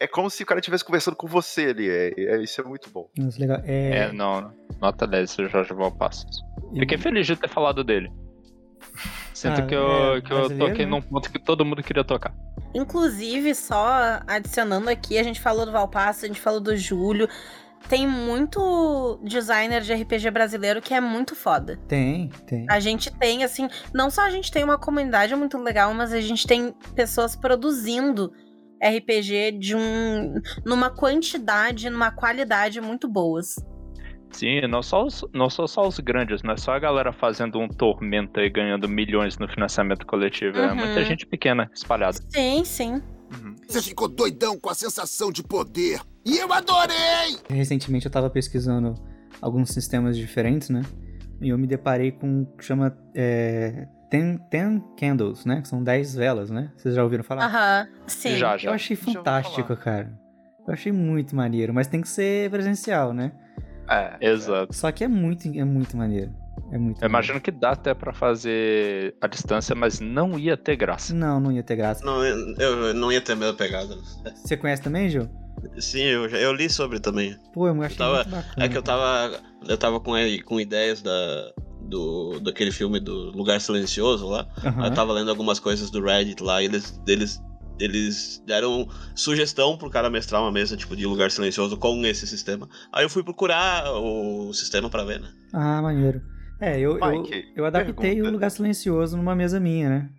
É 0.00 0.06
como 0.08 0.28
se 0.28 0.42
o 0.42 0.46
cara 0.46 0.58
estivesse 0.60 0.84
conversando 0.84 1.16
com 1.16 1.26
você 1.28 1.66
ali. 1.66 1.88
É, 1.88 2.12
é- 2.16 2.42
isso 2.42 2.60
é 2.60 2.64
muito 2.64 2.90
bom. 2.90 3.08
Nossa, 3.16 3.38
legal. 3.40 3.60
É, 3.64 3.98
É, 3.98 4.12
não, 4.12 4.52
nota 4.80 5.06
10, 5.06 5.30
seu 5.30 5.48
Jorge 5.48 5.72
Valpassos. 5.74 6.40
e- 6.74 6.80
Fiquei 6.80 6.98
feliz 6.98 7.26
de 7.26 7.36
ter 7.36 7.48
falado 7.48 7.84
dele. 7.84 8.10
Sinto 9.34 9.60
Ah, 9.60 9.66
que, 9.66 9.74
eu, 9.74 10.16
é 10.16 10.20
que 10.20 10.32
eu 10.32 10.58
toquei 10.58 10.84
né? 10.84 10.90
num 10.90 11.00
ponto 11.00 11.30
que 11.30 11.38
todo 11.38 11.64
mundo 11.64 11.82
queria 11.82 12.02
tocar. 12.02 12.34
Inclusive, 12.74 13.54
só 13.54 14.20
adicionando 14.26 14.90
aqui, 14.90 15.18
a 15.18 15.22
gente 15.22 15.40
falou 15.40 15.64
do 15.64 15.72
Valpasso, 15.72 16.24
a 16.24 16.28
gente 16.28 16.40
falou 16.40 16.60
do 16.60 16.76
Júlio. 16.76 17.28
Tem 17.88 18.06
muito 18.06 19.20
designer 19.22 19.80
de 19.82 19.94
RPG 19.94 20.30
brasileiro 20.30 20.82
que 20.82 20.92
é 20.92 21.00
muito 21.00 21.36
foda. 21.36 21.78
Tem, 21.86 22.28
tem. 22.46 22.66
A 22.68 22.80
gente 22.80 23.10
tem, 23.16 23.44
assim, 23.44 23.68
não 23.94 24.10
só 24.10 24.22
a 24.22 24.30
gente 24.30 24.50
tem 24.50 24.64
uma 24.64 24.76
comunidade 24.76 25.34
muito 25.36 25.56
legal, 25.56 25.94
mas 25.94 26.12
a 26.12 26.20
gente 26.20 26.46
tem 26.46 26.74
pessoas 26.94 27.36
produzindo 27.36 28.32
RPG 28.82 29.52
de 29.58 29.76
um 29.76 30.34
numa 30.64 30.90
quantidade, 30.90 31.88
numa 31.88 32.10
qualidade 32.10 32.80
muito 32.80 33.08
boas. 33.08 33.54
Sim, 34.30 34.60
não 34.68 34.82
só, 34.82 35.04
os, 35.04 35.24
não 35.32 35.48
só, 35.48 35.66
só 35.66 35.86
os 35.86 35.98
grandes, 36.00 36.42
não 36.42 36.52
é 36.52 36.56
só 36.56 36.72
a 36.72 36.78
galera 36.78 37.12
fazendo 37.12 37.58
um 37.58 37.68
tormento 37.68 38.38
e 38.40 38.48
ganhando 38.50 38.88
milhões 38.88 39.38
no 39.38 39.48
financiamento 39.48 40.06
coletivo. 40.06 40.58
É 40.58 40.68
Uhum. 40.68 40.76
muita 40.76 41.04
gente 41.04 41.26
pequena, 41.26 41.70
espalhada. 41.74 42.18
Sim, 42.28 42.64
sim. 42.64 42.92
Uhum. 42.94 43.54
Você 43.66 43.82
ficou 43.82 44.08
doidão 44.08 44.58
com 44.58 44.70
a 44.70 44.74
sensação 44.74 45.30
de 45.32 45.42
poder. 45.42 46.00
E 46.24 46.36
eu 46.38 46.52
adorei! 46.52 47.36
Recentemente 47.50 48.06
eu 48.06 48.12
tava 48.12 48.28
pesquisando 48.30 48.94
alguns 49.40 49.70
sistemas 49.70 50.16
diferentes, 50.16 50.68
né? 50.70 50.82
E 51.40 51.48
eu 51.50 51.58
me 51.58 51.66
deparei 51.66 52.10
com 52.12 52.42
o 52.42 52.46
que 52.56 52.64
chama 52.64 52.96
é, 53.14 53.86
ten, 54.10 54.38
ten 54.50 54.82
Candles, 54.98 55.44
né? 55.44 55.60
Que 55.62 55.68
são 55.68 55.82
10 55.82 56.14
velas, 56.14 56.50
né? 56.50 56.70
Vocês 56.76 56.94
já 56.94 57.02
ouviram 57.02 57.22
falar? 57.24 57.46
Aham. 57.46 57.88
Sim. 58.06 58.36
Já, 58.36 58.56
já. 58.56 58.70
Eu 58.70 58.74
achei 58.74 58.96
Já 58.96 59.02
fantástico, 59.02 59.76
cara. 59.76 60.12
Eu 60.66 60.74
achei 60.74 60.92
muito 60.92 61.34
maneiro, 61.36 61.72
mas 61.72 61.86
tem 61.86 62.00
que 62.00 62.08
ser 62.08 62.50
presencial, 62.50 63.12
né? 63.14 63.32
É, 63.88 64.16
Exato. 64.20 64.74
Só 64.74 64.90
que 64.92 65.04
é 65.04 65.08
muito, 65.08 65.48
é 65.48 65.64
muito 65.64 65.96
maneiro. 65.96 66.32
É 66.72 66.76
muito 66.78 67.02
Eu 67.02 67.08
imagino 67.08 67.40
que 67.40 67.50
dá 67.50 67.70
até 67.70 67.94
pra 67.94 68.12
fazer 68.12 69.14
a 69.20 69.26
distância, 69.26 69.74
mas 69.74 70.00
não 70.00 70.38
ia 70.38 70.56
ter 70.56 70.76
graça. 70.76 71.14
Não, 71.14 71.40
não 71.40 71.52
ia 71.52 71.62
ter 71.62 71.76
graça. 71.76 72.04
Não, 72.04 72.24
eu, 72.24 72.54
eu 72.58 72.94
não 72.94 73.10
ia 73.10 73.20
ter 73.20 73.32
a 73.32 73.36
mesma 73.36 73.54
pegada. 73.54 73.94
Você 74.34 74.56
conhece 74.56 74.82
também, 74.82 75.08
Gil? 75.08 75.28
Sim, 75.78 76.02
eu, 76.02 76.28
já- 76.28 76.38
eu 76.38 76.52
li 76.52 76.68
sobre 76.68 77.00
também. 77.00 77.36
Pô, 77.52 77.66
eu 77.68 77.82
achei 77.82 77.96
tava- 77.96 78.16
muito 78.24 78.30
bacana. 78.30 78.64
É 78.64 78.68
que 78.68 78.76
eu 78.76 78.82
tava. 78.82 79.40
Eu 79.66 79.78
tava 79.78 79.98
com, 80.00 80.12
com 80.44 80.60
ideias 80.60 81.02
da. 81.02 81.52
Do, 81.80 82.38
daquele 82.40 82.70
filme 82.70 83.00
do 83.00 83.30
Lugar 83.30 83.58
Silencioso 83.62 84.28
lá. 84.28 84.46
Aham. 84.62 84.84
Eu 84.86 84.92
tava 84.94 85.12
lendo 85.14 85.30
algumas 85.30 85.58
coisas 85.58 85.90
do 85.90 86.02
Reddit 86.04 86.42
lá 86.42 86.60
e 86.60 86.66
eles, 86.66 87.00
eles, 87.06 87.42
eles 87.80 88.42
deram 88.46 88.88
sugestão 89.14 89.76
pro 89.76 89.90
cara 89.90 90.08
mestrar 90.10 90.40
uma 90.42 90.52
mesa 90.52 90.76
tipo 90.76 90.94
de 90.96 91.06
lugar 91.06 91.30
silencioso 91.30 91.76
com 91.76 92.04
esse 92.06 92.26
sistema. 92.26 92.68
Aí 92.92 93.04
eu 93.04 93.10
fui 93.10 93.22
procurar 93.22 93.90
o 93.92 94.52
sistema 94.52 94.88
pra 94.90 95.04
ver, 95.04 95.20
né? 95.20 95.32
Ah, 95.52 95.80
maneiro. 95.82 96.20
É, 96.60 96.78
eu, 96.78 96.98
eu, 96.98 97.06
Mike, 97.10 97.52
eu 97.56 97.64
adaptei 97.64 97.94
pergunta. 97.94 98.28
o 98.28 98.32
Lugar 98.32 98.50
Silencioso 98.50 99.16
numa 99.16 99.34
mesa 99.36 99.60
minha, 99.60 99.88
né? 99.88 100.10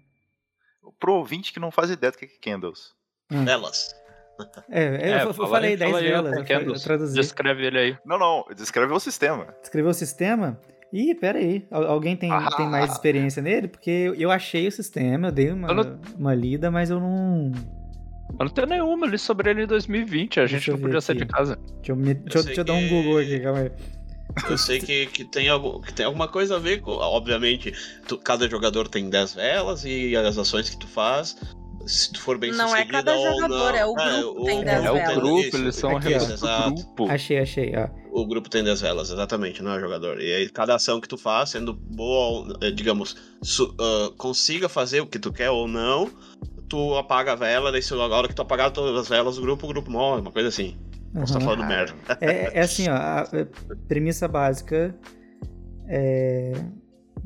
Pro 1.00 1.16
ouvinte 1.16 1.52
que 1.54 1.60
não 1.60 1.70
faz 1.72 1.90
ideia 1.90 2.12
do 2.12 2.18
que 2.18 2.26
é 2.26 2.28
Candles. 2.42 2.94
Elas. 3.48 3.94
É, 4.70 4.88
eu, 4.88 4.94
É, 4.96 5.24
eu 5.26 5.34
falei 5.34 5.72
aí, 5.72 5.78
10 5.78 5.92
fala 5.92 6.02
aí, 6.04 6.10
velas, 6.12 6.38
eu, 6.38 6.46
Candles. 6.46 6.72
fa- 6.84 6.94
eu 6.94 6.98
traduzi. 6.98 7.14
Descreve 7.16 7.66
ele 7.66 7.78
aí. 7.78 7.98
Não, 8.06 8.18
não, 8.18 8.46
descreve 8.56 8.94
o 8.94 9.00
sistema. 9.00 9.54
Escreveu 9.62 9.92
o 9.92 9.94
sistema? 9.94 10.60
Ih, 10.92 11.14
pera 11.16 11.38
aí. 11.40 11.66
Al- 11.70 11.86
Alguém 11.88 12.16
tem, 12.16 12.32
Ah. 12.32 12.50
tem 12.58 12.68
mais 12.68 12.92
experiência 12.92 13.42
nele? 13.42 13.68
Porque 13.68 14.12
eu, 14.18 14.32
achei 14.32 14.68
o 14.68 14.72
sistema, 14.72 15.28
eu 15.28 15.32
dei 15.32 15.52
uma, 15.52 15.68
Eu 15.70 15.76
não- 15.76 16.00
uma 16.18 16.34
lida, 16.34 16.72
mas 16.72 16.90
eu 16.90 17.00
não... 17.00 17.52
Eu 18.40 18.46
não 18.46 18.50
tenho 18.50 18.68
nenhuma, 18.68 19.06
eu 19.06 19.12
li 19.12 19.18
sobre 19.20 19.50
ele 19.50 19.64
em 19.64 19.68
2020, 19.68 20.40
a 20.40 20.44
Deixa 20.44 20.58
gente 20.58 20.72
não 20.72 20.80
podia 20.80 21.02
sair 21.02 21.18
aqui. 21.18 21.26
de 21.26 21.32
casa. 21.32 21.60
Deixa 21.78 21.92
eu, 21.92 21.96
me- 21.96 22.14
deixa 22.14 22.40
eu- 22.40 22.44
deixa 22.44 22.62
eu 22.62 22.66
dar 22.66 22.74
um 22.74 22.88
Google 22.88 23.18
aqui, 23.20 23.40
calma 23.40 23.60
aí. 23.62 23.72
Eu 24.50 24.58
sei 24.58 24.80
que, 24.80 25.08
que, 25.08 25.26
tem 25.26 25.50
algum, 25.50 25.82
que 25.82 25.92
tem 25.92 26.06
alguma 26.06 26.28
coisa 26.28 26.56
a 26.56 26.60
ver 26.60 26.82
com. 26.82 26.92
Obviamente, 26.92 27.74
tu- 28.08 28.18
cada 28.20 28.48
jogador 28.48 28.88
tem 28.88 29.10
10 29.10 29.34
velas 29.34 29.84
e 29.86 30.16
as 30.16 30.38
ações 30.38 30.70
que 30.70 30.78
tu 30.78 30.88
faz. 30.88 31.36
Se 31.88 32.14
tu 32.14 32.22
for 32.22 32.38
bem 32.38 32.52
Não 32.52 32.66
é 32.66 32.70
sucedida 32.70 32.92
cada 33.04 33.18
jogador, 33.18 33.48
não. 33.72 33.76
é 33.76 33.86
o 33.86 33.94
grupo 33.96 34.46
tem 34.46 34.64
10 34.64 34.86
É 34.86 34.92
o 34.92 34.94
velas. 34.94 35.16
grupo, 35.16 35.40
isso, 35.40 35.58
eles 35.58 35.76
são 35.76 35.90
a 35.90 35.98
Aqui, 35.98 36.08
ó. 36.08 36.10
reunião 36.12 36.28
do 36.28 36.34
Exato. 36.34 36.74
grupo. 36.76 37.10
Achei, 37.10 37.40
achei, 37.40 37.74
ó. 37.76 37.88
O 38.12 38.26
grupo 38.26 38.50
tem 38.50 38.64
10 38.64 38.82
velas, 38.82 39.10
exatamente, 39.12 39.62
não 39.62 39.72
é 39.72 39.78
o 39.78 39.80
jogador. 39.80 40.20
E 40.20 40.34
aí, 40.34 40.50
cada 40.50 40.76
ação 40.76 41.00
que 41.00 41.08
tu 41.08 41.18
faz, 41.18 41.50
sendo 41.50 41.74
boa, 41.74 42.58
eh, 42.62 42.72
digamos, 42.72 43.16
su- 43.42 43.76
ah, 43.80 44.12
consiga 44.18 44.68
fazer 44.68 45.02
o 45.02 45.08
que 45.08 45.20
tu 45.20 45.32
quer 45.32 45.50
ou 45.52 45.68
não, 45.68 46.10
tu 46.68 46.96
apaga 46.96 47.34
a 47.34 47.36
vela, 47.36 47.72
daí 47.72 47.82
se 47.82 47.94
a 47.94 47.98
hora 47.98 48.28
que 48.28 48.34
tu 48.36 48.42
apagar 48.42 48.72
todas 48.72 49.00
as 49.00 49.08
velas 49.08 49.36
do 49.36 49.42
grupo, 49.44 49.66
o 49.66 49.70
grupo 49.70 49.92
morre, 49.92 50.22
uma 50.22 50.32
coisa 50.32 50.50
assim. 50.50 50.76
Posso 51.14 51.38
estar 51.38 51.40
Aham. 51.40 51.58
falando 51.58 51.68
merda. 51.68 51.94
É, 52.22 52.60
é 52.60 52.62
assim, 52.62 52.88
ó, 52.90 52.94
a, 52.94 53.22
a 53.22 53.28
premissa 53.88 54.28
básica 54.28 54.96
é... 55.88 56.54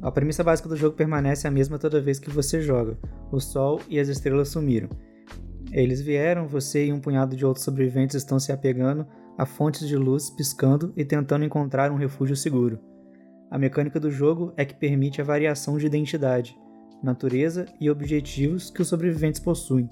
A 0.01 0.11
premissa 0.11 0.43
básica 0.43 0.67
do 0.67 0.75
jogo 0.75 0.95
permanece 0.97 1.47
a 1.47 1.51
mesma 1.51 1.79
toda 1.79 2.01
vez 2.01 2.19
que 2.19 2.29
você 2.29 2.61
joga. 2.61 2.97
O 3.31 3.39
sol 3.39 3.79
e 3.87 3.99
as 3.99 4.09
estrelas 4.09 4.49
sumiram. 4.49 4.89
Eles 5.71 6.01
vieram, 6.01 6.45
você 6.45 6.87
e 6.87 6.93
um 6.93 6.99
punhado 6.99 7.35
de 7.37 7.45
outros 7.45 7.63
sobreviventes 7.63 8.15
estão 8.15 8.37
se 8.39 8.51
apegando 8.51 9.07
a 9.37 9.45
fontes 9.45 9.87
de 9.87 9.97
luz 9.97 10.29
piscando 10.29 10.93
e 10.95 11.03
tentando 11.03 11.45
encontrar 11.45 11.91
um 11.91 11.97
refúgio 11.97 12.35
seguro. 12.35 12.79
A 13.49 13.57
mecânica 13.57 13.99
do 13.99 14.09
jogo 14.09 14.53
é 14.57 14.65
que 14.65 14.73
permite 14.73 15.21
a 15.21 15.23
variação 15.23 15.77
de 15.77 15.85
identidade, 15.85 16.57
natureza 17.01 17.65
e 17.79 17.89
objetivos 17.89 18.71
que 18.71 18.81
os 18.81 18.87
sobreviventes 18.87 19.39
possuem. 19.39 19.89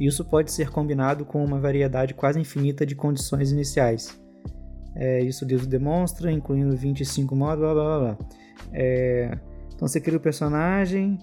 Isso 0.00 0.24
pode 0.24 0.50
ser 0.50 0.70
combinado 0.70 1.24
com 1.24 1.44
uma 1.44 1.60
variedade 1.60 2.14
quase 2.14 2.40
infinita 2.40 2.84
de 2.86 2.94
condições 2.94 3.52
iniciais. 3.52 4.20
É, 4.94 5.22
isso 5.22 5.44
livro 5.44 5.66
demonstra, 5.66 6.30
incluindo 6.30 6.76
25 6.76 7.34
modos, 7.34 7.58
blá 7.60 7.74
blá 7.74 7.84
blá 7.84 7.98
blá. 7.98 8.26
É, 8.72 9.38
então 9.74 9.86
você 9.86 10.00
cria 10.00 10.18
o 10.18 10.20
personagem. 10.20 11.18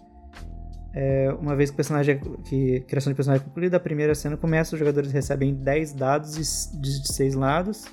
É, 0.94 1.32
uma 1.40 1.56
vez 1.56 1.70
que 1.70 1.76
o 1.76 1.78
personagem 1.78 2.16
é, 2.16 2.42
que 2.44 2.80
criação 2.82 3.12
de 3.12 3.16
personagem 3.16 3.44
é 3.44 3.48
concluída, 3.48 3.78
a 3.78 3.80
primeira 3.80 4.16
cena 4.16 4.36
começa, 4.36 4.76
os 4.76 4.80
jogadores 4.80 5.12
recebem 5.12 5.54
10 5.54 5.94
dados 5.94 6.34
de 6.34 7.02
de 7.02 7.14
6 7.14 7.36
lados, 7.36 7.86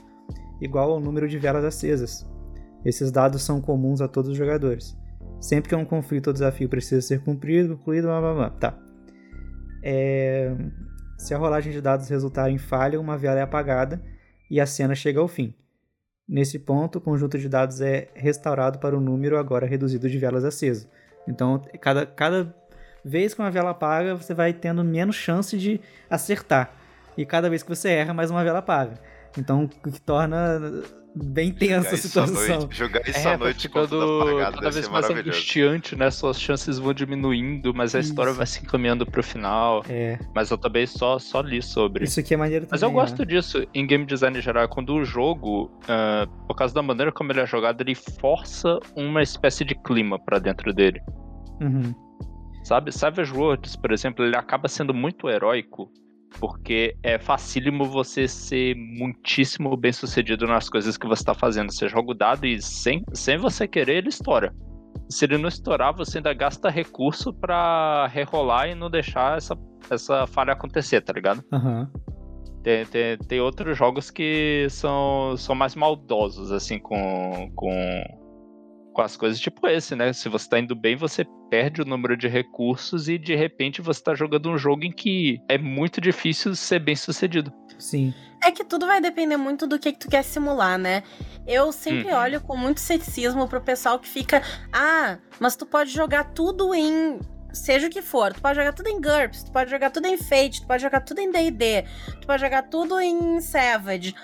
igual 0.60 0.92
ao 0.92 1.00
número 1.00 1.28
de 1.28 1.38
velas 1.38 1.64
acesas. 1.64 2.26
Esses 2.84 3.10
dados 3.10 3.42
são 3.42 3.60
comuns 3.60 4.00
a 4.00 4.08
todos 4.08 4.30
os 4.30 4.36
jogadores. 4.36 4.96
Sempre 5.40 5.68
que 5.68 5.74
um 5.74 5.84
conflito 5.84 6.28
ou 6.28 6.32
desafio 6.32 6.68
precisa 6.68 7.00
ser 7.00 7.20
cumprido, 7.20 7.76
concluído, 7.76 8.04
blá 8.04 8.20
blá 8.20 8.34
blá. 8.34 8.50
Tá. 8.50 8.78
É, 9.82 10.56
se 11.18 11.34
a 11.34 11.38
rolagem 11.38 11.72
de 11.72 11.80
dados 11.80 12.08
resultar 12.08 12.50
em 12.50 12.58
falha, 12.58 13.00
uma 13.00 13.18
vela 13.18 13.38
é 13.38 13.42
apagada 13.42 14.02
e 14.50 14.60
a 14.60 14.66
cena 14.66 14.94
chega 14.94 15.20
ao 15.20 15.28
fim. 15.28 15.54
Nesse 16.28 16.58
ponto, 16.58 16.98
o 16.98 17.00
conjunto 17.00 17.38
de 17.38 17.48
dados 17.48 17.80
é 17.80 18.08
restaurado 18.14 18.78
para 18.78 18.96
o 18.96 19.00
número 19.00 19.38
agora 19.38 19.66
reduzido 19.66 20.08
de 20.08 20.18
velas 20.18 20.44
acesas. 20.44 20.88
Então, 21.28 21.60
cada, 21.80 22.06
cada 22.06 22.54
vez 23.06 23.32
que 23.32 23.40
uma 23.40 23.50
vela 23.50 23.70
apaga, 23.70 24.16
você 24.16 24.34
vai 24.34 24.52
tendo 24.52 24.82
menos 24.82 25.14
chance 25.14 25.56
de 25.56 25.80
acertar. 26.10 26.72
E 27.16 27.24
cada 27.24 27.48
vez 27.48 27.62
que 27.62 27.68
você 27.68 27.88
erra, 27.90 28.12
mais 28.12 28.30
uma 28.30 28.42
vela 28.42 28.58
apaga. 28.58 28.94
Então, 29.38 29.64
o 29.64 29.68
que 29.68 30.00
torna 30.00 30.60
bem 31.14 31.50
tensa 31.50 31.94
a 31.94 31.98
situação. 31.98 32.58
noite, 32.60 32.76
jogar 32.76 33.00
isso 33.08 33.26
É, 33.26 33.34
à 33.34 33.38
noite 33.38 33.68
com 33.68 33.80
tudo 33.86 34.00
ficando 34.00 34.22
apagado 34.22 34.56
cada 34.56 34.70
vez 34.70 34.88
mais 34.88 35.08
angustiante, 35.08 35.96
né? 35.96 36.10
Suas 36.10 36.38
chances 36.40 36.78
vão 36.78 36.92
diminuindo, 36.92 37.72
mas 37.72 37.94
a 37.94 38.00
Isso. 38.00 38.10
história 38.10 38.32
vai 38.32 38.46
se 38.46 38.62
encaminhando 38.62 39.06
pro 39.06 39.22
final. 39.22 39.82
É, 39.88 40.18
Mas 40.34 40.50
eu 40.50 40.58
também 40.58 40.86
só, 40.86 41.18
só 41.18 41.40
li 41.40 41.62
sobre. 41.62 42.04
isso 42.04 42.20
aqui 42.20 42.34
é 42.34 42.36
maneiro 42.36 42.66
Mas 42.70 42.82
eu 42.82 42.90
gosto 42.90 43.20
né? 43.20 43.24
disso 43.24 43.66
em 43.72 43.86
game 43.86 44.04
design 44.04 44.36
em 44.38 44.42
geral, 44.42 44.68
quando 44.68 44.94
o 44.94 45.04
jogo, 45.04 45.70
ah, 45.88 46.26
por 46.46 46.54
causa 46.54 46.74
da 46.74 46.82
maneira 46.82 47.10
como 47.10 47.32
ele 47.32 47.40
é 47.40 47.46
jogado, 47.46 47.80
ele 47.80 47.94
força 47.94 48.78
uma 48.94 49.22
espécie 49.22 49.64
de 49.64 49.74
clima 49.74 50.18
pra 50.18 50.38
dentro 50.38 50.72
dele. 50.74 51.00
Uhum. 51.62 51.94
Sabe? 52.66 52.90
Savage 52.90 53.32
Worlds, 53.32 53.76
por 53.76 53.92
exemplo, 53.92 54.24
ele 54.24 54.36
acaba 54.36 54.66
sendo 54.66 54.92
muito 54.92 55.30
heróico 55.30 55.88
porque 56.40 56.96
é 57.00 57.16
facílimo 57.16 57.84
você 57.84 58.26
ser 58.26 58.74
muitíssimo 58.74 59.76
bem 59.76 59.92
sucedido 59.92 60.48
nas 60.48 60.68
coisas 60.68 60.96
que 60.96 61.06
você 61.06 61.22
tá 61.22 61.32
fazendo. 61.32 61.72
Você 61.72 61.88
joga 61.88 62.10
o 62.10 62.14
dado 62.14 62.44
e 62.44 62.60
sem, 62.60 63.04
sem 63.12 63.38
você 63.38 63.68
querer, 63.68 63.98
ele 63.98 64.08
estoura. 64.08 64.52
Se 65.08 65.24
ele 65.26 65.38
não 65.38 65.48
estourar, 65.48 65.94
você 65.94 66.18
ainda 66.18 66.34
gasta 66.34 66.68
recurso 66.68 67.32
pra 67.32 68.08
rerolar 68.08 68.68
e 68.68 68.74
não 68.74 68.90
deixar 68.90 69.38
essa, 69.38 69.56
essa 69.88 70.26
falha 70.26 70.52
acontecer, 70.52 71.00
tá 71.02 71.12
ligado? 71.12 71.44
Aham. 71.52 71.88
Tem, 72.64 72.84
tem, 72.84 73.16
tem 73.16 73.40
outros 73.40 73.78
jogos 73.78 74.10
que 74.10 74.66
são, 74.70 75.36
são 75.36 75.54
mais 75.54 75.76
maldosos, 75.76 76.50
assim, 76.50 76.80
com, 76.80 77.48
com, 77.54 77.70
com 78.96 79.02
as 79.02 79.14
coisas 79.14 79.38
tipo 79.38 79.68
esse, 79.68 79.94
né? 79.94 80.10
Se 80.14 80.26
você 80.26 80.48
tá 80.48 80.58
indo 80.58 80.74
bem, 80.74 80.96
você 80.96 81.22
perde 81.50 81.82
o 81.82 81.84
número 81.84 82.16
de 82.16 82.26
recursos 82.28 83.10
e 83.10 83.18
de 83.18 83.34
repente 83.36 83.82
você 83.82 84.02
tá 84.02 84.14
jogando 84.14 84.48
um 84.48 84.56
jogo 84.56 84.84
em 84.84 84.90
que 84.90 85.38
é 85.50 85.58
muito 85.58 86.00
difícil 86.00 86.56
ser 86.56 86.78
bem 86.78 86.96
sucedido. 86.96 87.52
Sim. 87.78 88.14
É 88.42 88.50
que 88.50 88.64
tudo 88.64 88.86
vai 88.86 88.98
depender 88.98 89.36
muito 89.36 89.66
do 89.66 89.78
que, 89.78 89.92
que 89.92 89.98
tu 89.98 90.08
quer 90.08 90.22
simular, 90.22 90.78
né? 90.78 91.02
Eu 91.46 91.72
sempre 91.72 92.10
Uhum. 92.10 92.16
olho 92.18 92.40
com 92.40 92.56
muito 92.56 92.80
ceticismo 92.80 93.46
pro 93.46 93.60
pessoal 93.60 93.98
que 93.98 94.08
fica, 94.08 94.42
ah, 94.72 95.18
mas 95.38 95.56
tu 95.56 95.66
pode 95.66 95.90
jogar 95.90 96.32
tudo 96.32 96.74
em. 96.74 97.18
Seja 97.52 97.88
o 97.88 97.90
que 97.90 98.00
for, 98.00 98.32
tu 98.32 98.40
pode 98.40 98.56
jogar 98.56 98.72
tudo 98.72 98.88
em 98.88 98.98
GURPS, 98.98 99.42
tu 99.44 99.52
pode 99.52 99.70
jogar 99.70 99.90
tudo 99.90 100.06
em 100.06 100.16
Fate, 100.16 100.62
tu 100.62 100.66
pode 100.66 100.82
jogar 100.82 101.00
tudo 101.02 101.20
em 101.20 101.30
DD, 101.30 101.84
tu 102.20 102.26
pode 102.26 102.40
jogar 102.42 102.62
tudo 102.62 102.98
em 102.98 103.40
Savage. 103.42 104.14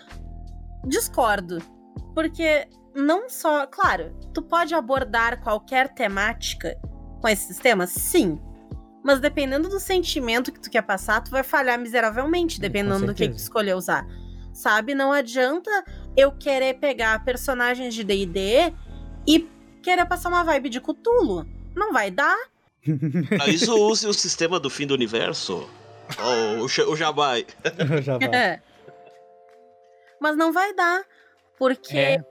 Discordo. 0.86 1.59
Porque 2.15 2.66
não 2.94 3.28
só. 3.28 3.66
Claro, 3.66 4.14
tu 4.32 4.43
pode 4.43 4.74
abordar 4.74 5.43
qualquer 5.43 5.89
temática 5.94 6.78
com 7.20 7.28
esse 7.28 7.47
sistema? 7.47 7.86
Sim. 7.86 8.40
Mas 9.05 9.20
dependendo 9.20 9.69
do 9.69 9.81
sentimento 9.81 10.52
que 10.52 10.60
tu 10.60 10.70
quer 10.70 10.82
passar, 10.82 11.20
tu 11.23 11.31
vai 11.31 11.43
falhar 11.43 11.78
miseravelmente, 11.78 12.56
Com 12.56 12.62
dependendo 12.62 13.06
do 13.06 13.14
que, 13.14 13.28
tu 13.28 13.36
escolher 13.36 13.74
usar. 13.74 14.06
Sabe? 14.52 14.94
Não 14.94 15.12
adianta 15.12 15.70
eu 16.16 16.31
querer 16.32 16.74
pegar 16.74 17.24
personagens 17.24 17.94
de 17.94 18.05
DD 18.05 18.73
e 19.27 19.48
querer 19.82 20.06
passar 20.06 20.28
uma 20.28 20.44
vibe 20.44 20.69
de 20.69 20.81
Cthulhu. 20.81 21.47
Não 21.74 21.93
vai 21.93 22.10
dar. 22.10 22.36
Mas 23.39 23.62
isso 23.62 23.74
use 23.74 24.06
o 24.06 24.12
sistema 24.12 24.60
do 24.60 24.69
fim 24.70 24.86
do 24.86 24.94
universo. 24.94 25.69
Ó, 26.19 26.62
o, 26.62 26.93
o 26.93 26.97
Jabai. 26.97 27.47
Já 28.02 28.19
vai. 28.19 28.28
É. 28.28 28.62
Mas 30.20 30.36
não 30.36 30.52
vai 30.52 30.74
dar. 30.74 31.02
Porque 31.59 31.97
É. 31.97 32.24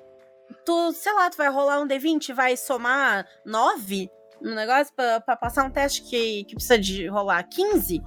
tu, 0.66 0.92
sei 0.94 1.14
lá, 1.14 1.30
tu 1.30 1.38
vai 1.38 1.50
rolar 1.50 1.80
um 1.82 1.88
D20 1.88 2.30
e 2.30 2.34
vai 2.34 2.56
somar 2.58 3.26
9 3.46 4.10
no 4.42 4.56
negócio 4.56 4.94
pra, 4.96 5.20
pra 5.22 5.36
passar 5.36 5.66
um 5.66 5.70
teste 5.72 6.02
que, 6.04 6.44
que 6.46 6.56
precisa 6.56 6.78
de 6.80 7.08
rolar 7.08 7.44
15. 7.44 8.02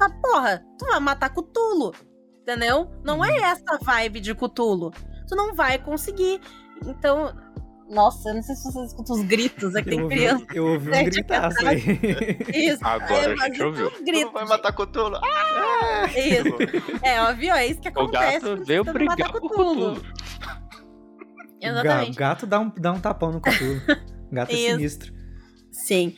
Ah, 0.00 0.10
porra, 0.22 0.64
tu 0.78 0.86
vai 0.86 1.00
matar 1.00 1.30
Cutulo. 1.30 1.94
Entendeu? 2.42 2.88
Não 3.04 3.24
é 3.24 3.36
essa 3.38 3.76
vibe 3.82 4.20
de 4.20 4.32
Cutulo. 4.34 4.92
Tu 5.28 5.34
não 5.34 5.54
vai 5.54 5.78
conseguir. 5.78 6.40
Então. 6.86 7.34
Nossa, 7.88 8.30
eu 8.30 8.34
não 8.34 8.42
sei 8.42 8.54
se 8.56 8.64
vocês 8.64 8.86
escutam 8.88 9.14
os 9.14 9.22
gritos 9.22 9.76
aqui, 9.76 9.90
Eu 9.90 9.92
tem 9.92 10.02
ouvi, 10.02 10.14
criança. 10.16 10.46
eu 10.54 10.66
ouvi 10.66 10.88
um 10.90 11.04
gritaço 11.04 11.66
aí. 11.68 11.78
Isso. 12.52 12.84
Agora 12.84 13.32
é, 13.32 13.34
a 13.40 13.46
gente 13.46 13.62
ouviu. 13.62 13.86
um 13.86 13.90
Tu 13.90 14.04
grito, 14.04 14.24
não 14.26 14.32
vai 14.32 14.44
matar 14.44 14.72
Cthulhu. 14.72 15.16
Ah! 15.16 16.06
Isso. 16.08 16.56
É, 17.04 17.22
óbvio, 17.22 17.54
é 17.54 17.66
isso 17.68 17.80
que 17.80 17.88
O 17.88 17.90
acontece. 17.92 18.32
gato 18.32 18.42
quando 18.42 18.64
veio 18.64 18.84
brigar 18.84 19.30
com 19.32 19.38
o 19.46 19.48
Cthulhu. 19.50 20.02
Cthulhu. 21.58 21.70
O 21.72 21.74
ga- 21.74 21.80
Exatamente. 21.82 22.16
gato 22.18 22.46
dá 22.46 22.60
um, 22.60 22.70
dá 22.76 22.92
um 22.92 23.00
tapão 23.00 23.32
no 23.32 23.40
Cthulhu. 23.40 23.80
Gato 24.32 24.52
é 24.52 24.56
sinistro. 24.56 25.12
Sim. 25.70 26.16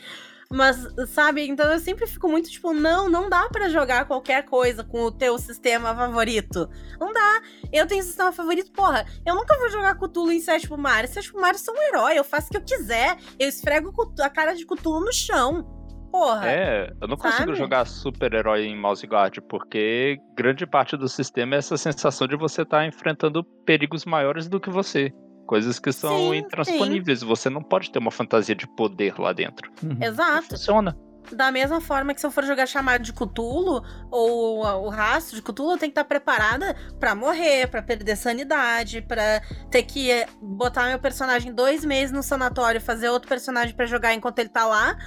Mas, 0.51 0.79
sabe, 1.09 1.47
então 1.47 1.71
eu 1.71 1.79
sempre 1.79 2.07
fico 2.07 2.27
muito 2.27 2.49
tipo, 2.49 2.73
não, 2.73 3.07
não 3.11 3.29
dá 3.29 3.49
pra 3.51 3.69
jogar 3.69 4.07
qualquer 4.07 4.47
coisa 4.47 4.83
com 4.83 5.03
o 5.03 5.13
teu 5.13 5.37
sistema 5.39 5.95
favorito. 5.95 6.67
Não 6.99 7.13
dá. 7.13 7.43
Eu 7.71 7.87
tenho 7.87 8.03
sistema 8.03 8.33
favorito, 8.33 8.73
porra. 8.73 9.05
Eu 9.27 9.35
nunca 9.35 9.59
vou 9.59 9.69
jogar 9.69 9.95
Cthulhu 9.97 10.33
em 10.33 10.41
Sétimo 10.41 10.79
Mar. 10.79 11.07
Sétimo 11.07 11.39
Mar 11.39 11.55
sou 11.57 11.75
um 11.75 11.83
herói, 11.83 12.19
eu 12.19 12.25
faço 12.25 12.47
o 12.47 12.51
que 12.51 12.57
eu 12.57 12.63
quiser. 12.63 13.19
Eu 13.39 13.47
esfrego 13.47 13.93
a 14.23 14.31
cara 14.31 14.55
de 14.55 14.65
Cthulhu 14.65 15.01
no 15.05 15.13
chão. 15.13 15.75
Porra. 16.11 16.49
É, 16.51 16.91
eu 17.03 17.07
não 17.07 17.19
consigo 17.19 17.49
Sabe? 17.49 17.55
jogar 17.55 17.85
super-herói 17.87 18.65
em 18.65 18.75
Mouse 18.75 19.07
Guard, 19.07 19.41
porque 19.51 20.17
grande 20.35 20.67
parte 20.67 20.97
do 20.97 21.07
sistema 21.07 21.57
é 21.57 21.59
essa 21.59 21.77
sensação 21.77 22.27
de 22.27 22.35
você 22.35 22.63
estar 22.63 22.87
enfrentando 22.87 23.45
perigos 23.67 24.07
maiores 24.07 24.49
do 24.49 24.59
que 24.59 24.71
você. 24.71 25.13
Coisas 25.49 25.79
que 25.79 25.91
são 25.91 26.31
Sim, 26.31 26.37
intransponíveis. 26.37 27.23
Você 27.23 27.49
não 27.49 27.63
pode 27.63 27.91
ter 27.91 27.99
uma 27.99 28.11
fantasia 28.11 28.55
de 28.55 28.67
poder 28.67 29.19
lá 29.19 29.33
dentro. 29.33 29.73
Uhum. 29.83 29.97
Não 29.99 30.07
Exato. 30.07 30.49
funciona. 30.51 30.95
Da 31.33 31.51
mesma 31.51 31.81
forma 31.81 32.13
que 32.13 32.21
se 32.21 32.27
eu 32.27 32.31
for 32.31 32.45
jogar 32.45 32.67
chamado 32.67 33.03
de 33.03 33.15
Cthulhu, 33.15 33.83
ou 34.11 34.59
o 34.85 34.91
rastro 34.91 35.37
de 35.37 35.43
Cthulhu, 35.43 35.73
eu 35.73 35.79
tenho 35.79 35.91
que 35.91 35.99
estar 35.99 36.05
preparada 36.05 36.77
pra 37.01 37.15
morrer, 37.15 37.67
pra 37.67 37.81
perder 37.81 38.17
sanidade, 38.17 39.01
pra 39.01 39.41
ter 39.71 39.85
que 39.85 40.11
eh, 40.11 40.27
botar 40.43 40.87
meu 40.87 40.99
personagem 40.99 41.55
dois 41.55 41.83
meses 41.83 42.13
no 42.13 42.23
sanatório, 42.23 42.79
fazer 42.79 43.09
outro 43.09 43.27
personagem 43.27 43.75
pra 43.75 43.87
jogar 43.87 44.13
enquanto 44.13 44.41
ele 44.41 44.51
tá 44.51 44.67
lá. 44.67 44.99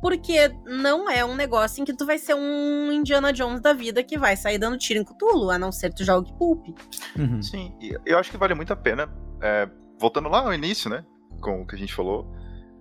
Porque 0.00 0.50
não 0.64 1.10
é 1.10 1.22
um 1.22 1.34
negócio 1.34 1.82
em 1.82 1.84
que 1.84 1.94
tu 1.94 2.06
vai 2.06 2.16
ser 2.16 2.34
um 2.34 2.90
Indiana 2.90 3.34
Jones 3.34 3.60
da 3.60 3.74
vida 3.74 4.02
que 4.02 4.16
vai 4.16 4.34
sair 4.34 4.56
dando 4.56 4.78
tiro 4.78 4.98
em 4.98 5.04
Cthulhu, 5.04 5.50
a 5.50 5.58
não 5.58 5.70
ser 5.70 5.90
que 5.90 5.96
tu 5.96 6.04
jogue 6.04 6.32
Pulp. 6.38 6.68
Uhum. 7.18 7.42
Sim, 7.42 7.76
eu 8.06 8.18
acho 8.18 8.30
que 8.30 8.38
vale 8.38 8.54
muito 8.54 8.72
a 8.72 8.76
pena, 8.76 9.10
é, 9.42 9.68
voltando 10.00 10.28
lá 10.30 10.40
ao 10.40 10.54
início, 10.54 10.88
né, 10.88 11.04
com 11.40 11.60
o 11.60 11.66
que 11.66 11.74
a 11.76 11.78
gente 11.78 11.94
falou, 11.94 12.26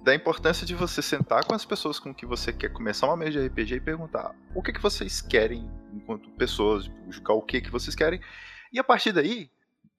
da 0.03 0.15
importância 0.15 0.65
de 0.65 0.73
você 0.73 1.01
sentar 1.01 1.45
com 1.45 1.53
as 1.53 1.65
pessoas 1.65 1.99
com 1.99 2.15
que 2.15 2.25
você 2.25 2.53
quer 2.53 2.69
começar 2.69 3.07
uma 3.07 3.17
mesa 3.17 3.31
de 3.31 3.47
RPG 3.47 3.75
e 3.75 3.81
perguntar 3.81 4.33
o 4.55 4.63
que, 4.63 4.71
que 4.71 4.81
vocês 4.81 5.21
querem 5.21 5.69
enquanto 5.93 6.31
pessoas, 6.31 6.89
jogar 7.09 7.33
o 7.33 7.41
que, 7.41 7.59
que 7.59 7.69
vocês 7.69 7.93
querem, 7.93 8.21
e 8.71 8.79
a 8.79 8.83
partir 8.83 9.11
daí, 9.11 9.51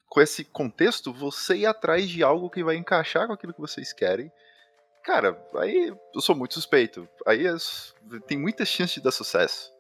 com 0.09 0.21
esse 0.21 0.45
contexto, 0.45 1.13
você 1.13 1.59
ir 1.59 1.67
atrás 1.67 2.09
de 2.09 2.23
algo 2.23 2.49
que 2.49 2.65
vai 2.65 2.77
encaixar 2.77 3.27
com 3.27 3.33
aquilo 3.33 3.53
que 3.53 3.61
vocês 3.61 3.93
querem. 3.93 4.31
Cara, 5.05 5.41
aí 5.57 5.93
eu 6.15 6.21
sou 6.21 6.35
muito 6.35 6.55
suspeito. 6.55 7.09
Aí 7.27 7.45
tem 8.27 8.39
muita 8.39 8.65
chance 8.65 8.95
de 8.95 9.03
dar 9.03 9.13
sucesso. 9.13 9.73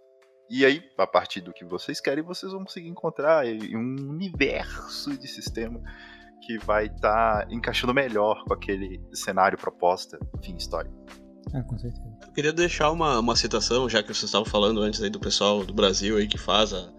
E 0.48 0.64
aí, 0.64 0.82
a 0.98 1.06
partir 1.06 1.40
do 1.40 1.52
que 1.52 1.64
vocês 1.64 2.00
querem, 2.00 2.24
vocês 2.24 2.50
vão 2.50 2.64
conseguir 2.64 2.88
encontrar 2.88 3.44
um 3.46 4.08
universo 4.08 5.16
de 5.16 5.28
sistema 5.28 5.80
que 6.42 6.58
vai 6.58 6.86
estar 6.86 7.46
encaixando 7.50 7.94
melhor 7.94 8.44
com 8.44 8.54
aquele 8.54 9.00
cenário 9.12 9.58
proposta, 9.58 10.18
fim, 10.42 10.56
história. 10.56 10.90
Ah, 11.54 11.62
com 11.62 11.78
certeza. 11.78 12.02
Eu 12.26 12.32
queria 12.32 12.52
deixar 12.52 12.90
uma, 12.90 13.18
uma 13.18 13.36
citação, 13.36 13.88
já 13.88 14.02
que 14.02 14.08
vocês 14.08 14.24
estavam 14.24 14.46
falando 14.46 14.80
antes 14.80 15.02
aí 15.02 15.10
do 15.10 15.18
pessoal 15.18 15.64
do 15.64 15.74
Brasil 15.74 16.16
aí 16.16 16.28
que 16.28 16.38
faz, 16.38 16.72
a, 16.72 16.92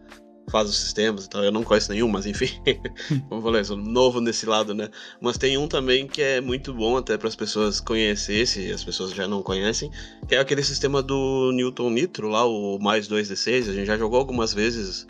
faz 0.50 0.70
os 0.70 0.78
sistemas 0.78 1.26
e 1.26 1.30
tal. 1.30 1.44
Eu 1.44 1.52
não 1.52 1.64
conheço 1.64 1.92
nenhum, 1.92 2.10
mas 2.10 2.26
enfim. 2.26 2.50
Como 3.30 3.40
eu 3.40 3.42
falei, 3.42 3.64
sou 3.64 3.78
novo 3.78 4.20
nesse 4.20 4.46
lado, 4.46 4.74
né? 4.74 4.90
Mas 5.22 5.38
tem 5.38 5.58
um 5.58 5.68
também 5.68 6.08
que 6.08 6.22
é 6.22 6.42
muito 6.42 6.74
bom 6.74 6.98
até 6.98 7.18
para 7.18 7.28
as 7.28 7.36
pessoas 7.36 7.80
conhecerem, 7.80 8.46
se 8.46 8.72
as 8.72 8.84
pessoas 8.84 9.12
já 9.12 9.28
não 9.28 9.42
conhecem, 9.42 9.90
que 10.28 10.36
é 10.36 10.40
aquele 10.40 10.64
sistema 10.64 11.02
do 11.02 11.52
Newton 11.54 11.90
Nitro 11.90 12.28
lá, 12.28 12.46
o 12.46 12.78
mais 12.80 13.08
2D6. 13.08 13.70
A 13.70 13.74
gente 13.74 13.88
já 13.88 13.98
jogou 13.98 14.20
algumas 14.20 14.54
vezes 14.54 15.08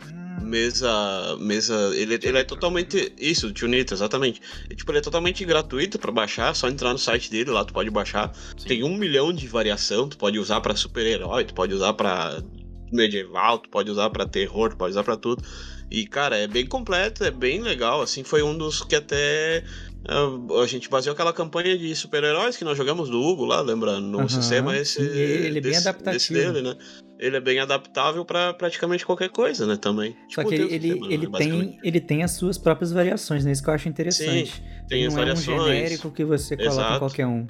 mesa 0.51 1.37
mesa 1.39 1.73
ele, 1.95 2.19
ele 2.21 2.37
é 2.37 2.43
totalmente 2.43 3.13
isso 3.17 3.47
Nitro, 3.67 3.95
exatamente 3.95 4.41
e, 4.69 4.75
tipo 4.75 4.91
ele 4.91 4.97
é 4.99 5.01
totalmente 5.01 5.45
gratuito 5.45 5.97
pra 5.97 6.11
baixar 6.11 6.53
só 6.53 6.67
entrar 6.67 6.91
no 6.91 6.99
site 6.99 7.31
dele 7.31 7.49
lá 7.51 7.63
tu 7.63 7.73
pode 7.73 7.89
baixar 7.89 8.31
Sim. 8.57 8.67
tem 8.67 8.83
um 8.83 8.95
milhão 8.95 9.31
de 9.31 9.47
variação 9.47 10.09
tu 10.09 10.17
pode 10.17 10.37
usar 10.37 10.59
pra 10.59 10.75
super-herói 10.75 11.45
tu 11.45 11.53
pode 11.53 11.73
usar 11.73 11.93
pra 11.93 12.43
medieval 12.91 13.59
tu 13.59 13.69
pode 13.69 13.89
usar 13.89 14.09
pra 14.09 14.25
terror 14.25 14.71
tu 14.71 14.77
pode 14.77 14.91
usar 14.91 15.03
pra 15.03 15.15
tudo 15.15 15.41
e 15.89 16.05
cara 16.05 16.35
é 16.35 16.47
bem 16.47 16.65
completo 16.65 17.23
é 17.23 17.31
bem 17.31 17.61
legal 17.61 18.01
assim 18.01 18.23
foi 18.23 18.43
um 18.43 18.57
dos 18.57 18.83
que 18.83 18.95
até 18.95 19.63
ah, 20.07 20.61
a 20.63 20.65
gente 20.65 20.89
baseou 20.89 21.13
aquela 21.13 21.31
campanha 21.31 21.77
de 21.77 21.95
super-heróis 21.95 22.57
que 22.57 22.63
nós 22.63 22.75
jogamos 22.77 23.07
do 23.07 23.21
Hugo 23.21 23.45
lá, 23.45 23.61
lembra? 23.61 23.99
No 23.99 24.21
Aham, 24.21 24.29
sistema 24.29 24.75
esse. 24.75 24.99
ele 24.99 25.59
é 25.59 25.61
bem 25.61 25.77
adaptativo. 25.77 26.39
dele, 26.39 26.61
né? 26.63 26.75
Ele 27.21 27.37
é 27.37 27.39
bem 27.39 27.59
adaptável 27.59 28.25
pra 28.25 28.51
praticamente 28.53 29.05
qualquer 29.05 29.29
coisa, 29.29 29.67
né? 29.67 29.77
Também. 29.77 30.15
Só 30.27 30.41
Tipo, 30.43 30.49
que 30.49 30.55
ele, 30.55 30.63
ele, 30.63 30.81
sistema, 30.87 31.07
né, 31.07 31.13
ele, 31.13 31.27
basicamente. 31.27 31.69
tem, 31.71 31.79
ele 31.83 31.99
tem 32.01 32.23
as 32.23 32.31
suas 32.31 32.57
próprias 32.57 32.91
variações, 32.91 33.45
né? 33.45 33.51
Isso 33.51 33.61
que 33.63 33.69
eu 33.69 33.73
acho 33.75 33.87
interessante. 33.87 34.63
tem 34.89 34.99
ele 35.03 35.07
as 35.07 35.13
não 35.13 35.19
é 35.21 35.23
um 35.23 35.27
variações. 35.27 35.63
genérico 35.63 36.11
que 36.11 36.25
você 36.25 36.57
coloca 36.57 36.73
em 36.75 36.79
Exato. 36.79 36.99
qualquer 36.99 37.27
um. 37.27 37.45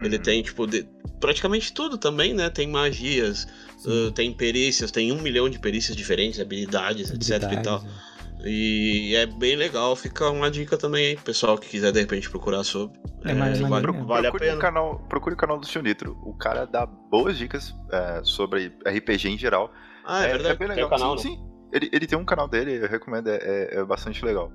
Ele 0.00 0.18
tem, 0.18 0.42
tipo, 0.42 0.66
de- 0.66 0.86
praticamente 1.20 1.72
tudo 1.72 1.98
também, 1.98 2.32
né? 2.32 2.48
Tem 2.50 2.66
magias, 2.66 3.46
Sim. 3.78 4.06
uh, 4.08 4.10
tem 4.10 4.32
perícias, 4.32 4.90
tem 4.90 5.12
um 5.12 5.20
milhão 5.20 5.48
de 5.50 5.58
perícias 5.58 5.94
diferentes, 5.96 6.40
habilidades, 6.40 7.10
etc 7.10 7.28
e 7.30 7.38
tal. 7.62 7.76
Habilidades, 7.76 7.84
é. 7.84 8.07
E 8.44 9.14
é 9.16 9.26
bem 9.26 9.56
legal, 9.56 9.96
fica 9.96 10.30
uma 10.30 10.50
dica 10.50 10.76
também 10.76 11.06
aí, 11.08 11.16
pessoal 11.16 11.58
que 11.58 11.68
quiser 11.68 11.90
de 11.92 12.00
repente 12.00 12.30
procurar 12.30 12.62
sobre. 12.62 12.98
É, 13.24 13.34
vale, 13.34 13.64
é. 13.64 13.68
vale 14.04 14.26
a 14.26 14.30
procure, 14.30 14.44
o 14.46 14.50
pena. 14.50 14.60
canal, 14.60 14.98
procure 15.08 15.34
o 15.34 15.38
canal 15.38 15.58
do 15.58 15.66
Tio 15.66 15.82
Nitro. 15.82 16.16
O 16.24 16.32
cara 16.34 16.64
dá 16.64 16.86
boas 16.86 17.36
dicas 17.36 17.74
é, 17.90 18.20
sobre 18.22 18.72
RPG 18.86 19.28
em 19.30 19.38
geral. 19.38 19.72
Ah, 20.04 20.22
é, 20.24 20.28
verdade, 20.28 20.58
bem 20.58 20.68
tem 20.68 20.76
legal. 20.76 20.86
o 20.88 20.90
canal, 20.90 21.18
sim, 21.18 21.30
né? 21.30 21.36
sim. 21.36 21.48
Ele, 21.72 21.90
ele 21.92 22.06
tem 22.06 22.16
um 22.18 22.24
canal 22.24 22.48
dele, 22.48 22.76
eu 22.82 22.88
recomendo, 22.88 23.28
é, 23.28 23.36
é- 23.36 23.74
é 23.80 23.84
bastante 23.84 24.24
legal. 24.24 24.52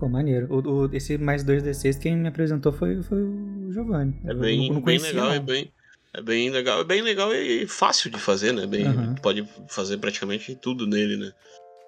Pô, 0.00 0.08
maneiro. 0.08 0.46
O, 0.50 0.86
o- 0.86 0.90
esse 0.94 1.16
mais 1.18 1.44
2D6, 1.44 1.98
quem 1.98 2.16
me 2.16 2.28
apresentou 2.28 2.72
foi, 2.72 3.02
foi 3.02 3.22
o 3.22 3.70
Giovanni. 3.72 4.18
É 4.24 4.32
Eu 4.32 4.38
bem, 4.38 4.56
não, 4.58 4.64
não 4.66 4.74
bem 4.82 4.98
conhecia, 4.98 5.12
legal, 5.12 5.30
é 5.32 5.38
não. 5.38 5.44
bem, 5.44 5.72
é 6.14 6.22
bem 6.22 6.50
legal, 6.50 6.80
é 6.80 6.84
bem 6.84 7.02
legal 7.02 7.32
e 7.34 7.66
fácil 7.66 8.10
de 8.10 8.18
fazer, 8.18 8.52
né? 8.52 8.66
Bem, 8.66 8.86
Aham. 8.86 9.14
Pode 9.22 9.46
fazer 9.68 9.98
praticamente 9.98 10.54
tudo 10.56 10.86
nele, 10.86 11.16
né? 11.18 11.30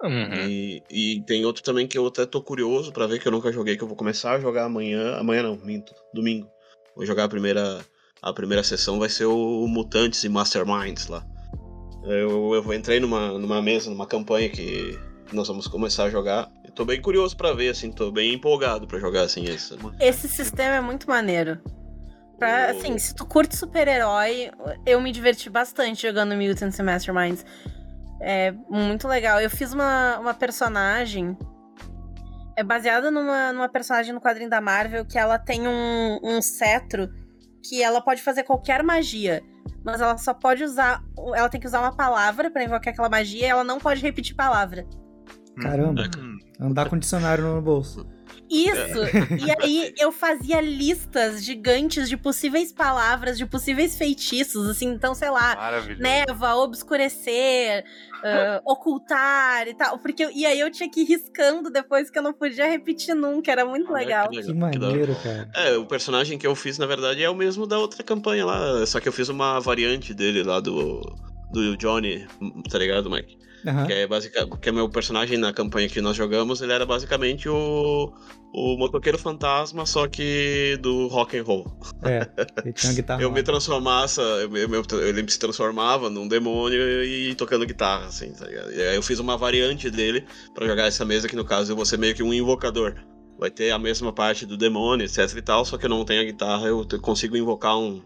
Uhum. 0.02 0.48
E, 0.48 0.82
e 0.90 1.22
tem 1.22 1.44
outro 1.44 1.62
também 1.62 1.86
que 1.86 1.98
eu 1.98 2.06
até 2.06 2.24
tô 2.24 2.40
curioso 2.40 2.92
pra 2.92 3.06
ver, 3.06 3.18
que 3.18 3.26
eu 3.26 3.32
nunca 3.32 3.52
joguei, 3.52 3.76
que 3.76 3.82
eu 3.82 3.88
vou 3.88 3.96
começar 3.96 4.32
a 4.32 4.40
jogar 4.40 4.64
amanhã. 4.64 5.16
Amanhã 5.16 5.42
não, 5.42 5.56
minto, 5.56 5.92
domingo. 6.14 6.48
Vou 6.94 7.04
jogar 7.04 7.24
a 7.24 7.28
primeira. 7.28 7.80
A 8.20 8.32
primeira 8.32 8.64
sessão 8.64 8.98
vai 8.98 9.08
ser 9.08 9.26
o 9.26 9.66
Mutantes 9.68 10.24
e 10.24 10.28
Masterminds 10.28 11.06
lá. 11.06 11.24
Eu, 12.04 12.54
eu 12.54 12.74
entrei 12.74 12.98
numa, 12.98 13.38
numa 13.38 13.62
mesa, 13.62 13.90
numa 13.90 14.06
campanha 14.06 14.48
que 14.48 14.98
nós 15.32 15.46
vamos 15.46 15.66
começar 15.66 16.04
a 16.04 16.10
jogar. 16.10 16.50
Eu 16.64 16.72
tô 16.72 16.84
bem 16.84 17.00
curioso 17.00 17.36
pra 17.36 17.52
ver, 17.52 17.68
assim, 17.68 17.92
tô 17.92 18.10
bem 18.10 18.34
empolgado 18.34 18.86
pra 18.86 18.98
jogar 18.98 19.22
assim 19.22 19.44
esse. 19.44 19.76
Esse 20.00 20.28
sistema 20.28 20.76
é 20.76 20.80
muito 20.80 21.08
maneiro. 21.08 21.60
Pra, 22.38 22.70
assim, 22.70 22.96
se 22.98 23.14
tu 23.14 23.26
curte 23.26 23.56
super-herói, 23.56 24.50
eu 24.86 25.00
me 25.00 25.10
diverti 25.10 25.50
bastante 25.50 26.06
jogando 26.06 26.36
Mutants 26.36 26.78
e 26.78 26.82
Masterminds. 26.82 27.44
É 28.20 28.52
muito 28.68 29.06
legal. 29.06 29.40
Eu 29.40 29.50
fiz 29.50 29.72
uma, 29.72 30.18
uma 30.18 30.34
personagem. 30.34 31.36
É 32.56 32.62
baseada 32.62 33.10
numa, 33.10 33.52
numa 33.52 33.68
personagem 33.68 34.12
no 34.12 34.20
quadrinho 34.20 34.50
da 34.50 34.60
Marvel 34.60 35.04
que 35.04 35.16
ela 35.16 35.38
tem 35.38 35.68
um, 35.68 36.18
um 36.22 36.42
cetro 36.42 37.08
que 37.62 37.82
ela 37.82 38.00
pode 38.00 38.20
fazer 38.22 38.42
qualquer 38.42 38.82
magia. 38.82 39.42
Mas 39.84 40.00
ela 40.00 40.18
só 40.18 40.34
pode 40.34 40.64
usar. 40.64 41.02
Ela 41.34 41.48
tem 41.48 41.60
que 41.60 41.66
usar 41.66 41.80
uma 41.80 41.94
palavra 41.94 42.50
pra 42.50 42.64
invocar 42.64 42.92
aquela 42.92 43.08
magia 43.08 43.46
e 43.46 43.50
ela 43.50 43.62
não 43.62 43.78
pode 43.78 44.02
repetir 44.02 44.34
palavra. 44.34 44.86
Caramba. 45.60 46.02
Hum, 46.18 46.38
Andar 46.60 46.88
com 46.88 46.98
dicionário 46.98 47.44
no 47.44 47.62
bolso. 47.62 48.04
Isso! 48.50 48.98
E 49.38 49.50
aí 49.62 49.94
eu 49.98 50.10
fazia 50.10 50.60
listas 50.60 51.44
gigantes 51.44 52.08
de 52.08 52.16
possíveis 52.16 52.72
palavras, 52.72 53.36
de 53.38 53.44
possíveis 53.46 53.96
feitiços, 53.96 54.68
assim, 54.68 54.86
então, 54.88 55.14
sei 55.14 55.30
lá, 55.30 55.54
neva, 55.98 56.54
obscurecer, 56.56 57.84
ah, 58.24 58.60
ocultar 58.66 59.68
e 59.68 59.74
tal. 59.74 59.98
Porque, 59.98 60.24
eu- 60.24 60.30
e 60.30 60.44
aí 60.46 60.58
eu 60.58 60.70
tinha 60.70 60.90
que 60.90 61.00
ir 61.00 61.04
riscando 61.04 61.70
depois 61.70 62.10
que 62.10 62.18
eu 62.18 62.22
não 62.22 62.32
podia 62.32 62.66
repetir 62.68 63.14
nunca, 63.14 63.50
era 63.52 63.64
muito 63.64 63.90
Ah, 63.90 63.98
legal. 63.98 64.28
que 64.28 64.36
legal, 64.36 64.52
que 64.54 64.58
maneiro, 64.78 65.14
cara. 65.22 65.50
É, 65.54 65.76
o 65.76 65.86
personagem 65.86 66.38
que 66.38 66.46
eu 66.46 66.54
fiz, 66.54 66.78
na 66.78 66.86
verdade, 66.86 67.22
é 67.22 67.30
o 67.30 67.34
mesmo 67.34 67.66
da 67.66 67.78
outra 67.78 68.02
campanha 68.02 68.44
lá. 68.46 68.84
Só 68.86 69.00
que 69.00 69.08
eu 69.08 69.12
fiz 69.12 69.28
uma 69.28 69.60
variante 69.60 70.12
dele 70.14 70.42
lá 70.42 70.60
do. 70.60 71.00
do 71.52 71.76
Johnny, 71.76 72.26
tá 72.70 72.78
ligado, 72.78 73.10
Mike? 73.10 73.36
Aham. 73.66 73.86
Que 73.86 73.92
é 73.92 74.06
basicamente 74.06 74.58
que 74.60 74.68
é 74.68 74.72
meu 74.72 74.88
personagem 74.88 75.36
na 75.38 75.52
campanha 75.52 75.88
que 75.88 76.00
nós 76.00 76.16
jogamos, 76.16 76.60
ele 76.60 76.72
era 76.72 76.86
basicamente 76.86 77.48
o 77.48 78.12
o 78.50 78.78
motoqueiro 78.78 79.18
fantasma, 79.18 79.84
só 79.84 80.08
que 80.08 80.78
do 80.80 81.06
rock 81.08 81.36
and 81.36 81.42
roll. 81.42 81.66
É, 82.02 82.26
ele 82.64 82.72
tinha 82.72 82.90
uma 82.90 82.96
guitarra. 82.96 83.22
Eu 83.22 83.30
me 83.30 83.42
transformasse, 83.42 84.20
eu, 84.22 84.48
me- 84.48 84.60
eu- 84.62 85.06
ele 85.06 85.30
se 85.30 85.38
transformava 85.38 86.08
num 86.08 86.26
demônio 86.26 86.80
e 87.04 87.34
tocando 87.34 87.66
guitarra, 87.66 88.06
assim, 88.06 88.32
tá 88.32 88.46
ligado? 88.46 88.72
E 88.72 88.80
aí 88.80 88.96
eu 88.96 89.02
fiz 89.02 89.18
uma 89.18 89.36
variante 89.36 89.90
dele 89.90 90.24
pra 90.54 90.66
jogar 90.66 90.86
essa 90.86 91.04
mesa, 91.04 91.28
que 91.28 91.36
no 91.36 91.44
caso 91.44 91.70
eu 91.72 91.76
vou 91.76 91.84
ser 91.84 91.98
meio 91.98 92.14
que 92.14 92.22
um 92.22 92.32
invocador. 92.32 92.94
Vai 93.38 93.50
ter 93.50 93.70
a 93.70 93.78
mesma 93.78 94.12
parte 94.14 94.46
do 94.46 94.56
demônio, 94.56 95.04
etc 95.04 95.18
e 95.36 95.42
tal, 95.42 95.64
só 95.66 95.76
que 95.76 95.84
eu 95.84 95.90
não 95.90 96.04
tenho 96.04 96.22
a 96.22 96.24
guitarra, 96.24 96.66
eu 96.68 96.86
consigo 97.02 97.36
invocar 97.36 97.78
um, 97.78 98.02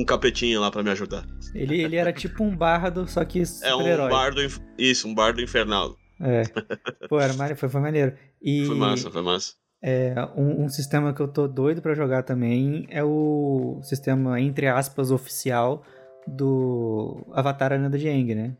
um 0.00 0.04
capetinho 0.04 0.60
lá 0.60 0.70
pra 0.70 0.82
me 0.82 0.90
ajudar. 0.90 1.24
Ele, 1.54 1.80
ele 1.82 1.96
era 1.96 2.12
tipo 2.12 2.44
um 2.44 2.54
bardo, 2.56 3.06
só 3.08 3.24
que 3.24 3.40
É 3.62 3.74
um 3.74 3.78
super-herói. 3.78 4.10
bardo, 4.10 4.40
isso, 4.78 5.08
um 5.08 5.14
bardo 5.14 5.40
infernal. 5.40 5.96
É. 6.20 6.42
Pô, 7.08 7.20
era 7.20 7.32
foi, 7.56 7.68
foi 7.68 7.80
maneiro. 7.80 8.12
E 8.42 8.64
Foi 8.66 8.76
massa, 8.76 9.10
foi 9.10 9.22
massa. 9.22 9.52
é, 9.82 10.14
um, 10.36 10.64
um 10.64 10.68
sistema 10.68 11.12
que 11.12 11.20
eu 11.20 11.28
tô 11.28 11.46
doido 11.48 11.80
pra 11.82 11.94
jogar 11.94 12.22
também 12.22 12.86
é 12.90 13.02
o 13.04 13.80
sistema, 13.82 14.40
entre 14.40 14.66
aspas, 14.68 15.10
oficial 15.10 15.82
do 16.26 17.24
Avatar 17.32 17.72
A 17.72 17.76
Lenda 17.76 17.98
de 17.98 18.08
Aang, 18.08 18.34
né? 18.34 18.56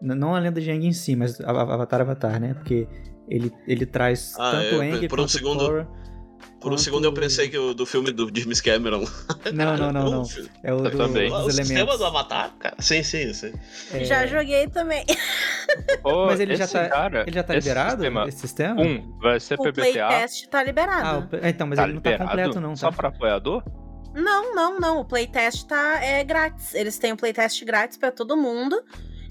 Não 0.00 0.34
a 0.34 0.38
Lenda 0.38 0.60
de 0.60 0.70
Aang 0.70 0.86
em 0.86 0.92
si, 0.92 1.14
mas 1.16 1.40
Avatar 1.40 2.00
Avatar, 2.00 2.40
né? 2.40 2.54
Porque 2.54 2.86
ele, 3.28 3.52
ele 3.66 3.84
traz 3.84 4.34
Ah, 4.38 4.50
tanto 4.52 4.82
é, 4.82 4.90
Aang 4.92 5.08
por 5.08 5.18
um 5.18 5.22
quanto 5.22 5.32
segundo- 5.32 5.66
Korra. 5.66 5.88
Por 6.60 6.68
um 6.68 6.70
quanto- 6.72 6.82
segundo 6.82 7.04
eu 7.06 7.12
pensei 7.12 7.48
que 7.48 7.56
o 7.56 7.72
do 7.72 7.86
filme 7.86 8.12
do 8.12 8.30
James 8.34 8.60
Cameron. 8.60 9.04
Não, 9.52 9.76
não, 9.76 9.92
não, 9.92 10.10
não. 10.10 10.22
É 10.62 10.72
o 10.72 10.78
Eu 10.84 10.90
do, 10.90 10.96
também. 10.96 11.30
dos 11.30 11.38
o 11.46 11.50
sistema 11.50 11.68
elementos. 11.80 11.98
do 11.98 12.04
Avatar, 12.04 12.50
cara. 12.58 12.76
Sim, 12.78 13.02
sim, 13.02 13.32
sei. 13.32 13.54
É, 13.92 14.04
Já 14.04 14.26
joguei 14.26 14.68
também. 14.68 15.04
Ô, 16.04 16.26
Mas 16.26 16.38
ele 16.40 16.54
já 16.56 16.68
tá, 16.68 16.88
cara, 16.88 17.22
ele 17.22 17.32
já 17.34 17.42
tá 17.42 17.56
esse 17.56 17.68
liberado, 17.68 17.90
Sistema, 18.02 18.28
esse 18.28 18.38
sistema? 18.38 18.80
um, 18.82 19.18
vai 19.18 19.40
ser 19.40 19.54
O 19.58 19.62
PBTA. 19.62 19.80
playtest 19.82 20.46
tá 20.48 20.58
Ah, 20.58 20.62
liberado. 20.62 21.28
o- 21.32 21.36
é, 21.44 21.48
então, 21.48 21.66
mas 21.66 21.78
tá 21.78 21.84
ele 21.84 21.94
não 21.94 22.00
tá 22.02 22.18
completo 22.18 22.60
não, 22.60 22.76
Só 22.76 22.90
tá? 22.90 22.96
pra 22.96 23.08
apoiador? 23.08 23.62
Não, 24.14 24.54
não, 24.54 24.78
não. 24.78 25.00
O 25.00 25.04
playtest 25.04 25.66
tá 25.66 26.02
é 26.04 26.22
grátis. 26.24 26.74
Eles 26.74 26.98
têm 26.98 27.12
o 27.12 27.16
playtest 27.16 27.64
grátis 27.64 27.96
pra 27.96 28.10
todo 28.10 28.36
mundo. 28.36 28.82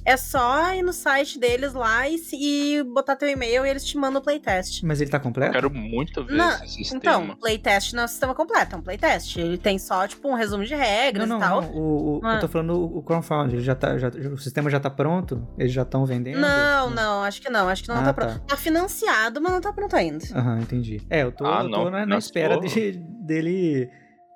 É 0.10 0.18
só 0.18 0.73
ir 0.73 0.81
no 0.81 0.91
site 0.91 1.38
deles 1.38 1.73
lá 1.73 2.07
e, 2.10 2.19
e 2.34 2.84
botar 2.84 3.15
teu 3.15 3.30
e-mail 3.30 3.64
e 3.64 3.69
eles 3.69 3.84
te 3.86 3.95
mandam 3.95 4.19
o 4.19 4.23
playtest. 4.23 4.81
Mas 4.84 4.99
ele 4.99 5.10
tá 5.11 5.18
Eu 5.18 5.22
completo? 5.22 5.52
quero 5.52 5.69
muito 5.72 6.23
ver 6.26 6.34
Não, 6.36 6.49
esse 6.64 6.68
sistema. 6.77 6.98
Então, 6.98 7.36
playtest 7.36 7.94
não 7.94 8.02
é 8.02 8.06
um 8.06 8.07
sistema 8.07 8.34
completo, 8.34 8.76
é 8.76 8.80
um 8.80 8.81
playtest. 8.81 9.38
Ele 9.38 9.56
tem 9.57 9.77
só, 9.77 10.07
tipo, 10.07 10.27
um 10.27 10.34
resumo 10.34 10.64
de 10.64 10.73
Não, 10.73 10.80
regras 10.80 11.30
não, 11.30 11.38
e 11.38 11.40
tal. 11.40 11.61
não. 11.61 11.72
O, 11.73 12.18
o- 12.18 12.22
Ah. 12.23 12.36
Eu 12.36 12.40
tô 12.40 12.48
falando 12.48 12.73
o, 12.73 12.98
o 12.98 13.03
crowdfunding. 13.03 13.53
Ele 13.57 13.61
já 13.64 13.76
tá, 13.76 13.99
já, 13.99 14.07
o 14.10 14.38
sistema 14.40 14.68
já 14.69 14.80
tá 14.80 14.90
pronto? 14.90 15.48
Eles 15.60 15.72
já 15.72 15.84
estão 15.84 16.03
vendendo? 16.07 16.40
Não, 16.40 16.90
não, 16.90 17.22
acho 17.23 17.40
que 17.40 17.49
não. 17.52 17.69
Acho 17.69 17.84
que 17.84 17.90
não 17.90 17.98
Ah, 17.98 18.06
tá 18.06 18.14
tá. 18.14 18.26
pronto. 18.26 18.40
Tá 18.48 18.57
financiado, 18.57 19.40
mas 19.40 19.52
não 19.53 19.61
tá 19.61 19.72
pronto 19.72 19.95
ainda. 19.95 20.26
Aham, 20.34 20.60
entendi. 20.61 21.02
É, 21.07 21.22
eu 21.22 21.31
tô, 21.31 21.45
Ah, 21.45 21.60
eu 21.61 21.69
tô 21.69 21.69
não, 21.69 21.84
na, 21.86 21.91
na 21.99 22.06
não, 22.07 22.18
espera 22.18 22.60
de, 22.60 22.94
dele, 22.94 23.88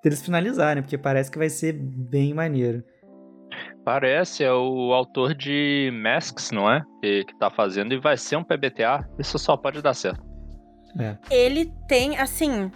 deles 0.03 0.21
finalizarem, 0.21 0.83
porque 0.83 0.99
parece 0.99 1.31
que 1.31 1.37
vai 1.39 1.49
ser 1.49 1.73
bem 1.73 2.31
maneiro. 2.33 2.83
Parece, 3.83 4.43
é 4.43 4.51
o 4.53 4.93
autor 4.93 5.33
de 5.35 5.91
Masks, 6.01 6.51
não 6.51 6.71
é? 6.71 6.81
Que, 7.01 7.25
que 7.25 7.37
tá 7.37 7.49
fazendo 7.49 7.93
e 7.93 7.99
vai 7.99 8.15
ser 8.17 8.37
um 8.37 8.43
PBTA. 8.43 9.05
Isso 9.19 9.37
só 9.37 9.57
pode 9.57 9.81
dar 9.81 9.93
certo. 9.93 10.23
Ele 11.29 11.71
tem, 11.87 12.17
assim. 12.17 12.71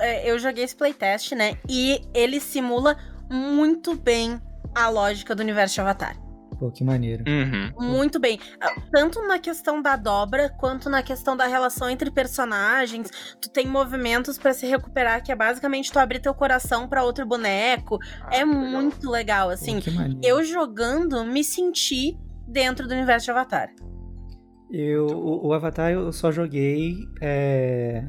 é, 0.00 0.30
Eu 0.30 0.38
joguei 0.38 0.64
esse 0.64 0.76
playtest, 0.76 1.32
né? 1.32 1.58
E 1.68 2.00
ele 2.14 2.40
simula 2.40 2.96
muito 3.30 3.94
bem 3.94 4.40
a 4.74 4.88
lógica 4.88 5.34
do 5.34 5.40
universo 5.40 5.74
de 5.74 5.80
Avatar. 5.82 6.16
Pô, 6.58 6.70
que 6.72 6.82
maneiro. 6.82 7.24
Uhum. 7.28 7.88
Muito 7.92 8.18
bem. 8.18 8.40
Ah, 8.60 8.74
Tanto 8.90 9.22
na 9.28 9.38
questão 9.38 9.80
da 9.80 9.94
dobra, 9.94 10.48
quanto 10.58 10.90
na 10.90 11.02
questão 11.04 11.36
da 11.36 11.46
relação 11.46 11.88
entre 11.88 12.10
personagens. 12.10 13.08
Tu 13.40 13.48
tem 13.48 13.66
movimentos 13.66 14.36
pra 14.38 14.52
se 14.52 14.66
recuperar, 14.66 15.22
que 15.22 15.30
é 15.30 15.36
basicamente 15.36 15.92
tu 15.92 15.98
abrir 16.00 16.18
teu 16.20 16.34
coração 16.34 16.88
pra 16.88 17.04
outro 17.04 17.24
boneco. 17.24 17.98
Ah, 18.22 18.34
é 18.36 18.44
legal. 18.44 18.54
muito 18.72 19.08
legal, 19.08 19.46
Pô, 19.48 19.54
assim. 19.54 19.78
que 19.78 19.90
maneiro. 19.92 20.20
Eu 20.22 20.42
jogando, 20.42 21.24
me 21.24 21.44
senti 21.44 22.18
dentro 22.46 22.88
do 22.88 22.94
universo 22.94 23.26
de 23.26 23.30
Avatar. 23.30 23.68
Eu, 24.70 25.06
o, 25.06 25.46
o 25.48 25.52
Avatar 25.52 25.92
eu 25.92 26.12
só 26.12 26.32
joguei 26.32 26.96
é, 27.20 28.04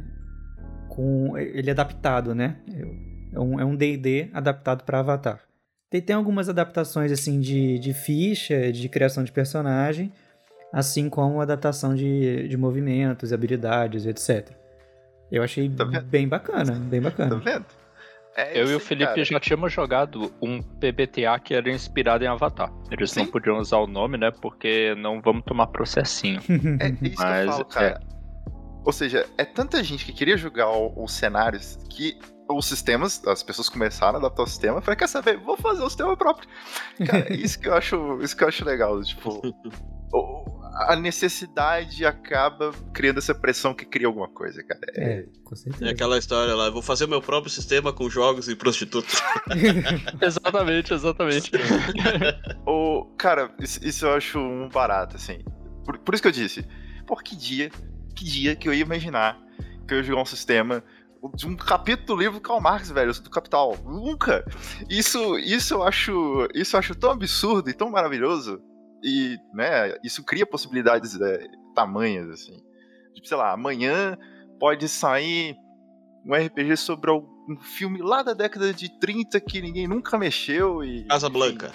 com 0.89 1.37
ele 1.37 1.69
adaptado, 1.71 2.33
né? 2.33 2.57
Eu- 2.67 3.09
é 3.31 3.39
um 3.39 3.59
é 3.59 3.63
um 3.65 3.75
D&D 3.75 4.31
adaptado 4.33 4.83
para 4.83 4.99
Avatar. 5.01 5.39
Tem, 5.89 6.01
tem 6.01 6.15
algumas 6.15 6.47
adaptações 6.49 7.11
assim 7.11 7.39
de, 7.39 7.79
de 7.79 7.93
ficha, 7.93 8.71
de 8.71 8.87
criação 8.89 9.23
de 9.23 9.31
personagem, 9.31 10.11
assim 10.71 11.09
como 11.09 11.41
adaptação 11.41 11.95
de, 11.95 12.47
de 12.47 12.57
movimentos, 12.57 13.33
habilidades, 13.33 14.05
etc. 14.05 14.51
Eu 15.31 15.43
achei 15.43 15.69
Tá 15.69 15.85
bem 15.85 16.27
bacana, 16.27 16.73
bem 16.73 17.01
Tá 17.01 17.09
bacana. 17.09 17.35
vendo? 17.37 17.65
É 18.35 18.57
Eu 18.57 18.63
isso 18.65 18.73
e 18.73 18.75
o 18.75 18.79
Felipe 18.79 19.09
cara. 19.11 19.23
já 19.25 19.39
tínhamos 19.39 19.73
jogado 19.73 20.31
um 20.41 20.61
PBTA 20.61 21.37
que 21.43 21.53
era 21.53 21.69
inspirado 21.71 22.23
em 22.23 22.27
Avatar. 22.27 22.71
Eles 22.91 23.13
não 23.15 23.25
Sim. 23.25 23.31
podiam 23.31 23.57
usar 23.57 23.77
o 23.79 23.87
nome, 23.87 24.17
né? 24.17 24.31
Porque 24.31 24.93
não 24.95 25.19
vamos 25.21 25.43
tomar 25.43 25.67
processinho. 25.67 26.39
É 26.79 26.87
isso 26.89 26.99
que 26.99 27.07
eu 27.07 27.13
Mas, 27.17 27.45
falo, 27.49 27.65
cara. 27.65 27.99
Ou 28.85 28.93
seja, 28.93 29.25
é 29.37 29.43
tanta 29.43 29.83
gente 29.83 30.05
que 30.05 30.13
queria 30.13 30.37
jogar 30.37 30.69
os 30.71 31.11
cenários 31.11 31.77
que 31.89 32.17
os 32.57 32.65
sistemas, 32.65 33.25
as 33.27 33.43
pessoas 33.43 33.69
começaram 33.69 34.15
a 34.15 34.19
adaptar 34.19 34.43
o 34.43 34.47
sistema, 34.47 34.81
falei, 34.81 34.97
quer 34.97 35.07
saber, 35.07 35.37
vou 35.37 35.55
fazer 35.57 35.83
o 35.83 35.89
sistema 35.89 36.17
próprio. 36.17 36.49
Cara, 37.05 37.31
isso 37.33 37.59
que 37.59 37.67
eu 37.67 37.75
acho, 37.75 38.19
isso 38.21 38.35
que 38.35 38.43
eu 38.43 38.47
acho 38.47 38.65
legal, 38.65 39.01
tipo, 39.03 39.41
a 40.87 40.95
necessidade 40.95 42.03
acaba 42.05 42.71
criando 42.93 43.19
essa 43.19 43.35
pressão 43.35 43.73
que 43.73 43.85
cria 43.85 44.07
alguma 44.07 44.27
coisa, 44.27 44.63
cara. 44.63 44.81
É, 44.95 45.25
com 45.43 45.55
certeza. 45.55 45.85
É 45.85 45.91
aquela 45.91 46.17
história 46.17 46.55
lá, 46.55 46.65
eu 46.65 46.73
vou 46.73 46.81
fazer 46.81 47.05
meu 47.07 47.21
próprio 47.21 47.51
sistema 47.51 47.93
com 47.93 48.09
jogos 48.09 48.49
e 48.49 48.55
prostitutos. 48.55 49.21
exatamente, 50.19 50.93
exatamente. 50.93 51.51
O, 52.65 53.05
cara, 53.17 53.53
isso, 53.59 53.79
isso 53.85 54.05
eu 54.05 54.13
acho 54.13 54.39
um 54.39 54.69
barato, 54.69 55.17
assim. 55.17 55.39
Por, 55.85 55.99
por 55.99 56.13
isso 56.13 56.23
que 56.23 56.29
eu 56.29 56.33
disse, 56.33 56.65
por 57.05 57.21
que 57.21 57.35
dia, 57.35 57.69
que 58.15 58.25
dia 58.25 58.55
que 58.55 58.67
eu 58.67 58.73
ia 58.73 58.81
imaginar 58.81 59.39
que 59.89 59.95
eu 59.95 59.97
ia 59.97 60.03
jogar 60.03 60.21
um 60.21 60.25
sistema 60.25 60.83
de 61.35 61.47
um 61.47 61.55
capítulo 61.55 62.07
do 62.07 62.15
livro 62.15 62.39
Karl 62.39 62.61
Marx, 62.61 62.89
velho, 62.89 63.13
do 63.13 63.29
Capital. 63.29 63.77
Nunca! 63.83 64.45
Isso, 64.89 65.37
isso 65.37 65.73
eu 65.75 65.83
acho, 65.83 66.47
isso 66.53 66.75
eu 66.75 66.79
acho 66.79 66.95
tão 66.95 67.11
absurdo 67.11 67.69
e 67.69 67.73
tão 67.73 67.89
maravilhoso. 67.89 68.61
E, 69.03 69.37
né, 69.53 69.95
isso 70.03 70.23
cria 70.23 70.45
possibilidades 70.45 71.19
é, 71.19 71.47
tamanhas, 71.73 72.29
assim. 72.29 72.57
Tipo, 73.13 73.27
sei 73.27 73.37
lá, 73.37 73.53
amanhã 73.53 74.17
pode 74.59 74.87
sair 74.87 75.55
um 76.25 76.33
RPG 76.33 76.77
sobre 76.77 77.09
algum 77.09 77.57
filme 77.61 78.01
lá 78.01 78.21
da 78.21 78.33
década 78.33 78.73
de 78.73 78.89
30 78.99 79.39
que 79.39 79.61
ninguém 79.61 79.87
nunca 79.87 80.17
mexeu 80.17 80.83
e. 80.83 81.05
Casa 81.05 81.29
Blanca. 81.29 81.71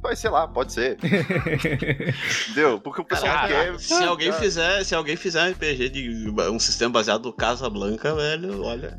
Vai, 0.00 0.14
sei 0.14 0.30
lá, 0.30 0.46
pode 0.46 0.72
ser. 0.72 0.96
Entendeu? 2.50 2.80
Porque 2.80 3.00
o 3.00 3.04
pessoal 3.04 3.32
Caraca, 3.32 3.72
quer. 3.72 3.78
se 3.80 3.94
alguém 4.04 4.32
fizer, 4.32 4.84
se 4.84 4.94
alguém 4.94 5.16
fizer 5.16 5.42
um 5.44 5.50
RPG 5.52 5.88
de 5.88 6.30
um 6.50 6.58
sistema 6.58 6.92
baseado 6.92 7.24
no 7.26 7.32
Casa 7.32 7.68
Blanca, 7.68 8.14
velho, 8.14 8.62
olha. 8.62 8.98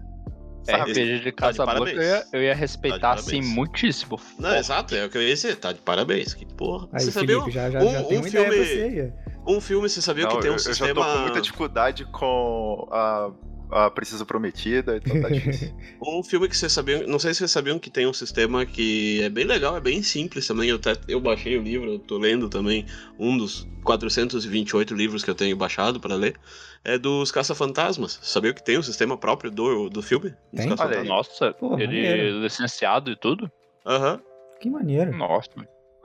Sabe? 0.64 0.92
RPG 0.92 1.20
de 1.20 1.32
Tá 1.32 1.52
de 1.52 1.58
Casa 1.58 1.66
Blanca 1.66 1.92
eu 1.92 2.02
ia, 2.02 2.26
eu 2.34 2.42
ia 2.44 2.54
Tá 2.54 2.60
respeitar, 2.60 3.14
de 3.16 3.20
assim, 3.22 3.42
muitíssimo. 3.42 4.20
Não, 4.38 4.56
exato, 4.56 4.94
é 4.94 5.06
o 5.06 5.10
que 5.10 5.18
eu 5.18 5.22
ia 5.22 5.34
dizer, 5.34 5.56
tá 5.56 5.72
de 5.72 5.80
parabéns. 5.80 6.34
Que 6.34 6.46
porra. 6.46 6.88
Aí, 6.92 7.00
você 7.02 7.12
Felipe, 7.12 7.34
sabia 7.40 7.52
já, 7.54 7.70
já, 7.72 7.80
um- 7.80 7.92
já 7.92 8.00
um 8.02 8.06
filme- 8.06 9.14
um 9.48 9.62
filme, 9.62 9.90
você 9.90 10.02
sabia 10.02 10.26
Não, 10.26 10.32
que 10.36 10.42
tem 10.42 10.52
um 10.52 10.54
eu, 10.54 10.58
eu 10.58 10.64
já 10.64 10.70
sistema. 10.74 10.94
tô 11.06 11.14
com 11.14 11.20
muita 11.20 11.42
dificuldade 11.42 12.06
com 12.06 12.88
a, 12.92 13.32
a 13.72 13.90
Princesa 13.90 14.26
Prometida, 14.26 14.98
então 14.98 15.22
tá 15.22 15.30
difícil. 15.30 15.74
Um 16.02 16.24
filme 16.24 16.48
que 16.48 16.58
vocês 16.58 16.72
sabiam. 16.72 17.06
Não 17.08 17.20
sei 17.20 17.34
se 17.34 17.40
vocês 17.40 17.52
sabiam 17.52 17.78
que 17.78 17.90
tem 17.90 18.08
um 18.08 18.14
sistema 18.14 18.66
que 18.66 19.22
é 19.22 19.30
bem 19.30 19.46
legal, 19.46 19.78
é 19.78 19.82
bem 19.82 20.02
simples 20.02 20.48
também. 20.48 20.70
Eu, 20.70 20.78
até, 20.78 20.94
eu 21.08 21.20
baixei 21.20 21.58
o 21.58 21.62
livro, 21.62 21.94
eu 21.94 22.00
tô 22.00 22.18
lendo 22.18 22.50
também. 22.50 22.86
Um 23.18 23.38
dos 23.38 23.68
428 23.84 24.94
livros 24.94 25.24
que 25.24 25.30
eu 25.30 25.36
tenho 25.36 25.56
baixado 25.56 26.00
pra 26.00 26.16
ler. 26.16 26.36
É 26.84 26.98
dos 26.98 27.32
Caça-Fantasmas. 27.32 28.20
Sabia 28.22 28.54
que 28.54 28.64
tem 28.64 28.78
um 28.78 28.84
sistema 28.84 29.18
próprio 29.18 29.52
do, 29.52 29.90
do 29.90 30.02
filme? 30.02 30.34
Dos 30.54 30.66
Tem? 30.66 31.04
Nossa, 31.06 31.54
Pô, 31.54 31.78
ele 31.78 32.02
maneiro. 32.02 32.40
licenciado 32.42 33.12
e 33.12 33.16
tudo? 33.16 33.52
Aham. 33.86 34.22
Que 34.60 34.70
maneiro. 34.70 35.16
Nossa. 35.16 35.50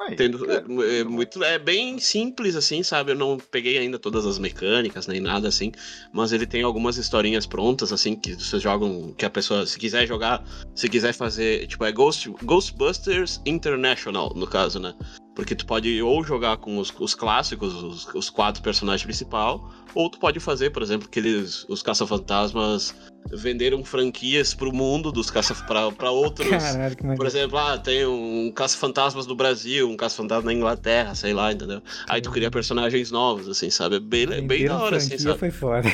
Aí, 0.06 0.16
Tem 0.16 0.30
do- 0.30 0.50
é, 0.50 1.00
é 1.00 1.04
muito, 1.04 1.42
é 1.42 1.58
bem 1.58 1.98
simples, 1.98 2.54
assim, 2.56 2.82
sabe? 2.82 3.12
Eu 3.12 3.16
não 3.16 3.38
peguei 3.38 3.78
ainda 3.78 3.98
todas 3.98 4.26
as 4.26 4.38
mecânicas, 4.38 5.06
nem 5.06 5.20
nada 5.20 5.48
assim. 5.48 5.72
Mas 6.12 6.32
ele 6.32 6.46
tem 6.46 6.62
algumas 6.62 6.96
historinhas 6.96 7.46
prontas, 7.46 7.92
assim, 7.92 8.14
que 8.14 8.34
vocês 8.34 8.62
jogam. 8.62 9.14
Que 9.16 9.24
a 9.24 9.30
pessoa, 9.30 9.64
se 9.66 9.78
quiser 9.78 10.06
jogar, 10.06 10.44
se 10.74 10.88
quiser 10.88 11.14
fazer. 11.14 11.66
Tipo, 11.66 11.84
é 11.84 11.92
Ghost, 11.92 12.28
Ghostbusters 12.42 13.40
International, 13.46 14.32
no 14.34 14.46
caso, 14.46 14.78
né? 14.78 14.94
Porque 15.34 15.54
tu 15.54 15.66
pode 15.66 16.00
ou 16.00 16.22
jogar 16.22 16.58
com 16.58 16.78
os, 16.78 16.92
os 17.00 17.14
clássicos, 17.14 17.74
os, 17.74 18.06
os 18.14 18.30
quatro 18.30 18.62
personagens 18.62 19.04
principais, 19.04 19.60
ou 19.94 20.08
tu 20.08 20.18
pode 20.18 20.38
fazer, 20.38 20.70
por 20.70 20.82
exemplo, 20.82 21.08
aqueles 21.08 21.64
os 21.68 21.82
caça-fantasmas 21.82 22.94
venderam 23.32 23.84
franquias 23.84 24.54
pro 24.54 24.72
mundo 24.72 25.10
dos 25.10 25.30
caça 25.30 25.54
pra, 25.66 25.90
pra 25.92 26.10
outros. 26.10 26.48
Caralho, 26.48 26.96
que 26.96 27.02
Por 27.16 27.26
exemplo, 27.26 27.58
ah, 27.58 27.78
tem 27.78 28.06
um 28.06 28.52
caça-fantasmas 28.54 29.26
do 29.26 29.34
Brasil, 29.34 29.88
um 29.88 29.96
caça-fantasma 29.96 30.44
na 30.50 30.52
Inglaterra, 30.52 31.14
sei 31.14 31.32
lá, 31.32 31.52
entendeu? 31.52 31.82
Aí 32.08 32.20
tu 32.20 32.30
cria 32.30 32.50
personagens 32.50 33.10
novos, 33.10 33.48
assim, 33.48 33.70
sabe? 33.70 33.96
É 33.96 34.00
bem, 34.00 34.26
bem 34.46 34.66
da 34.66 34.78
hora, 34.78 34.96
assim, 34.96 35.08
franquia, 35.10 35.26
sabe? 35.28 35.38
foi 35.38 35.50
foda. 35.50 35.88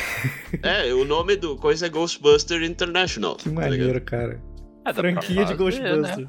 É, 0.62 0.92
o 0.92 1.04
nome 1.04 1.36
do 1.36 1.56
coisa 1.56 1.86
é 1.86 1.88
Ghostbuster 1.88 2.62
International. 2.62 3.36
Que 3.36 3.48
tá 3.48 3.54
maneiro, 3.54 4.00
cara. 4.00 4.40
É, 4.84 4.94
Franquia 4.94 5.44
de 5.44 5.54
Ghostbusters. 5.54 6.16
Né? 6.16 6.26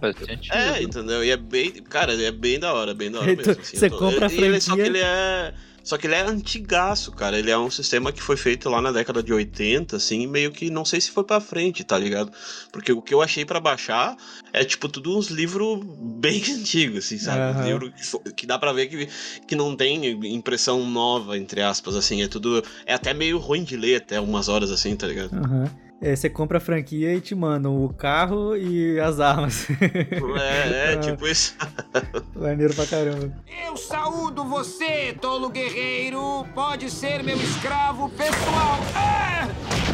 É, 0.51 0.83
entendeu? 0.83 1.23
E 1.23 1.31
é 1.31 1.37
bem. 1.37 1.71
Cara, 1.71 2.13
é 2.21 2.31
bem 2.31 2.59
da 2.59 2.73
hora, 2.73 2.93
bem 2.93 3.09
da 3.09 3.19
hora 3.21 3.31
Então, 3.31 3.45
mesmo. 3.47 3.61
assim, 3.61 3.77
você 3.77 3.89
tô- 3.89 3.97
compra 3.97 4.27
a 4.27 4.29
e 4.31 4.37
ele- 4.37 4.59
Só 4.61 4.75
que 4.75 4.81
franquia- 4.83 4.85
ele 4.85 4.99
é. 4.99 5.53
Só 5.83 5.97
que 5.97 6.07
ele 6.07 6.15
é 6.15 6.21
antigaço, 6.21 7.11
cara. 7.11 7.37
Ele 7.37 7.49
é 7.51 7.57
um 7.57 7.69
sistema 7.69 8.11
que 8.11 8.21
foi 8.21 8.37
feito 8.37 8.69
lá 8.69 8.81
na 8.81 8.91
década 8.91 9.21
de 9.23 9.33
80, 9.33 9.95
assim, 9.97 10.27
meio 10.27 10.51
que 10.51 10.69
não 10.69 10.85
sei 10.85 11.01
se 11.01 11.11
foi 11.11 11.23
pra 11.23 11.41
frente, 11.41 11.83
tá 11.83 11.97
ligado? 11.97 12.31
Porque 12.71 12.91
o 12.91 13.01
que 13.01 13.13
eu 13.13 13.21
achei 13.21 13.45
pra 13.45 13.59
baixar 13.59 14.15
é, 14.53 14.63
tipo, 14.63 14.87
tudo 14.87 15.17
uns 15.17 15.27
livros 15.27 15.79
bem 16.19 16.41
antigos, 16.53 17.05
assim, 17.05 17.17
sabe? 17.17 17.39
Aham. 17.39 17.65
Livro 17.65 17.91
que, 17.91 18.33
que 18.33 18.47
dá 18.47 18.59
pra 18.59 18.73
ver 18.73 18.87
que, 18.87 19.09
que 19.47 19.55
não 19.55 19.75
tem 19.75 20.05
impressão 20.33 20.85
nova, 20.85 21.37
entre 21.37 21.61
aspas, 21.61 21.95
assim. 21.95 22.21
É 22.21 22.27
tudo. 22.27 22.63
É 22.85 22.93
até 22.93 23.13
meio 23.13 23.37
ruim 23.37 23.63
de 23.63 23.75
ler 23.75 23.95
até 23.95 24.19
umas 24.19 24.47
horas, 24.47 24.71
assim, 24.71 24.95
tá 24.95 25.07
ligado? 25.07 25.33
Aham. 25.33 25.90
É, 26.03 26.15
você 26.15 26.27
compra 26.29 26.57
a 26.57 26.61
franquia 26.61 27.13
e 27.13 27.21
te 27.21 27.35
mandam 27.35 27.83
o 27.85 27.93
carro 27.93 28.57
e 28.57 28.99
as 28.99 29.19
armas. 29.19 29.67
É, 29.69 30.93
é, 30.93 30.93
Ah. 30.97 30.99
tipo 30.99 31.27
isso. 31.27 31.55
Maneiro 32.35 32.73
pra 32.73 32.87
caramba. 32.87 33.31
Eu 33.63 33.77
saúdo 33.77 34.43
você, 34.45 35.13
tolo 35.21 35.49
guerreiro. 35.49 36.43
Pode 36.55 36.89
ser 36.89 37.21
meu 37.23 37.37
escravo 37.37 38.09
pessoal. 38.09 38.79
Ah! 38.95 39.47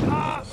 Ah! 0.10 0.44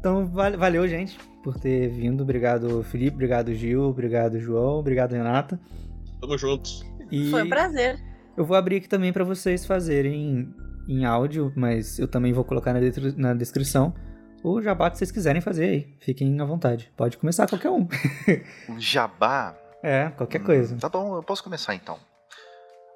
Então, 0.00 0.26
vale- 0.26 0.56
valeu, 0.56 0.86
gente, 0.88 1.16
por 1.42 1.58
ter 1.58 1.88
vindo. 1.88 2.22
Obrigado, 2.22 2.82
Felipe. 2.82 3.14
Obrigado, 3.14 3.54
Gil. 3.54 3.82
Obrigado, 3.84 4.38
João. 4.40 4.78
Obrigado, 4.80 5.12
Renata. 5.12 5.58
Tamo 6.20 6.36
juntos. 6.36 6.84
E 7.10 7.30
Foi 7.30 7.44
um 7.44 7.48
prazer. 7.48 7.98
eu 8.36 8.44
vou 8.44 8.56
abrir 8.56 8.76
aqui 8.76 8.88
também 8.88 9.12
pra 9.12 9.24
vocês 9.24 9.64
fazerem 9.64 10.52
em 10.88 11.04
áudio, 11.04 11.52
mas 11.56 11.98
eu 11.98 12.06
também 12.08 12.32
vou 12.32 12.44
colocar 12.44 12.72
na, 12.72 12.80
na 13.16 13.34
descrição 13.34 13.94
o 14.42 14.60
jabá 14.60 14.90
que 14.90 14.98
vocês 14.98 15.10
quiserem 15.10 15.40
fazer 15.40 15.64
aí. 15.64 15.96
Fiquem 16.00 16.38
à 16.40 16.44
vontade. 16.44 16.92
Pode 16.96 17.16
começar 17.16 17.46
qualquer 17.48 17.70
um. 17.70 17.88
O 18.68 18.78
jabá. 18.78 19.56
É, 19.82 20.10
qualquer 20.10 20.40
Hum, 20.40 20.44
coisa. 20.44 20.76
Tá 20.76 20.88
bom, 20.88 21.16
eu 21.16 21.22
posso 21.22 21.42
começar 21.42 21.74
então. 21.74 21.98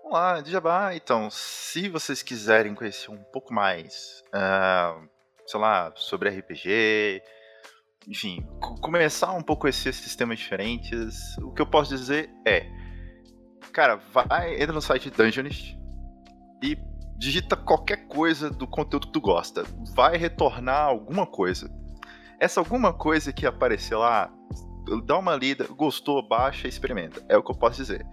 Vamos 0.03 0.13
lá, 0.19 0.41
de 0.41 0.51
jabá. 0.51 0.95
Então, 0.95 1.29
se 1.31 1.89
vocês 1.89 2.23
quiserem 2.23 2.75
conhecer 2.75 3.11
um 3.11 3.23
pouco 3.33 3.53
mais, 3.53 4.23
ah, 4.33 4.97
sei 5.47 5.61
lá, 5.61 5.93
sobre 5.97 6.31
RPG, 6.31 7.23
enfim, 8.07 8.47
co- 8.61 8.75
começar 8.81 9.33
um 9.33 9.43
pouco 9.43 9.69
esses 9.69 9.97
sistemas 9.97 10.39
diferentes, 10.39 11.37
o 11.39 11.53
que 11.53 11.61
eu 11.61 11.67
posso 11.67 11.95
dizer 11.95 12.31
é, 12.47 12.67
cara, 13.73 13.97
vai, 14.13 14.55
entra 14.61 14.73
no 14.73 14.81
site 14.81 15.11
Dungeonist 15.11 15.77
e 16.63 16.77
digita 17.19 17.57
qualquer 17.57 18.07
coisa 18.07 18.49
do 18.51 18.67
conteúdo 18.67 19.09
que 19.09 19.13
tu 19.13 19.21
gosta. 19.21 19.65
Vai 19.95 20.17
retornar 20.17 20.83
alguma 20.87 21.27
coisa. 21.27 21.71
Essa 22.41 22.61
alguma 22.61 22.93
coisa 22.93 23.33
que 23.33 23.45
aparecer 23.45 23.97
lá, 23.97 24.31
dá 25.05 25.19
uma 25.19 25.35
lida, 25.35 25.67
gostou, 25.67 26.27
baixa 26.27 26.67
e 26.67 26.71
experimenta. 26.71 27.25
É 27.29 27.37
o 27.37 27.43
que 27.43 27.51
eu 27.51 27.57
posso 27.57 27.77
dizer. 27.77 28.07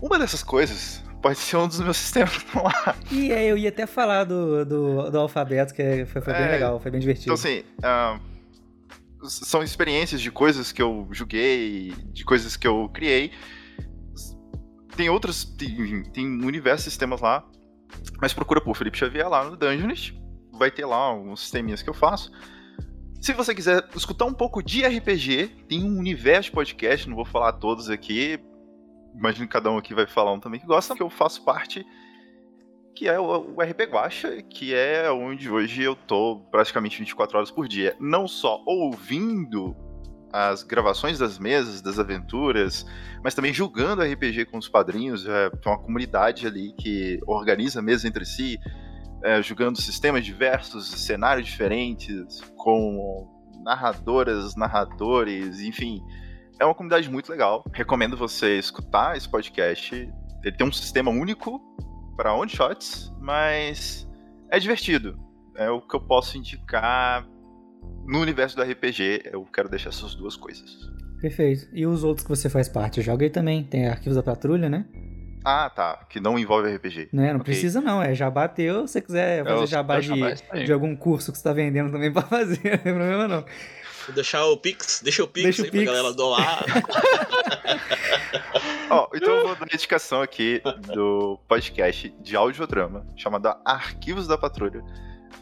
Uma 0.00 0.18
dessas 0.18 0.42
coisas 0.42 1.02
pode 1.20 1.38
ser 1.38 1.56
um 1.56 1.66
dos 1.66 1.80
meus 1.80 1.96
sistemas 1.98 2.36
que 2.38 2.44
estão 2.46 2.62
lá. 2.62 2.96
E 3.10 3.32
aí, 3.32 3.48
eu 3.48 3.58
ia 3.58 3.68
até 3.70 3.86
falar 3.86 4.22
do, 4.24 4.64
do, 4.64 5.10
do 5.10 5.18
alfabeto, 5.18 5.74
que 5.74 5.82
é- 5.82 6.06
foi, 6.06 6.22
foi 6.22 6.32
bem 6.34 6.44
É, 6.44 6.50
legal, 6.50 6.78
foi 6.78 6.90
bem 6.90 7.00
divertido. 7.00 7.32
Então, 7.32 7.34
assim, 7.34 7.64
s- 9.24 9.44
são 9.46 9.62
experiências 9.62 10.20
de 10.20 10.30
coisas 10.30 10.70
que 10.70 10.80
eu 10.80 11.08
joguei, 11.10 11.92
de 12.12 12.24
coisas 12.24 12.56
que 12.56 12.66
eu 12.68 12.88
criei. 12.92 13.32
Tem 14.96 15.10
outros, 15.10 15.44
tem, 15.44 16.02
tem 16.04 16.26
um 16.26 16.46
universo 16.46 16.84
de 16.84 16.90
sistemas 16.90 17.20
lá, 17.20 17.44
mas 18.20 18.32
procura 18.32 18.60
por 18.60 18.76
Felipe 18.76 18.98
Xavier 18.98 19.28
lá 19.28 19.44
no 19.44 19.56
Dungeonist. 19.56 20.18
Vai 20.52 20.70
ter 20.70 20.86
lá 20.86 21.12
uns 21.14 21.40
sisteminhas 21.40 21.82
que 21.82 21.90
eu 21.90 21.94
faço. 21.94 22.30
Se 23.20 23.32
você 23.32 23.54
quiser 23.54 23.86
escutar 23.94 24.24
um 24.24 24.32
pouco 24.32 24.62
de 24.62 24.86
RPG, 24.86 25.64
tem 25.68 25.84
um 25.84 25.98
universo 25.98 26.50
de 26.50 26.54
podcast, 26.54 27.08
não 27.08 27.16
vou 27.16 27.24
falar 27.24 27.52
todos 27.54 27.90
aqui. 27.90 28.38
Imagino 29.14 29.46
que 29.46 29.52
cada 29.52 29.70
um 29.70 29.78
aqui 29.78 29.94
vai 29.94 30.06
falar 30.06 30.32
um 30.32 30.40
também 30.40 30.60
que 30.60 30.66
gosta, 30.66 30.94
que 30.94 31.02
eu 31.02 31.10
faço 31.10 31.44
parte 31.44 31.84
que 32.96 33.06
é 33.06 33.20
o 33.20 33.60
RP 33.60 33.82
Guacha, 33.90 34.40
que 34.40 34.74
é 34.74 35.10
onde 35.10 35.50
hoje 35.50 35.82
eu 35.82 35.94
tô 35.94 36.40
praticamente 36.50 36.98
24 36.98 37.36
horas 37.36 37.50
por 37.50 37.68
dia. 37.68 37.94
Não 38.00 38.26
só 38.26 38.62
ouvindo 38.64 39.76
as 40.36 40.62
gravações 40.62 41.18
das 41.18 41.38
mesas, 41.38 41.80
das 41.80 41.98
aventuras, 41.98 42.84
mas 43.24 43.34
também 43.34 43.54
jogando 43.54 44.02
RPG 44.02 44.44
com 44.46 44.58
os 44.58 44.68
padrinhos. 44.68 45.26
É, 45.26 45.48
tem 45.48 45.72
uma 45.72 45.78
comunidade 45.78 46.46
ali 46.46 46.74
que 46.78 47.18
organiza 47.26 47.80
mesas 47.80 48.04
entre 48.04 48.26
si, 48.26 48.58
é, 49.24 49.40
jogando 49.40 49.80
sistemas 49.80 50.26
diversos, 50.26 50.88
cenários 50.88 51.46
diferentes, 51.46 52.42
com 52.54 53.26
narradoras, 53.64 54.54
narradores, 54.56 55.60
enfim. 55.60 56.02
É 56.60 56.66
uma 56.66 56.74
comunidade 56.74 57.10
muito 57.10 57.30
legal. 57.30 57.64
Recomendo 57.72 58.14
você 58.14 58.58
escutar 58.58 59.16
esse 59.16 59.28
podcast. 59.28 59.94
Ele 60.44 60.56
tem 60.56 60.66
um 60.66 60.72
sistema 60.72 61.10
único 61.10 61.60
para 62.14 62.34
one 62.34 62.50
shots, 62.50 63.10
mas 63.18 64.06
é 64.50 64.58
divertido. 64.58 65.18
É 65.56 65.70
o 65.70 65.80
que 65.80 65.96
eu 65.96 66.00
posso 66.00 66.36
indicar 66.36 67.26
no 68.06 68.20
universo 68.20 68.56
do 68.56 68.62
RPG. 68.62 69.22
Eu 69.32 69.44
quero 69.44 69.68
deixar 69.68 69.90
essas 69.90 70.14
duas 70.14 70.36
coisas. 70.36 70.76
Perfeito. 71.20 71.66
E 71.72 71.86
os 71.86 72.04
outros 72.04 72.24
que 72.26 72.30
você 72.30 72.48
faz 72.50 72.68
parte? 72.68 73.00
Joga 73.02 73.24
aí 73.24 73.30
também. 73.30 73.64
Tem 73.64 73.88
arquivos 73.88 74.16
da 74.16 74.22
patrulha, 74.22 74.68
né? 74.68 74.84
Ah, 75.44 75.70
tá. 75.70 76.04
Que 76.10 76.18
não 76.20 76.38
envolve 76.38 76.68
RPG. 76.74 77.08
Né? 77.12 77.32
Não 77.32 77.40
Ok. 77.40 77.52
precisa 77.52 77.80
não, 77.80 78.02
é 78.02 78.14
jabá 78.14 78.48
teu. 78.48 78.86
Se 78.86 78.94
você 78.94 79.00
quiser 79.00 79.44
fazer 79.44 79.62
eu- 79.62 79.66
jabá 79.66 79.96
eu 79.96 80.00
de, 80.00 80.08
jabá, 80.08 80.34
de 80.64 80.72
algum 80.72 80.96
curso 80.96 81.30
que 81.32 81.38
você 81.38 81.44
tá 81.44 81.52
vendendo 81.52 81.90
também 81.92 82.10
pra 82.12 82.22
fazer, 82.22 82.60
não 82.64 82.78
tem 82.78 82.94
problema 82.94 83.28
não. 83.28 83.44
Vou 84.06 84.14
deixar 84.14 84.44
o 84.46 84.56
Pix, 84.56 85.00
deixa 85.02 85.24
o 85.24 85.28
Pix 85.28 85.42
Deixa 85.44 85.62
o 85.62 85.64
aí 85.64 85.70
pra 85.70 85.80
Pix. 85.80 85.92
galera 85.92 86.12
doar. 86.14 86.64
Ó, 88.90 89.08
então 89.14 89.34
eu 89.34 89.46
vou 89.48 89.56
dar 89.56 89.64
a 89.64 89.74
indicação 89.74 90.22
aqui 90.22 90.62
do 90.94 91.38
podcast 91.48 92.14
de 92.22 92.36
audiodrama, 92.36 93.04
chamado 93.16 93.52
Arquivos 93.64 94.26
da 94.28 94.38
Patrulha. 94.38 94.82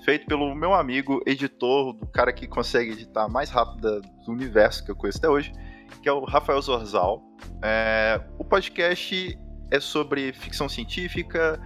Feito 0.04 0.26
pelo 0.26 0.54
meu 0.54 0.74
amigo, 0.74 1.22
editor, 1.26 1.92
do 1.94 2.06
cara 2.06 2.32
que 2.32 2.46
consegue 2.46 2.92
editar 2.92 3.28
mais 3.28 3.48
rápido 3.50 4.00
do 4.24 4.32
universo 4.32 4.84
que 4.84 4.90
eu 4.90 4.96
conheço 4.96 5.18
até 5.18 5.28
hoje, 5.28 5.52
que 6.02 6.08
é 6.08 6.12
o 6.12 6.24
Rafael 6.24 6.60
Zorzal. 6.60 7.22
É, 7.62 8.20
o 8.38 8.44
podcast 8.44 9.38
é 9.70 9.80
sobre 9.80 10.32
ficção 10.34 10.68
científica, 10.68 11.60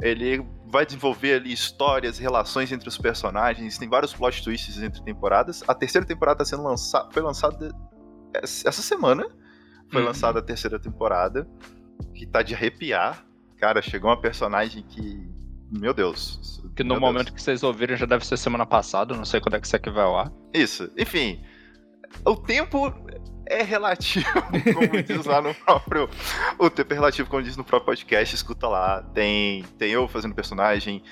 ele 0.00 0.44
vai 0.68 0.84
desenvolver 0.86 1.34
ali 1.34 1.52
histórias, 1.52 2.18
relações 2.18 2.72
entre 2.72 2.88
os 2.88 2.98
personagens, 2.98 3.78
tem 3.78 3.88
vários 3.88 4.12
plot 4.14 4.42
twists 4.42 4.82
entre 4.82 5.02
temporadas. 5.02 5.62
A 5.68 5.74
terceira 5.74 6.06
temporada 6.06 6.38
tá 6.38 6.44
sendo 6.44 6.62
lançada, 6.62 7.08
foi 7.12 7.22
lançada 7.22 7.70
essa 8.34 8.82
semana. 8.82 9.26
Foi 9.92 10.00
Uhum. 10.00 10.08
lançada 10.08 10.40
a 10.40 10.42
terceira 10.42 10.80
temporada, 10.80 11.46
que 12.12 12.26
tá 12.26 12.42
de 12.42 12.52
arrepiar. 12.54 13.24
Cara, 13.56 13.80
chegou 13.80 14.10
uma 14.10 14.20
personagem 14.20 14.82
que. 14.82 15.30
Meu 15.70 15.94
Deus. 15.94 16.60
Que 16.76 16.84
no 16.84 16.94
meu 16.94 17.00
momento 17.00 17.32
que 17.32 17.40
vocês 17.40 17.62
ouvirem 17.62 17.96
já 17.96 18.04
deve 18.04 18.26
ser 18.26 18.36
semana 18.36 18.66
passada, 18.66 19.14
não 19.16 19.24
sei 19.24 19.40
quando 19.40 19.56
é 19.56 19.60
que 19.60 19.66
isso 19.66 19.74
aqui 19.74 19.88
vai 19.88 20.04
ao 20.04 20.18
ar. 20.18 20.30
Deus. 20.52 20.70
Isso. 20.70 20.92
Enfim. 20.96 21.42
O 22.24 22.36
tempo 22.36 22.92
é 23.48 23.62
relativo, 23.62 24.26
como 24.74 25.02
diz 25.02 25.24
lá 25.24 25.40
no 25.40 25.54
próprio. 25.54 26.08
O 26.58 26.68
tempo 26.68 26.92
é 26.92 26.96
relativo, 26.96 27.28
como 27.30 27.42
diz 27.42 27.56
no 27.56 27.64
próprio 27.64 27.86
podcast, 27.86 28.34
escuta 28.34 28.68
lá. 28.68 29.02
Tem, 29.14 29.64
tem 29.78 29.90
eu 29.90 30.06
fazendo 30.06 30.34
personagem, 30.34 31.02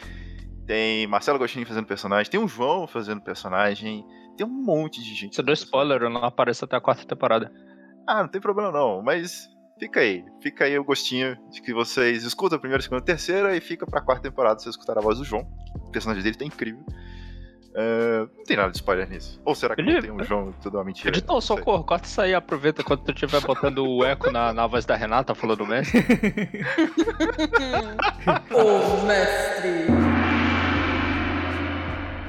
tem 0.66 1.06
Marcelo 1.06 1.36
Agostinho 1.36 1.66
fazendo 1.66 1.86
personagem, 1.86 2.30
tem 2.30 2.40
o 2.40 2.48
João 2.48 2.86
fazendo 2.86 3.20
personagem, 3.20 4.04
tem 4.36 4.46
um 4.46 4.50
monte 4.50 5.02
de 5.02 5.14
gente. 5.14 5.34
Você 5.34 5.42
deu 5.42 5.54
spoiler, 5.54 6.02
eu 6.02 6.10
não 6.10 6.24
apareço 6.24 6.64
até 6.64 6.76
a 6.76 6.80
quarta 6.80 7.06
temporada. 7.06 7.50
Ah, 8.06 8.22
não 8.22 8.28
tem 8.28 8.40
problema 8.40 8.70
não, 8.70 9.02
mas 9.02 9.48
fica 9.78 10.00
aí. 10.00 10.24
Fica 10.40 10.64
aí 10.64 10.78
o 10.78 10.84
gostinho 10.84 11.36
de 11.50 11.60
que 11.60 11.72
vocês 11.72 12.24
escutam 12.24 12.56
a 12.56 12.60
primeira, 12.60 12.82
segunda, 12.82 13.02
terceira 13.02 13.56
e 13.56 13.60
fica 13.60 13.86
pra 13.86 14.00
quarta 14.00 14.22
temporada 14.22 14.60
vocês 14.60 14.74
escutarem 14.74 15.00
a 15.00 15.04
voz 15.04 15.18
do 15.18 15.24
João. 15.24 15.46
O 15.74 15.90
personagem 15.90 16.22
dele 16.22 16.36
tá 16.36 16.44
incrível. 16.44 16.84
É, 17.76 18.20
não 18.36 18.44
tem 18.44 18.56
nada 18.56 18.70
de 18.70 18.76
spoiler 18.76 19.08
nisso. 19.08 19.40
Ou 19.44 19.52
será 19.52 19.74
que 19.74 19.82
não 19.82 19.88
Felipe, 19.88 20.06
tem 20.06 20.16
um 20.16 20.24
João 20.24 20.52
tudo 20.62 20.78
uma 20.78 20.84
mentira? 20.84 21.10
Editor, 21.10 21.34
Não 21.34 21.40
socorro, 21.40 21.82
corta 21.82 22.06
isso 22.06 22.20
aí, 22.20 22.32
aproveita 22.32 22.84
quando 22.84 23.02
tu 23.02 23.10
estiver 23.10 23.40
botando 23.40 23.78
o 23.84 24.04
eco 24.04 24.30
na, 24.30 24.52
na 24.52 24.66
voz 24.66 24.84
da 24.84 24.94
Renata 24.94 25.34
falando 25.34 25.58
do 25.64 25.66
mestre. 25.66 25.98
Ô, 28.54 29.04
mestre. 29.06 29.86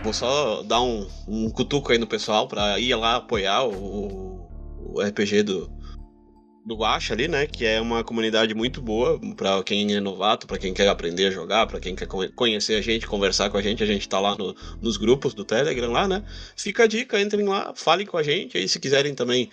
Vou 0.03 0.13
só 0.13 0.63
dar 0.63 0.81
um, 0.81 1.07
um 1.27 1.49
cutuco 1.49 1.91
aí 1.91 1.97
no 1.97 2.07
pessoal 2.07 2.47
pra 2.47 2.80
ir 2.80 2.95
lá 2.95 3.17
apoiar 3.17 3.65
o, 3.65 4.47
o 4.80 5.01
RPG 5.01 5.43
do, 5.43 5.67
do 6.66 6.76
Guacha 6.76 7.14
ali, 7.14 7.28
né? 7.28 7.46
Que 7.46 7.66
é 7.66 7.80
uma 7.80 8.04
comunidade 8.04 8.56
muito 8.56 8.82
boa 8.82 9.20
para 9.38 9.64
quem 9.64 9.96
é 9.96 10.00
novato, 10.00 10.48
para 10.48 10.58
quem 10.58 10.74
quer 10.74 10.88
aprender 10.88 11.28
a 11.28 11.32
jogar, 11.32 11.68
para 11.68 11.80
quem 11.80 11.96
quer 11.96 12.08
conhecer 12.08 12.76
a 12.76 12.82
gente, 12.82 13.06
conversar 13.06 13.50
com 13.52 13.58
a 13.58 13.62
gente. 13.62 13.84
A 13.84 13.86
gente 13.86 14.10
tá 14.10 14.20
lá 14.20 14.36
no, 14.36 14.56
nos 14.82 14.98
grupos 14.98 15.34
do 15.34 15.46
Telegram 15.46 15.92
lá, 15.92 16.08
né? 16.08 16.24
Fica 16.58 16.84
a 16.84 16.88
dica, 16.88 17.22
entrem 17.22 17.46
lá, 17.46 17.74
falem 17.76 18.08
com 18.08 18.18
a 18.18 18.24
gente. 18.24 18.58
Aí 18.58 18.68
se 18.68 18.80
quiserem 18.80 19.14
também 19.14 19.50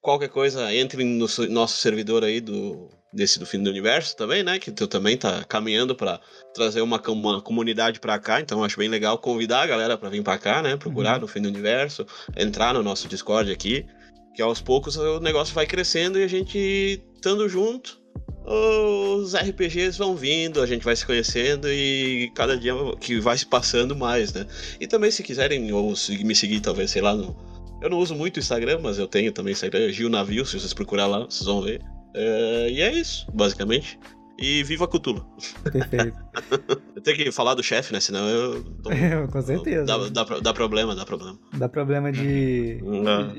qualquer 0.00 0.28
coisa, 0.28 0.74
entrem 0.74 1.06
no 1.06 1.26
nosso 1.50 1.76
servidor 1.78 2.24
aí 2.24 2.40
do 2.40 2.88
desse 3.12 3.38
do 3.38 3.46
fim 3.46 3.62
do 3.62 3.70
universo 3.70 4.14
também, 4.16 4.42
né? 4.42 4.58
Que 4.58 4.70
tu 4.70 4.86
também 4.86 5.16
tá 5.16 5.42
caminhando 5.44 5.94
para 5.94 6.20
trazer 6.54 6.82
uma, 6.82 7.00
uma 7.08 7.40
comunidade 7.40 7.98
para 7.98 8.18
cá, 8.18 8.40
então 8.40 8.62
acho 8.62 8.78
bem 8.78 8.88
legal 8.88 9.18
convidar 9.18 9.62
a 9.62 9.66
galera 9.66 9.96
para 9.96 10.10
vir 10.10 10.22
para 10.22 10.38
cá, 10.38 10.62
né? 10.62 10.76
Procurar 10.76 11.14
uhum. 11.14 11.22
no 11.22 11.28
fim 11.28 11.40
do 11.40 11.48
universo, 11.48 12.06
entrar 12.36 12.74
no 12.74 12.82
nosso 12.82 13.08
Discord 13.08 13.50
aqui, 13.50 13.86
que 14.36 14.42
aos 14.42 14.60
poucos 14.60 14.96
o 14.96 15.18
negócio 15.18 15.54
vai 15.54 15.66
crescendo 15.66 16.20
e 16.20 16.22
a 16.22 16.28
gente 16.28 17.02
estando 17.14 17.48
junto, 17.48 17.98
os 18.44 19.34
RPGs 19.34 19.96
vão 19.96 20.14
vindo, 20.14 20.60
a 20.60 20.66
gente 20.66 20.84
vai 20.84 20.94
se 20.94 21.06
conhecendo 21.06 21.72
e 21.72 22.30
cada 22.34 22.56
dia 22.56 22.74
que 23.00 23.18
vai 23.18 23.36
se 23.36 23.46
passando 23.46 23.96
mais, 23.96 24.34
né? 24.34 24.46
E 24.78 24.86
também 24.86 25.10
se 25.10 25.22
quiserem 25.22 25.72
ou 25.72 25.94
me 26.20 26.34
seguir 26.34 26.60
talvez, 26.60 26.90
sei 26.90 27.00
lá, 27.00 27.14
no 27.14 27.34
eu 27.80 27.90
não 27.90 27.98
uso 27.98 28.14
muito 28.14 28.36
o 28.36 28.40
Instagram, 28.40 28.78
mas 28.82 28.98
eu 28.98 29.06
tenho 29.06 29.32
também 29.32 29.52
Instagram, 29.52 29.90
Gil 29.90 30.08
Navio, 30.08 30.46
se 30.46 30.58
vocês 30.58 30.72
procurar 30.72 31.06
lá, 31.06 31.24
vocês 31.24 31.44
vão 31.44 31.60
ver. 31.60 31.82
É, 32.14 32.70
e 32.70 32.80
é 32.80 32.92
isso, 32.92 33.26
basicamente. 33.32 33.98
E 34.38 34.62
viva 34.62 34.86
Cthulhu. 34.86 35.24
Perfeito. 35.72 36.18
eu 36.94 37.02
tenho 37.02 37.16
que 37.16 37.32
falar 37.32 37.54
do 37.54 37.62
chefe, 37.62 37.92
né? 37.92 38.00
Senão 38.00 38.28
eu. 38.28 38.62
Tô, 38.82 38.90
Com 39.32 39.42
certeza. 39.42 39.84
Dá, 39.84 40.24
dá, 40.24 40.40
dá, 40.40 40.54
problema, 40.54 40.94
dá 40.94 41.06
problema. 41.06 41.38
Dá 41.54 41.68
problema 41.68 42.12
de. 42.12 42.80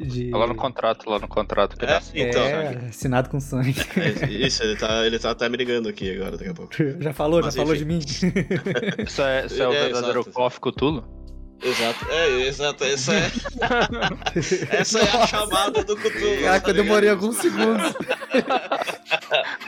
de... 0.07 0.31
Tá 0.31 0.37
lá 0.37 0.47
no 0.47 0.55
contrato, 0.55 1.09
lá 1.09 1.19
no 1.19 1.27
contrato 1.27 1.77
que 1.77 1.85
é, 1.85 2.29
então, 2.29 2.43
é, 2.43 2.87
assinado 2.89 3.29
com 3.29 3.39
sangue. 3.39 3.75
É, 3.95 4.27
isso, 4.27 4.63
ele 4.63 4.75
tá, 4.75 5.05
ele 5.05 5.19
tá 5.19 5.31
até 5.31 5.47
me 5.47 5.57
ligando 5.57 5.87
aqui 5.87 6.15
agora, 6.15 6.31
daqui 6.31 6.49
a 6.49 6.53
pouco. 6.53 6.73
Já 6.99 7.13
falou, 7.13 7.41
Mas, 7.43 7.53
já 7.53 7.61
enfim. 7.61 7.67
falou 7.67 7.75
de 7.75 7.85
mim. 7.85 7.99
isso 9.05 9.21
é, 9.21 9.45
isso 9.45 9.61
é 9.61 9.67
o 9.67 9.73
é, 9.73 9.83
verdadeiro 9.83 10.25
Coffee 10.31 10.59
Cthulhu? 10.59 11.16
Exato, 11.61 12.05
é, 12.11 12.29
exato, 12.41 12.84
essa 12.84 13.13
é. 13.15 13.31
essa 14.79 14.99
é 14.99 15.17
a 15.17 15.27
chamada 15.27 15.84
do 15.84 15.95
Cthulhu. 15.95 16.41
Caraca, 16.41 16.65
tá 16.65 16.69
eu 16.69 16.73
demorei 16.84 17.09
alguns 17.09 17.38
segundos. 17.38 17.95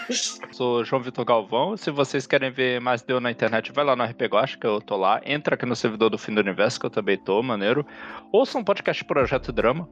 Sou 0.52 0.84
João 0.84 1.02
Vitor 1.02 1.26
Galvão. 1.26 1.76
Se 1.76 1.90
vocês 1.90 2.28
querem 2.28 2.52
ver 2.52 2.80
mais 2.80 3.02
deu 3.02 3.20
na 3.20 3.32
internet, 3.32 3.72
vai 3.72 3.84
lá 3.84 3.96
no 3.96 4.04
RP 4.04 4.22
Guacha, 4.24 4.58
que 4.58 4.68
eu 4.68 4.80
tô 4.80 4.98
lá. 4.98 5.20
Entra 5.26 5.56
aqui 5.56 5.66
no 5.66 5.76
servidor 5.76 6.10
do 6.10 6.18
Fim 6.18 6.34
do 6.34 6.42
Universo, 6.42 6.80
que 6.80 6.86
eu 6.86 6.92
também 6.92 7.18
tô, 7.18 7.42
maneiro. 7.42 7.86
Ouça 8.32 8.58
um 8.58 8.64
podcast 8.64 9.04
Projeto 9.06 9.52
Drama, 9.52 9.90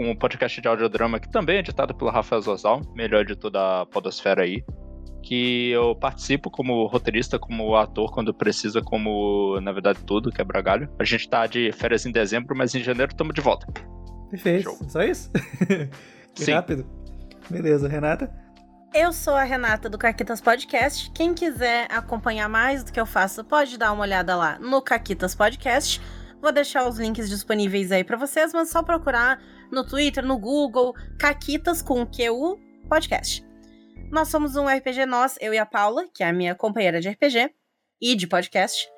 um 0.00 0.16
podcast 0.16 0.60
de 0.60 0.68
audiodrama 0.68 1.20
que 1.20 1.30
também 1.30 1.56
é 1.56 1.60
editado 1.60 1.94
pelo 1.94 2.10
Rafael 2.10 2.40
Zozal, 2.40 2.80
melhor 2.94 3.22
editor 3.22 3.50
da 3.50 3.84
Podosfera 3.86 4.42
aí 4.42 4.64
que 5.26 5.70
eu 5.70 5.92
participo 5.96 6.48
como 6.48 6.86
roteirista, 6.86 7.36
como 7.36 7.74
ator, 7.74 8.12
quando 8.12 8.32
precisa, 8.32 8.80
como, 8.80 9.58
na 9.60 9.72
verdade, 9.72 9.98
tudo, 10.06 10.30
que 10.30 10.40
é 10.40 10.44
bragalho. 10.44 10.88
A 11.00 11.04
gente 11.04 11.28
tá 11.28 11.48
de 11.48 11.72
férias 11.72 12.06
em 12.06 12.12
dezembro, 12.12 12.54
mas 12.56 12.72
em 12.76 12.80
janeiro 12.80 13.10
estamos 13.10 13.34
de 13.34 13.40
volta. 13.40 13.66
Perfeito. 14.30 14.62
Show. 14.62 14.78
Só 14.88 15.02
isso? 15.02 15.28
que 16.32 16.44
Sim. 16.44 16.52
rápido. 16.52 16.86
Beleza, 17.50 17.88
Renata? 17.88 18.32
Eu 18.94 19.12
sou 19.12 19.34
a 19.34 19.42
Renata 19.42 19.90
do 19.90 19.98
Caquitas 19.98 20.40
Podcast. 20.40 21.10
Quem 21.10 21.34
quiser 21.34 21.88
acompanhar 21.90 22.48
mais 22.48 22.84
do 22.84 22.92
que 22.92 23.00
eu 23.00 23.06
faço, 23.06 23.42
pode 23.42 23.76
dar 23.76 23.92
uma 23.92 24.02
olhada 24.02 24.36
lá 24.36 24.60
no 24.60 24.80
Caquitas 24.80 25.34
Podcast. 25.34 26.00
Vou 26.40 26.52
deixar 26.52 26.88
os 26.88 27.00
links 27.00 27.28
disponíveis 27.28 27.90
aí 27.90 28.04
para 28.04 28.16
vocês, 28.16 28.52
mas 28.52 28.70
só 28.70 28.80
procurar 28.80 29.42
no 29.72 29.84
Twitter, 29.84 30.24
no 30.24 30.38
Google, 30.38 30.94
Caquitas 31.18 31.82
com 31.82 32.06
QU 32.06 32.60
Podcast. 32.88 33.45
Nós 34.10 34.28
somos 34.28 34.56
um 34.56 34.66
RPG 34.66 35.04
Nós, 35.04 35.36
eu 35.40 35.52
e 35.52 35.58
a 35.58 35.66
Paula, 35.66 36.06
que 36.14 36.22
é 36.22 36.28
a 36.28 36.32
minha 36.32 36.54
companheira 36.54 37.00
de 37.00 37.08
RPG 37.08 37.50
e 38.00 38.14
de 38.14 38.26
podcast. 38.26 38.88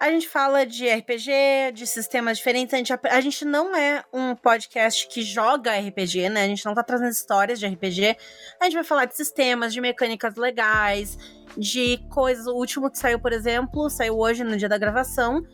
A 0.00 0.10
gente 0.10 0.28
fala 0.28 0.64
de 0.64 0.88
RPG, 0.88 1.72
de 1.74 1.86
sistemas 1.86 2.38
diferentes. 2.38 2.72
A 2.72 2.76
gente, 2.78 2.92
a 2.92 3.20
gente 3.20 3.44
não 3.44 3.74
é 3.74 4.04
um 4.12 4.34
podcast 4.34 5.06
que 5.08 5.22
joga 5.22 5.78
RPG, 5.78 6.28
né? 6.30 6.44
A 6.44 6.46
gente 6.46 6.64
não 6.64 6.74
tá 6.74 6.82
trazendo 6.82 7.10
histórias 7.10 7.58
de 7.58 7.66
RPG. 7.66 8.16
A 8.60 8.64
gente 8.64 8.74
vai 8.74 8.84
falar 8.84 9.04
de 9.06 9.16
sistemas, 9.16 9.72
de 9.72 9.80
mecânicas 9.80 10.36
legais, 10.36 11.18
de 11.56 11.98
coisas. 12.10 12.46
O 12.46 12.54
último 12.54 12.90
que 12.90 12.98
saiu, 12.98 13.18
por 13.18 13.32
exemplo, 13.32 13.90
saiu 13.90 14.18
hoje 14.18 14.44
no 14.44 14.56
dia 14.56 14.68
da 14.68 14.78
gravação 14.78 15.44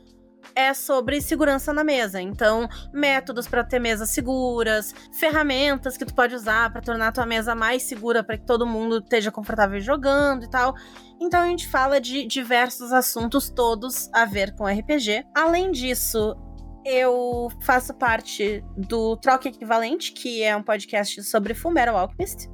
é 0.54 0.72
sobre 0.72 1.20
segurança 1.20 1.72
na 1.72 1.84
mesa. 1.84 2.20
Então, 2.20 2.68
métodos 2.92 3.46
para 3.46 3.64
ter 3.64 3.78
mesas 3.78 4.10
seguras, 4.10 4.94
ferramentas 5.18 5.96
que 5.96 6.04
tu 6.04 6.14
pode 6.14 6.34
usar 6.34 6.72
para 6.72 6.80
tornar 6.80 7.08
a 7.08 7.12
tua 7.12 7.26
mesa 7.26 7.54
mais 7.54 7.82
segura 7.82 8.22
para 8.22 8.38
que 8.38 8.46
todo 8.46 8.66
mundo 8.66 8.98
esteja 8.98 9.30
confortável 9.30 9.80
jogando 9.80 10.44
e 10.44 10.50
tal. 10.50 10.74
Então 11.20 11.40
a 11.40 11.46
gente 11.46 11.66
fala 11.68 12.00
de 12.00 12.26
diversos 12.26 12.92
assuntos 12.92 13.48
todos 13.48 14.08
a 14.12 14.24
ver 14.24 14.54
com 14.54 14.66
RPG. 14.66 15.24
Além 15.34 15.70
disso, 15.70 16.36
eu 16.84 17.48
faço 17.62 17.94
parte 17.94 18.62
do 18.76 19.16
Troca 19.16 19.48
Equivalente, 19.48 20.12
que 20.12 20.42
é 20.42 20.56
um 20.56 20.62
podcast 20.62 21.22
sobre 21.24 21.54
Fullmetal 21.54 21.96
Alchemist. 21.96 22.48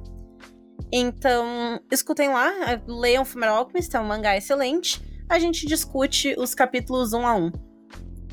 Então, 0.91 1.79
escutem 1.91 2.29
lá, 2.29 2.51
leiam 2.87 3.25
Fullmetal 3.25 3.57
Alchemist, 3.57 3.95
é 3.95 3.99
um 3.99 4.05
mangá 4.05 4.37
excelente. 4.37 5.01
A 5.29 5.39
gente 5.39 5.65
discute 5.65 6.35
os 6.37 6.55
capítulos 6.55 7.13
um 7.13 7.27
a 7.27 7.35
um. 7.35 7.51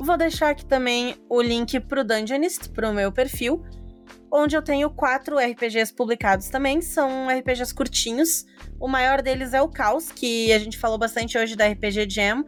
Vou 0.02 0.16
deixar 0.16 0.50
aqui 0.50 0.64
também 0.64 1.14
o 1.28 1.42
link 1.42 1.78
pro 1.80 2.02
Dungeonist, 2.02 2.70
pro 2.70 2.92
meu 2.92 3.12
perfil, 3.12 3.62
onde 4.32 4.56
eu 4.56 4.62
tenho 4.62 4.88
quatro 4.88 5.36
RPGs 5.36 5.94
publicados 5.94 6.48
também. 6.48 6.80
São 6.80 7.28
RPGs 7.28 7.74
curtinhos. 7.74 8.46
O 8.80 8.88
maior 8.88 9.20
deles 9.20 9.52
é 9.52 9.60
o 9.60 9.68
Caos, 9.68 10.10
que 10.10 10.50
a 10.54 10.58
gente 10.58 10.78
falou 10.78 10.96
bastante 10.96 11.36
hoje 11.36 11.54
da 11.54 11.68
RPG 11.68 12.08
Jam. 12.08 12.42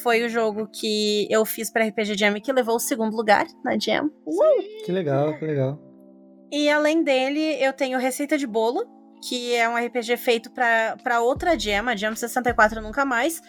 Foi 0.00 0.24
o 0.24 0.28
jogo 0.28 0.68
que 0.68 1.26
eu 1.28 1.44
fiz 1.44 1.70
para 1.70 1.84
RPG 1.84 2.16
Jam 2.16 2.36
e 2.36 2.40
que 2.40 2.52
levou 2.52 2.76
o 2.76 2.80
segundo 2.80 3.16
lugar 3.16 3.46
na 3.64 3.76
Jam. 3.76 4.06
Uh! 4.24 4.84
Que 4.84 4.92
legal, 4.92 5.36
que 5.36 5.44
legal. 5.44 5.80
E 6.52 6.70
além 6.70 7.02
dele, 7.02 7.56
eu 7.60 7.72
tenho 7.72 7.98
Receita 7.98 8.38
de 8.38 8.46
Bolo, 8.46 8.84
que 9.28 9.54
é 9.54 9.68
um 9.68 9.76
RPG 9.76 10.16
feito 10.18 10.52
para 10.52 11.20
outra 11.20 11.58
Jam, 11.58 11.88
a 11.88 11.96
Jam 11.96 12.14
64 12.14 12.80
Nunca 12.80 13.04
Mais, 13.04 13.40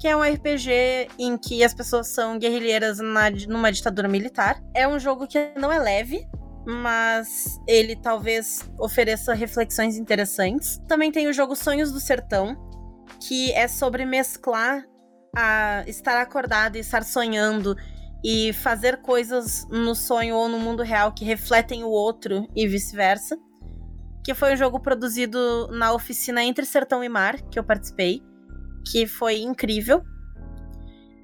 que 0.00 0.08
é 0.08 0.16
um 0.16 0.22
RPG 0.22 1.10
em 1.18 1.36
que 1.36 1.62
as 1.62 1.74
pessoas 1.74 2.08
são 2.08 2.38
guerrilheiras 2.38 2.98
na, 3.00 3.28
numa 3.46 3.70
ditadura 3.70 4.08
militar. 4.08 4.58
É 4.74 4.88
um 4.88 4.98
jogo 4.98 5.26
que 5.26 5.52
não 5.58 5.70
é 5.70 5.78
leve, 5.78 6.26
mas 6.66 7.60
ele 7.68 7.94
talvez 7.94 8.66
ofereça 8.78 9.34
reflexões 9.34 9.98
interessantes. 9.98 10.80
Também 10.88 11.12
tem 11.12 11.28
o 11.28 11.34
jogo 11.34 11.54
Sonhos 11.54 11.92
do 11.92 12.00
Sertão, 12.00 12.56
que 13.20 13.52
é 13.52 13.68
sobre 13.68 14.06
mesclar 14.06 14.86
a 15.36 15.84
estar 15.86 16.18
acordado 16.18 16.76
e 16.76 16.80
estar 16.80 17.04
sonhando 17.04 17.76
e 18.24 18.54
fazer 18.54 19.02
coisas 19.02 19.66
no 19.68 19.94
sonho 19.94 20.34
ou 20.34 20.48
no 20.48 20.58
mundo 20.58 20.82
real 20.82 21.12
que 21.12 21.26
refletem 21.26 21.84
o 21.84 21.90
outro 21.90 22.48
e 22.56 22.66
vice-versa. 22.66 23.36
Que 24.24 24.32
foi 24.32 24.54
um 24.54 24.56
jogo 24.56 24.80
produzido 24.80 25.68
na 25.72 25.92
oficina 25.92 26.42
Entre 26.42 26.64
Sertão 26.64 27.04
e 27.04 27.08
Mar, 27.08 27.38
que 27.50 27.58
eu 27.58 27.64
participei 27.64 28.22
que 28.86 29.06
foi 29.06 29.40
incrível. 29.40 30.02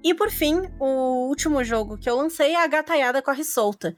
E 0.05 0.15
por 0.15 0.31
fim, 0.31 0.63
o 0.79 1.29
último 1.29 1.65
jogo 1.65 1.99
que 1.99 2.09
eu 2.09 2.17
lancei 2.17 2.53
é 2.53 2.63
a 2.63 2.67
Gataiada 2.67 3.23
Corre 3.23 3.45
Solta, 3.45 3.97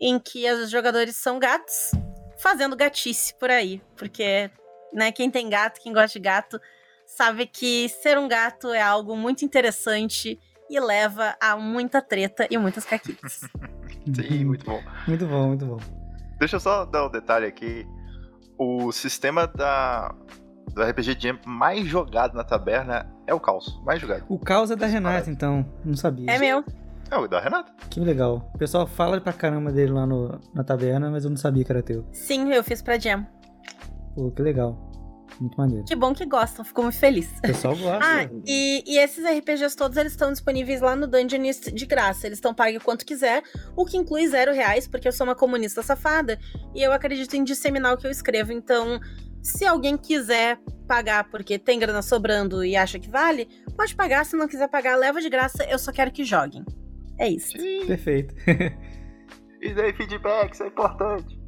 em 0.00 0.18
que 0.18 0.50
os 0.50 0.70
jogadores 0.70 1.16
são 1.16 1.38
gatos 1.38 1.90
fazendo 2.38 2.74
gatice 2.74 3.34
por 3.38 3.50
aí, 3.50 3.82
porque 3.96 4.50
né, 4.92 5.12
quem 5.12 5.30
tem 5.30 5.48
gato, 5.48 5.80
quem 5.80 5.92
gosta 5.92 6.18
de 6.18 6.24
gato, 6.24 6.60
sabe 7.06 7.46
que 7.46 7.88
ser 7.88 8.18
um 8.18 8.26
gato 8.26 8.72
é 8.72 8.80
algo 8.80 9.16
muito 9.16 9.44
interessante 9.44 10.38
e 10.68 10.80
leva 10.80 11.36
a 11.40 11.56
muita 11.56 12.00
treta 12.00 12.46
e 12.50 12.56
muitas 12.56 12.84
caquitas. 12.84 13.40
Sim, 14.14 14.44
muito 14.44 14.64
bom. 14.64 14.80
Muito 15.06 15.26
bom, 15.26 15.48
muito 15.48 15.66
bom. 15.66 15.78
Deixa 16.38 16.56
eu 16.56 16.60
só 16.60 16.86
dar 16.86 17.06
um 17.06 17.10
detalhe 17.10 17.46
aqui. 17.46 17.86
O 18.56 18.92
sistema 18.92 19.46
da 19.46 20.14
do 20.74 20.82
RPG 20.82 21.16
Jam 21.18 21.38
mais 21.44 21.86
jogado 21.86 22.34
na 22.34 22.44
taberna 22.44 23.06
é 23.26 23.34
o 23.34 23.40
Caos. 23.40 23.80
Mais 23.84 24.00
jogado. 24.00 24.24
O 24.28 24.38
Caos 24.38 24.70
é 24.70 24.76
da 24.76 24.86
Renata, 24.86 25.30
então. 25.30 25.64
Não 25.84 25.96
sabia. 25.96 26.30
É 26.30 26.38
meu. 26.38 26.64
É 27.10 27.16
o 27.16 27.26
da 27.26 27.40
Renata. 27.40 27.72
Que 27.88 28.00
legal. 28.00 28.50
O 28.54 28.58
pessoal 28.58 28.86
fala 28.86 29.20
pra 29.20 29.32
caramba 29.32 29.72
dele 29.72 29.92
lá 29.92 30.06
no, 30.06 30.40
na 30.54 30.62
taberna, 30.62 31.10
mas 31.10 31.24
eu 31.24 31.30
não 31.30 31.36
sabia 31.36 31.64
que 31.64 31.72
era 31.72 31.82
teu. 31.82 32.04
Sim, 32.12 32.52
eu 32.52 32.62
fiz 32.62 32.80
pra 32.80 32.98
Jam. 32.98 33.26
Pô, 34.14 34.30
que 34.30 34.42
legal. 34.42 34.90
Muito 35.40 35.56
maneiro. 35.56 35.84
Que 35.86 35.96
bom 35.96 36.12
que 36.12 36.26
gostam, 36.26 36.64
fico 36.64 36.82
muito 36.82 36.98
feliz. 36.98 37.30
O 37.38 37.42
pessoal 37.42 37.74
gosta. 37.74 38.04
ah, 38.04 38.28
e, 38.46 38.84
e, 38.86 38.98
esses 38.98 39.24
RPGs 39.24 39.74
todos, 39.74 39.96
eles 39.96 40.12
estão 40.12 40.30
disponíveis 40.30 40.82
lá 40.82 40.94
no 40.94 41.06
Dungeonist 41.06 41.72
de 41.72 41.86
graça. 41.86 42.26
Eles 42.26 42.36
estão 42.36 42.52
pagos 42.52 42.82
quanto 42.82 43.06
quiser, 43.06 43.42
o 43.74 43.86
que 43.86 43.96
inclui 43.96 44.28
zero 44.28 44.52
reais, 44.52 44.86
porque 44.86 45.08
eu 45.08 45.12
sou 45.12 45.26
uma 45.26 45.34
comunista 45.34 45.82
safada 45.82 46.38
e 46.74 46.82
eu 46.82 46.92
acredito 46.92 47.34
em 47.34 47.42
disseminar 47.42 47.94
o 47.94 47.96
que 47.96 48.06
eu 48.06 48.10
escrevo. 48.10 48.52
Então, 48.52 49.00
se 49.42 49.64
alguém 49.64 49.96
quiser 49.96 50.58
pagar 50.86 51.24
porque 51.30 51.58
tem 51.58 51.78
grana 51.78 52.02
sobrando 52.02 52.64
e 52.64 52.76
acha 52.76 52.98
que 52.98 53.08
vale, 53.08 53.48
pode 53.76 53.94
pagar. 53.94 54.24
Se 54.24 54.36
não 54.36 54.48
quiser 54.48 54.68
pagar, 54.68 54.96
leva 54.96 55.20
de 55.20 55.28
graça. 55.28 55.64
Eu 55.64 55.78
só 55.78 55.92
quero 55.92 56.10
que 56.10 56.24
joguem. 56.24 56.64
É 57.18 57.28
isso. 57.28 57.52
Sim. 57.52 57.86
Perfeito. 57.86 58.34
e 59.60 59.74
daí, 59.74 59.92
feedback, 59.92 60.52
isso 60.52 60.62
é 60.62 60.66
importante. 60.66 61.40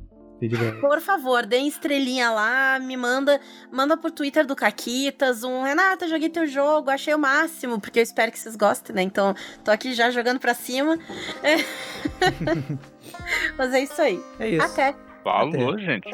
Por 0.81 1.01
favor, 1.01 1.47
dê 1.47 1.59
estrelinha 1.59 2.29
lá, 2.31 2.77
me 2.81 2.97
manda, 2.97 3.41
manda 3.71 3.97
por 3.97 4.11
Twitter 4.11 4.45
do 4.45 4.57
Caquitas, 4.57 5.45
um 5.45 5.63
Renata, 5.63 6.09
joguei 6.09 6.29
teu 6.29 6.49
jogo, 6.49 6.91
achei 6.91 7.15
o 7.15 7.19
máximo, 7.19 7.81
porque 7.81 8.01
eu 8.01 8.03
espero 8.03 8.33
que 8.33 8.39
vocês 8.41 8.57
gostem, 8.57 8.97
né? 8.97 9.03
Então, 9.03 9.35
tô 9.65 9.71
aqui 9.71 9.95
já 9.95 10.11
jogando 10.11 10.41
pra 10.41 10.53
cima. 10.53 10.99
É. 11.45 11.59
Mas 13.57 13.73
é 13.73 13.81
isso 13.81 14.03
aí. 14.03 14.21
É 14.41 14.49
isso. 14.49 14.67
Até. 14.67 14.97
Falou, 15.23 15.79
gente. 15.79 16.11